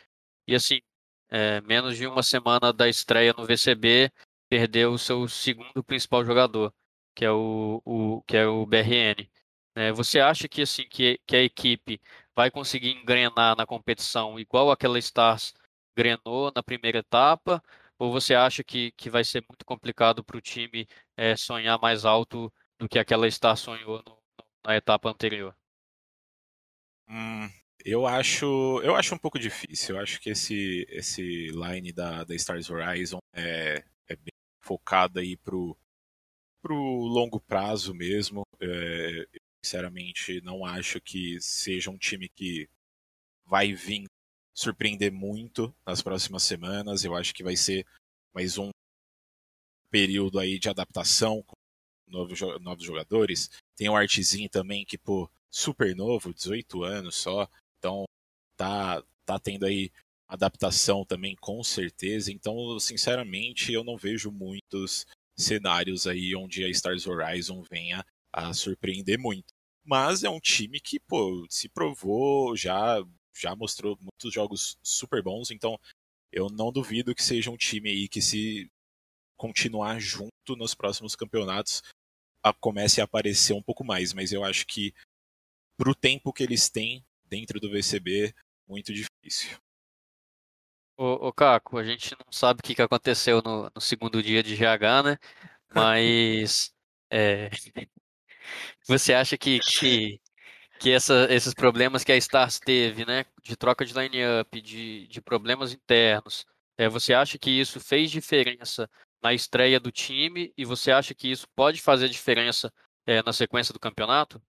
E 0.48 0.56
assim, 0.56 0.82
é, 1.30 1.62
menos 1.62 1.98
de 1.98 2.08
uma 2.08 2.24
semana 2.24 2.74
da 2.74 2.90
estreia 2.90 3.34
no 3.34 3.46
VCB, 3.46 4.12
perdeu 4.50 4.94
o 4.94 5.00
seu 5.00 5.28
segundo 5.28 5.84
principal 5.84 6.26
jogador 6.26 6.74
que 7.16 7.26
é 7.26 7.32
o, 7.32 7.82
o, 7.86 8.22
que 8.24 8.38
é 8.38 8.46
o 8.48 8.66
BRN. 8.66 9.30
É, 9.76 9.92
você 9.92 10.20
acha 10.20 10.48
que 10.48 10.62
assim 10.62 10.88
que, 10.88 11.20
que 11.26 11.36
a 11.36 11.44
equipe 11.44 12.00
vai 12.36 12.52
conseguir 12.52 12.92
engrenar 12.92 13.56
na 13.56 13.66
competição 13.66 14.40
igual 14.40 14.72
aquela 14.72 15.00
Stars 15.00 15.54
engrenou 15.98 16.52
na 16.56 16.64
primeira 16.64 17.00
etapa? 17.00 17.62
Ou 17.98 18.12
você 18.12 18.36
acha 18.36 18.64
que, 18.64 18.92
que 18.94 19.10
vai 19.10 19.24
ser 19.24 19.44
muito 19.48 19.66
complicado 19.66 20.24
para 20.24 20.38
o 20.38 20.42
time 20.42 20.88
é, 21.16 21.36
sonhar 21.36 21.80
mais 21.80 22.06
alto 22.06 22.52
do 22.80 22.90
que 22.90 23.00
aquela 23.00 23.30
Star 23.30 23.56
sonhou 23.58 24.04
no, 24.06 24.18
na 24.66 24.76
etapa 24.76 25.10
anterior? 25.10 25.56
Hum, 27.08 27.50
eu 27.86 28.08
acho 28.08 28.82
eu 28.84 28.96
acho 28.96 29.16
um 29.16 29.18
pouco 29.18 29.40
difícil. 29.40 29.96
Eu 29.96 30.02
acho 30.02 30.20
que 30.20 30.30
esse 30.30 30.86
esse 30.90 31.48
line 31.52 31.92
da, 31.92 32.24
da 32.24 32.36
Stars 32.36 32.70
Horizon 32.70 33.20
é, 33.34 33.84
é 34.08 34.16
bem 34.16 34.34
focado 34.62 35.20
aí 35.20 35.36
pro 35.38 35.78
para 36.62 36.74
o 36.74 37.06
longo 37.08 37.40
prazo 37.42 37.94
mesmo. 37.94 38.44
É, 38.62 39.28
sinceramente, 39.64 40.42
não 40.42 40.66
acho 40.66 41.02
que 41.02 41.40
seja 41.42 41.92
um 41.92 41.98
time 41.98 42.30
que 42.30 42.70
vai 43.46 43.74
vir 43.74 44.06
surpreender 44.56 45.12
muito 45.12 45.76
nas 45.86 46.02
próximas 46.02 46.44
semanas. 46.44 47.04
Eu 47.04 47.16
acho 47.16 47.34
que 47.34 47.44
vai 47.44 47.56
ser 47.56 47.86
mais 48.34 48.58
um 48.58 48.72
período 49.90 50.40
aí 50.40 50.58
de 50.60 50.70
adaptação 50.70 51.44
com 51.44 51.54
novos, 52.08 52.40
novos 52.62 52.84
jogadores. 52.84 53.50
Tem 53.76 53.90
o 53.90 53.96
Artezinho 53.96 54.50
também, 54.50 54.86
que, 54.86 54.98
pô, 54.98 55.30
super 55.54 55.96
novo, 55.96 56.34
18 56.34 56.84
anos 56.84 57.16
só. 57.16 57.48
Então, 57.78 58.06
tá, 58.58 59.04
tá 59.26 59.40
tendo 59.40 59.66
aí 59.66 59.92
adaptação 60.28 61.06
também, 61.06 61.36
com 61.36 61.64
certeza. 61.64 62.32
Então, 62.32 62.80
sinceramente, 62.80 63.72
eu 63.72 63.84
não 63.84 63.96
vejo 63.96 64.32
muitos 64.32 65.06
cenários 65.38 66.08
aí 66.08 66.36
onde 66.36 66.64
a 66.64 66.70
Stars 66.70 67.06
Horizon 67.06 67.62
venha 67.62 68.04
a 68.32 68.54
surpreender 68.54 69.20
muito. 69.20 69.54
Mas 69.86 70.24
é 70.24 70.30
um 70.30 70.40
time 70.40 70.80
que, 70.80 71.00
pô, 71.00 71.46
se 71.50 71.70
provou, 71.70 72.56
já, 72.56 73.04
já 73.36 73.56
mostrou 73.56 73.98
muitos 74.02 74.34
jogos 74.34 74.78
super 74.82 75.22
bons, 75.22 75.52
então 75.52 75.78
eu 76.32 76.50
não 76.50 76.72
duvido 76.72 77.14
que 77.14 77.22
seja 77.22 77.52
um 77.52 77.58
time 77.58 77.90
aí 77.90 78.08
que 78.08 78.22
se 78.22 78.72
continuar 79.38 80.00
junto 80.00 80.56
nos 80.58 80.74
próximos 80.74 81.16
campeonatos 81.16 81.84
a, 82.42 82.54
comece 82.54 83.02
a 83.02 83.04
aparecer 83.04 83.54
um 83.54 83.62
pouco 83.62 83.84
mais, 83.84 84.14
mas 84.14 84.32
eu 84.32 84.44
acho 84.44 84.66
que 84.66 84.94
pro 85.84 85.94
tempo 85.94 86.32
que 86.32 86.42
eles 86.42 86.70
têm 86.70 87.06
dentro 87.26 87.60
do 87.60 87.70
VCB, 87.70 88.34
muito 88.66 88.94
difícil. 88.94 89.58
Ô, 90.96 91.28
ô 91.28 91.34
Caco, 91.34 91.78
a 91.78 91.84
gente 91.84 92.12
não 92.12 92.32
sabe 92.32 92.62
o 92.62 92.64
que, 92.64 92.74
que 92.74 92.82
aconteceu 92.82 93.42
no, 93.42 93.70
no 93.76 93.82
segundo 93.82 94.24
dia 94.24 94.42
de 94.42 94.56
GH, 94.56 95.04
né? 95.04 95.18
Mas 95.76 96.74
é, 97.12 97.50
você 98.88 99.14
acha 99.14 99.38
que, 99.38 99.60
que, 99.60 100.22
que 100.80 100.90
essa, 100.90 101.28
esses 101.30 101.54
problemas 101.54 102.06
que 102.06 102.14
a 102.14 102.18
Stars 102.18 102.60
teve, 102.60 103.06
né? 103.06 103.26
De 103.42 103.58
troca 103.58 103.84
de 103.84 103.94
line-up, 103.94 104.62
de, 104.62 105.06
de 105.08 105.22
problemas 105.22 105.74
internos, 105.74 106.46
é, 106.78 106.88
você 106.88 107.14
acha 107.14 107.38
que 107.38 107.52
isso 107.52 107.82
fez 107.82 108.10
diferença 108.10 108.90
na 109.22 109.34
estreia 109.34 109.82
do 109.82 109.92
time 109.92 110.54
e 110.58 110.64
você 110.64 110.94
acha 110.94 111.14
que 111.14 111.30
isso 111.30 111.46
pode 111.54 111.82
fazer 111.82 112.08
diferença 112.08 112.72
é, 113.06 113.22
na 113.22 113.34
sequência 113.34 113.74
do 113.74 113.80
campeonato? 113.82 114.42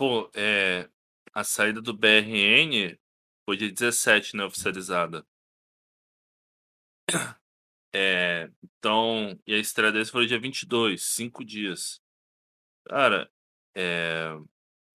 Pô, 0.00 0.30
é, 0.34 0.88
a 1.34 1.44
saída 1.44 1.82
do 1.82 1.92
BRN 1.92 2.98
foi 3.44 3.54
dia 3.58 3.70
17, 3.70 4.34
né, 4.34 4.44
oficializada. 4.44 5.26
É, 7.92 8.48
então, 8.62 9.36
e 9.44 9.52
a 9.52 9.58
estreia 9.58 9.92
desse 9.92 10.10
foi 10.12 10.26
dia 10.26 10.40
22, 10.40 11.02
cinco 11.04 11.44
dias. 11.44 12.00
Cara, 12.84 13.30
é, 13.74 14.30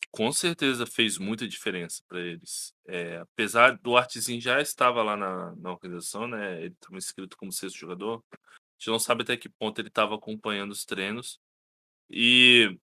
com 0.09 0.31
certeza 0.31 0.87
fez 0.87 1.19
muita 1.19 1.47
diferença 1.47 2.01
para 2.07 2.21
eles. 2.21 2.73
É, 2.87 3.17
apesar 3.17 3.77
do 3.77 3.97
Artezinho 3.97 4.41
já 4.41 4.61
estava 4.61 5.03
lá 5.03 5.15
na, 5.15 5.55
na 5.57 5.71
organização, 5.71 6.25
né? 6.27 6.63
Ele 6.63 6.73
estava 6.73 6.97
inscrito 6.97 7.37
como 7.37 7.51
sexto 7.51 7.77
jogador. 7.77 8.23
A 8.33 8.37
gente 8.79 8.89
não 8.89 8.97
sabe 8.99 9.23
até 9.23 9.37
que 9.37 9.49
ponto 9.49 9.79
ele 9.79 9.89
estava 9.89 10.15
acompanhando 10.15 10.71
os 10.71 10.85
treinos. 10.85 11.39
E 12.09 12.79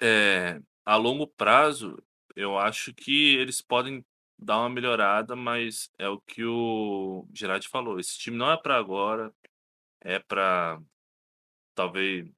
é, 0.00 0.60
a 0.84 0.96
longo 0.96 1.26
prazo, 1.26 1.96
eu 2.36 2.58
acho 2.58 2.92
que 2.94 3.36
eles 3.36 3.60
podem 3.60 4.04
dar 4.38 4.58
uma 4.60 4.70
melhorada, 4.70 5.36
mas 5.36 5.90
é 5.98 6.08
o 6.08 6.20
que 6.20 6.44
o 6.44 7.26
Gerard 7.34 7.68
falou. 7.68 8.00
Esse 8.00 8.18
time 8.18 8.36
não 8.36 8.50
é 8.50 8.56
para 8.56 8.76
agora, 8.76 9.32
é 10.00 10.18
para 10.18 10.80
talvez 11.74 12.28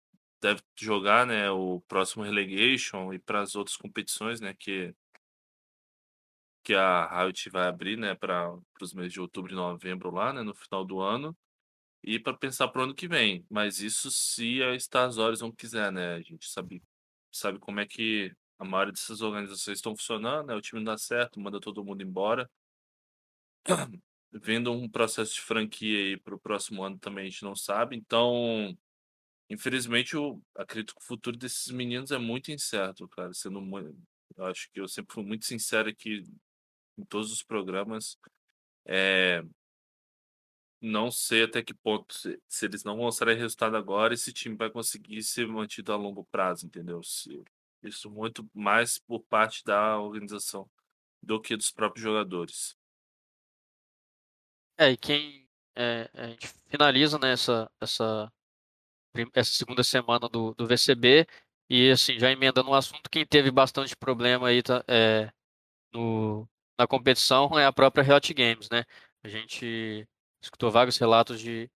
deve 0.40 0.62
jogar, 0.78 1.26
né, 1.26 1.50
o 1.50 1.80
próximo 1.88 2.24
relegation 2.24 3.12
e 3.14 3.18
para 3.18 3.42
as 3.42 3.56
outras 3.56 3.76
competições, 3.76 4.40
né, 4.40 4.54
que 4.58 4.94
que 6.62 6.74
a 6.74 7.06
Riot 7.24 7.50
vai 7.50 7.68
abrir, 7.68 7.96
né, 7.98 8.14
para 8.14 8.56
os 8.80 8.94
meses 8.94 9.12
de 9.12 9.20
outubro 9.20 9.52
e 9.52 9.54
novembro 9.54 10.10
lá, 10.10 10.32
né, 10.32 10.42
no 10.42 10.54
final 10.54 10.84
do 10.84 11.00
ano, 11.00 11.36
e 12.02 12.18
para 12.18 12.34
pensar 12.34 12.68
para 12.68 12.80
o 12.82 12.84
ano 12.84 12.94
que 12.94 13.08
vem. 13.08 13.46
Mas 13.50 13.80
isso 13.80 14.10
se 14.10 14.62
a 14.62 14.74
Stars 14.76 15.18
Horizon 15.18 15.52
quiser, 15.52 15.92
né? 15.92 16.14
A 16.16 16.22
gente 16.22 16.48
sabe, 16.50 16.82
sabe 17.34 17.58
como 17.58 17.80
é 17.80 17.86
que 17.86 18.34
a 18.58 18.64
maioria 18.64 18.92
dessas 18.92 19.20
organizações 19.20 19.78
estão 19.78 19.96
funcionando, 19.96 20.48
né? 20.48 20.54
O 20.54 20.60
time 20.60 20.80
não 20.80 20.92
dá 20.92 20.98
certo, 20.98 21.40
manda 21.40 21.60
todo 21.60 21.84
mundo 21.84 22.02
embora. 22.02 22.50
Vendo 24.32 24.72
um 24.72 24.88
processo 24.88 25.34
de 25.34 25.40
franquia 25.40 25.98
aí 25.98 26.16
para 26.16 26.34
o 26.34 26.38
próximo 26.38 26.82
ano 26.82 26.98
também 26.98 27.26
a 27.26 27.30
gente 27.30 27.44
não 27.44 27.54
sabe. 27.54 27.96
Então, 27.96 28.76
infelizmente, 29.48 30.14
eu 30.14 30.42
acredito 30.56 30.94
que 30.94 31.02
o 31.02 31.04
futuro 31.04 31.36
desses 31.36 31.70
meninos 31.70 32.10
é 32.10 32.18
muito 32.18 32.50
incerto, 32.50 33.08
cara. 33.08 33.32
Sendo 33.32 33.60
muito, 33.60 33.96
eu 34.36 34.46
acho 34.46 34.68
que 34.72 34.80
eu 34.80 34.88
sempre 34.88 35.14
fui 35.14 35.24
muito 35.24 35.44
sincero 35.44 35.88
aqui 35.88 36.22
em 36.98 37.04
todos 37.04 37.32
os 37.32 37.42
programas. 37.42 38.18
É, 38.86 39.42
não 40.84 41.10
sei 41.10 41.44
até 41.44 41.62
que 41.62 41.72
ponto, 41.72 42.12
se, 42.14 42.40
se 42.48 42.66
eles 42.66 42.84
não 42.84 42.98
mostrarem 42.98 43.38
resultado 43.38 43.76
agora, 43.76 44.14
esse 44.14 44.32
time 44.32 44.54
vai 44.56 44.70
conseguir 44.70 45.22
ser 45.22 45.46
mantido 45.48 45.92
a 45.92 45.96
longo 45.96 46.24
prazo, 46.24 46.66
entendeu? 46.66 47.02
Se, 47.02 47.42
isso 47.82 48.10
muito 48.10 48.48
mais 48.52 48.98
por 48.98 49.20
parte 49.24 49.64
da 49.64 49.98
organização 49.98 50.68
do 51.22 51.40
que 51.40 51.56
dos 51.56 51.70
próprios 51.70 52.02
jogadores. 52.02 52.76
É, 54.76 54.90
e 54.90 54.96
quem 54.96 55.48
é, 55.74 56.10
a 56.12 56.26
gente 56.28 56.48
finaliza 56.66 57.18
né, 57.18 57.32
essa, 57.32 57.70
essa, 57.80 58.32
essa 59.32 59.50
segunda 59.50 59.82
semana 59.82 60.28
do, 60.28 60.54
do 60.54 60.66
VCB 60.66 61.26
e 61.68 61.90
assim, 61.90 62.18
já 62.18 62.30
emendando 62.30 62.70
um 62.70 62.74
assunto, 62.74 63.08
quem 63.10 63.26
teve 63.26 63.50
bastante 63.50 63.96
problema 63.96 64.48
aí 64.48 64.62
tá, 64.62 64.84
é, 64.86 65.32
no, 65.92 66.48
na 66.78 66.86
competição 66.86 67.58
é 67.58 67.64
a 67.64 67.72
própria 67.72 68.04
Riot 68.04 68.34
Games, 68.34 68.68
né? 68.68 68.84
A 69.22 69.28
gente 69.28 70.06
escutou 70.44 70.70
vários 70.70 70.98
relatos 70.98 71.40
de, 71.40 71.70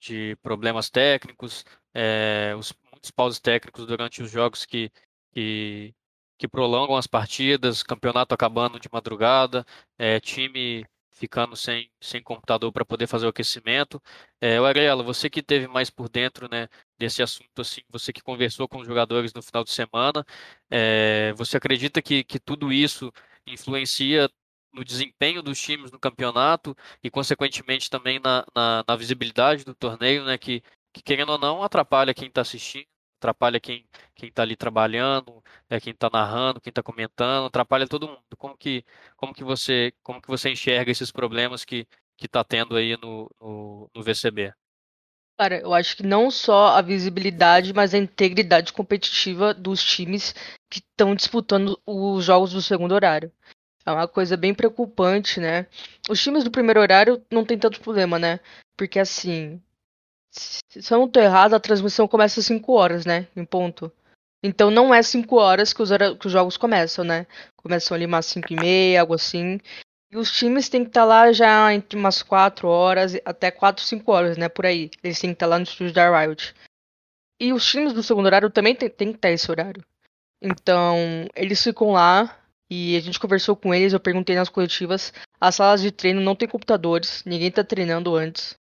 de 0.00 0.36
problemas 0.42 0.90
técnicos, 0.90 1.64
é, 1.94 2.54
os, 2.58 2.74
muitos 2.92 3.10
pausos 3.10 3.40
técnicos 3.40 3.86
durante 3.86 4.22
os 4.22 4.30
jogos 4.30 4.64
que 4.66 4.90
que, 5.34 5.94
que 6.38 6.48
prolongam 6.48 6.96
as 6.96 7.06
partidas, 7.06 7.82
campeonato 7.82 8.34
acabando 8.34 8.78
de 8.80 8.88
madrugada, 8.92 9.66
é, 9.98 10.20
time 10.20 10.86
ficando 11.12 11.56
sem, 11.56 11.90
sem 12.00 12.22
computador 12.22 12.72
para 12.72 12.84
poder 12.84 13.06
fazer 13.06 13.26
o 13.26 13.28
aquecimento. 13.28 14.02
É, 14.40 14.58
Ariela, 14.58 15.02
você 15.02 15.30
que 15.30 15.42
teve 15.42 15.66
mais 15.68 15.90
por 15.90 16.08
dentro 16.08 16.48
né, 16.50 16.68
desse 16.98 17.22
assunto, 17.22 17.60
assim, 17.60 17.82
você 17.88 18.12
que 18.12 18.22
conversou 18.22 18.68
com 18.68 18.78
os 18.80 18.86
jogadores 18.86 19.32
no 19.32 19.42
final 19.42 19.62
de 19.64 19.70
semana, 19.70 20.24
é, 20.70 21.32
você 21.36 21.56
acredita 21.56 22.02
que, 22.02 22.24
que 22.24 22.38
tudo 22.40 22.72
isso 22.72 23.12
influencia 23.46 24.28
no 24.74 24.84
desempenho 24.84 25.42
dos 25.42 25.60
times 25.60 25.90
no 25.90 25.98
campeonato 25.98 26.76
e, 27.02 27.10
consequentemente, 27.10 27.88
também 27.88 28.18
na, 28.18 28.44
na, 28.54 28.84
na 28.86 28.96
visibilidade 28.96 29.64
do 29.64 29.74
torneio, 29.74 30.24
né, 30.24 30.36
que, 30.36 30.62
que, 30.92 31.02
querendo 31.02 31.30
ou 31.32 31.38
não, 31.38 31.62
atrapalha 31.62 32.14
quem 32.14 32.28
está 32.28 32.40
assistindo, 32.42 32.86
atrapalha 33.18 33.60
quem 33.60 33.86
está 34.22 34.42
ali 34.42 34.56
trabalhando, 34.56 35.42
é 35.70 35.80
quem 35.80 35.92
está 35.92 36.10
narrando, 36.12 36.60
quem 36.60 36.70
está 36.70 36.82
comentando, 36.82 37.46
atrapalha 37.46 37.88
todo 37.88 38.08
mundo. 38.08 38.36
Como 38.36 38.56
que 38.56 38.84
como 39.16 39.32
que 39.34 39.44
você 39.44 39.92
como 40.02 40.20
que 40.20 40.28
você 40.28 40.50
enxerga 40.50 40.90
esses 40.90 41.10
problemas 41.10 41.64
que 41.64 41.86
que 42.16 42.26
está 42.26 42.44
tendo 42.44 42.76
aí 42.76 42.96
no, 42.96 43.30
no, 43.40 43.90
no 43.94 44.02
VCB? 44.02 44.52
Cara, 45.36 45.60
eu 45.60 45.74
acho 45.74 45.96
que 45.96 46.04
não 46.04 46.30
só 46.30 46.68
a 46.76 46.82
visibilidade, 46.82 47.72
mas 47.72 47.92
a 47.92 47.98
integridade 47.98 48.72
competitiva 48.72 49.52
dos 49.52 49.82
times 49.82 50.32
que 50.70 50.78
estão 50.78 51.12
disputando 51.14 51.80
os 51.84 52.24
jogos 52.24 52.52
do 52.52 52.62
segundo 52.62 52.94
horário. 52.94 53.32
É 53.86 53.92
uma 53.92 54.08
coisa 54.08 54.36
bem 54.36 54.54
preocupante, 54.54 55.40
né? 55.40 55.66
Os 56.08 56.22
times 56.22 56.44
do 56.44 56.50
primeiro 56.50 56.80
horário 56.80 57.22
não 57.30 57.44
tem 57.44 57.58
tanto 57.58 57.80
problema, 57.80 58.18
né? 58.18 58.40
Porque 58.76 58.98
assim, 58.98 59.60
se 60.30 60.92
eu 60.92 60.98
não 60.98 61.08
tô 61.08 61.20
errado, 61.20 61.54
a 61.54 61.60
transmissão 61.60 62.08
começa 62.08 62.40
às 62.40 62.46
5 62.46 62.72
horas, 62.72 63.04
né? 63.04 63.28
Em 63.36 63.44
ponto. 63.44 63.92
Então 64.42 64.70
não 64.70 64.92
é 64.92 65.02
5 65.02 65.36
horas 65.36 65.72
que 65.72 65.82
os, 65.82 65.90
que 66.20 66.26
os 66.26 66.32
jogos 66.32 66.56
começam, 66.56 67.04
né? 67.04 67.26
Começam 67.56 67.94
ali 67.94 68.06
umas 68.06 68.26
5 68.26 68.52
e 68.52 68.56
meia, 68.56 69.00
algo 69.00 69.14
assim. 69.14 69.60
E 70.10 70.16
os 70.16 70.30
times 70.30 70.68
têm 70.68 70.82
que 70.82 70.90
estar 70.90 71.02
tá 71.02 71.06
lá 71.06 71.32
já 71.32 71.72
entre 71.74 71.98
umas 71.98 72.22
4 72.22 72.68
horas, 72.68 73.14
até 73.24 73.50
4, 73.50 73.84
5 73.84 74.12
horas, 74.12 74.36
né? 74.36 74.48
Por 74.48 74.66
aí. 74.66 74.90
Eles 75.02 75.18
têm 75.18 75.30
que 75.30 75.34
estar 75.34 75.46
tá 75.46 75.50
lá 75.50 75.58
no 75.58 75.64
estúdio 75.64 75.92
da 75.92 76.20
Riot. 76.20 76.54
E 77.40 77.52
os 77.52 77.66
times 77.66 77.92
do 77.92 78.02
segundo 78.02 78.26
horário 78.26 78.50
também 78.50 78.74
têm 78.74 78.88
que 78.90 79.16
estar 79.16 79.30
esse 79.30 79.50
horário. 79.50 79.84
Então, 80.42 81.26
eles 81.34 81.62
ficam 81.62 81.92
lá 81.92 82.38
e 82.74 82.96
a 82.96 83.00
gente 83.00 83.20
conversou 83.20 83.54
com 83.54 83.72
eles, 83.72 83.92
eu 83.92 84.00
perguntei 84.00 84.34
nas 84.34 84.48
coletivas. 84.48 85.12
As 85.40 85.54
salas 85.54 85.80
de 85.80 85.92
treino 85.92 86.20
não 86.20 86.34
tem 86.34 86.48
computadores, 86.48 87.22
ninguém 87.24 87.50
tá 87.50 87.62
treinando 87.62 88.16
antes. 88.16 88.56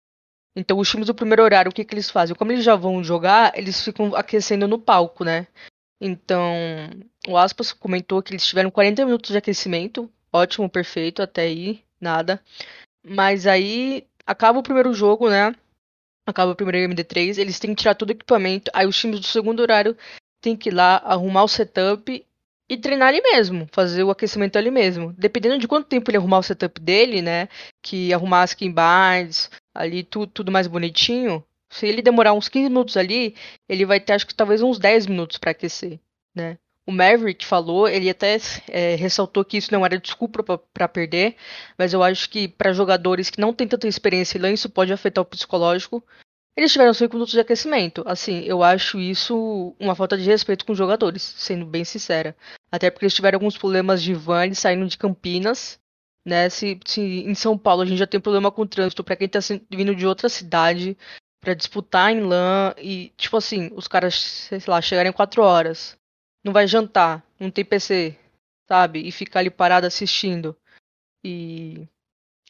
Então, 0.54 0.78
os 0.78 0.90
times 0.90 1.06
do 1.06 1.14
primeiro 1.14 1.42
horário, 1.42 1.70
o 1.70 1.74
que, 1.74 1.82
que 1.82 1.94
eles 1.94 2.10
fazem? 2.10 2.36
Como 2.36 2.52
eles 2.52 2.62
já 2.62 2.76
vão 2.76 3.02
jogar, 3.02 3.56
eles 3.56 3.82
ficam 3.82 4.14
aquecendo 4.14 4.68
no 4.68 4.78
palco, 4.78 5.24
né? 5.24 5.46
Então, 5.98 6.52
o 7.26 7.38
Aspas 7.38 7.72
comentou 7.72 8.22
que 8.22 8.32
eles 8.32 8.46
tiveram 8.46 8.70
40 8.70 9.06
minutos 9.06 9.30
de 9.30 9.38
aquecimento. 9.38 10.12
Ótimo, 10.30 10.68
perfeito, 10.68 11.22
até 11.22 11.42
aí, 11.42 11.82
nada. 11.98 12.42
Mas 13.02 13.46
aí, 13.46 14.06
acaba 14.26 14.58
o 14.58 14.62
primeiro 14.62 14.92
jogo, 14.92 15.30
né? 15.30 15.54
Acaba 16.26 16.52
o 16.52 16.56
primeiro 16.56 16.92
MD3, 16.92 17.38
eles 17.38 17.58
têm 17.58 17.74
que 17.74 17.80
tirar 17.80 17.94
todo 17.94 18.10
o 18.10 18.12
equipamento. 18.12 18.70
Aí, 18.74 18.86
os 18.86 18.98
times 18.98 19.20
do 19.20 19.26
segundo 19.26 19.60
horário 19.60 19.96
têm 20.42 20.54
que 20.54 20.68
ir 20.68 20.74
lá 20.74 20.96
arrumar 20.98 21.44
o 21.44 21.48
setup 21.48 22.26
e 22.72 22.76
treinar 22.78 23.08
ali 23.08 23.20
mesmo, 23.20 23.68
fazer 23.70 24.02
o 24.02 24.10
aquecimento 24.10 24.56
ali 24.56 24.70
mesmo. 24.70 25.12
Dependendo 25.18 25.58
de 25.58 25.68
quanto 25.68 25.88
tempo 25.88 26.10
ele 26.10 26.16
arrumar 26.16 26.38
o 26.38 26.42
setup 26.42 26.80
dele, 26.80 27.20
né? 27.20 27.46
Que 27.82 28.14
arrumar 28.14 28.42
as 28.42 28.54
keybinds, 28.54 29.50
ali 29.74 30.02
tudo, 30.02 30.32
tudo 30.32 30.50
mais 30.50 30.66
bonitinho, 30.66 31.44
se 31.68 31.86
ele 31.86 32.00
demorar 32.00 32.32
uns 32.32 32.48
15 32.48 32.70
minutos 32.70 32.96
ali, 32.96 33.34
ele 33.68 33.84
vai 33.84 34.00
ter 34.00 34.14
acho 34.14 34.26
que 34.26 34.34
talvez 34.34 34.62
uns 34.62 34.78
10 34.78 35.06
minutos 35.06 35.36
para 35.36 35.50
aquecer, 35.50 36.00
né? 36.34 36.56
O 36.86 36.92
Maverick 36.92 37.44
falou, 37.44 37.86
ele 37.86 38.08
até 38.08 38.38
é, 38.68 38.94
ressaltou 38.94 39.44
que 39.44 39.58
isso 39.58 39.70
não 39.70 39.84
era 39.84 39.98
desculpa 39.98 40.42
para 40.42 40.88
perder, 40.88 41.36
mas 41.78 41.92
eu 41.92 42.02
acho 42.02 42.28
que 42.30 42.48
para 42.48 42.72
jogadores 42.72 43.28
que 43.28 43.40
não 43.40 43.52
têm 43.52 43.68
tanta 43.68 43.86
experiência 43.86 44.40
lá, 44.40 44.50
isso 44.50 44.70
pode 44.70 44.94
afetar 44.94 45.20
o 45.20 45.26
psicológico. 45.26 46.02
Eles 46.56 46.72
tiveram 46.72 46.92
5 46.92 47.14
minutos 47.14 47.32
de 47.32 47.40
aquecimento. 47.40 48.02
Assim, 48.06 48.40
eu 48.44 48.62
acho 48.62 48.98
isso 48.98 49.74
uma 49.78 49.94
falta 49.94 50.16
de 50.16 50.24
respeito 50.24 50.64
com 50.64 50.72
os 50.72 50.78
jogadores, 50.78 51.22
sendo 51.22 51.64
bem 51.64 51.84
sincera. 51.84 52.36
Até 52.72 52.90
porque 52.90 53.04
eles 53.04 53.14
tiveram 53.14 53.36
alguns 53.36 53.58
problemas 53.58 54.02
de 54.02 54.14
van, 54.14 54.54
saindo 54.54 54.86
de 54.86 54.96
Campinas 54.96 55.78
né? 56.24 56.48
Se, 56.48 56.78
se 56.84 57.00
em 57.00 57.34
São 57.34 57.58
Paulo 57.58 57.82
a 57.82 57.86
gente 57.86 57.98
já 57.98 58.06
tem 58.06 58.20
problema 58.20 58.50
com 58.50 58.62
o 58.62 58.66
trânsito 58.66 59.02
para 59.04 59.16
quem 59.16 59.28
tá 59.28 59.40
vindo 59.70 59.94
de 59.94 60.06
outra 60.06 60.28
cidade 60.28 60.96
para 61.40 61.54
disputar 61.54 62.12
em 62.12 62.20
LAN 62.20 62.72
e, 62.78 63.12
tipo 63.16 63.36
assim, 63.36 63.70
os 63.74 63.88
caras, 63.88 64.14
sei 64.14 64.60
lá, 64.66 64.80
chegarem 64.80 65.12
4 65.12 65.42
horas, 65.42 65.98
não 66.44 66.52
vai 66.52 66.68
jantar, 66.68 67.24
não 67.38 67.50
tem 67.50 67.64
PC, 67.64 68.16
sabe? 68.68 69.06
E 69.06 69.10
ficar 69.10 69.40
ali 69.40 69.50
parado 69.50 69.86
assistindo. 69.86 70.56
E. 71.24 71.88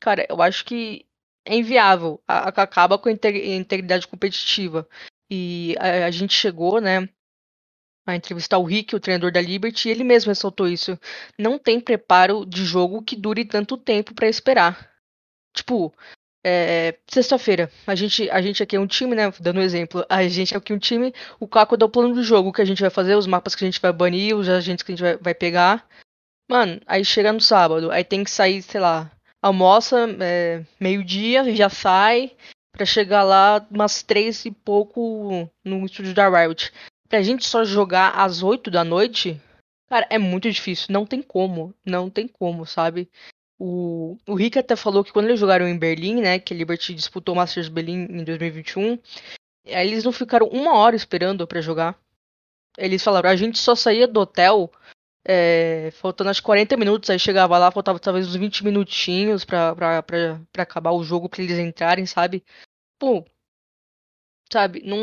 Cara, 0.00 0.26
eu 0.28 0.42
acho 0.42 0.64
que 0.64 1.06
é 1.46 1.54
inviável. 1.56 2.20
A, 2.28 2.48
a 2.48 2.62
acaba 2.62 2.98
com 2.98 3.08
a 3.08 3.12
integridade 3.12 4.06
competitiva. 4.06 4.86
E 5.30 5.74
a, 5.78 6.06
a 6.06 6.10
gente 6.10 6.34
chegou, 6.34 6.80
né? 6.80 7.08
A 8.06 8.16
entrevistar 8.16 8.58
o 8.58 8.64
Rick, 8.64 8.94
o 8.94 9.00
treinador 9.00 9.32
da 9.32 9.40
Liberty, 9.40 9.88
e 9.88 9.90
ele 9.92 10.04
mesmo 10.04 10.30
ressaltou 10.30 10.68
isso. 10.68 10.98
Não 11.38 11.58
tem 11.58 11.80
preparo 11.80 12.44
de 12.44 12.64
jogo 12.64 13.02
que 13.02 13.16
dure 13.16 13.44
tanto 13.44 13.76
tempo 13.76 14.14
para 14.14 14.28
esperar. 14.28 14.90
Tipo, 15.54 15.94
é, 16.44 16.98
sexta-feira, 17.06 17.70
a 17.86 17.94
gente, 17.94 18.28
a 18.30 18.42
gente 18.42 18.62
aqui 18.62 18.74
é 18.74 18.80
um 18.80 18.86
time, 18.86 19.14
né? 19.14 19.32
Dando 19.40 19.60
um 19.60 19.62
exemplo, 19.62 20.04
a 20.08 20.26
gente 20.26 20.54
é 20.54 20.56
aqui 20.56 20.72
um 20.72 20.78
time, 20.78 21.14
o 21.38 21.46
Caco 21.46 21.76
dá 21.76 21.86
o 21.86 21.90
plano 21.90 22.14
do 22.14 22.22
jogo, 22.22 22.48
o 22.48 22.52
que 22.52 22.62
a 22.62 22.64
gente 22.64 22.80
vai 22.80 22.90
fazer, 22.90 23.14
os 23.14 23.26
mapas 23.26 23.54
que 23.54 23.64
a 23.64 23.68
gente 23.68 23.80
vai 23.80 23.92
banir, 23.92 24.36
os 24.36 24.48
agentes 24.48 24.82
que 24.82 24.92
a 24.92 24.94
gente 24.94 25.02
vai, 25.02 25.16
vai 25.16 25.34
pegar. 25.34 25.86
Mano, 26.50 26.80
aí 26.86 27.04
chega 27.04 27.32
no 27.32 27.40
sábado, 27.40 27.90
aí 27.90 28.02
tem 28.02 28.24
que 28.24 28.30
sair, 28.30 28.60
sei 28.62 28.80
lá, 28.80 29.10
almoça, 29.40 30.08
é, 30.20 30.64
meio-dia, 30.80 31.54
já 31.54 31.68
sai, 31.68 32.32
para 32.72 32.84
chegar 32.84 33.22
lá 33.22 33.64
umas 33.70 34.02
três 34.02 34.44
e 34.44 34.50
pouco 34.50 35.48
no 35.64 35.86
estúdio 35.86 36.14
da 36.14 36.28
Riot 36.28 36.72
pra 37.12 37.20
gente 37.20 37.44
só 37.44 37.62
jogar 37.62 38.12
às 38.12 38.42
8 38.42 38.70
da 38.70 38.82
noite, 38.82 39.38
cara, 39.86 40.06
é 40.08 40.16
muito 40.16 40.50
difícil. 40.50 40.86
Não 40.88 41.04
tem 41.04 41.20
como. 41.20 41.74
Não 41.84 42.08
tem 42.08 42.26
como, 42.26 42.64
sabe? 42.64 43.06
O, 43.58 44.16
o 44.26 44.34
Rick 44.34 44.58
até 44.58 44.74
falou 44.74 45.04
que 45.04 45.12
quando 45.12 45.26
eles 45.26 45.38
jogaram 45.38 45.68
em 45.68 45.78
Berlim, 45.78 46.22
né, 46.22 46.38
que 46.38 46.54
a 46.54 46.56
Liberty 46.56 46.94
disputou 46.94 47.34
o 47.34 47.36
Masters 47.36 47.68
Berlim 47.68 48.06
em 48.08 48.24
2021, 48.24 48.98
aí 49.66 49.86
eles 49.86 50.04
não 50.04 50.10
ficaram 50.10 50.46
uma 50.46 50.74
hora 50.74 50.96
esperando 50.96 51.46
para 51.46 51.60
jogar. 51.60 52.00
Eles 52.78 53.04
falaram, 53.04 53.28
a 53.28 53.36
gente 53.36 53.58
só 53.58 53.74
saía 53.74 54.08
do 54.08 54.20
hotel 54.20 54.72
é, 55.22 55.90
faltando 55.92 56.30
acho 56.30 56.42
40 56.42 56.78
minutos, 56.78 57.10
aí 57.10 57.18
chegava 57.18 57.58
lá, 57.58 57.70
faltava 57.70 57.98
talvez 57.98 58.26
uns 58.26 58.36
20 58.36 58.64
minutinhos 58.64 59.44
pra, 59.44 59.76
pra, 59.76 60.02
pra, 60.02 60.40
pra 60.50 60.62
acabar 60.62 60.92
o 60.92 61.04
jogo, 61.04 61.28
pra 61.28 61.42
eles 61.42 61.58
entrarem, 61.58 62.06
sabe? 62.06 62.42
Pô, 62.98 63.22
sabe, 64.50 64.82
não, 64.82 64.96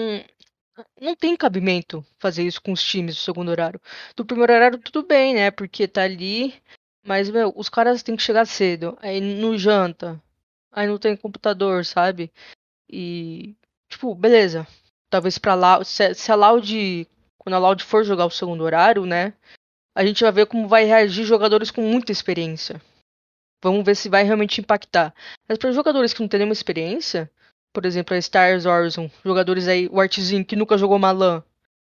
não 1.00 1.16
tem 1.16 1.36
cabimento 1.36 2.06
fazer 2.18 2.44
isso 2.44 2.62
com 2.62 2.72
os 2.72 2.84
times 2.84 3.16
do 3.16 3.22
segundo 3.22 3.50
horário. 3.50 3.82
Do 4.16 4.26
primeiro 4.26 4.54
horário, 4.54 4.80
tudo 4.80 5.06
bem, 5.06 5.34
né? 5.34 5.52
Porque 5.52 5.88
tá 5.88 6.04
ali. 6.04 6.54
Mas, 7.06 7.30
meu, 7.30 7.54
os 7.56 7.70
caras 7.70 8.04
têm 8.04 8.16
que 8.16 8.24
chegar 8.24 8.46
cedo. 8.46 8.98
Aí 9.02 9.20
não 9.20 9.58
janta. 9.58 10.22
Aí 10.72 10.88
não 10.88 10.98
tem 10.98 11.16
computador, 11.16 11.86
sabe? 11.86 12.32
E. 12.90 13.56
Tipo, 13.90 14.14
beleza. 14.16 14.68
Talvez 15.10 15.38
pra 15.38 15.56
lá. 15.56 15.84
Se, 15.84 16.14
se 16.14 16.32
a 16.32 16.36
Loud. 16.36 17.08
Quando 17.38 17.56
a 17.56 17.60
Loud 17.60 17.84
for 17.84 18.04
jogar 18.04 18.26
o 18.26 18.32
segundo 18.32 18.64
horário, 18.64 19.06
né? 19.06 19.34
A 19.96 20.06
gente 20.06 20.24
vai 20.24 20.32
ver 20.32 20.46
como 20.46 20.68
vai 20.68 20.86
reagir 20.86 21.26
jogadores 21.26 21.72
com 21.72 21.82
muita 21.82 22.12
experiência. 22.12 22.82
Vamos 23.62 23.84
ver 23.84 23.96
se 23.96 24.10
vai 24.10 24.24
realmente 24.24 24.62
impactar. 24.62 25.14
Mas 25.48 25.58
para 25.58 25.72
jogadores 25.72 26.14
que 26.14 26.22
não 26.22 26.28
têm 26.28 26.40
nenhuma 26.40 26.54
experiência, 26.54 27.30
por 27.74 27.86
exemplo, 27.86 28.16
a 28.16 28.18
Stars 28.18 28.66
Horizon, 28.66 29.10
jogadores 29.24 29.68
aí, 29.68 29.88
o 29.92 30.00
Artzinho 30.00 30.46
que 30.46 30.56
nunca 30.56 30.78
jogou 30.78 31.00
Malan, 31.00 31.44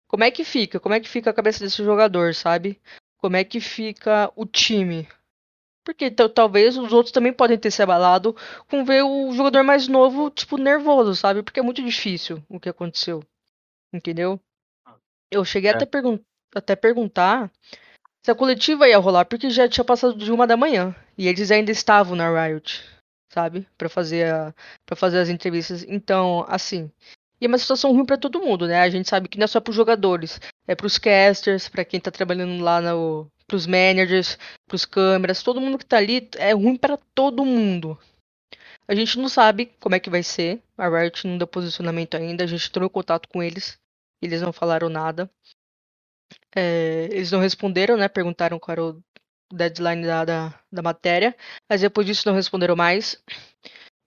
como 0.08 0.24
é 0.24 0.30
que 0.30 0.44
fica? 0.44 0.80
Como 0.80 0.94
é 0.94 1.00
que 1.00 1.08
fica 1.08 1.30
a 1.30 1.34
cabeça 1.34 1.60
desse 1.60 1.84
jogador, 1.84 2.34
sabe? 2.34 2.80
Como 3.18 3.36
é 3.36 3.44
que 3.44 3.60
fica 3.60 4.32
o 4.34 4.46
time? 4.46 5.06
Porque 5.84 6.10
talvez 6.10 6.76
os 6.76 6.92
outros 6.92 7.12
também 7.12 7.32
podem 7.32 7.58
ter 7.58 7.70
se 7.70 7.82
abalado 7.82 8.36
com 8.68 8.84
ver 8.84 9.02
o 9.02 9.32
jogador 9.32 9.62
mais 9.62 9.88
novo, 9.88 10.30
tipo, 10.30 10.56
nervoso, 10.56 11.14
sabe? 11.14 11.42
Porque 11.42 11.60
é 11.60 11.62
muito 11.62 11.82
difícil 11.82 12.42
o 12.48 12.58
que 12.58 12.68
aconteceu. 12.68 13.22
Entendeu? 13.92 14.40
Eu 15.30 15.44
cheguei 15.44 15.70
é. 15.70 15.74
até, 15.74 15.86
pergun 15.86 16.18
até 16.54 16.74
perguntar 16.74 17.50
se 18.22 18.30
a 18.30 18.34
coletiva 18.34 18.88
ia 18.88 18.98
rolar, 18.98 19.24
porque 19.24 19.50
já 19.50 19.68
tinha 19.68 19.84
passado 19.84 20.16
de 20.16 20.30
uma 20.32 20.46
da 20.46 20.56
manhã. 20.56 20.94
E 21.16 21.26
eles 21.26 21.50
ainda 21.50 21.70
estavam 21.70 22.16
na 22.16 22.28
Riot, 22.30 22.84
sabe? 23.28 23.66
para 23.76 23.88
fazer, 23.88 24.54
para 24.86 24.96
fazer 24.96 25.18
as 25.18 25.28
entrevistas. 25.28 25.84
Então, 25.88 26.44
assim, 26.48 26.90
e 27.40 27.46
é 27.46 27.48
uma 27.48 27.58
situação 27.58 27.92
ruim 27.92 28.04
para 28.04 28.18
todo 28.18 28.40
mundo, 28.40 28.66
né? 28.66 28.80
A 28.80 28.90
gente 28.90 29.08
sabe 29.08 29.28
que 29.28 29.38
não 29.38 29.44
é 29.44 29.46
só 29.46 29.60
para 29.60 29.70
os 29.70 29.76
jogadores, 29.76 30.40
é 30.66 30.74
para 30.74 30.86
os 30.86 30.98
casters, 30.98 31.68
para 31.68 31.84
quem 31.84 32.00
tá 32.00 32.10
trabalhando 32.10 32.62
lá 32.62 32.80
no 32.80 33.30
pros 33.46 33.66
managers, 33.66 34.38
pros 34.66 34.84
câmeras, 34.84 35.42
todo 35.42 35.60
mundo 35.60 35.78
que 35.78 35.86
tá 35.86 35.96
ali 35.96 36.28
é 36.36 36.52
ruim 36.52 36.76
para 36.76 36.98
todo 37.14 37.46
mundo. 37.46 37.98
A 38.86 38.94
gente 38.94 39.18
não 39.18 39.28
sabe 39.28 39.66
como 39.80 39.94
é 39.94 40.00
que 40.00 40.10
vai 40.10 40.22
ser. 40.22 40.62
A 40.76 40.88
Riot 40.88 41.26
não 41.26 41.38
deu 41.38 41.46
posicionamento 41.46 42.16
ainda, 42.16 42.44
a 42.44 42.46
gente 42.46 42.68
entrou 42.68 42.86
em 42.86 42.90
contato 42.90 43.28
com 43.28 43.42
eles, 43.42 43.78
eles 44.22 44.42
não 44.42 44.52
falaram 44.52 44.88
nada. 44.88 45.30
É, 46.54 47.08
eles 47.10 47.30
não 47.30 47.40
responderam, 47.40 47.96
né? 47.96 48.08
Perguntaram 48.08 48.58
qual 48.58 48.72
era 48.72 48.84
o 48.84 49.02
deadline 49.52 50.06
da, 50.06 50.24
da, 50.24 50.60
da, 50.70 50.82
matéria, 50.82 51.36
mas 51.68 51.80
depois 51.80 52.06
disso 52.06 52.28
não 52.28 52.34
responderam 52.34 52.76
mais. 52.76 53.22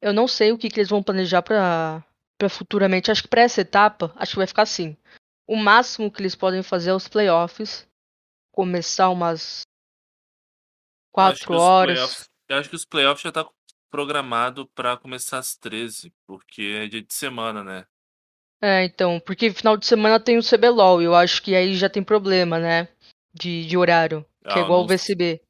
Eu 0.01 0.13
não 0.13 0.27
sei 0.27 0.51
o 0.51 0.57
que, 0.57 0.69
que 0.69 0.79
eles 0.79 0.89
vão 0.89 1.03
planejar 1.03 1.41
para 1.41 2.03
futuramente. 2.49 3.11
Acho 3.11 3.23
que 3.23 3.29
para 3.29 3.41
essa 3.41 3.61
etapa, 3.61 4.11
acho 4.15 4.31
que 4.31 4.37
vai 4.37 4.47
ficar 4.47 4.63
assim. 4.63 4.97
O 5.47 5.55
máximo 5.55 6.11
que 6.11 6.21
eles 6.21 6.35
podem 6.35 6.63
fazer 6.63 6.91
é 6.91 6.93
os 6.93 7.07
playoffs. 7.07 7.87
Começar 8.51 9.09
umas 9.09 9.61
4 11.11 11.53
horas. 11.53 12.29
Eu 12.47 12.57
acho 12.57 12.69
que 12.69 12.75
os 12.75 12.85
playoffs 12.85 13.23
já 13.23 13.31
tá 13.31 13.47
programado 13.89 14.67
para 14.67 14.97
começar 14.97 15.37
às 15.37 15.55
13, 15.55 16.13
porque 16.25 16.61
é 16.83 16.87
dia 16.87 17.01
de 17.01 17.13
semana, 17.13 17.63
né? 17.63 17.85
É, 18.61 18.85
então, 18.85 19.19
porque 19.19 19.51
final 19.51 19.75
de 19.75 19.85
semana 19.85 20.19
tem 20.19 20.37
o 20.37 20.43
CBLOL, 20.43 21.01
eu 21.01 21.15
acho 21.15 21.41
que 21.41 21.55
aí 21.55 21.75
já 21.75 21.89
tem 21.89 22.03
problema, 22.03 22.59
né? 22.59 22.87
De, 23.33 23.65
de 23.65 23.77
horário, 23.77 24.25
que 24.43 24.49
é 24.49 24.53
ah, 24.53 24.59
é 24.59 24.61
igual 24.63 24.83
o 24.83 24.87
VCB. 24.87 25.41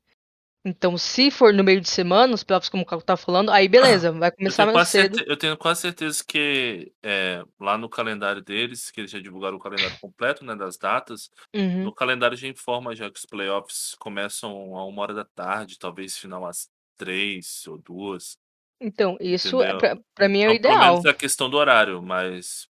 Então, 0.63 0.95
se 0.95 1.31
for 1.31 1.51
no 1.51 1.63
meio 1.63 1.81
de 1.81 1.89
semana, 1.89 2.35
os 2.35 2.43
playoffs, 2.43 2.69
como 2.69 2.83
o 2.83 2.85
Caco 2.85 3.03
tá 3.03 3.17
falando, 3.17 3.49
aí 3.49 3.67
beleza, 3.67 4.11
vai 4.11 4.31
começar 4.31 4.67
mais 4.67 4.89
cedo. 4.89 5.19
eu 5.25 5.35
tenho 5.35 5.57
quase 5.57 5.81
certeza 5.81 6.23
que 6.23 6.91
é, 7.01 7.43
lá 7.59 7.79
no 7.79 7.89
calendário 7.89 8.43
deles, 8.43 8.91
que 8.91 9.01
eles 9.01 9.09
já 9.09 9.19
divulgaram 9.19 9.57
o 9.57 9.59
calendário 9.59 9.97
completo, 9.99 10.45
né, 10.45 10.55
das 10.55 10.77
datas, 10.77 11.31
uhum. 11.55 11.85
no 11.85 11.91
calendário 11.91 12.37
já 12.37 12.47
informa 12.47 12.95
já 12.95 13.09
que 13.09 13.17
os 13.17 13.25
playoffs 13.25 13.95
começam 13.97 14.77
a 14.77 14.85
uma 14.85 15.01
hora 15.01 15.15
da 15.15 15.25
tarde, 15.25 15.79
talvez 15.79 16.15
final 16.15 16.45
às 16.45 16.69
três 16.95 17.65
ou 17.65 17.79
duas. 17.79 18.37
Então, 18.79 19.17
isso 19.19 19.63
é, 19.63 19.75
pra, 19.77 19.97
pra 20.13 20.29
mim 20.29 20.43
é 20.43 20.49
o 20.49 20.53
ideal. 20.53 20.79
Pelo 20.79 20.91
menos 20.91 21.05
a 21.07 21.13
questão 21.13 21.49
do 21.49 21.57
horário, 21.57 22.03
mas 22.03 22.67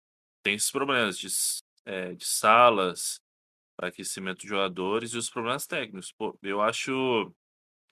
tem 0.43 0.55
esses 0.55 0.71
problemas 0.71 1.19
de, 1.19 1.27
é, 1.85 2.13
de 2.13 2.25
salas, 2.25 3.19
para 3.19 3.24
aquecimento 3.77 4.41
de 4.41 4.47
jogadores 4.47 5.11
e 5.11 5.17
os 5.17 5.29
problemas 5.29 5.67
técnicos. 5.67 6.11
Pô, 6.11 6.37
eu 6.41 6.61
acho 6.61 7.33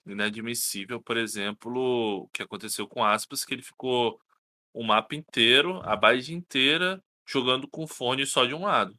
inadmissível, 0.06 1.00
por 1.02 1.16
exemplo, 1.16 2.24
o 2.24 2.28
que 2.28 2.42
aconteceu 2.42 2.86
com 2.86 3.04
Aspas, 3.04 3.44
que 3.44 3.54
ele 3.54 3.62
ficou 3.62 4.20
o 4.72 4.82
mapa 4.84 5.14
inteiro, 5.14 5.80
a 5.84 5.96
base 5.96 6.34
inteira, 6.34 7.02
jogando 7.26 7.68
com 7.68 7.86
fone 7.86 8.26
só 8.26 8.44
de 8.44 8.54
um 8.54 8.64
lado. 8.64 8.98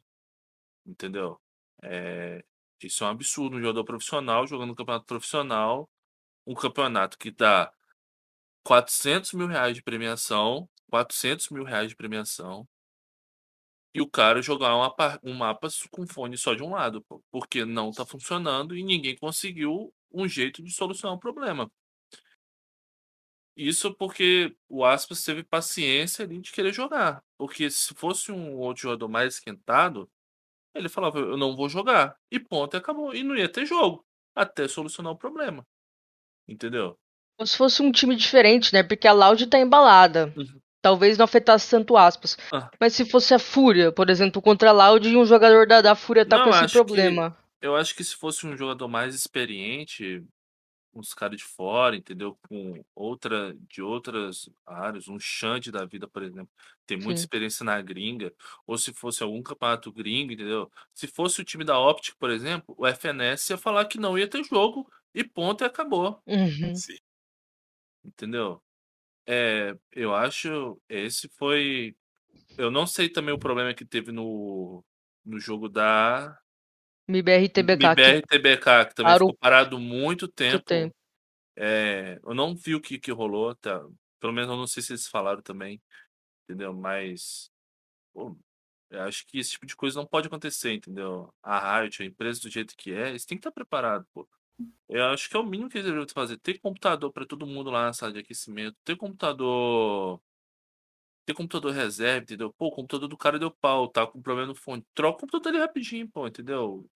Entendeu? 0.84 1.40
É, 1.82 2.44
isso 2.82 3.04
é 3.04 3.06
um 3.06 3.10
absurdo. 3.10 3.56
Um 3.56 3.60
jogador 3.60 3.84
profissional 3.84 4.46
jogando 4.46 4.72
um 4.72 4.74
campeonato 4.74 5.06
profissional, 5.06 5.88
um 6.46 6.54
campeonato 6.54 7.18
que 7.18 7.30
dá 7.30 7.72
400 8.64 9.32
mil 9.32 9.46
reais 9.46 9.76
de 9.76 9.82
premiação, 9.82 10.68
400 10.90 11.50
mil 11.50 11.64
reais 11.64 11.88
de 11.88 11.96
premiação, 11.96 12.66
e 13.96 14.00
o 14.02 14.06
cara 14.06 14.42
jogar 14.42 14.76
uma, 14.76 14.94
um 15.22 15.32
mapa 15.32 15.68
com 15.90 16.06
fone 16.06 16.36
só 16.36 16.52
de 16.52 16.62
um 16.62 16.72
lado, 16.72 17.02
porque 17.32 17.64
não 17.64 17.90
tá 17.90 18.04
funcionando 18.04 18.76
e 18.76 18.82
ninguém 18.82 19.16
conseguiu 19.16 19.90
um 20.12 20.28
jeito 20.28 20.62
de 20.62 20.70
solucionar 20.70 21.16
o 21.16 21.18
problema. 21.18 21.72
Isso 23.56 23.94
porque 23.94 24.54
o 24.68 24.84
Aspas 24.84 25.24
teve 25.24 25.42
paciência 25.42 26.26
ali 26.26 26.38
de 26.42 26.52
querer 26.52 26.74
jogar. 26.74 27.24
Porque 27.38 27.70
se 27.70 27.94
fosse 27.94 28.30
um 28.30 28.58
outro 28.58 28.82
jogador 28.82 29.08
mais 29.08 29.36
esquentado, 29.36 30.06
ele 30.74 30.90
falava, 30.90 31.18
eu 31.18 31.38
não 31.38 31.56
vou 31.56 31.66
jogar. 31.66 32.18
E 32.30 32.38
ponto, 32.38 32.76
e 32.76 32.76
acabou. 32.76 33.14
E 33.14 33.22
não 33.22 33.34
ia 33.34 33.50
ter 33.50 33.64
jogo. 33.64 34.04
Até 34.34 34.68
solucionar 34.68 35.14
o 35.14 35.16
problema. 35.16 35.66
Entendeu? 36.46 36.98
Ou 37.38 37.46
se 37.46 37.56
fosse 37.56 37.80
um 37.80 37.90
time 37.90 38.14
diferente, 38.14 38.74
né? 38.74 38.82
Porque 38.82 39.08
a 39.08 39.12
Loud 39.14 39.46
tá 39.46 39.58
embalada. 39.58 40.34
Uhum. 40.36 40.60
Talvez 40.86 41.18
não 41.18 41.24
afetasse 41.24 41.68
tanto 41.68 41.96
aspas. 41.96 42.38
Ah. 42.52 42.70
Mas 42.78 42.92
se 42.92 43.04
fosse 43.04 43.34
a 43.34 43.40
Fúria, 43.40 43.90
por 43.90 44.08
exemplo, 44.08 44.40
contra 44.40 44.70
a 44.70 44.72
Loud 44.72 45.08
e 45.08 45.16
um 45.16 45.26
jogador 45.26 45.66
da, 45.66 45.80
da 45.80 45.96
Fúria 45.96 46.24
tá 46.24 46.38
não, 46.38 46.44
com 46.44 46.50
esse 46.50 46.72
problema. 46.72 47.36
Que 47.60 47.66
eu 47.66 47.74
acho 47.74 47.92
que 47.92 48.04
se 48.04 48.14
fosse 48.14 48.46
um 48.46 48.56
jogador 48.56 48.86
mais 48.86 49.12
experiente, 49.12 50.24
uns 50.94 51.12
caras 51.12 51.38
de 51.38 51.42
fora, 51.42 51.96
entendeu? 51.96 52.38
Com 52.48 52.84
outra, 52.94 53.56
de 53.68 53.82
outras 53.82 54.48
áreas, 54.64 55.08
um 55.08 55.18
Xande 55.18 55.72
da 55.72 55.84
vida, 55.84 56.06
por 56.06 56.22
exemplo, 56.22 56.48
tem 56.86 56.96
muita 56.96 57.16
Sim. 57.16 57.24
experiência 57.24 57.64
na 57.64 57.82
gringa, 57.82 58.32
ou 58.64 58.78
se 58.78 58.92
fosse 58.92 59.24
algum 59.24 59.42
campeonato 59.42 59.90
gringo, 59.90 60.34
entendeu? 60.34 60.70
Se 60.94 61.08
fosse 61.08 61.40
o 61.40 61.44
time 61.44 61.64
da 61.64 61.76
Optic, 61.76 62.14
por 62.16 62.30
exemplo, 62.30 62.76
o 62.78 62.86
FNS 62.86 63.50
ia 63.50 63.58
falar 63.58 63.86
que 63.86 63.98
não 63.98 64.16
ia 64.16 64.28
ter 64.28 64.44
jogo 64.44 64.88
e 65.12 65.24
ponto 65.24 65.64
e 65.64 65.66
acabou. 65.66 66.22
Uhum. 66.28 66.74
Entendeu? 68.04 68.62
É, 69.26 69.76
eu 69.92 70.14
acho 70.14 70.80
esse 70.88 71.28
foi. 71.28 71.96
Eu 72.56 72.70
não 72.70 72.86
sei 72.86 73.08
também 73.08 73.34
o 73.34 73.38
problema 73.38 73.74
que 73.74 73.84
teve 73.84 74.12
no, 74.12 74.84
no 75.24 75.38
jogo 75.38 75.68
da 75.68 76.38
MIBR 77.08 77.48
TBK. 77.48 77.88
MIBR 77.88 78.22
TBK, 78.26 78.86
que 78.88 78.94
também 78.94 79.12
Parou 79.12 79.28
ficou 79.28 79.38
parado 79.38 79.78
muito 79.78 80.26
tempo. 80.26 80.64
tempo. 80.64 80.94
É, 81.56 82.20
eu 82.22 82.34
não 82.34 82.54
vi 82.54 82.74
o 82.74 82.80
que, 82.80 82.98
que 82.98 83.10
rolou, 83.10 83.54
tá? 83.54 83.80
Pelo 84.20 84.32
menos 84.32 84.50
eu 84.50 84.56
não 84.56 84.66
sei 84.66 84.82
se 84.82 84.92
eles 84.92 85.06
falaram 85.06 85.40
também, 85.40 85.80
entendeu? 86.44 86.72
Mas 86.74 87.50
pô, 88.12 88.36
eu 88.90 89.02
acho 89.02 89.26
que 89.26 89.38
esse 89.38 89.52
tipo 89.52 89.66
de 89.66 89.76
coisa 89.76 89.98
não 89.98 90.06
pode 90.06 90.26
acontecer, 90.26 90.72
entendeu? 90.72 91.32
A 91.42 91.80
Riot, 91.80 92.02
a 92.02 92.06
empresa 92.06 92.40
do 92.40 92.50
jeito 92.50 92.74
que 92.76 92.92
é, 92.92 93.10
eles 93.10 93.24
têm 93.24 93.38
que 93.38 93.40
estar 93.40 93.52
preparados, 93.52 94.06
pô. 94.12 94.28
Eu 94.88 95.04
acho 95.06 95.28
que 95.28 95.36
é 95.36 95.40
o 95.40 95.44
mínimo 95.44 95.68
que 95.68 95.78
eles 95.78 95.86
deveriam 95.86 96.08
fazer. 96.08 96.38
Ter 96.38 96.58
computador 96.58 97.12
para 97.12 97.26
todo 97.26 97.46
mundo 97.46 97.70
lá 97.70 97.86
na 97.86 97.92
sala 97.92 98.12
de 98.12 98.20
aquecimento. 98.20 98.76
Ter 98.84 98.96
computador 98.96 100.20
ter 101.26 101.34
computador 101.34 101.72
reserva, 101.72 102.22
entendeu? 102.22 102.52
Pô, 102.52 102.68
o 102.68 102.70
computador 102.70 103.08
do 103.08 103.16
cara 103.16 103.38
deu 103.38 103.50
pau, 103.50 103.88
tá 103.88 104.06
com 104.06 104.22
problema 104.22 104.48
no 104.48 104.54
fone. 104.54 104.86
Troca 104.94 105.18
o 105.18 105.20
computador 105.22 105.48
ali 105.48 105.58
rapidinho, 105.58 106.08
pô, 106.08 106.26
entendeu? 106.26 106.88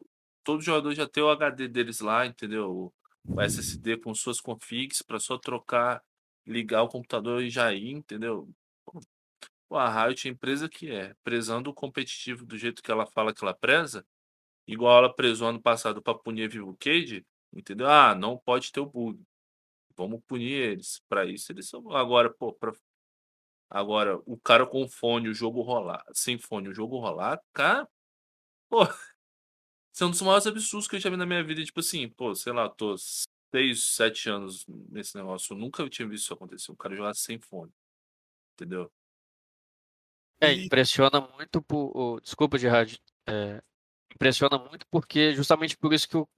Todo 0.45 0.63
jogador 0.63 0.95
já 0.95 1.07
tem 1.07 1.23
o 1.23 1.31
HD 1.31 1.67
deles 1.69 2.01
lá, 2.01 2.25
entendeu? 2.25 2.93
O 3.27 3.41
SSD 3.41 3.99
com 3.99 4.15
suas 4.15 4.41
configs 4.41 5.03
para 5.03 5.19
só 5.19 5.37
trocar, 5.37 6.01
ligar 6.47 6.83
o 6.83 6.89
computador 6.89 7.43
e 7.43 7.51
já 7.51 7.73
ir, 7.73 7.91
entendeu? 7.91 8.49
Pô, 9.69 9.77
a 9.77 10.07
Riot 10.07 10.27
é 10.27 10.31
a 10.31 10.33
empresa 10.33 10.69
que 10.69 10.91
é, 10.91 11.15
prezando 11.25 11.71
o 11.71 11.75
competitivo 11.75 12.45
do 12.47 12.57
jeito 12.57 12.83
que 12.83 12.91
ela 12.91 13.07
fala 13.07 13.35
que 13.35 13.45
ela 13.45 13.55
preza, 13.55 14.07
igual 14.67 14.99
ela 14.99 15.15
prezou 15.15 15.49
ano 15.49 15.61
passado 15.63 16.03
para 16.03 16.19
punir 16.19 16.49
Vivo 16.49 16.77
Cage, 16.79 17.25
entendeu? 17.53 17.89
Ah, 17.89 18.15
não 18.15 18.39
pode 18.39 18.73
ter 18.73 18.81
o 18.81 18.87
bug. 18.87 19.23
Vamos 19.97 20.23
punir 20.27 20.53
eles. 20.53 21.03
Para 21.09 21.27
isso 21.27 21.53
eles 21.53 21.69
são 21.69 21.91
agora, 21.95 22.31
pô, 22.33 22.53
para 22.53 22.73
Agora, 23.71 24.21
o 24.27 24.37
cara 24.37 24.67
com 24.67 24.89
fone, 24.89 25.29
o 25.29 25.35
jogo 25.35 25.63
rolar, 25.63 26.05
sem 26.13 26.37
fone, 26.37 26.69
o 26.69 26.75
jogo 26.75 26.99
rolar, 26.99 27.41
cara, 27.53 27.89
pô, 28.69 28.83
isso 29.95 30.03
é 30.03 30.07
um 30.07 30.11
dos 30.11 30.21
maiores 30.23 30.47
absurdos 30.49 30.89
que 30.89 30.97
eu 30.97 31.01
já 31.01 31.09
vi 31.09 31.17
na 31.17 31.25
minha 31.25 31.45
vida. 31.45 31.65
Tipo 31.65 31.79
assim, 31.79 32.09
pô, 32.09 32.35
sei 32.35 32.53
lá, 32.53 32.69
tô 32.69 32.97
seis, 32.99 33.85
sete 33.85 34.29
anos 34.29 34.67
nesse 34.67 35.17
negócio, 35.17 35.55
eu 35.55 35.57
nunca 35.57 35.89
tinha 35.89 36.09
visto 36.09 36.25
isso 36.25 36.35
acontecer. 36.35 36.73
O 36.73 36.77
cara 36.77 36.97
jogar 36.97 37.15
sem 37.15 37.39
fone, 37.39 37.73
entendeu? 38.55 38.91
É, 40.41 40.53
impressiona 40.53 41.21
muito 41.21 41.63
por. 41.63 42.21
Desculpa, 42.23 42.59
Gerard. 42.59 43.01
É, 43.29 43.63
impressiona 44.13 44.59
muito 44.59 44.85
porque 44.91 45.33
justamente 45.33 45.77
por 45.77 45.93
isso 45.93 46.09
que 46.09 46.17
o, 46.17 46.29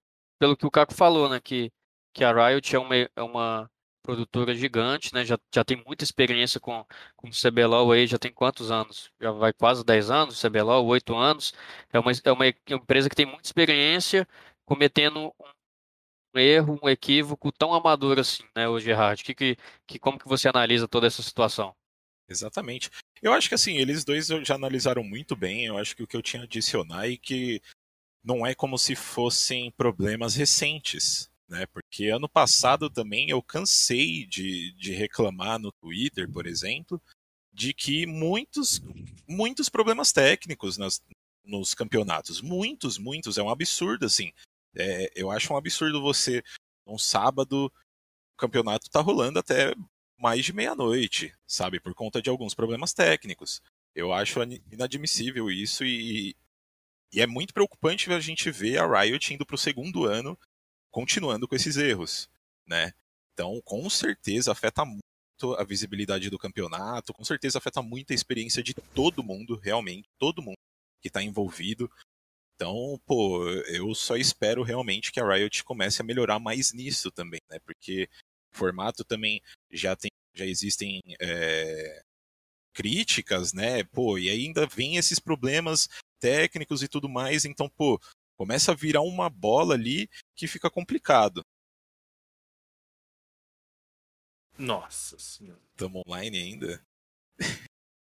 pelo 0.42 0.56
que 0.56 0.66
o 0.66 0.70
Caco 0.72 0.92
falou, 0.92 1.28
né? 1.28 1.38
Que 1.38 1.70
que 2.12 2.24
a 2.24 2.32
Riot 2.32 2.74
é 2.74 2.78
uma, 2.80 2.96
é 2.96 3.22
uma 3.22 3.70
produtora 4.02 4.52
gigante, 4.56 5.14
né? 5.14 5.24
Já, 5.24 5.38
já 5.54 5.64
tem 5.64 5.80
muita 5.86 6.02
experiência 6.02 6.58
com, 6.58 6.84
com 7.16 7.28
o 7.28 7.30
CBLOL 7.30 7.92
aí, 7.92 8.08
já 8.08 8.18
tem 8.18 8.32
quantos 8.32 8.72
anos? 8.72 9.08
Já 9.20 9.30
vai 9.30 9.52
quase 9.52 9.84
10 9.84 10.10
anos, 10.10 10.42
CBLOL, 10.42 10.84
8 10.84 11.14
anos. 11.14 11.54
É 11.92 11.98
uma, 12.00 12.10
é 12.24 12.32
uma 12.32 12.48
empresa 12.48 13.08
que 13.08 13.14
tem 13.14 13.24
muita 13.24 13.44
experiência 13.46 14.26
cometendo 14.64 15.32
um 16.34 16.38
erro, 16.38 16.76
um 16.82 16.88
equívoco 16.88 17.52
tão 17.52 17.72
amador 17.72 18.18
assim, 18.18 18.42
né, 18.54 18.68
o 18.68 18.80
Gerard? 18.80 19.22
Que, 19.22 19.34
que, 19.34 19.56
que, 19.86 19.98
como 20.00 20.18
que 20.18 20.28
você 20.28 20.48
analisa 20.48 20.88
toda 20.88 21.06
essa 21.06 21.22
situação? 21.22 21.72
Exatamente. 22.28 22.90
Eu 23.22 23.32
acho 23.32 23.48
que 23.48 23.54
assim, 23.54 23.76
eles 23.76 24.04
dois 24.04 24.26
já 24.26 24.56
analisaram 24.56 25.04
muito 25.04 25.36
bem. 25.36 25.66
Eu 25.66 25.78
acho 25.78 25.94
que 25.94 26.02
o 26.02 26.06
que 26.06 26.16
eu 26.16 26.22
tinha 26.22 26.42
a 26.42 26.44
adicionar 26.46 27.08
é 27.08 27.16
que 27.16 27.62
não 28.22 28.46
é 28.46 28.54
como 28.54 28.78
se 28.78 28.94
fossem 28.94 29.70
problemas 29.72 30.34
recentes 30.34 31.32
né? 31.52 31.66
Porque 31.66 32.08
ano 32.08 32.26
passado 32.26 32.88
também 32.88 33.28
eu 33.28 33.42
cansei 33.42 34.26
de, 34.26 34.72
de 34.72 34.92
reclamar 34.92 35.58
no 35.58 35.70
Twitter, 35.70 36.26
por 36.30 36.46
exemplo, 36.46 37.00
de 37.52 37.74
que 37.74 38.06
muitos, 38.06 38.80
muitos 39.28 39.68
problemas 39.68 40.12
técnicos 40.12 40.78
nas, 40.78 41.02
nos 41.44 41.74
campeonatos. 41.74 42.40
Muitos, 42.40 42.96
muitos. 42.96 43.36
É 43.36 43.42
um 43.42 43.50
absurdo, 43.50 44.06
assim. 44.06 44.32
É, 44.74 45.12
eu 45.14 45.30
acho 45.30 45.52
um 45.52 45.56
absurdo 45.58 46.00
você, 46.00 46.42
um 46.86 46.96
sábado, 46.96 47.66
o 47.66 48.36
campeonato 48.38 48.88
tá 48.90 49.02
rolando 49.02 49.38
até 49.38 49.74
mais 50.16 50.46
de 50.46 50.54
meia-noite, 50.54 51.34
sabe? 51.46 51.78
Por 51.78 51.94
conta 51.94 52.22
de 52.22 52.30
alguns 52.30 52.54
problemas 52.54 52.94
técnicos. 52.94 53.60
Eu 53.94 54.10
acho 54.10 54.40
inadmissível 54.70 55.50
isso 55.50 55.84
e, 55.84 56.34
e 57.12 57.20
é 57.20 57.26
muito 57.26 57.52
preocupante 57.52 58.10
a 58.10 58.20
gente 58.20 58.50
ver 58.50 58.78
a 58.78 59.00
Riot 59.00 59.34
indo 59.34 59.44
para 59.44 59.54
o 59.54 59.58
segundo 59.58 60.04
ano 60.04 60.38
continuando 60.90 61.46
com 61.46 61.54
esses 61.54 61.76
erros, 61.76 62.28
né? 62.66 62.92
Então, 63.32 63.60
com 63.64 63.88
certeza 63.90 64.52
afeta 64.52 64.84
muito 64.84 65.02
a 65.58 65.64
visibilidade 65.64 66.30
do 66.30 66.38
campeonato, 66.38 67.12
com 67.12 67.24
certeza 67.24 67.58
afeta 67.58 67.82
muito 67.82 68.12
a 68.12 68.14
experiência 68.14 68.62
de 68.62 68.74
todo 68.74 69.22
mundo, 69.22 69.56
realmente, 69.56 70.08
todo 70.18 70.42
mundo 70.42 70.56
que 71.00 71.08
está 71.08 71.22
envolvido. 71.22 71.90
Então, 72.54 73.00
pô, 73.04 73.48
eu 73.66 73.94
só 73.94 74.16
espero 74.16 74.62
realmente 74.62 75.10
que 75.10 75.18
a 75.18 75.26
Riot 75.26 75.64
comece 75.64 76.00
a 76.00 76.04
melhorar 76.04 76.38
mais 76.38 76.72
nisso 76.72 77.10
também, 77.10 77.40
né? 77.50 77.58
Porque 77.60 78.08
o 78.54 78.56
formato 78.56 79.04
também 79.04 79.42
já 79.70 79.96
tem, 79.96 80.10
já 80.34 80.46
existem 80.46 81.00
é, 81.20 82.02
críticas, 82.72 83.52
né? 83.52 83.82
Pô, 83.84 84.18
e 84.18 84.30
ainda 84.30 84.66
vem 84.66 84.96
esses 84.96 85.18
problemas 85.18 85.88
técnicos 86.22 86.82
e 86.82 86.88
tudo 86.88 87.08
mais. 87.08 87.44
Então, 87.44 87.68
pô, 87.68 88.00
Começa 88.42 88.72
a 88.72 88.74
virar 88.74 89.02
uma 89.02 89.30
bola 89.30 89.74
ali 89.74 90.08
que 90.34 90.48
fica 90.48 90.68
complicado. 90.68 91.46
Nossa 94.58 95.16
senhora. 95.16 95.62
Estamos 95.70 96.02
online 96.06 96.38
ainda? 96.38 96.86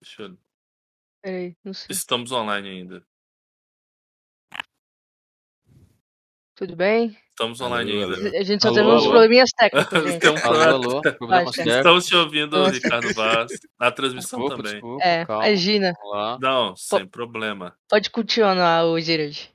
Deixa 0.00 0.22
eu... 0.22 0.38
Peraí, 1.20 1.56
não 1.64 1.74
sei. 1.74 1.88
Estamos 1.90 2.30
online 2.30 2.68
ainda. 2.68 3.06
Tudo 6.60 6.76
bem? 6.76 7.16
Estamos 7.30 7.58
online 7.62 7.90
Alô, 8.02 8.14
ainda. 8.14 8.38
A 8.38 8.42
gente 8.42 8.60
só 8.60 8.68
Alô, 8.68 8.76
teve 8.76 8.88
uns 8.90 9.00
alô. 9.02 9.10
probleminhas 9.12 9.48
técnicos, 9.56 10.12
gente. 10.12 10.28
Um 10.28 10.36
Alô, 10.46 10.60
alô, 10.60 11.00
problemas. 11.00 11.56
Estamos 11.56 12.06
te 12.06 12.14
ouvindo, 12.14 12.58
Nossa. 12.58 12.72
Ricardo 12.72 13.14
Vaz. 13.14 13.52
Na 13.80 13.90
transmissão 13.90 14.40
Desculpa, 14.40 14.56
também. 14.56 14.72
desculpa, 14.74 15.02
É, 15.02 15.24
calma. 15.24 15.46
imagina. 15.48 15.94
Não, 16.38 16.76
sem 16.76 17.06
problema. 17.06 17.74
Pode 17.88 18.10
continuar, 18.10 18.84
o 18.84 19.00
Gerard. 19.00 19.50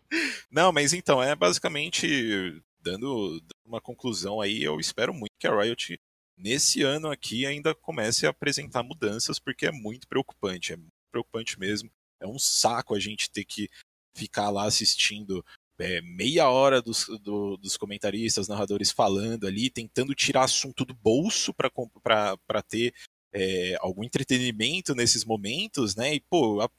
Não, 0.49 0.71
mas 0.71 0.93
então, 0.93 1.21
é 1.21 1.35
basicamente 1.35 2.59
dando, 2.81 3.39
dando 3.39 3.43
uma 3.63 3.79
conclusão 3.79 4.41
aí, 4.41 4.63
eu 4.63 4.79
espero 4.79 5.13
muito 5.13 5.33
que 5.39 5.45
a 5.45 5.55
Riot 5.55 5.95
nesse 6.35 6.81
ano 6.81 7.11
aqui 7.11 7.45
ainda 7.45 7.75
comece 7.75 8.25
a 8.25 8.31
apresentar 8.31 8.81
mudanças, 8.81 9.37
porque 9.37 9.67
é 9.67 9.71
muito 9.71 10.07
preocupante, 10.07 10.73
é 10.73 10.75
muito 10.75 10.89
preocupante 11.11 11.59
mesmo. 11.59 11.87
É 12.19 12.25
um 12.25 12.39
saco 12.39 12.95
a 12.95 12.99
gente 12.99 13.29
ter 13.29 13.45
que 13.45 13.69
ficar 14.15 14.49
lá 14.49 14.63
assistindo 14.63 15.45
é, 15.77 16.01
meia 16.01 16.49
hora 16.49 16.81
dos, 16.81 17.07
do- 17.21 17.57
dos 17.57 17.75
comentaristas, 17.77 18.47
narradores 18.47 18.91
falando 18.91 19.45
ali, 19.47 19.69
tentando 19.69 20.15
tirar 20.15 20.43
assunto 20.43 20.85
do 20.85 20.93
bolso 20.93 21.53
para 21.53 22.61
ter 22.67 22.93
é, 23.33 23.75
algum 23.81 24.03
entretenimento 24.03 24.95
nesses 24.95 25.25
momentos, 25.25 25.95
né? 25.95 26.15
E, 26.15 26.21
pô, 26.21 26.61
a- 26.61 26.69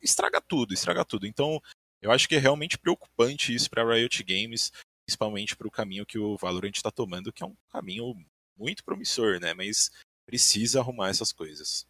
estraga 0.00 0.40
tudo, 0.40 0.72
estraga 0.72 1.04
tudo. 1.04 1.26
Então, 1.26 1.60
eu 2.00 2.10
acho 2.12 2.28
que 2.28 2.36
é 2.36 2.38
realmente 2.38 2.78
preocupante 2.78 3.54
isso 3.54 3.68
para 3.68 3.84
Riot 3.84 4.22
Games, 4.22 4.72
principalmente 5.04 5.56
para 5.56 5.66
o 5.66 5.70
caminho 5.70 6.06
que 6.06 6.18
o 6.18 6.36
Valorant 6.36 6.74
está 6.76 6.90
tomando, 6.90 7.32
que 7.32 7.42
é 7.42 7.46
um 7.46 7.56
caminho 7.70 8.14
muito 8.56 8.84
promissor, 8.84 9.40
né? 9.40 9.54
Mas 9.54 9.90
precisa 10.24 10.80
arrumar 10.80 11.08
essas 11.10 11.32
coisas. 11.32 11.86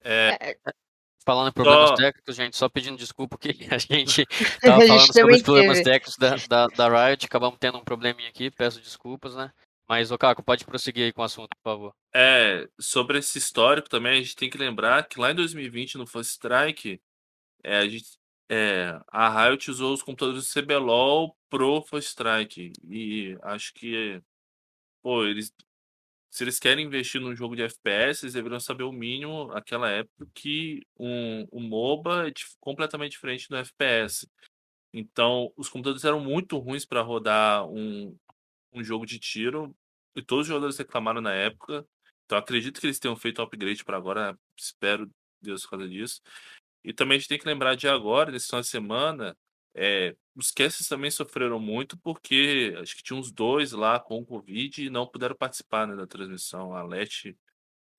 É, 0.00 0.56
Falando 1.24 1.48
em 1.50 1.52
problemas 1.52 1.88
Só- 1.90 1.94
técnicos, 1.96 2.34
gente, 2.36 2.56
só 2.56 2.68
pedindo 2.68 2.96
desculpa 2.96 3.38
que 3.38 3.48
a 3.72 3.78
gente 3.78 4.22
A 4.62 4.66
tava 4.66 4.80
gente 4.80 4.88
falando 4.88 5.12
sobre 5.12 5.34
os 5.36 5.42
problemas 5.42 5.78
teve. 5.78 5.90
técnicos 5.90 6.16
da, 6.16 6.36
da, 6.48 6.66
da 6.88 7.08
Riot, 7.08 7.26
acabamos 7.26 7.58
tendo 7.60 7.78
um 7.78 7.84
probleminha 7.84 8.28
aqui, 8.28 8.50
peço 8.50 8.80
desculpas, 8.80 9.34
né? 9.36 9.52
Mas, 9.88 10.10
ô 10.10 10.16
Caco, 10.18 10.42
pode 10.42 10.64
prosseguir 10.64 11.04
aí 11.04 11.12
com 11.12 11.20
o 11.22 11.24
assunto, 11.24 11.50
por 11.56 11.62
favor. 11.70 11.94
é, 12.14 12.66
sobre 12.80 13.18
esse 13.18 13.36
histórico 13.38 13.88
também, 13.88 14.12
a 14.18 14.22
gente 14.22 14.34
tem 14.36 14.48
que 14.48 14.56
lembrar 14.56 15.06
que 15.06 15.20
lá 15.20 15.30
em 15.30 15.34
2020, 15.34 15.98
no 15.98 16.06
First 16.06 16.30
Strike, 16.32 17.00
é, 17.62 17.78
a, 17.78 17.88
gente, 17.88 18.06
é, 18.50 18.98
a 19.08 19.48
Riot 19.48 19.70
usou 19.70 19.92
os 19.92 20.02
computadores 20.02 20.46
do 20.48 20.60
CBLOL 20.62 21.36
pro 21.50 21.82
First 21.82 22.08
Strike. 22.08 22.72
E 22.88 23.36
acho 23.42 23.74
que, 23.74 24.20
pô, 25.02 25.24
eles, 25.24 25.52
se 26.32 26.44
eles 26.44 26.58
querem 26.58 26.86
investir 26.86 27.20
num 27.20 27.36
jogo 27.36 27.54
de 27.54 27.62
FPS, 27.62 28.24
eles 28.24 28.32
deveriam 28.32 28.58
saber 28.58 28.84
o 28.84 28.90
mínimo 28.90 29.48
naquela 29.48 29.90
época 29.90 30.26
que 30.34 30.80
um, 30.98 31.46
um 31.52 31.60
MOBA 31.60 32.28
é 32.28 32.32
completamente 32.58 33.12
diferente 33.12 33.50
do 33.50 33.56
FPS. 33.56 34.26
Então, 34.94 35.52
os 35.58 35.68
computadores 35.68 36.06
eram 36.06 36.20
muito 36.20 36.56
ruins 36.56 36.86
para 36.86 37.02
rodar 37.02 37.68
um, 37.68 38.16
um 38.72 38.82
jogo 38.82 39.04
de 39.04 39.18
tiro 39.18 39.76
e 40.16 40.22
todos 40.22 40.44
os 40.44 40.48
jogadores 40.48 40.78
reclamaram 40.78 41.20
na 41.20 41.34
época. 41.34 41.86
Então, 42.24 42.38
acredito 42.38 42.80
que 42.80 42.86
eles 42.86 42.98
tenham 42.98 43.14
feito 43.14 43.40
o 43.40 43.42
upgrade 43.42 43.84
para 43.84 43.98
agora. 43.98 44.34
Espero 44.58 45.10
Deus 45.38 45.64
por 45.64 45.72
causa 45.72 45.86
disso. 45.86 46.22
E 46.82 46.94
também 46.94 47.16
a 47.16 47.18
gente 47.18 47.28
tem 47.28 47.38
que 47.38 47.46
lembrar 47.46 47.74
de 47.74 47.86
agora, 47.86 48.32
nesse 48.32 48.46
final 48.46 48.62
de 48.62 48.68
semana, 48.68 49.36
é, 49.74 50.14
os 50.34 50.50
casters 50.50 50.88
também 50.88 51.10
sofreram 51.10 51.58
muito 51.58 51.96
porque 51.98 52.74
acho 52.80 52.96
que 52.96 53.02
tinha 53.02 53.18
uns 53.18 53.30
dois 53.30 53.72
lá 53.72 53.98
com 53.98 54.24
Covid 54.24 54.84
e 54.84 54.90
não 54.90 55.06
puderam 55.06 55.34
participar 55.34 55.86
né, 55.86 55.96
da 55.96 56.06
transmissão, 56.06 56.74
a 56.74 56.82
Leti 56.82 57.36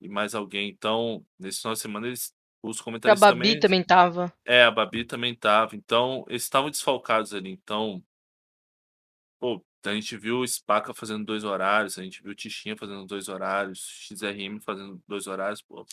e 0.00 0.08
mais 0.08 0.34
alguém. 0.34 0.68
Então, 0.68 1.24
nesse 1.38 1.60
final 1.60 1.74
de 1.74 1.80
semana, 1.80 2.06
eles, 2.06 2.34
os 2.62 2.80
A 2.80 2.84
comentaristas 2.84 3.20
Babi 3.20 3.40
também. 3.40 3.60
também 3.60 3.84
tava. 3.84 4.32
É, 4.44 4.64
a 4.64 4.70
Babi 4.70 5.04
também 5.04 5.34
tava. 5.34 5.74
Então, 5.76 6.24
eles 6.28 6.42
estavam 6.42 6.70
desfalcados 6.70 7.32
ali. 7.34 7.50
Então, 7.50 8.02
pô, 9.40 9.64
a 9.84 9.94
gente 9.94 10.16
viu 10.16 10.40
o 10.40 10.46
Spaca 10.46 10.94
fazendo 10.94 11.24
dois 11.24 11.44
horários, 11.44 11.98
a 11.98 12.02
gente 12.02 12.22
viu 12.22 12.32
o 12.32 12.34
Tichinha 12.34 12.76
fazendo 12.76 13.04
dois 13.06 13.28
horários, 13.28 13.80
XRM 13.80 14.60
fazendo 14.60 15.02
dois 15.06 15.26
horários, 15.26 15.62
pô. 15.62 15.86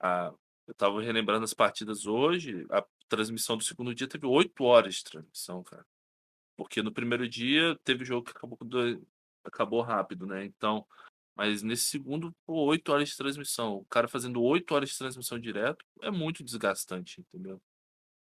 A, 0.00 0.32
eu 0.66 0.74
tava 0.74 1.00
relembrando 1.00 1.44
as 1.44 1.54
partidas 1.54 2.06
hoje, 2.06 2.66
a 2.70 2.84
transmissão 3.08 3.56
do 3.56 3.64
segundo 3.64 3.94
dia 3.94 4.08
teve 4.08 4.26
oito 4.26 4.64
horas 4.64 4.96
de 4.96 5.04
transmissão, 5.04 5.62
cara. 5.62 5.86
Porque 6.56 6.82
no 6.82 6.92
primeiro 6.92 7.28
dia 7.28 7.78
teve 7.84 8.04
jogo 8.04 8.26
que 8.26 8.32
acabou 8.32 8.58
acabou 9.44 9.80
rápido, 9.82 10.26
né? 10.26 10.44
Então, 10.44 10.86
mas 11.34 11.62
nesse 11.62 11.84
segundo, 11.84 12.34
oito 12.46 12.92
horas 12.92 13.10
de 13.10 13.16
transmissão. 13.16 13.76
O 13.76 13.84
cara 13.84 14.08
fazendo 14.08 14.42
oito 14.42 14.74
horas 14.74 14.90
de 14.90 14.98
transmissão 14.98 15.38
direto 15.38 15.84
é 16.02 16.10
muito 16.10 16.42
desgastante, 16.42 17.20
entendeu? 17.20 17.60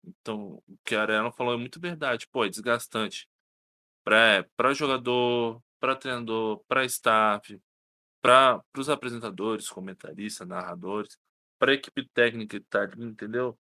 Então, 0.04 0.62
o 0.68 0.78
que 0.84 0.96
a 0.96 1.02
Arena 1.02 1.32
falou 1.32 1.54
é 1.54 1.58
muito 1.58 1.80
verdade. 1.80 2.28
Pô, 2.28 2.46
é 2.46 2.50
desgastante 2.50 3.28
para 4.04 4.74
jogador, 4.74 5.62
para 5.80 5.96
treinador, 5.96 6.64
para 6.68 6.86
staff, 6.86 7.60
para 8.22 8.64
os 8.78 8.90
apresentadores, 8.90 9.70
comentaristas, 9.70 10.48
narradores, 10.48 11.18
para 11.60 11.72
a 11.72 11.76
equipe 11.76 12.08
técnica 12.10 12.60
que 12.60 12.66
tá 12.66 12.84
ali, 12.84 13.04
entendeu? 13.04 13.58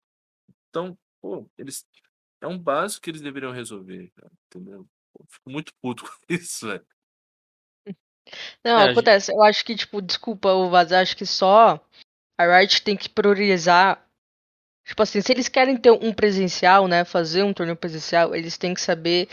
Então, 0.72 0.96
pô, 1.20 1.46
eles 1.58 1.86
é 2.40 2.46
um 2.46 2.58
básico 2.58 3.02
que 3.02 3.10
eles 3.10 3.20
deveriam 3.20 3.52
resolver, 3.52 4.10
cara, 4.16 4.32
entendeu? 4.46 4.88
Pô, 5.12 5.24
fico 5.28 5.50
muito 5.50 5.72
puto 5.82 6.02
com 6.08 6.34
isso, 6.34 6.66
velho. 6.66 6.86
Não, 8.64 8.80
É, 8.80 8.90
acontece. 8.90 9.30
Eu 9.30 9.42
acho 9.42 9.62
que, 9.64 9.76
tipo, 9.76 10.00
desculpa, 10.00 10.50
o 10.52 10.70
Vaz, 10.70 10.90
acho 10.92 11.14
que 11.14 11.26
só 11.26 11.78
a 12.38 12.58
Riot 12.58 12.82
tem 12.82 12.96
que 12.96 13.10
priorizar. 13.10 14.08
Tipo 14.86 15.02
assim, 15.02 15.20
se 15.20 15.30
eles 15.30 15.48
querem 15.48 15.76
ter 15.76 15.90
um 15.90 16.12
presencial, 16.12 16.88
né? 16.88 17.04
Fazer 17.04 17.42
um 17.42 17.52
torneio 17.52 17.76
presencial, 17.76 18.34
eles 18.34 18.56
têm 18.56 18.72
que 18.72 18.80
saber 18.80 19.28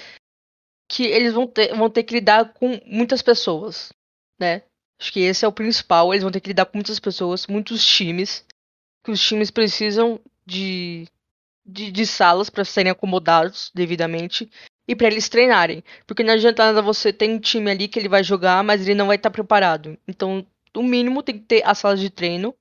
que 0.91 1.05
eles 1.05 1.33
vão 1.33 1.47
ter, 1.47 1.73
vão 1.73 1.89
ter 1.89 2.03
que 2.03 2.15
lidar 2.15 2.53
com 2.53 2.79
muitas 2.85 3.21
pessoas, 3.21 3.93
né? 4.37 4.63
Acho 4.99 5.13
que 5.13 5.21
esse 5.21 5.45
é 5.45 5.47
o 5.47 5.53
principal. 5.53 6.13
Eles 6.13 6.23
vão 6.23 6.31
ter 6.31 6.41
que 6.41 6.49
lidar 6.49 6.65
com 6.65 6.77
muitas 6.77 6.99
pessoas, 6.99 7.47
muitos 7.47 7.85
times. 7.85 8.45
Que 9.03 9.11
os 9.11 9.21
times 9.21 9.49
precisam 9.49 10.19
de, 10.45 11.07
de, 11.71 11.91
de 11.91 12.05
salas 12.05 12.49
para 12.49 12.65
serem 12.65 12.91
acomodados 12.91 13.71
devidamente. 13.73 14.49
e 14.87 14.95
para 14.95 15.07
eles 15.07 15.29
treinarem. 15.29 15.83
Porque 16.07 16.23
não 16.23 16.33
adianta 16.33 16.65
nada 16.65 16.81
você 16.81 17.13
ter 17.13 17.29
um 17.29 17.39
time 17.39 17.69
ali 17.69 17.87
que 17.87 17.99
ele 17.99 18.09
vai 18.09 18.23
jogar, 18.23 18.63
mas 18.63 18.81
ele 18.81 18.95
não 18.95 19.07
vai 19.07 19.17
estar 19.17 19.29
tá 19.29 19.33
preparado. 19.33 19.97
Então, 20.07 20.45
no 20.75 20.83
mínimo, 20.83 21.21
tem 21.21 21.37
que 21.37 21.45
ter 21.45 21.63
as 21.65 21.77
salas 21.77 21.99
de 21.99 22.09
treino 22.09 22.55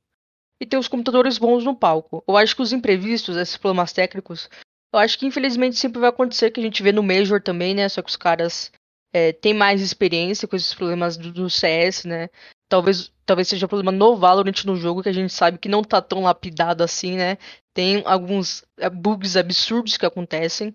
e 0.60 0.66
ter 0.66 0.76
os 0.76 0.88
computadores 0.88 1.38
bons 1.38 1.64
no 1.64 1.74
palco. 1.74 2.22
Eu 2.28 2.36
acho 2.36 2.54
que 2.54 2.62
os 2.62 2.72
imprevistos, 2.72 3.36
esses 3.36 3.56
problemas 3.56 3.92
técnicos, 3.92 4.50
eu 4.92 4.98
acho 4.98 5.18
que 5.18 5.26
infelizmente 5.26 5.76
sempre 5.76 6.00
vai 6.00 6.10
acontecer 6.10 6.50
que 6.50 6.60
a 6.60 6.62
gente 6.62 6.82
vê 6.82 6.92
no 6.92 7.02
Major 7.02 7.40
também, 7.42 7.74
né? 7.74 7.88
Só 7.88 8.02
que 8.02 8.10
os 8.10 8.16
caras 8.16 8.72
é, 9.12 9.32
têm 9.32 9.54
mais 9.54 9.80
experiência 9.80 10.48
com 10.48 10.56
esses 10.56 10.74
problemas 10.74 11.16
do, 11.16 11.32
do 11.32 11.50
CS, 11.50 12.04
né? 12.04 12.28
Talvez, 12.68 13.10
talvez 13.24 13.48
seja 13.48 13.66
um 13.66 13.68
problema 13.68 13.90
no 13.90 14.16
Valorant 14.16 14.64
no 14.64 14.76
jogo, 14.76 15.02
que 15.02 15.08
a 15.08 15.12
gente 15.12 15.32
sabe 15.32 15.58
que 15.58 15.68
não 15.68 15.82
tá 15.82 16.02
tão 16.02 16.22
lapidado 16.22 16.84
assim, 16.84 17.16
né? 17.16 17.38
Tem 17.72 18.02
alguns 18.04 18.64
é, 18.76 18.90
bugs 18.90 19.36
absurdos 19.36 19.96
que 19.96 20.04
acontecem. 20.04 20.74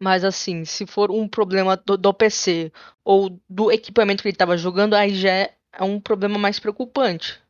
Mas 0.00 0.24
assim, 0.24 0.64
se 0.64 0.86
for 0.86 1.10
um 1.10 1.26
problema 1.26 1.76
do, 1.76 1.96
do 1.96 2.12
PC 2.12 2.70
ou 3.04 3.40
do 3.48 3.72
equipamento 3.72 4.22
que 4.22 4.28
ele 4.28 4.34
estava 4.34 4.56
jogando, 4.56 4.94
aí 4.94 5.14
já 5.14 5.30
é, 5.30 5.54
é 5.72 5.82
um 5.82 5.98
problema 5.98 6.38
mais 6.38 6.60
preocupante. 6.60 7.40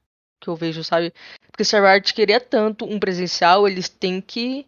Que 0.41 0.49
eu 0.49 0.57
vejo, 0.57 0.85
sabe? 0.85 1.13
Porque 1.51 1.65
se 1.65 1.77
a 1.77 1.93
Riot 1.93 2.15
queria 2.15 2.41
tanto 2.41 2.85
um 2.85 3.01
presencial, 3.01 3.67
eles 3.67 3.89
têm 3.89 4.21
que 4.21 4.67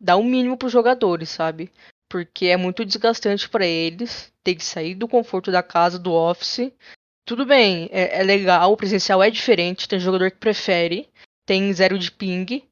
dar 0.00 0.16
o 0.16 0.20
um 0.20 0.24
mínimo 0.24 0.56
para 0.56 0.66
os 0.66 0.72
jogadores, 0.72 1.30
sabe? 1.30 1.70
Porque 2.08 2.46
é 2.46 2.56
muito 2.56 2.84
desgastante 2.84 3.48
para 3.48 3.66
eles 3.66 4.32
ter 4.44 4.54
que 4.54 4.64
sair 4.64 4.94
do 4.94 5.08
conforto 5.08 5.50
da 5.50 5.62
casa, 5.62 5.98
do 5.98 6.12
office. 6.12 6.72
Tudo 7.26 7.44
bem, 7.44 7.88
é, 7.90 8.20
é 8.20 8.22
legal, 8.22 8.72
o 8.72 8.76
presencial 8.76 9.20
é 9.20 9.28
diferente, 9.28 9.88
tem 9.88 9.98
jogador 9.98 10.30
que 10.30 10.36
prefere, 10.36 11.08
tem 11.44 11.72
zero 11.72 11.98
de 11.98 12.12
ping, 12.12 12.62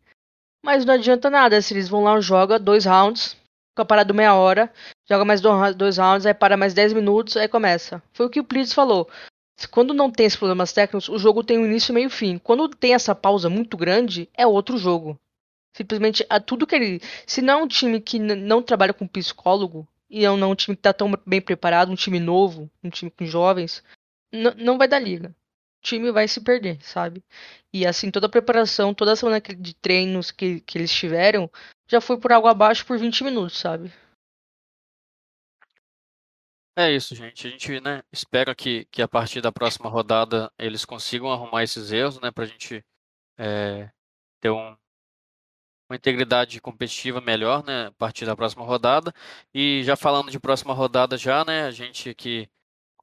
mas 0.65 0.85
não 0.85 0.95
adianta 0.95 1.29
nada 1.29 1.61
se 1.61 1.75
eles 1.75 1.89
vão 1.89 2.05
lá, 2.05 2.21
joga 2.21 2.57
dois 2.57 2.85
rounds, 2.85 3.37
fica 3.71 3.85
parado 3.85 4.15
meia 4.15 4.35
hora, 4.35 4.73
joga 5.11 5.25
mais 5.25 5.41
dois 5.41 5.99
rounds, 5.99 6.25
aí 6.25 6.33
para 6.33 6.57
mais 6.57 6.73
10 6.73 6.93
minutos, 6.93 7.37
aí 7.37 7.49
começa. 7.49 8.01
Foi 8.13 8.27
o 8.27 8.31
que 8.31 8.39
o 8.39 8.45
Blitz 8.45 8.73
falou. 8.73 9.09
Quando 9.71 9.93
não 9.93 10.11
tem 10.11 10.27
esses 10.27 10.39
problemas 10.39 10.73
técnicos, 10.73 11.09
o 11.09 11.19
jogo 11.19 11.43
tem 11.43 11.59
um 11.59 11.67
início, 11.67 11.93
meio 11.93 12.07
e 12.07 12.11
fim. 12.11 12.39
Quando 12.39 12.69
tem 12.69 12.95
essa 12.95 13.15
pausa 13.15 13.51
muito 13.51 13.77
grande, 13.77 14.29
é 14.35 14.47
outro 14.47 14.79
jogo. 14.79 15.19
Simplesmente, 15.77 16.25
a 16.31 16.39
tudo 16.39 16.67
que 16.67 16.75
ele. 16.77 17.01
Se 17.27 17.43
não 17.43 17.61
é 17.61 17.63
um 17.65 17.69
time 17.69 18.01
que 18.01 18.19
não 18.19 18.63
trabalha 18.63 18.93
com 18.93 19.07
psicólogo, 19.07 19.87
e 20.09 20.25
é 20.25 20.37
não 20.37 20.53
um 20.53 20.55
time 20.55 20.77
que 20.77 20.81
está 20.81 20.93
tão 20.93 21.13
bem 21.27 21.41
preparado, 21.41 21.91
um 21.91 21.97
time 21.97 22.21
novo, 22.21 22.71
um 22.83 22.91
time 22.91 23.11
com 23.11 23.27
jovens, 23.27 23.83
não 24.57 24.79
vai 24.79 24.89
dar 24.89 24.99
liga. 24.99 25.31
O 25.31 25.83
time 25.83 26.11
vai 26.11 26.27
se 26.27 26.41
perder, 26.43 26.83
sabe? 26.83 27.23
E 27.73 27.87
assim, 27.87 28.11
toda 28.11 28.27
a 28.27 28.31
preparação, 28.31 28.95
toda 28.95 29.13
a 29.13 29.17
semana 29.17 29.41
de 29.41 29.75
treinos 29.75 30.31
que, 30.31 30.61
que 30.61 30.79
eles 30.79 30.93
tiveram, 30.93 31.51
já 31.89 32.01
foi 32.01 32.19
por 32.19 32.33
água 32.33 32.51
abaixo 32.51 32.87
por 32.87 32.99
20 32.99 33.25
minutos, 33.25 33.59
sabe? 33.59 33.93
É 36.77 36.91
isso, 36.91 37.15
gente. 37.15 37.47
A 37.47 37.51
gente 37.51 37.81
né, 37.81 38.03
espera 38.13 38.55
que, 38.55 38.85
que 38.87 39.01
a 39.01 39.07
partir 39.07 39.41
da 39.41 39.53
próxima 39.53 39.89
rodada 39.89 40.53
eles 40.59 40.85
consigam 40.85 41.31
arrumar 41.31 41.63
esses 41.63 41.93
erros, 41.93 42.21
né? 42.21 42.33
Pra 42.33 42.47
gente 42.47 42.85
é, 43.39 43.91
ter 44.41 44.51
um, 44.51 44.77
uma 45.89 45.97
integridade 45.97 46.61
competitiva 46.61 47.21
melhor, 47.21 47.65
né? 47.65 47.87
A 47.87 47.93
partir 47.93 48.27
da 48.27 48.35
próxima 48.35 48.65
rodada. 48.65 49.13
E 49.55 49.83
já 49.85 49.97
falando 49.97 50.31
de 50.31 50.41
próxima 50.41 50.75
rodada 50.75 51.17
já, 51.17 51.45
né? 51.45 51.65
A 51.65 51.71
gente 51.71 52.11
aqui, 52.11 52.49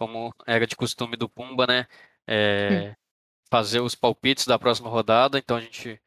como 0.01 0.33
era 0.47 0.65
de 0.65 0.75
costume 0.75 1.15
do 1.15 1.29
Pumba, 1.29 1.67
né? 1.67 1.85
É, 2.27 2.95
fazer 3.51 3.81
os 3.81 3.93
palpites 3.93 4.47
da 4.47 4.57
próxima 4.57 4.89
rodada. 4.89 5.37
Então 5.37 5.57
a 5.57 5.61
gente 5.61 6.01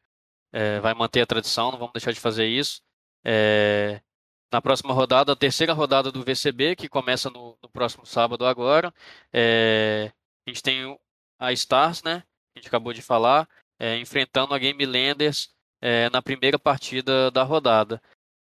é, 0.51 0.81
vai 0.81 0.93
manter 0.93 1.21
a 1.21 1.25
tradição, 1.25 1.71
não 1.71 1.79
vamos 1.79 1.93
deixar 1.93 2.11
de 2.11 2.19
fazer 2.19 2.45
isso. 2.45 2.81
É, 3.23 4.01
na 4.51 4.61
próxima 4.61 4.93
rodada, 4.93 5.31
a 5.31 5.35
terceira 5.35 5.71
rodada 5.71 6.11
do 6.11 6.25
VCB, 6.25 6.75
que 6.75 6.89
começa 6.89 7.29
no, 7.29 7.57
no 7.63 7.69
próximo 7.69 8.05
sábado 8.05 8.45
agora. 8.45 8.93
É, 9.31 10.11
a 10.45 10.49
gente 10.49 10.61
tem 10.61 10.99
a 11.39 11.53
Stars, 11.53 12.03
né? 12.03 12.21
A 12.53 12.59
gente 12.59 12.67
acabou 12.67 12.91
de 12.91 13.01
falar, 13.01 13.47
é, 13.79 13.97
enfrentando 13.97 14.53
a 14.53 14.59
Game 14.59 14.85
Landers 14.85 15.55
é, 15.81 16.09
na 16.09 16.21
primeira 16.21 16.59
partida 16.59 17.31
da 17.31 17.43
rodada. 17.43 18.01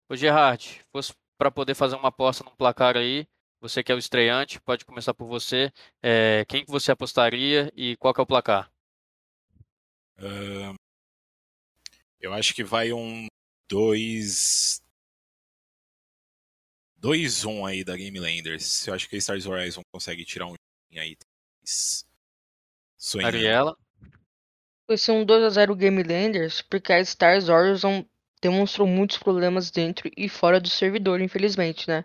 O 0.09 0.17
Gerard, 0.17 0.81
fosse 0.91 1.13
para 1.37 1.51
poder 1.51 1.75
fazer 1.75 1.97
uma 1.97 2.09
aposta 2.09 2.43
num 2.43 2.57
placar 2.57 2.97
aí, 2.97 3.27
você 3.63 3.81
que 3.81 3.93
é 3.93 3.95
o 3.95 3.99
estreante, 3.99 4.61
pode 4.61 4.85
começar 4.85 5.15
por 5.15 5.29
você. 5.29 5.73
É, 6.03 6.45
quem 6.49 6.65
que 6.65 6.71
você 6.71 6.91
apostaria 6.91 7.73
e 7.77 7.97
qual 7.97 8.13
que 8.13 8.21
é 8.21 8.25
o 8.25 8.27
placar? 8.27 8.69
Uh, 10.19 10.75
eu 12.21 12.33
acho 12.33 12.55
que 12.55 12.65
vai 12.65 12.93
um 12.93 13.29
2. 13.71 14.83
2-1 17.01 17.47
um 17.49 17.65
aí 17.65 17.85
da 17.85 17.97
Game 17.97 18.19
Landers. 18.19 18.87
Eu 18.87 18.95
acho 18.95 19.09
que 19.09 19.15
a 19.15 19.19
Stars 19.19 19.47
Horizon 19.47 19.83
consegue 19.93 20.25
tirar 20.25 20.47
um 20.47 20.57
aí. 20.97 21.17
Sonhando. 22.99 23.37
Ariela? 23.37 23.79
Vai 24.89 24.99
ser 24.99 25.13
um 25.13 25.25
2x0 25.25 25.77
Game 25.77 26.03
Landers, 26.03 26.63
porque 26.63 26.93
a 26.93 27.01
Stars 27.01 27.49
Horizon 27.49 28.05
demonstrou 28.41 28.89
muitos 28.89 29.19
problemas 29.19 29.71
dentro 29.71 30.11
e 30.17 30.29
fora 30.29 30.61
do 30.61 30.69
servidor, 30.69 31.21
infelizmente, 31.21 31.89
né? 31.89 32.05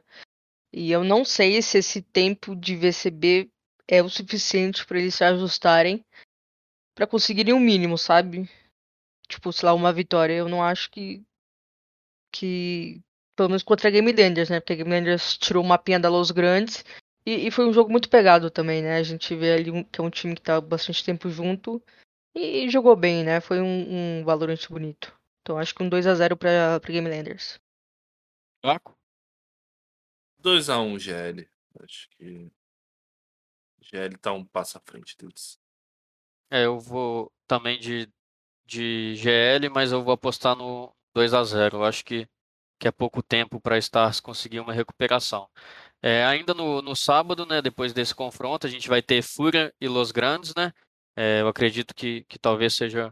E 0.73 0.91
eu 0.91 1.03
não 1.03 1.23
sei 1.23 1.61
se 1.61 1.77
esse 1.77 2.01
tempo 2.01 2.55
de 2.55 2.75
VCB 2.75 3.49
é 3.87 4.03
o 4.03 4.09
suficiente 4.09 4.85
para 4.85 4.99
eles 4.99 5.15
se 5.15 5.23
ajustarem 5.23 6.03
para 6.93 7.07
conseguirem 7.07 7.53
o 7.53 7.57
um 7.57 7.59
mínimo, 7.59 7.97
sabe? 7.97 8.49
tipo, 9.27 9.51
sei 9.51 9.67
lá, 9.67 9.73
uma 9.73 9.93
vitória. 9.93 10.33
Eu 10.33 10.49
não 10.49 10.63
acho 10.63 10.89
que. 10.89 11.23
que. 12.31 13.01
Pelo 13.35 13.49
menos 13.49 13.63
contra 13.63 13.87
a 13.87 13.91
Game 13.91 14.11
Landers, 14.11 14.49
né? 14.49 14.59
Porque 14.59 14.73
a 14.73 14.75
Game 14.77 14.89
Landers 14.89 15.37
tirou 15.37 15.63
o 15.63 15.67
mapinha 15.67 15.99
da 15.99 16.09
Los 16.09 16.31
Grandes. 16.31 16.83
E, 17.25 17.47
e, 17.47 17.51
foi 17.51 17.67
um 17.67 17.73
jogo 17.73 17.91
muito 17.91 18.09
pegado 18.09 18.49
também, 18.49 18.81
né? 18.81 18.97
A 18.97 19.03
gente 19.03 19.35
vê 19.35 19.53
ali 19.53 19.69
um, 19.69 19.83
que 19.83 19.99
é 19.99 20.03
um 20.03 20.09
time 20.09 20.33
que 20.33 20.41
tá 20.41 20.59
bastante 20.59 21.03
tempo 21.03 21.29
junto. 21.29 21.83
E, 22.33 22.65
e 22.65 22.69
jogou 22.69 22.95
bem, 22.95 23.23
né? 23.23 23.39
Foi 23.39 23.61
um, 23.61 24.21
um 24.21 24.23
Valorant 24.23 24.67
bonito. 24.69 25.13
Então 25.41 25.57
acho 25.57 25.75
que 25.75 25.83
um 25.83 25.89
2x0 25.89 26.35
pra, 26.35 26.79
pra 26.79 26.91
Game 26.91 27.07
Landers. 27.07 27.59
Flaco? 28.63 28.97
2x1 30.39 30.99
GL. 30.99 31.49
Acho 31.81 32.09
que. 32.11 32.51
GL 33.81 34.17
tá 34.17 34.33
um 34.33 34.45
passo 34.45 34.77
à 34.77 34.81
frente 34.81 35.15
deles. 35.17 35.59
É, 36.49 36.65
eu 36.65 36.79
vou 36.79 37.31
também 37.47 37.79
de 37.79 38.09
de 38.67 39.15
GL, 39.15 39.69
mas 39.69 39.91
eu 39.91 40.03
vou 40.03 40.13
apostar 40.13 40.55
no 40.55 40.93
2 41.15 41.33
a 41.33 41.43
0 41.43 41.77
Eu 41.77 41.85
acho 41.85 42.03
que, 42.03 42.27
que 42.79 42.87
é 42.87 42.91
pouco 42.91 43.23
tempo 43.23 43.59
para 43.61 43.77
Stars 43.77 44.19
conseguir 44.19 44.59
uma 44.59 44.73
recuperação. 44.73 45.49
É, 46.01 46.25
ainda 46.25 46.53
no, 46.53 46.81
no 46.81 46.95
sábado, 46.95 47.45
né, 47.45 47.61
depois 47.61 47.93
desse 47.93 48.13
confronto, 48.13 48.67
a 48.67 48.69
gente 48.69 48.89
vai 48.89 49.01
ter 49.01 49.21
Fúria 49.23 49.73
e 49.81 49.87
Los 49.87 50.11
Grandes, 50.11 50.53
né? 50.55 50.71
É, 51.15 51.41
eu 51.41 51.47
acredito 51.47 51.95
que, 51.95 52.23
que 52.25 52.37
talvez 52.37 52.75
seja 52.75 53.07
um 53.07 53.11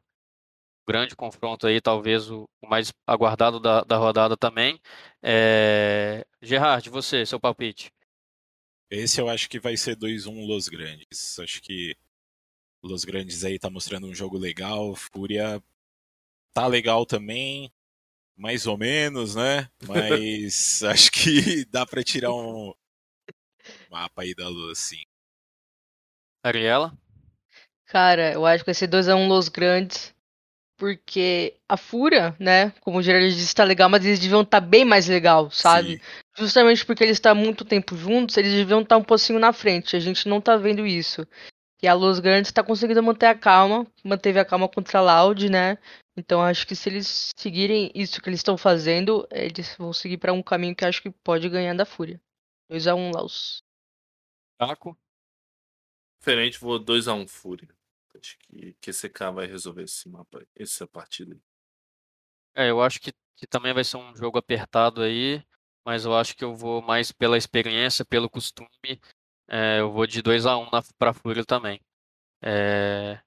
grande 0.88 1.16
confronto 1.16 1.68
aí, 1.68 1.82
talvez 1.82 2.30
o, 2.30 2.48
o 2.62 2.68
mais 2.68 2.94
aguardado 3.06 3.60
da, 3.60 3.82
da 3.82 3.98
rodada 3.98 4.38
também. 4.38 4.80
É... 5.22 6.26
Gerard, 6.42 6.90
você, 6.90 7.26
seu 7.26 7.40
palpite? 7.40 7.92
Esse 8.90 9.20
eu 9.20 9.28
acho 9.28 9.50
que 9.50 9.60
vai 9.60 9.76
ser 9.76 9.96
2-1 9.96 10.46
Los 10.48 10.68
Grandes. 10.68 11.40
Acho 11.40 11.62
que 11.62 11.96
Los 12.84 13.04
Grandes 13.04 13.44
aí 13.44 13.58
tá 13.58 13.70
mostrando 13.70 14.08
um 14.08 14.14
jogo 14.14 14.38
legal, 14.38 14.96
Fúria 14.96 15.62
tá 16.54 16.68
legal 16.68 17.06
também, 17.06 17.70
mais 18.38 18.66
ou 18.66 18.78
menos, 18.78 19.36
né? 19.36 19.70
Mas 19.86 20.82
acho 20.84 21.12
que 21.12 21.66
dá 21.66 21.86
para 21.86 22.04
tirar 22.04 22.32
um 22.32 22.74
mapa 23.90 24.22
aí 24.22 24.34
da 24.34 24.48
luz, 24.48 24.80
sim. 24.80 25.04
Ariela? 26.42 26.98
Cara, 27.88 28.34
eu 28.34 28.46
acho 28.46 28.64
que 28.64 28.68
vai 28.68 28.74
ser 28.74 28.88
2x1 28.88 29.16
um 29.16 29.28
Los 29.28 29.50
Grandes. 29.50 30.15
Porque 30.78 31.56
a 31.70 31.78
Fúria, 31.78 32.36
né? 32.40 32.72
Como 32.82 32.98
o 32.98 33.02
Gerard 33.02 33.34
disse, 33.34 33.56
tá 33.56 33.64
legal, 33.64 33.90
mas 33.90 34.06
eles 34.06 34.20
deviam 34.20 34.42
estar 34.42 34.60
tá 34.60 34.66
bem 34.66 34.84
mais 34.84 35.08
legal, 35.08 35.50
sabe? 35.50 35.98
Sim. 35.98 36.02
Justamente 36.38 36.86
porque 36.86 37.04
eles 37.04 37.18
estão 37.18 37.32
há 37.32 37.36
muito 37.36 37.64
tempo 37.64 37.96
juntos, 37.96 38.36
eles 38.36 38.54
deviam 38.54 38.82
estar 38.82 38.96
tá 38.96 39.02
um 39.02 39.04
pouquinho 39.04 39.40
na 39.40 39.54
frente. 39.54 39.96
A 39.96 40.00
gente 40.00 40.28
não 40.28 40.42
tá 40.42 40.58
vendo 40.58 40.86
isso. 40.86 41.26
E 41.82 41.88
a 41.88 41.94
Luz 41.94 42.20
Grandes 42.20 42.50
está 42.50 42.64
conseguindo 42.64 43.04
manter 43.04 43.28
a 43.28 43.36
calma, 43.36 43.86
manteve 44.04 44.40
a 44.40 44.46
calma 44.46 44.68
contra 44.68 45.00
a 45.00 45.02
Loud, 45.02 45.50
né? 45.50 45.78
Então 46.18 46.42
acho 46.42 46.66
que 46.66 46.76
se 46.76 46.90
eles 46.90 47.32
seguirem 47.38 47.92
isso 47.94 48.22
que 48.22 48.30
eles 48.30 48.40
estão 48.40 48.58
fazendo, 48.58 49.28
eles 49.32 49.76
vão 49.78 49.92
seguir 49.92 50.18
para 50.18 50.34
um 50.34 50.42
caminho 50.42 50.76
que 50.76 50.86
acho 50.86 51.02
que 51.02 51.12
pode 51.12 51.48
ganhar 51.50 51.76
da 51.76 51.86
Fúria. 51.86 52.20
2x1 52.72 52.98
um, 52.98 53.12
Laos. 53.14 53.62
Taco? 54.58 54.98
Diferente, 56.20 56.60
vou 56.60 56.80
2x1 56.80 57.24
um, 57.24 57.28
Fúria. 57.28 57.75
Acho 58.18 58.38
que 58.40 58.74
QCK 58.82 59.32
vai 59.34 59.46
resolver 59.46 59.84
esse 59.84 60.08
mapa, 60.10 60.46
essa 60.56 60.88
partida. 60.88 61.38
É, 62.56 62.70
eu 62.70 62.82
acho 62.82 63.00
que, 63.02 63.12
que 63.36 63.46
também 63.48 63.74
vai 63.74 63.84
ser 63.84 63.98
um 63.98 64.16
jogo 64.16 64.38
apertado 64.38 65.02
aí, 65.02 65.44
mas 65.86 66.06
eu 66.06 66.16
acho 66.16 66.36
que 66.36 66.44
eu 66.44 66.56
vou 66.56 66.82
mais 66.82 67.12
pela 67.12 67.38
experiência, 67.38 68.06
pelo 68.06 68.30
costume 68.30 68.70
é, 69.48 69.80
eu 69.80 69.92
vou 69.92 70.08
de 70.08 70.22
2x1 70.24 70.94
para 70.98 71.14
Fúria 71.14 71.46
também. 71.46 71.80
É, 72.42 73.20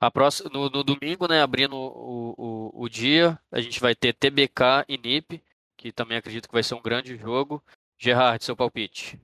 a 0.00 0.10
próxima, 0.10 0.50
no, 0.50 0.68
no, 0.68 0.82
domingo, 0.82 1.28
né, 1.28 1.40
abrindo 1.40 1.76
o, 1.76 2.34
o, 2.36 2.82
o, 2.84 2.88
dia, 2.88 3.38
a 3.50 3.60
gente 3.60 3.80
vai 3.80 3.94
ter 3.94 4.12
TBK 4.12 4.84
e 4.88 4.98
NiP, 4.98 5.42
que 5.76 5.92
também 5.92 6.18
acredito 6.18 6.48
que 6.48 6.52
vai 6.52 6.62
ser 6.62 6.74
um 6.74 6.82
grande 6.82 7.16
jogo. 7.16 7.62
Gerard, 7.98 8.44
seu 8.44 8.56
palpite. 8.56 9.18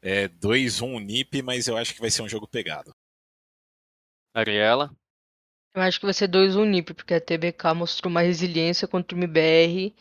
É 0.00 0.28
2-1 0.28 1.00
NIP, 1.00 1.42
mas 1.42 1.66
eu 1.66 1.76
acho 1.76 1.94
que 1.94 2.00
vai 2.00 2.10
ser 2.10 2.22
um 2.22 2.28
jogo 2.28 2.46
pegado. 2.46 2.94
Ariela. 4.34 4.94
Eu 5.72 5.82
acho 5.82 5.98
que 5.98 6.06
vai 6.06 6.12
ser 6.12 6.28
2-1 6.28 6.64
NIP, 6.64 6.92
porque 6.92 7.14
a 7.14 7.20
TBK 7.20 7.74
mostrou 7.74 8.10
uma 8.10 8.20
resiliência 8.20 8.86
contra 8.88 9.16
o 9.16 9.18
MBR. 9.18 9.94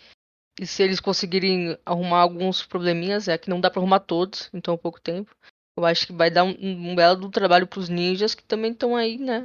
E 0.59 0.67
se 0.67 0.83
eles 0.83 0.99
conseguirem 0.99 1.77
arrumar 1.85 2.21
alguns 2.21 2.65
probleminhas, 2.65 3.27
é 3.27 3.37
que 3.37 3.49
não 3.49 3.61
dá 3.61 3.69
pra 3.71 3.79
arrumar 3.79 3.99
todos 3.99 4.49
em 4.53 4.59
tão 4.59 4.77
pouco 4.77 4.99
tempo. 4.99 5.35
Eu 5.77 5.85
acho 5.85 6.05
que 6.05 6.13
vai 6.13 6.29
dar 6.29 6.43
um, 6.43 6.55
um 6.59 6.95
belo 6.95 7.29
trabalho 7.31 7.67
pros 7.67 7.89
ninjas 7.89 8.35
que 8.35 8.43
também 8.43 8.71
estão 8.71 8.95
aí, 8.95 9.17
né? 9.17 9.43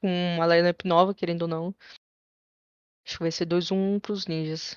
Com 0.00 0.08
uma 0.08 0.46
lineup 0.46 0.82
nova, 0.84 1.14
querendo 1.14 1.42
ou 1.42 1.48
não. 1.48 1.74
Acho 3.04 3.18
que 3.18 3.22
vai 3.22 3.30
ser 3.30 3.46
2-1 3.46 4.00
pros 4.00 4.26
ninjas. 4.26 4.76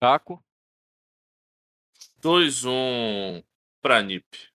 Caco. 0.00 0.42
2-1 2.20 3.42
pra 3.80 4.02
NIP. 4.02 4.50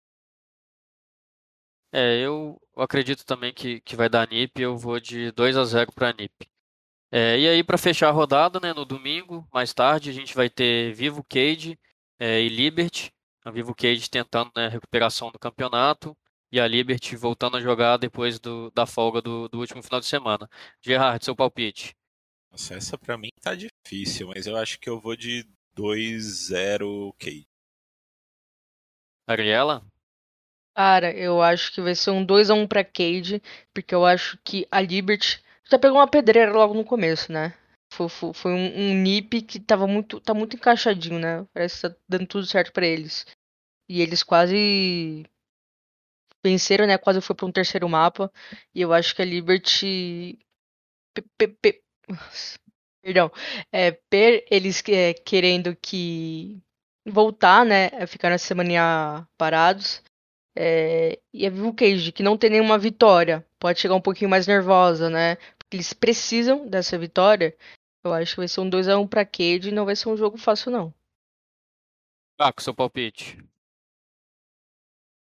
É, 1.91 2.19
eu 2.19 2.61
acredito 2.83 3.25
também 3.25 3.53
que, 3.53 3.81
que 3.81 3.95
vai 3.95 4.09
dar 4.09 4.27
NIP. 4.27 4.61
Eu 4.61 4.77
vou 4.77 4.99
de 4.99 5.31
2 5.31 5.57
a 5.57 5.63
0 5.65 5.91
para 5.93 6.13
NIP. 6.13 6.47
É, 7.11 7.39
e 7.39 7.47
aí, 7.47 7.63
para 7.63 7.77
fechar 7.77 8.09
a 8.09 8.11
rodada, 8.11 8.59
né, 8.59 8.73
no 8.73 8.83
domingo, 8.83 9.47
mais 9.53 9.73
tarde, 9.73 10.09
a 10.09 10.13
gente 10.13 10.35
vai 10.35 10.49
ter 10.49 10.93
Vivo 10.93 11.23
Cage 11.23 11.79
é, 12.19 12.41
e 12.41 12.49
Liberty. 12.49 13.13
A 13.43 13.51
Vivo 13.51 13.75
Cage 13.75 14.09
tentando 14.09 14.51
né, 14.55 14.67
recuperação 14.67 15.31
do 15.31 15.39
campeonato 15.39 16.17
e 16.51 16.59
a 16.59 16.67
Liberty 16.67 17.15
voltando 17.15 17.57
a 17.57 17.61
jogar 17.61 17.97
depois 17.97 18.39
do, 18.39 18.71
da 18.71 18.85
folga 18.85 19.21
do, 19.21 19.47
do 19.47 19.59
último 19.59 19.83
final 19.83 19.99
de 19.99 20.07
semana. 20.07 20.49
Gerard, 20.81 21.23
seu 21.23 21.35
palpite. 21.35 21.95
Nossa, 22.51 22.75
essa 22.75 22.97
pra 22.97 23.17
mim 23.17 23.29
tá 23.41 23.53
difícil, 23.55 24.27
mas 24.27 24.47
eu 24.47 24.55
acho 24.57 24.79
que 24.79 24.89
eu 24.89 24.99
vou 24.99 25.15
de 25.15 25.45
2-0 25.77 27.13
Cage. 27.19 27.47
Ariela? 29.27 29.85
Cara, 30.75 31.11
eu 31.15 31.41
acho 31.41 31.71
que 31.73 31.81
vai 31.81 31.95
ser 31.95 32.11
um 32.11 32.23
2x1 32.25 32.67
pra 32.67 32.83
Cade, 32.83 33.41
porque 33.73 33.95
eu 33.95 34.05
acho 34.05 34.37
que 34.43 34.67
a 34.71 34.81
Liberty 34.81 35.41
já 35.69 35.79
pegou 35.79 35.97
uma 35.99 36.07
pedreira 36.09 36.51
logo 36.51 36.73
no 36.73 36.83
começo, 36.83 37.31
né? 37.31 37.53
Foi, 37.93 38.09
foi, 38.09 38.33
foi 38.33 38.51
um, 38.51 38.91
um 38.91 38.93
nip 38.93 39.41
que 39.41 39.59
tava 39.59 39.87
muito, 39.87 40.19
tá 40.19 40.33
muito 40.33 40.55
encaixadinho, 40.55 41.19
né? 41.19 41.45
Parece 41.53 41.81
que 41.81 41.89
tá 41.89 41.95
dando 42.09 42.27
tudo 42.27 42.45
certo 42.45 42.73
pra 42.73 42.85
eles. 42.85 43.25
E 43.89 44.01
eles 44.01 44.23
quase 44.23 45.25
venceram, 46.43 46.87
né? 46.87 46.97
Quase 46.97 47.21
foi 47.21 47.35
pra 47.35 47.45
um 47.45 47.51
terceiro 47.51 47.87
mapa. 47.89 48.31
E 48.73 48.81
eu 48.81 48.93
acho 48.93 49.15
que 49.15 49.21
a 49.21 49.25
Liberty. 49.25 50.39
Pe- 51.13 51.23
pe- 51.37 51.47
pe- 51.61 51.83
Perdão. 53.01 53.31
É, 53.71 53.91
per 54.09 54.45
eles 54.49 54.81
é, 54.89 55.13
querendo 55.13 55.75
que 55.75 56.59
voltar, 57.05 57.63
né? 57.65 57.89
Ficar 58.07 58.29
na 58.31 58.37
semana 58.37 59.27
parados. 59.37 60.01
É, 60.57 61.19
e 61.33 61.45
a 61.45 61.49
Vivo 61.49 61.73
Cage, 61.73 62.11
que 62.11 62.23
não 62.23 62.37
tem 62.37 62.49
nenhuma 62.49 62.77
vitória, 62.77 63.45
pode 63.59 63.79
chegar 63.79 63.95
um 63.95 64.01
pouquinho 64.01 64.29
mais 64.29 64.47
nervosa, 64.47 65.09
né? 65.09 65.35
Porque 65.57 65.75
eles 65.75 65.91
precisam 65.91 66.67
dessa 66.67 66.97
vitória. 66.97 67.55
Eu 68.03 68.13
acho 68.13 68.31
que 68.31 68.37
vai 68.37 68.47
ser 68.47 68.61
um 68.61 68.69
2x1 68.69 69.07
pra 69.07 69.25
Cage 69.25 69.69
e 69.69 69.71
não 69.71 69.83
vai 69.83 69.95
ser 69.95 70.07
um 70.09 70.15
jogo 70.15 70.37
fácil, 70.37 70.71
não. 70.71 70.93
Caco, 72.39 72.61
seu 72.61 72.73
palpite. 72.73 73.37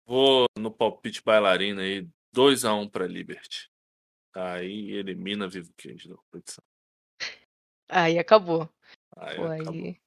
Vou 0.07 0.47
no 0.59 0.71
palpite 0.73 1.23
bailarina 1.23 1.83
aí, 1.83 2.09
2x1 2.35 2.91
pra 2.91 3.07
Liberty. 3.07 3.71
Aí 4.35 4.93
elimina 4.93 5.49
Vivo 5.49 5.73
Cage 5.77 6.09
da 6.09 6.17
competição. 6.17 6.65
Aí 7.89 8.19
acabou. 8.19 8.69
Aí 9.17 9.37
Pô, 9.37 9.45
acabou. 9.45 9.75
aí... 9.75 10.01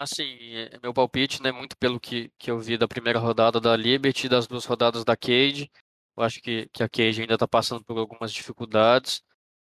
Assim, 0.00 0.24
é- 0.54 0.78
meu 0.82 0.94
palpite, 0.94 1.42
né, 1.42 1.52
muito 1.52 1.76
pelo 1.76 2.00
que, 2.00 2.32
que 2.38 2.50
eu 2.50 2.58
vi 2.58 2.78
da 2.78 2.88
primeira 2.88 3.18
rodada 3.18 3.60
da 3.60 3.76
Liberty 3.76 4.26
e 4.26 4.28
das 4.30 4.46
duas 4.46 4.64
rodadas 4.64 5.04
da 5.04 5.14
Cade. 5.14 5.70
Eu 6.16 6.22
acho 6.22 6.40
que, 6.40 6.70
que 6.72 6.82
a 6.82 6.88
Cade 6.88 7.20
ainda 7.20 7.34
está 7.34 7.46
passando 7.46 7.84
por 7.84 7.98
algumas 7.98 8.32
dificuldades. 8.32 9.22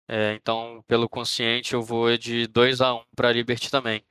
É, 0.07 0.33
então, 0.33 0.83
pelo 0.87 1.07
consciente, 1.07 1.75
eu 1.75 1.83
vou 1.83 2.17
de 2.17 2.47
2 2.47 2.81
a 2.81 2.95
1 2.95 3.03
para 3.15 3.29
a 3.29 3.31
Liberty 3.31 3.69
também. 3.69 4.03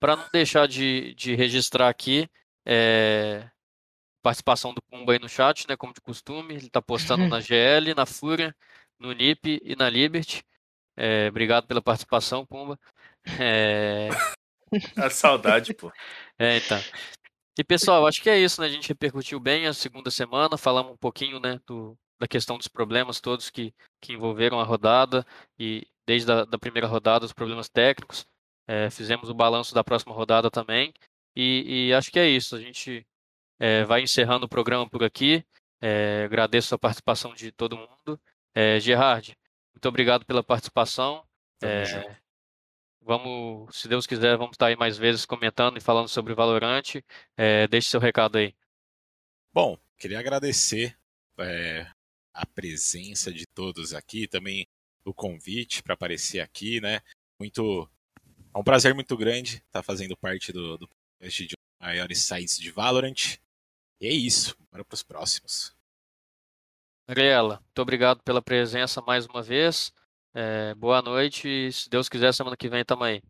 Para 0.00 0.16
não 0.16 0.28
deixar 0.32 0.66
de, 0.66 1.14
de 1.14 1.34
registrar 1.34 1.90
aqui, 1.90 2.26
é, 2.66 3.50
participação 4.22 4.72
do 4.72 4.80
Pumba 4.82 5.12
aí 5.12 5.18
no 5.18 5.28
chat, 5.28 5.68
né, 5.68 5.76
como 5.76 5.92
de 5.92 6.00
costume. 6.00 6.54
Ele 6.54 6.68
está 6.68 6.80
postando 6.80 7.26
na 7.28 7.38
GL, 7.38 7.94
na 7.94 8.06
Fúria, 8.06 8.56
no 8.98 9.12
NiP 9.12 9.60
e 9.62 9.76
na 9.76 9.90
Liberty. 9.90 10.42
É, 10.96 11.28
obrigado 11.28 11.66
pela 11.66 11.82
participação, 11.82 12.46
Pumba. 12.46 12.80
É, 13.38 14.08
A 14.96 15.10
saudade, 15.10 15.74
pô. 15.74 15.92
é, 16.38 16.58
então. 16.58 16.78
E 17.58 17.64
pessoal, 17.64 18.06
acho 18.06 18.22
que 18.22 18.30
é 18.30 18.38
isso, 18.38 18.60
né? 18.60 18.68
A 18.68 18.70
gente 18.70 18.88
repercutiu 18.88 19.38
bem 19.38 19.66
a 19.66 19.74
segunda 19.74 20.10
semana, 20.10 20.56
falamos 20.56 20.92
um 20.92 20.96
pouquinho, 20.96 21.38
né, 21.38 21.60
do, 21.66 21.98
da 22.18 22.26
questão 22.28 22.56
dos 22.56 22.68
problemas 22.68 23.20
todos 23.20 23.50
que, 23.50 23.74
que 24.00 24.12
envolveram 24.12 24.60
a 24.60 24.64
rodada 24.64 25.26
e 25.58 25.86
desde 26.06 26.30
a 26.30 26.44
da 26.44 26.58
primeira 26.58 26.86
rodada 26.86 27.24
os 27.24 27.32
problemas 27.32 27.68
técnicos. 27.68 28.26
É, 28.68 28.88
fizemos 28.88 29.28
o 29.28 29.34
balanço 29.34 29.74
da 29.74 29.82
próxima 29.82 30.14
rodada 30.14 30.50
também 30.50 30.92
e, 31.34 31.88
e 31.88 31.94
acho 31.94 32.10
que 32.10 32.18
é 32.18 32.28
isso. 32.28 32.54
A 32.54 32.60
gente 32.60 33.06
é, 33.58 33.84
vai 33.84 34.02
encerrando 34.02 34.46
o 34.46 34.48
programa 34.48 34.88
por 34.88 35.02
aqui. 35.02 35.44
É, 35.82 36.24
agradeço 36.24 36.74
a 36.74 36.78
participação 36.78 37.34
de 37.34 37.50
todo 37.50 37.76
mundo. 37.76 38.20
É, 38.54 38.78
Gerard, 38.78 39.36
muito 39.74 39.88
obrigado 39.88 40.24
pela 40.24 40.42
participação. 40.42 41.24
Vamos, 43.02 43.76
se 43.76 43.88
Deus 43.88 44.06
quiser, 44.06 44.36
vamos 44.36 44.52
estar 44.52 44.66
aí 44.66 44.76
mais 44.76 44.96
vezes 44.96 45.24
comentando 45.24 45.78
e 45.78 45.80
falando 45.80 46.08
sobre 46.08 46.34
Valorant. 46.34 46.96
É, 47.36 47.66
deixe 47.66 47.90
seu 47.90 48.00
recado 48.00 48.38
aí. 48.38 48.54
Bom, 49.52 49.78
queria 49.98 50.18
agradecer 50.18 50.96
é, 51.38 51.86
a 52.32 52.46
presença 52.46 53.32
de 53.32 53.46
todos 53.46 53.94
aqui, 53.94 54.28
também 54.28 54.66
o 55.04 55.14
convite 55.14 55.82
para 55.82 55.94
aparecer 55.94 56.40
aqui, 56.40 56.80
né? 56.80 57.00
Muito, 57.38 57.88
é 58.54 58.58
um 58.58 58.64
prazer 58.64 58.94
muito 58.94 59.16
grande 59.16 59.56
estar 59.66 59.82
fazendo 59.82 60.16
parte 60.16 60.52
do, 60.52 60.76
do 60.76 60.88
podcast 60.88 61.46
de 61.46 61.54
maiores 61.80 62.18
sites 62.20 62.58
de 62.58 62.70
Valorant. 62.70 63.38
E 64.00 64.06
é 64.06 64.12
isso, 64.12 64.56
bora 64.70 64.84
para 64.84 64.94
os 64.94 65.02
próximos. 65.02 65.74
Ariela, 67.08 67.56
muito 67.60 67.82
obrigado 67.82 68.22
pela 68.22 68.40
presença 68.40 69.02
mais 69.02 69.26
uma 69.26 69.42
vez. 69.42 69.92
É, 70.34 70.74
boa 70.74 71.02
noite 71.02 71.72
se 71.72 71.90
Deus 71.90 72.08
quiser, 72.08 72.32
semana 72.32 72.56
que 72.56 72.68
vem 72.68 72.84
tamo 72.84 73.04
aí. 73.04 73.20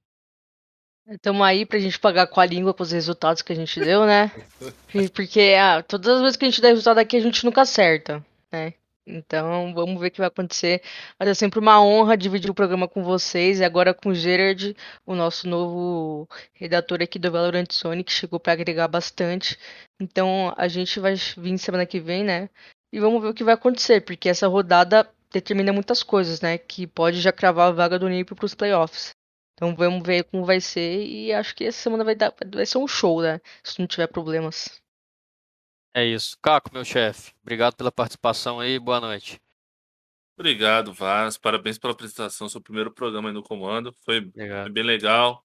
Estamos 1.09 1.43
aí 1.43 1.67
pra 1.67 1.79
gente 1.79 1.99
pagar 1.99 2.27
com 2.27 2.41
a 2.41 2.47
língua 2.47 2.75
com 2.75 2.83
os 2.83 2.93
resultados 2.93 3.43
que 3.43 3.53
a 3.53 3.57
gente 3.57 3.81
deu, 3.81 4.07
né? 4.07 4.31
Porque 5.15 5.57
ah, 5.59 5.83
todas 5.83 6.17
as 6.17 6.21
vezes 6.21 6.37
que 6.37 6.45
a 6.45 6.49
gente 6.49 6.61
dá 6.61 6.69
resultado 6.69 6.99
aqui, 6.99 7.17
a 7.17 7.21
gente 7.21 7.45
nunca 7.45 7.63
acerta, 7.63 8.25
né? 8.53 8.75
Então, 9.07 9.75
vamos 9.75 10.01
ver 10.01 10.09
o 10.09 10.11
que 10.11 10.19
vai 10.19 10.29
acontecer. 10.29 10.83
Mas 11.19 11.29
é 11.29 11.35
sempre 11.35 11.59
uma 11.59 11.83
honra 11.83 12.17
dividir 12.17 12.51
o 12.51 12.55
programa 12.55 12.87
com 12.87 13.03
vocês. 13.03 13.59
E 13.59 13.65
agora 13.65 13.93
com 13.93 14.11
o 14.11 14.15
Gerard, 14.15 14.77
o 15.05 15.15
nosso 15.15 15.49
novo 15.49 16.29
redator 16.53 17.03
aqui 17.03 17.19
do 17.19 17.31
Valorant 17.31 17.73
Zone, 17.73 18.05
que 18.05 18.13
chegou 18.13 18.39
para 18.39 18.53
agregar 18.53 18.87
bastante. 18.87 19.59
Então, 19.99 20.55
a 20.57 20.69
gente 20.69 21.01
vai 21.01 21.15
vir 21.15 21.59
semana 21.59 21.87
que 21.87 21.99
vem, 21.99 22.23
né? 22.23 22.49
E 22.93 23.01
vamos 23.01 23.21
ver 23.23 23.29
o 23.29 23.35
que 23.35 23.45
vai 23.45 23.55
acontecer, 23.55 24.01
porque 24.03 24.29
essa 24.29 24.47
rodada 24.47 25.09
determina 25.33 25.73
muitas 25.73 26.03
coisas, 26.03 26.41
né? 26.41 26.59
Que 26.59 26.87
pode 26.87 27.21
já 27.21 27.33
cravar 27.33 27.69
a 27.69 27.73
vaga 27.73 27.99
do 27.99 28.09
NiP 28.09 28.35
para 28.35 28.47
os 28.47 28.55
playoffs. 28.55 29.15
Então 29.55 29.75
vamos 29.75 30.07
ver 30.07 30.25
como 30.25 30.45
vai 30.45 30.61
ser 30.61 31.05
e 31.05 31.33
acho 31.33 31.55
que 31.55 31.65
essa 31.65 31.79
semana 31.79 32.03
vai, 32.03 32.15
dar, 32.15 32.35
vai 32.55 32.65
ser 32.65 32.79
um 32.79 32.89
show, 32.89 33.21
né? 33.21 33.41
Se 33.63 33.79
não 33.79 33.87
tiver 33.87 34.07
problemas. 34.07 34.81
É 35.95 36.05
isso. 36.05 36.37
Caco, 36.41 36.73
meu 36.73 36.85
chefe, 36.85 37.33
obrigado 37.43 37.77
pela 37.77 37.93
participação 37.93 38.61
aí. 38.61 38.79
Boa 38.79 39.01
noite. 39.01 39.41
Obrigado, 40.39 40.95
Vaz. 40.95 41.37
Parabéns 41.37 41.79
pela 41.79 41.93
apresentação. 41.93 42.49
Seu 42.49 42.63
primeiro 42.63 42.91
programa 42.91 43.29
aí 43.29 43.35
no 43.35 43.43
comando. 43.43 43.95
Foi 44.03 44.21
bem 44.73 44.83
legal. 44.83 45.45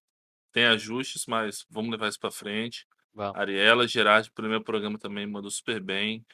Tem 0.50 0.64
ajustes, 0.64 1.26
mas 1.26 1.66
vamos 1.68 1.90
levar 1.90 2.08
isso 2.08 2.18
pra 2.18 2.30
frente. 2.30 2.86
Vamos. 3.12 3.38
Ariela, 3.38 3.86
Gerard, 3.86 4.30
primeiro 4.30 4.64
programa 4.64 4.98
também 4.98 5.26
mandou 5.26 5.50
super 5.50 5.80
bem. 5.82 6.24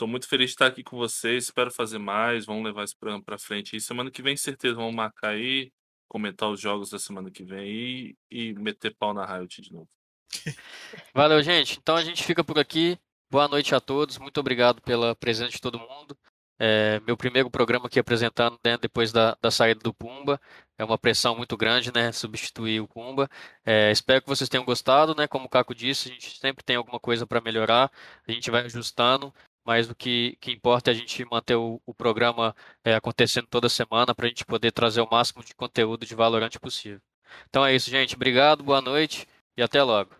Tô 0.00 0.06
muito 0.06 0.26
feliz 0.26 0.46
de 0.46 0.52
estar 0.54 0.66
aqui 0.66 0.82
com 0.82 0.96
vocês. 0.96 1.44
Espero 1.44 1.70
fazer 1.70 1.98
mais. 1.98 2.46
Vamos 2.46 2.64
levar 2.64 2.84
esse 2.84 2.96
programa 2.96 3.22
pra 3.22 3.36
frente. 3.36 3.76
E 3.76 3.80
semana 3.82 4.10
que 4.10 4.22
vem, 4.22 4.34
certeza, 4.34 4.74
vamos 4.74 4.94
marcar 4.94 5.32
aí, 5.32 5.70
comentar 6.08 6.48
os 6.48 6.58
jogos 6.58 6.88
da 6.88 6.98
semana 6.98 7.30
que 7.30 7.44
vem 7.44 7.68
e, 7.70 8.16
e 8.30 8.54
meter 8.54 8.96
pau 8.98 9.12
na 9.12 9.26
Riot 9.26 9.60
de 9.60 9.70
novo. 9.70 9.86
Valeu, 11.12 11.42
gente. 11.42 11.78
Então 11.78 11.96
a 11.96 12.02
gente 12.02 12.24
fica 12.24 12.42
por 12.42 12.58
aqui. 12.58 12.98
Boa 13.30 13.46
noite 13.46 13.74
a 13.74 13.80
todos. 13.80 14.16
Muito 14.16 14.40
obrigado 14.40 14.80
pela 14.80 15.14
presença 15.14 15.50
de 15.50 15.60
todo 15.60 15.78
mundo. 15.78 16.16
É, 16.58 16.98
meu 17.00 17.14
primeiro 17.14 17.50
programa 17.50 17.86
aqui 17.86 17.98
apresentando 17.98 18.58
né, 18.64 18.78
depois 18.78 19.12
da, 19.12 19.36
da 19.42 19.50
saída 19.50 19.80
do 19.80 19.92
Pumba. 19.92 20.40
É 20.78 20.84
uma 20.84 20.96
pressão 20.96 21.36
muito 21.36 21.58
grande, 21.58 21.92
né? 21.92 22.10
Substituir 22.10 22.80
o 22.80 22.88
Pumba. 22.88 23.28
É, 23.66 23.90
espero 23.90 24.22
que 24.22 24.28
vocês 24.28 24.48
tenham 24.48 24.64
gostado, 24.64 25.14
né? 25.14 25.28
Como 25.28 25.44
o 25.44 25.48
Caco 25.48 25.74
disse, 25.74 26.08
a 26.08 26.12
gente 26.12 26.38
sempre 26.38 26.64
tem 26.64 26.76
alguma 26.76 26.98
coisa 26.98 27.26
para 27.26 27.42
melhorar. 27.42 27.92
A 28.26 28.32
gente 28.32 28.50
vai 28.50 28.64
ajustando, 28.64 29.30
mas 29.64 29.90
o 29.90 29.94
que, 29.94 30.36
que 30.40 30.52
importa 30.52 30.90
é 30.90 30.92
a 30.92 30.94
gente 30.94 31.24
manter 31.30 31.56
o, 31.56 31.80
o 31.86 31.94
programa 31.94 32.54
é, 32.84 32.94
acontecendo 32.94 33.46
toda 33.48 33.68
semana 33.68 34.14
para 34.14 34.26
a 34.26 34.28
gente 34.28 34.44
poder 34.44 34.72
trazer 34.72 35.00
o 35.00 35.08
máximo 35.10 35.44
de 35.44 35.54
conteúdo 35.54 36.06
de 36.06 36.14
Valorant 36.14 36.56
possível. 36.60 37.00
Então 37.48 37.64
é 37.64 37.74
isso, 37.74 37.90
gente. 37.90 38.14
Obrigado, 38.14 38.62
boa 38.62 38.80
noite 38.80 39.26
e 39.56 39.62
até 39.62 39.82
logo. 39.82 40.10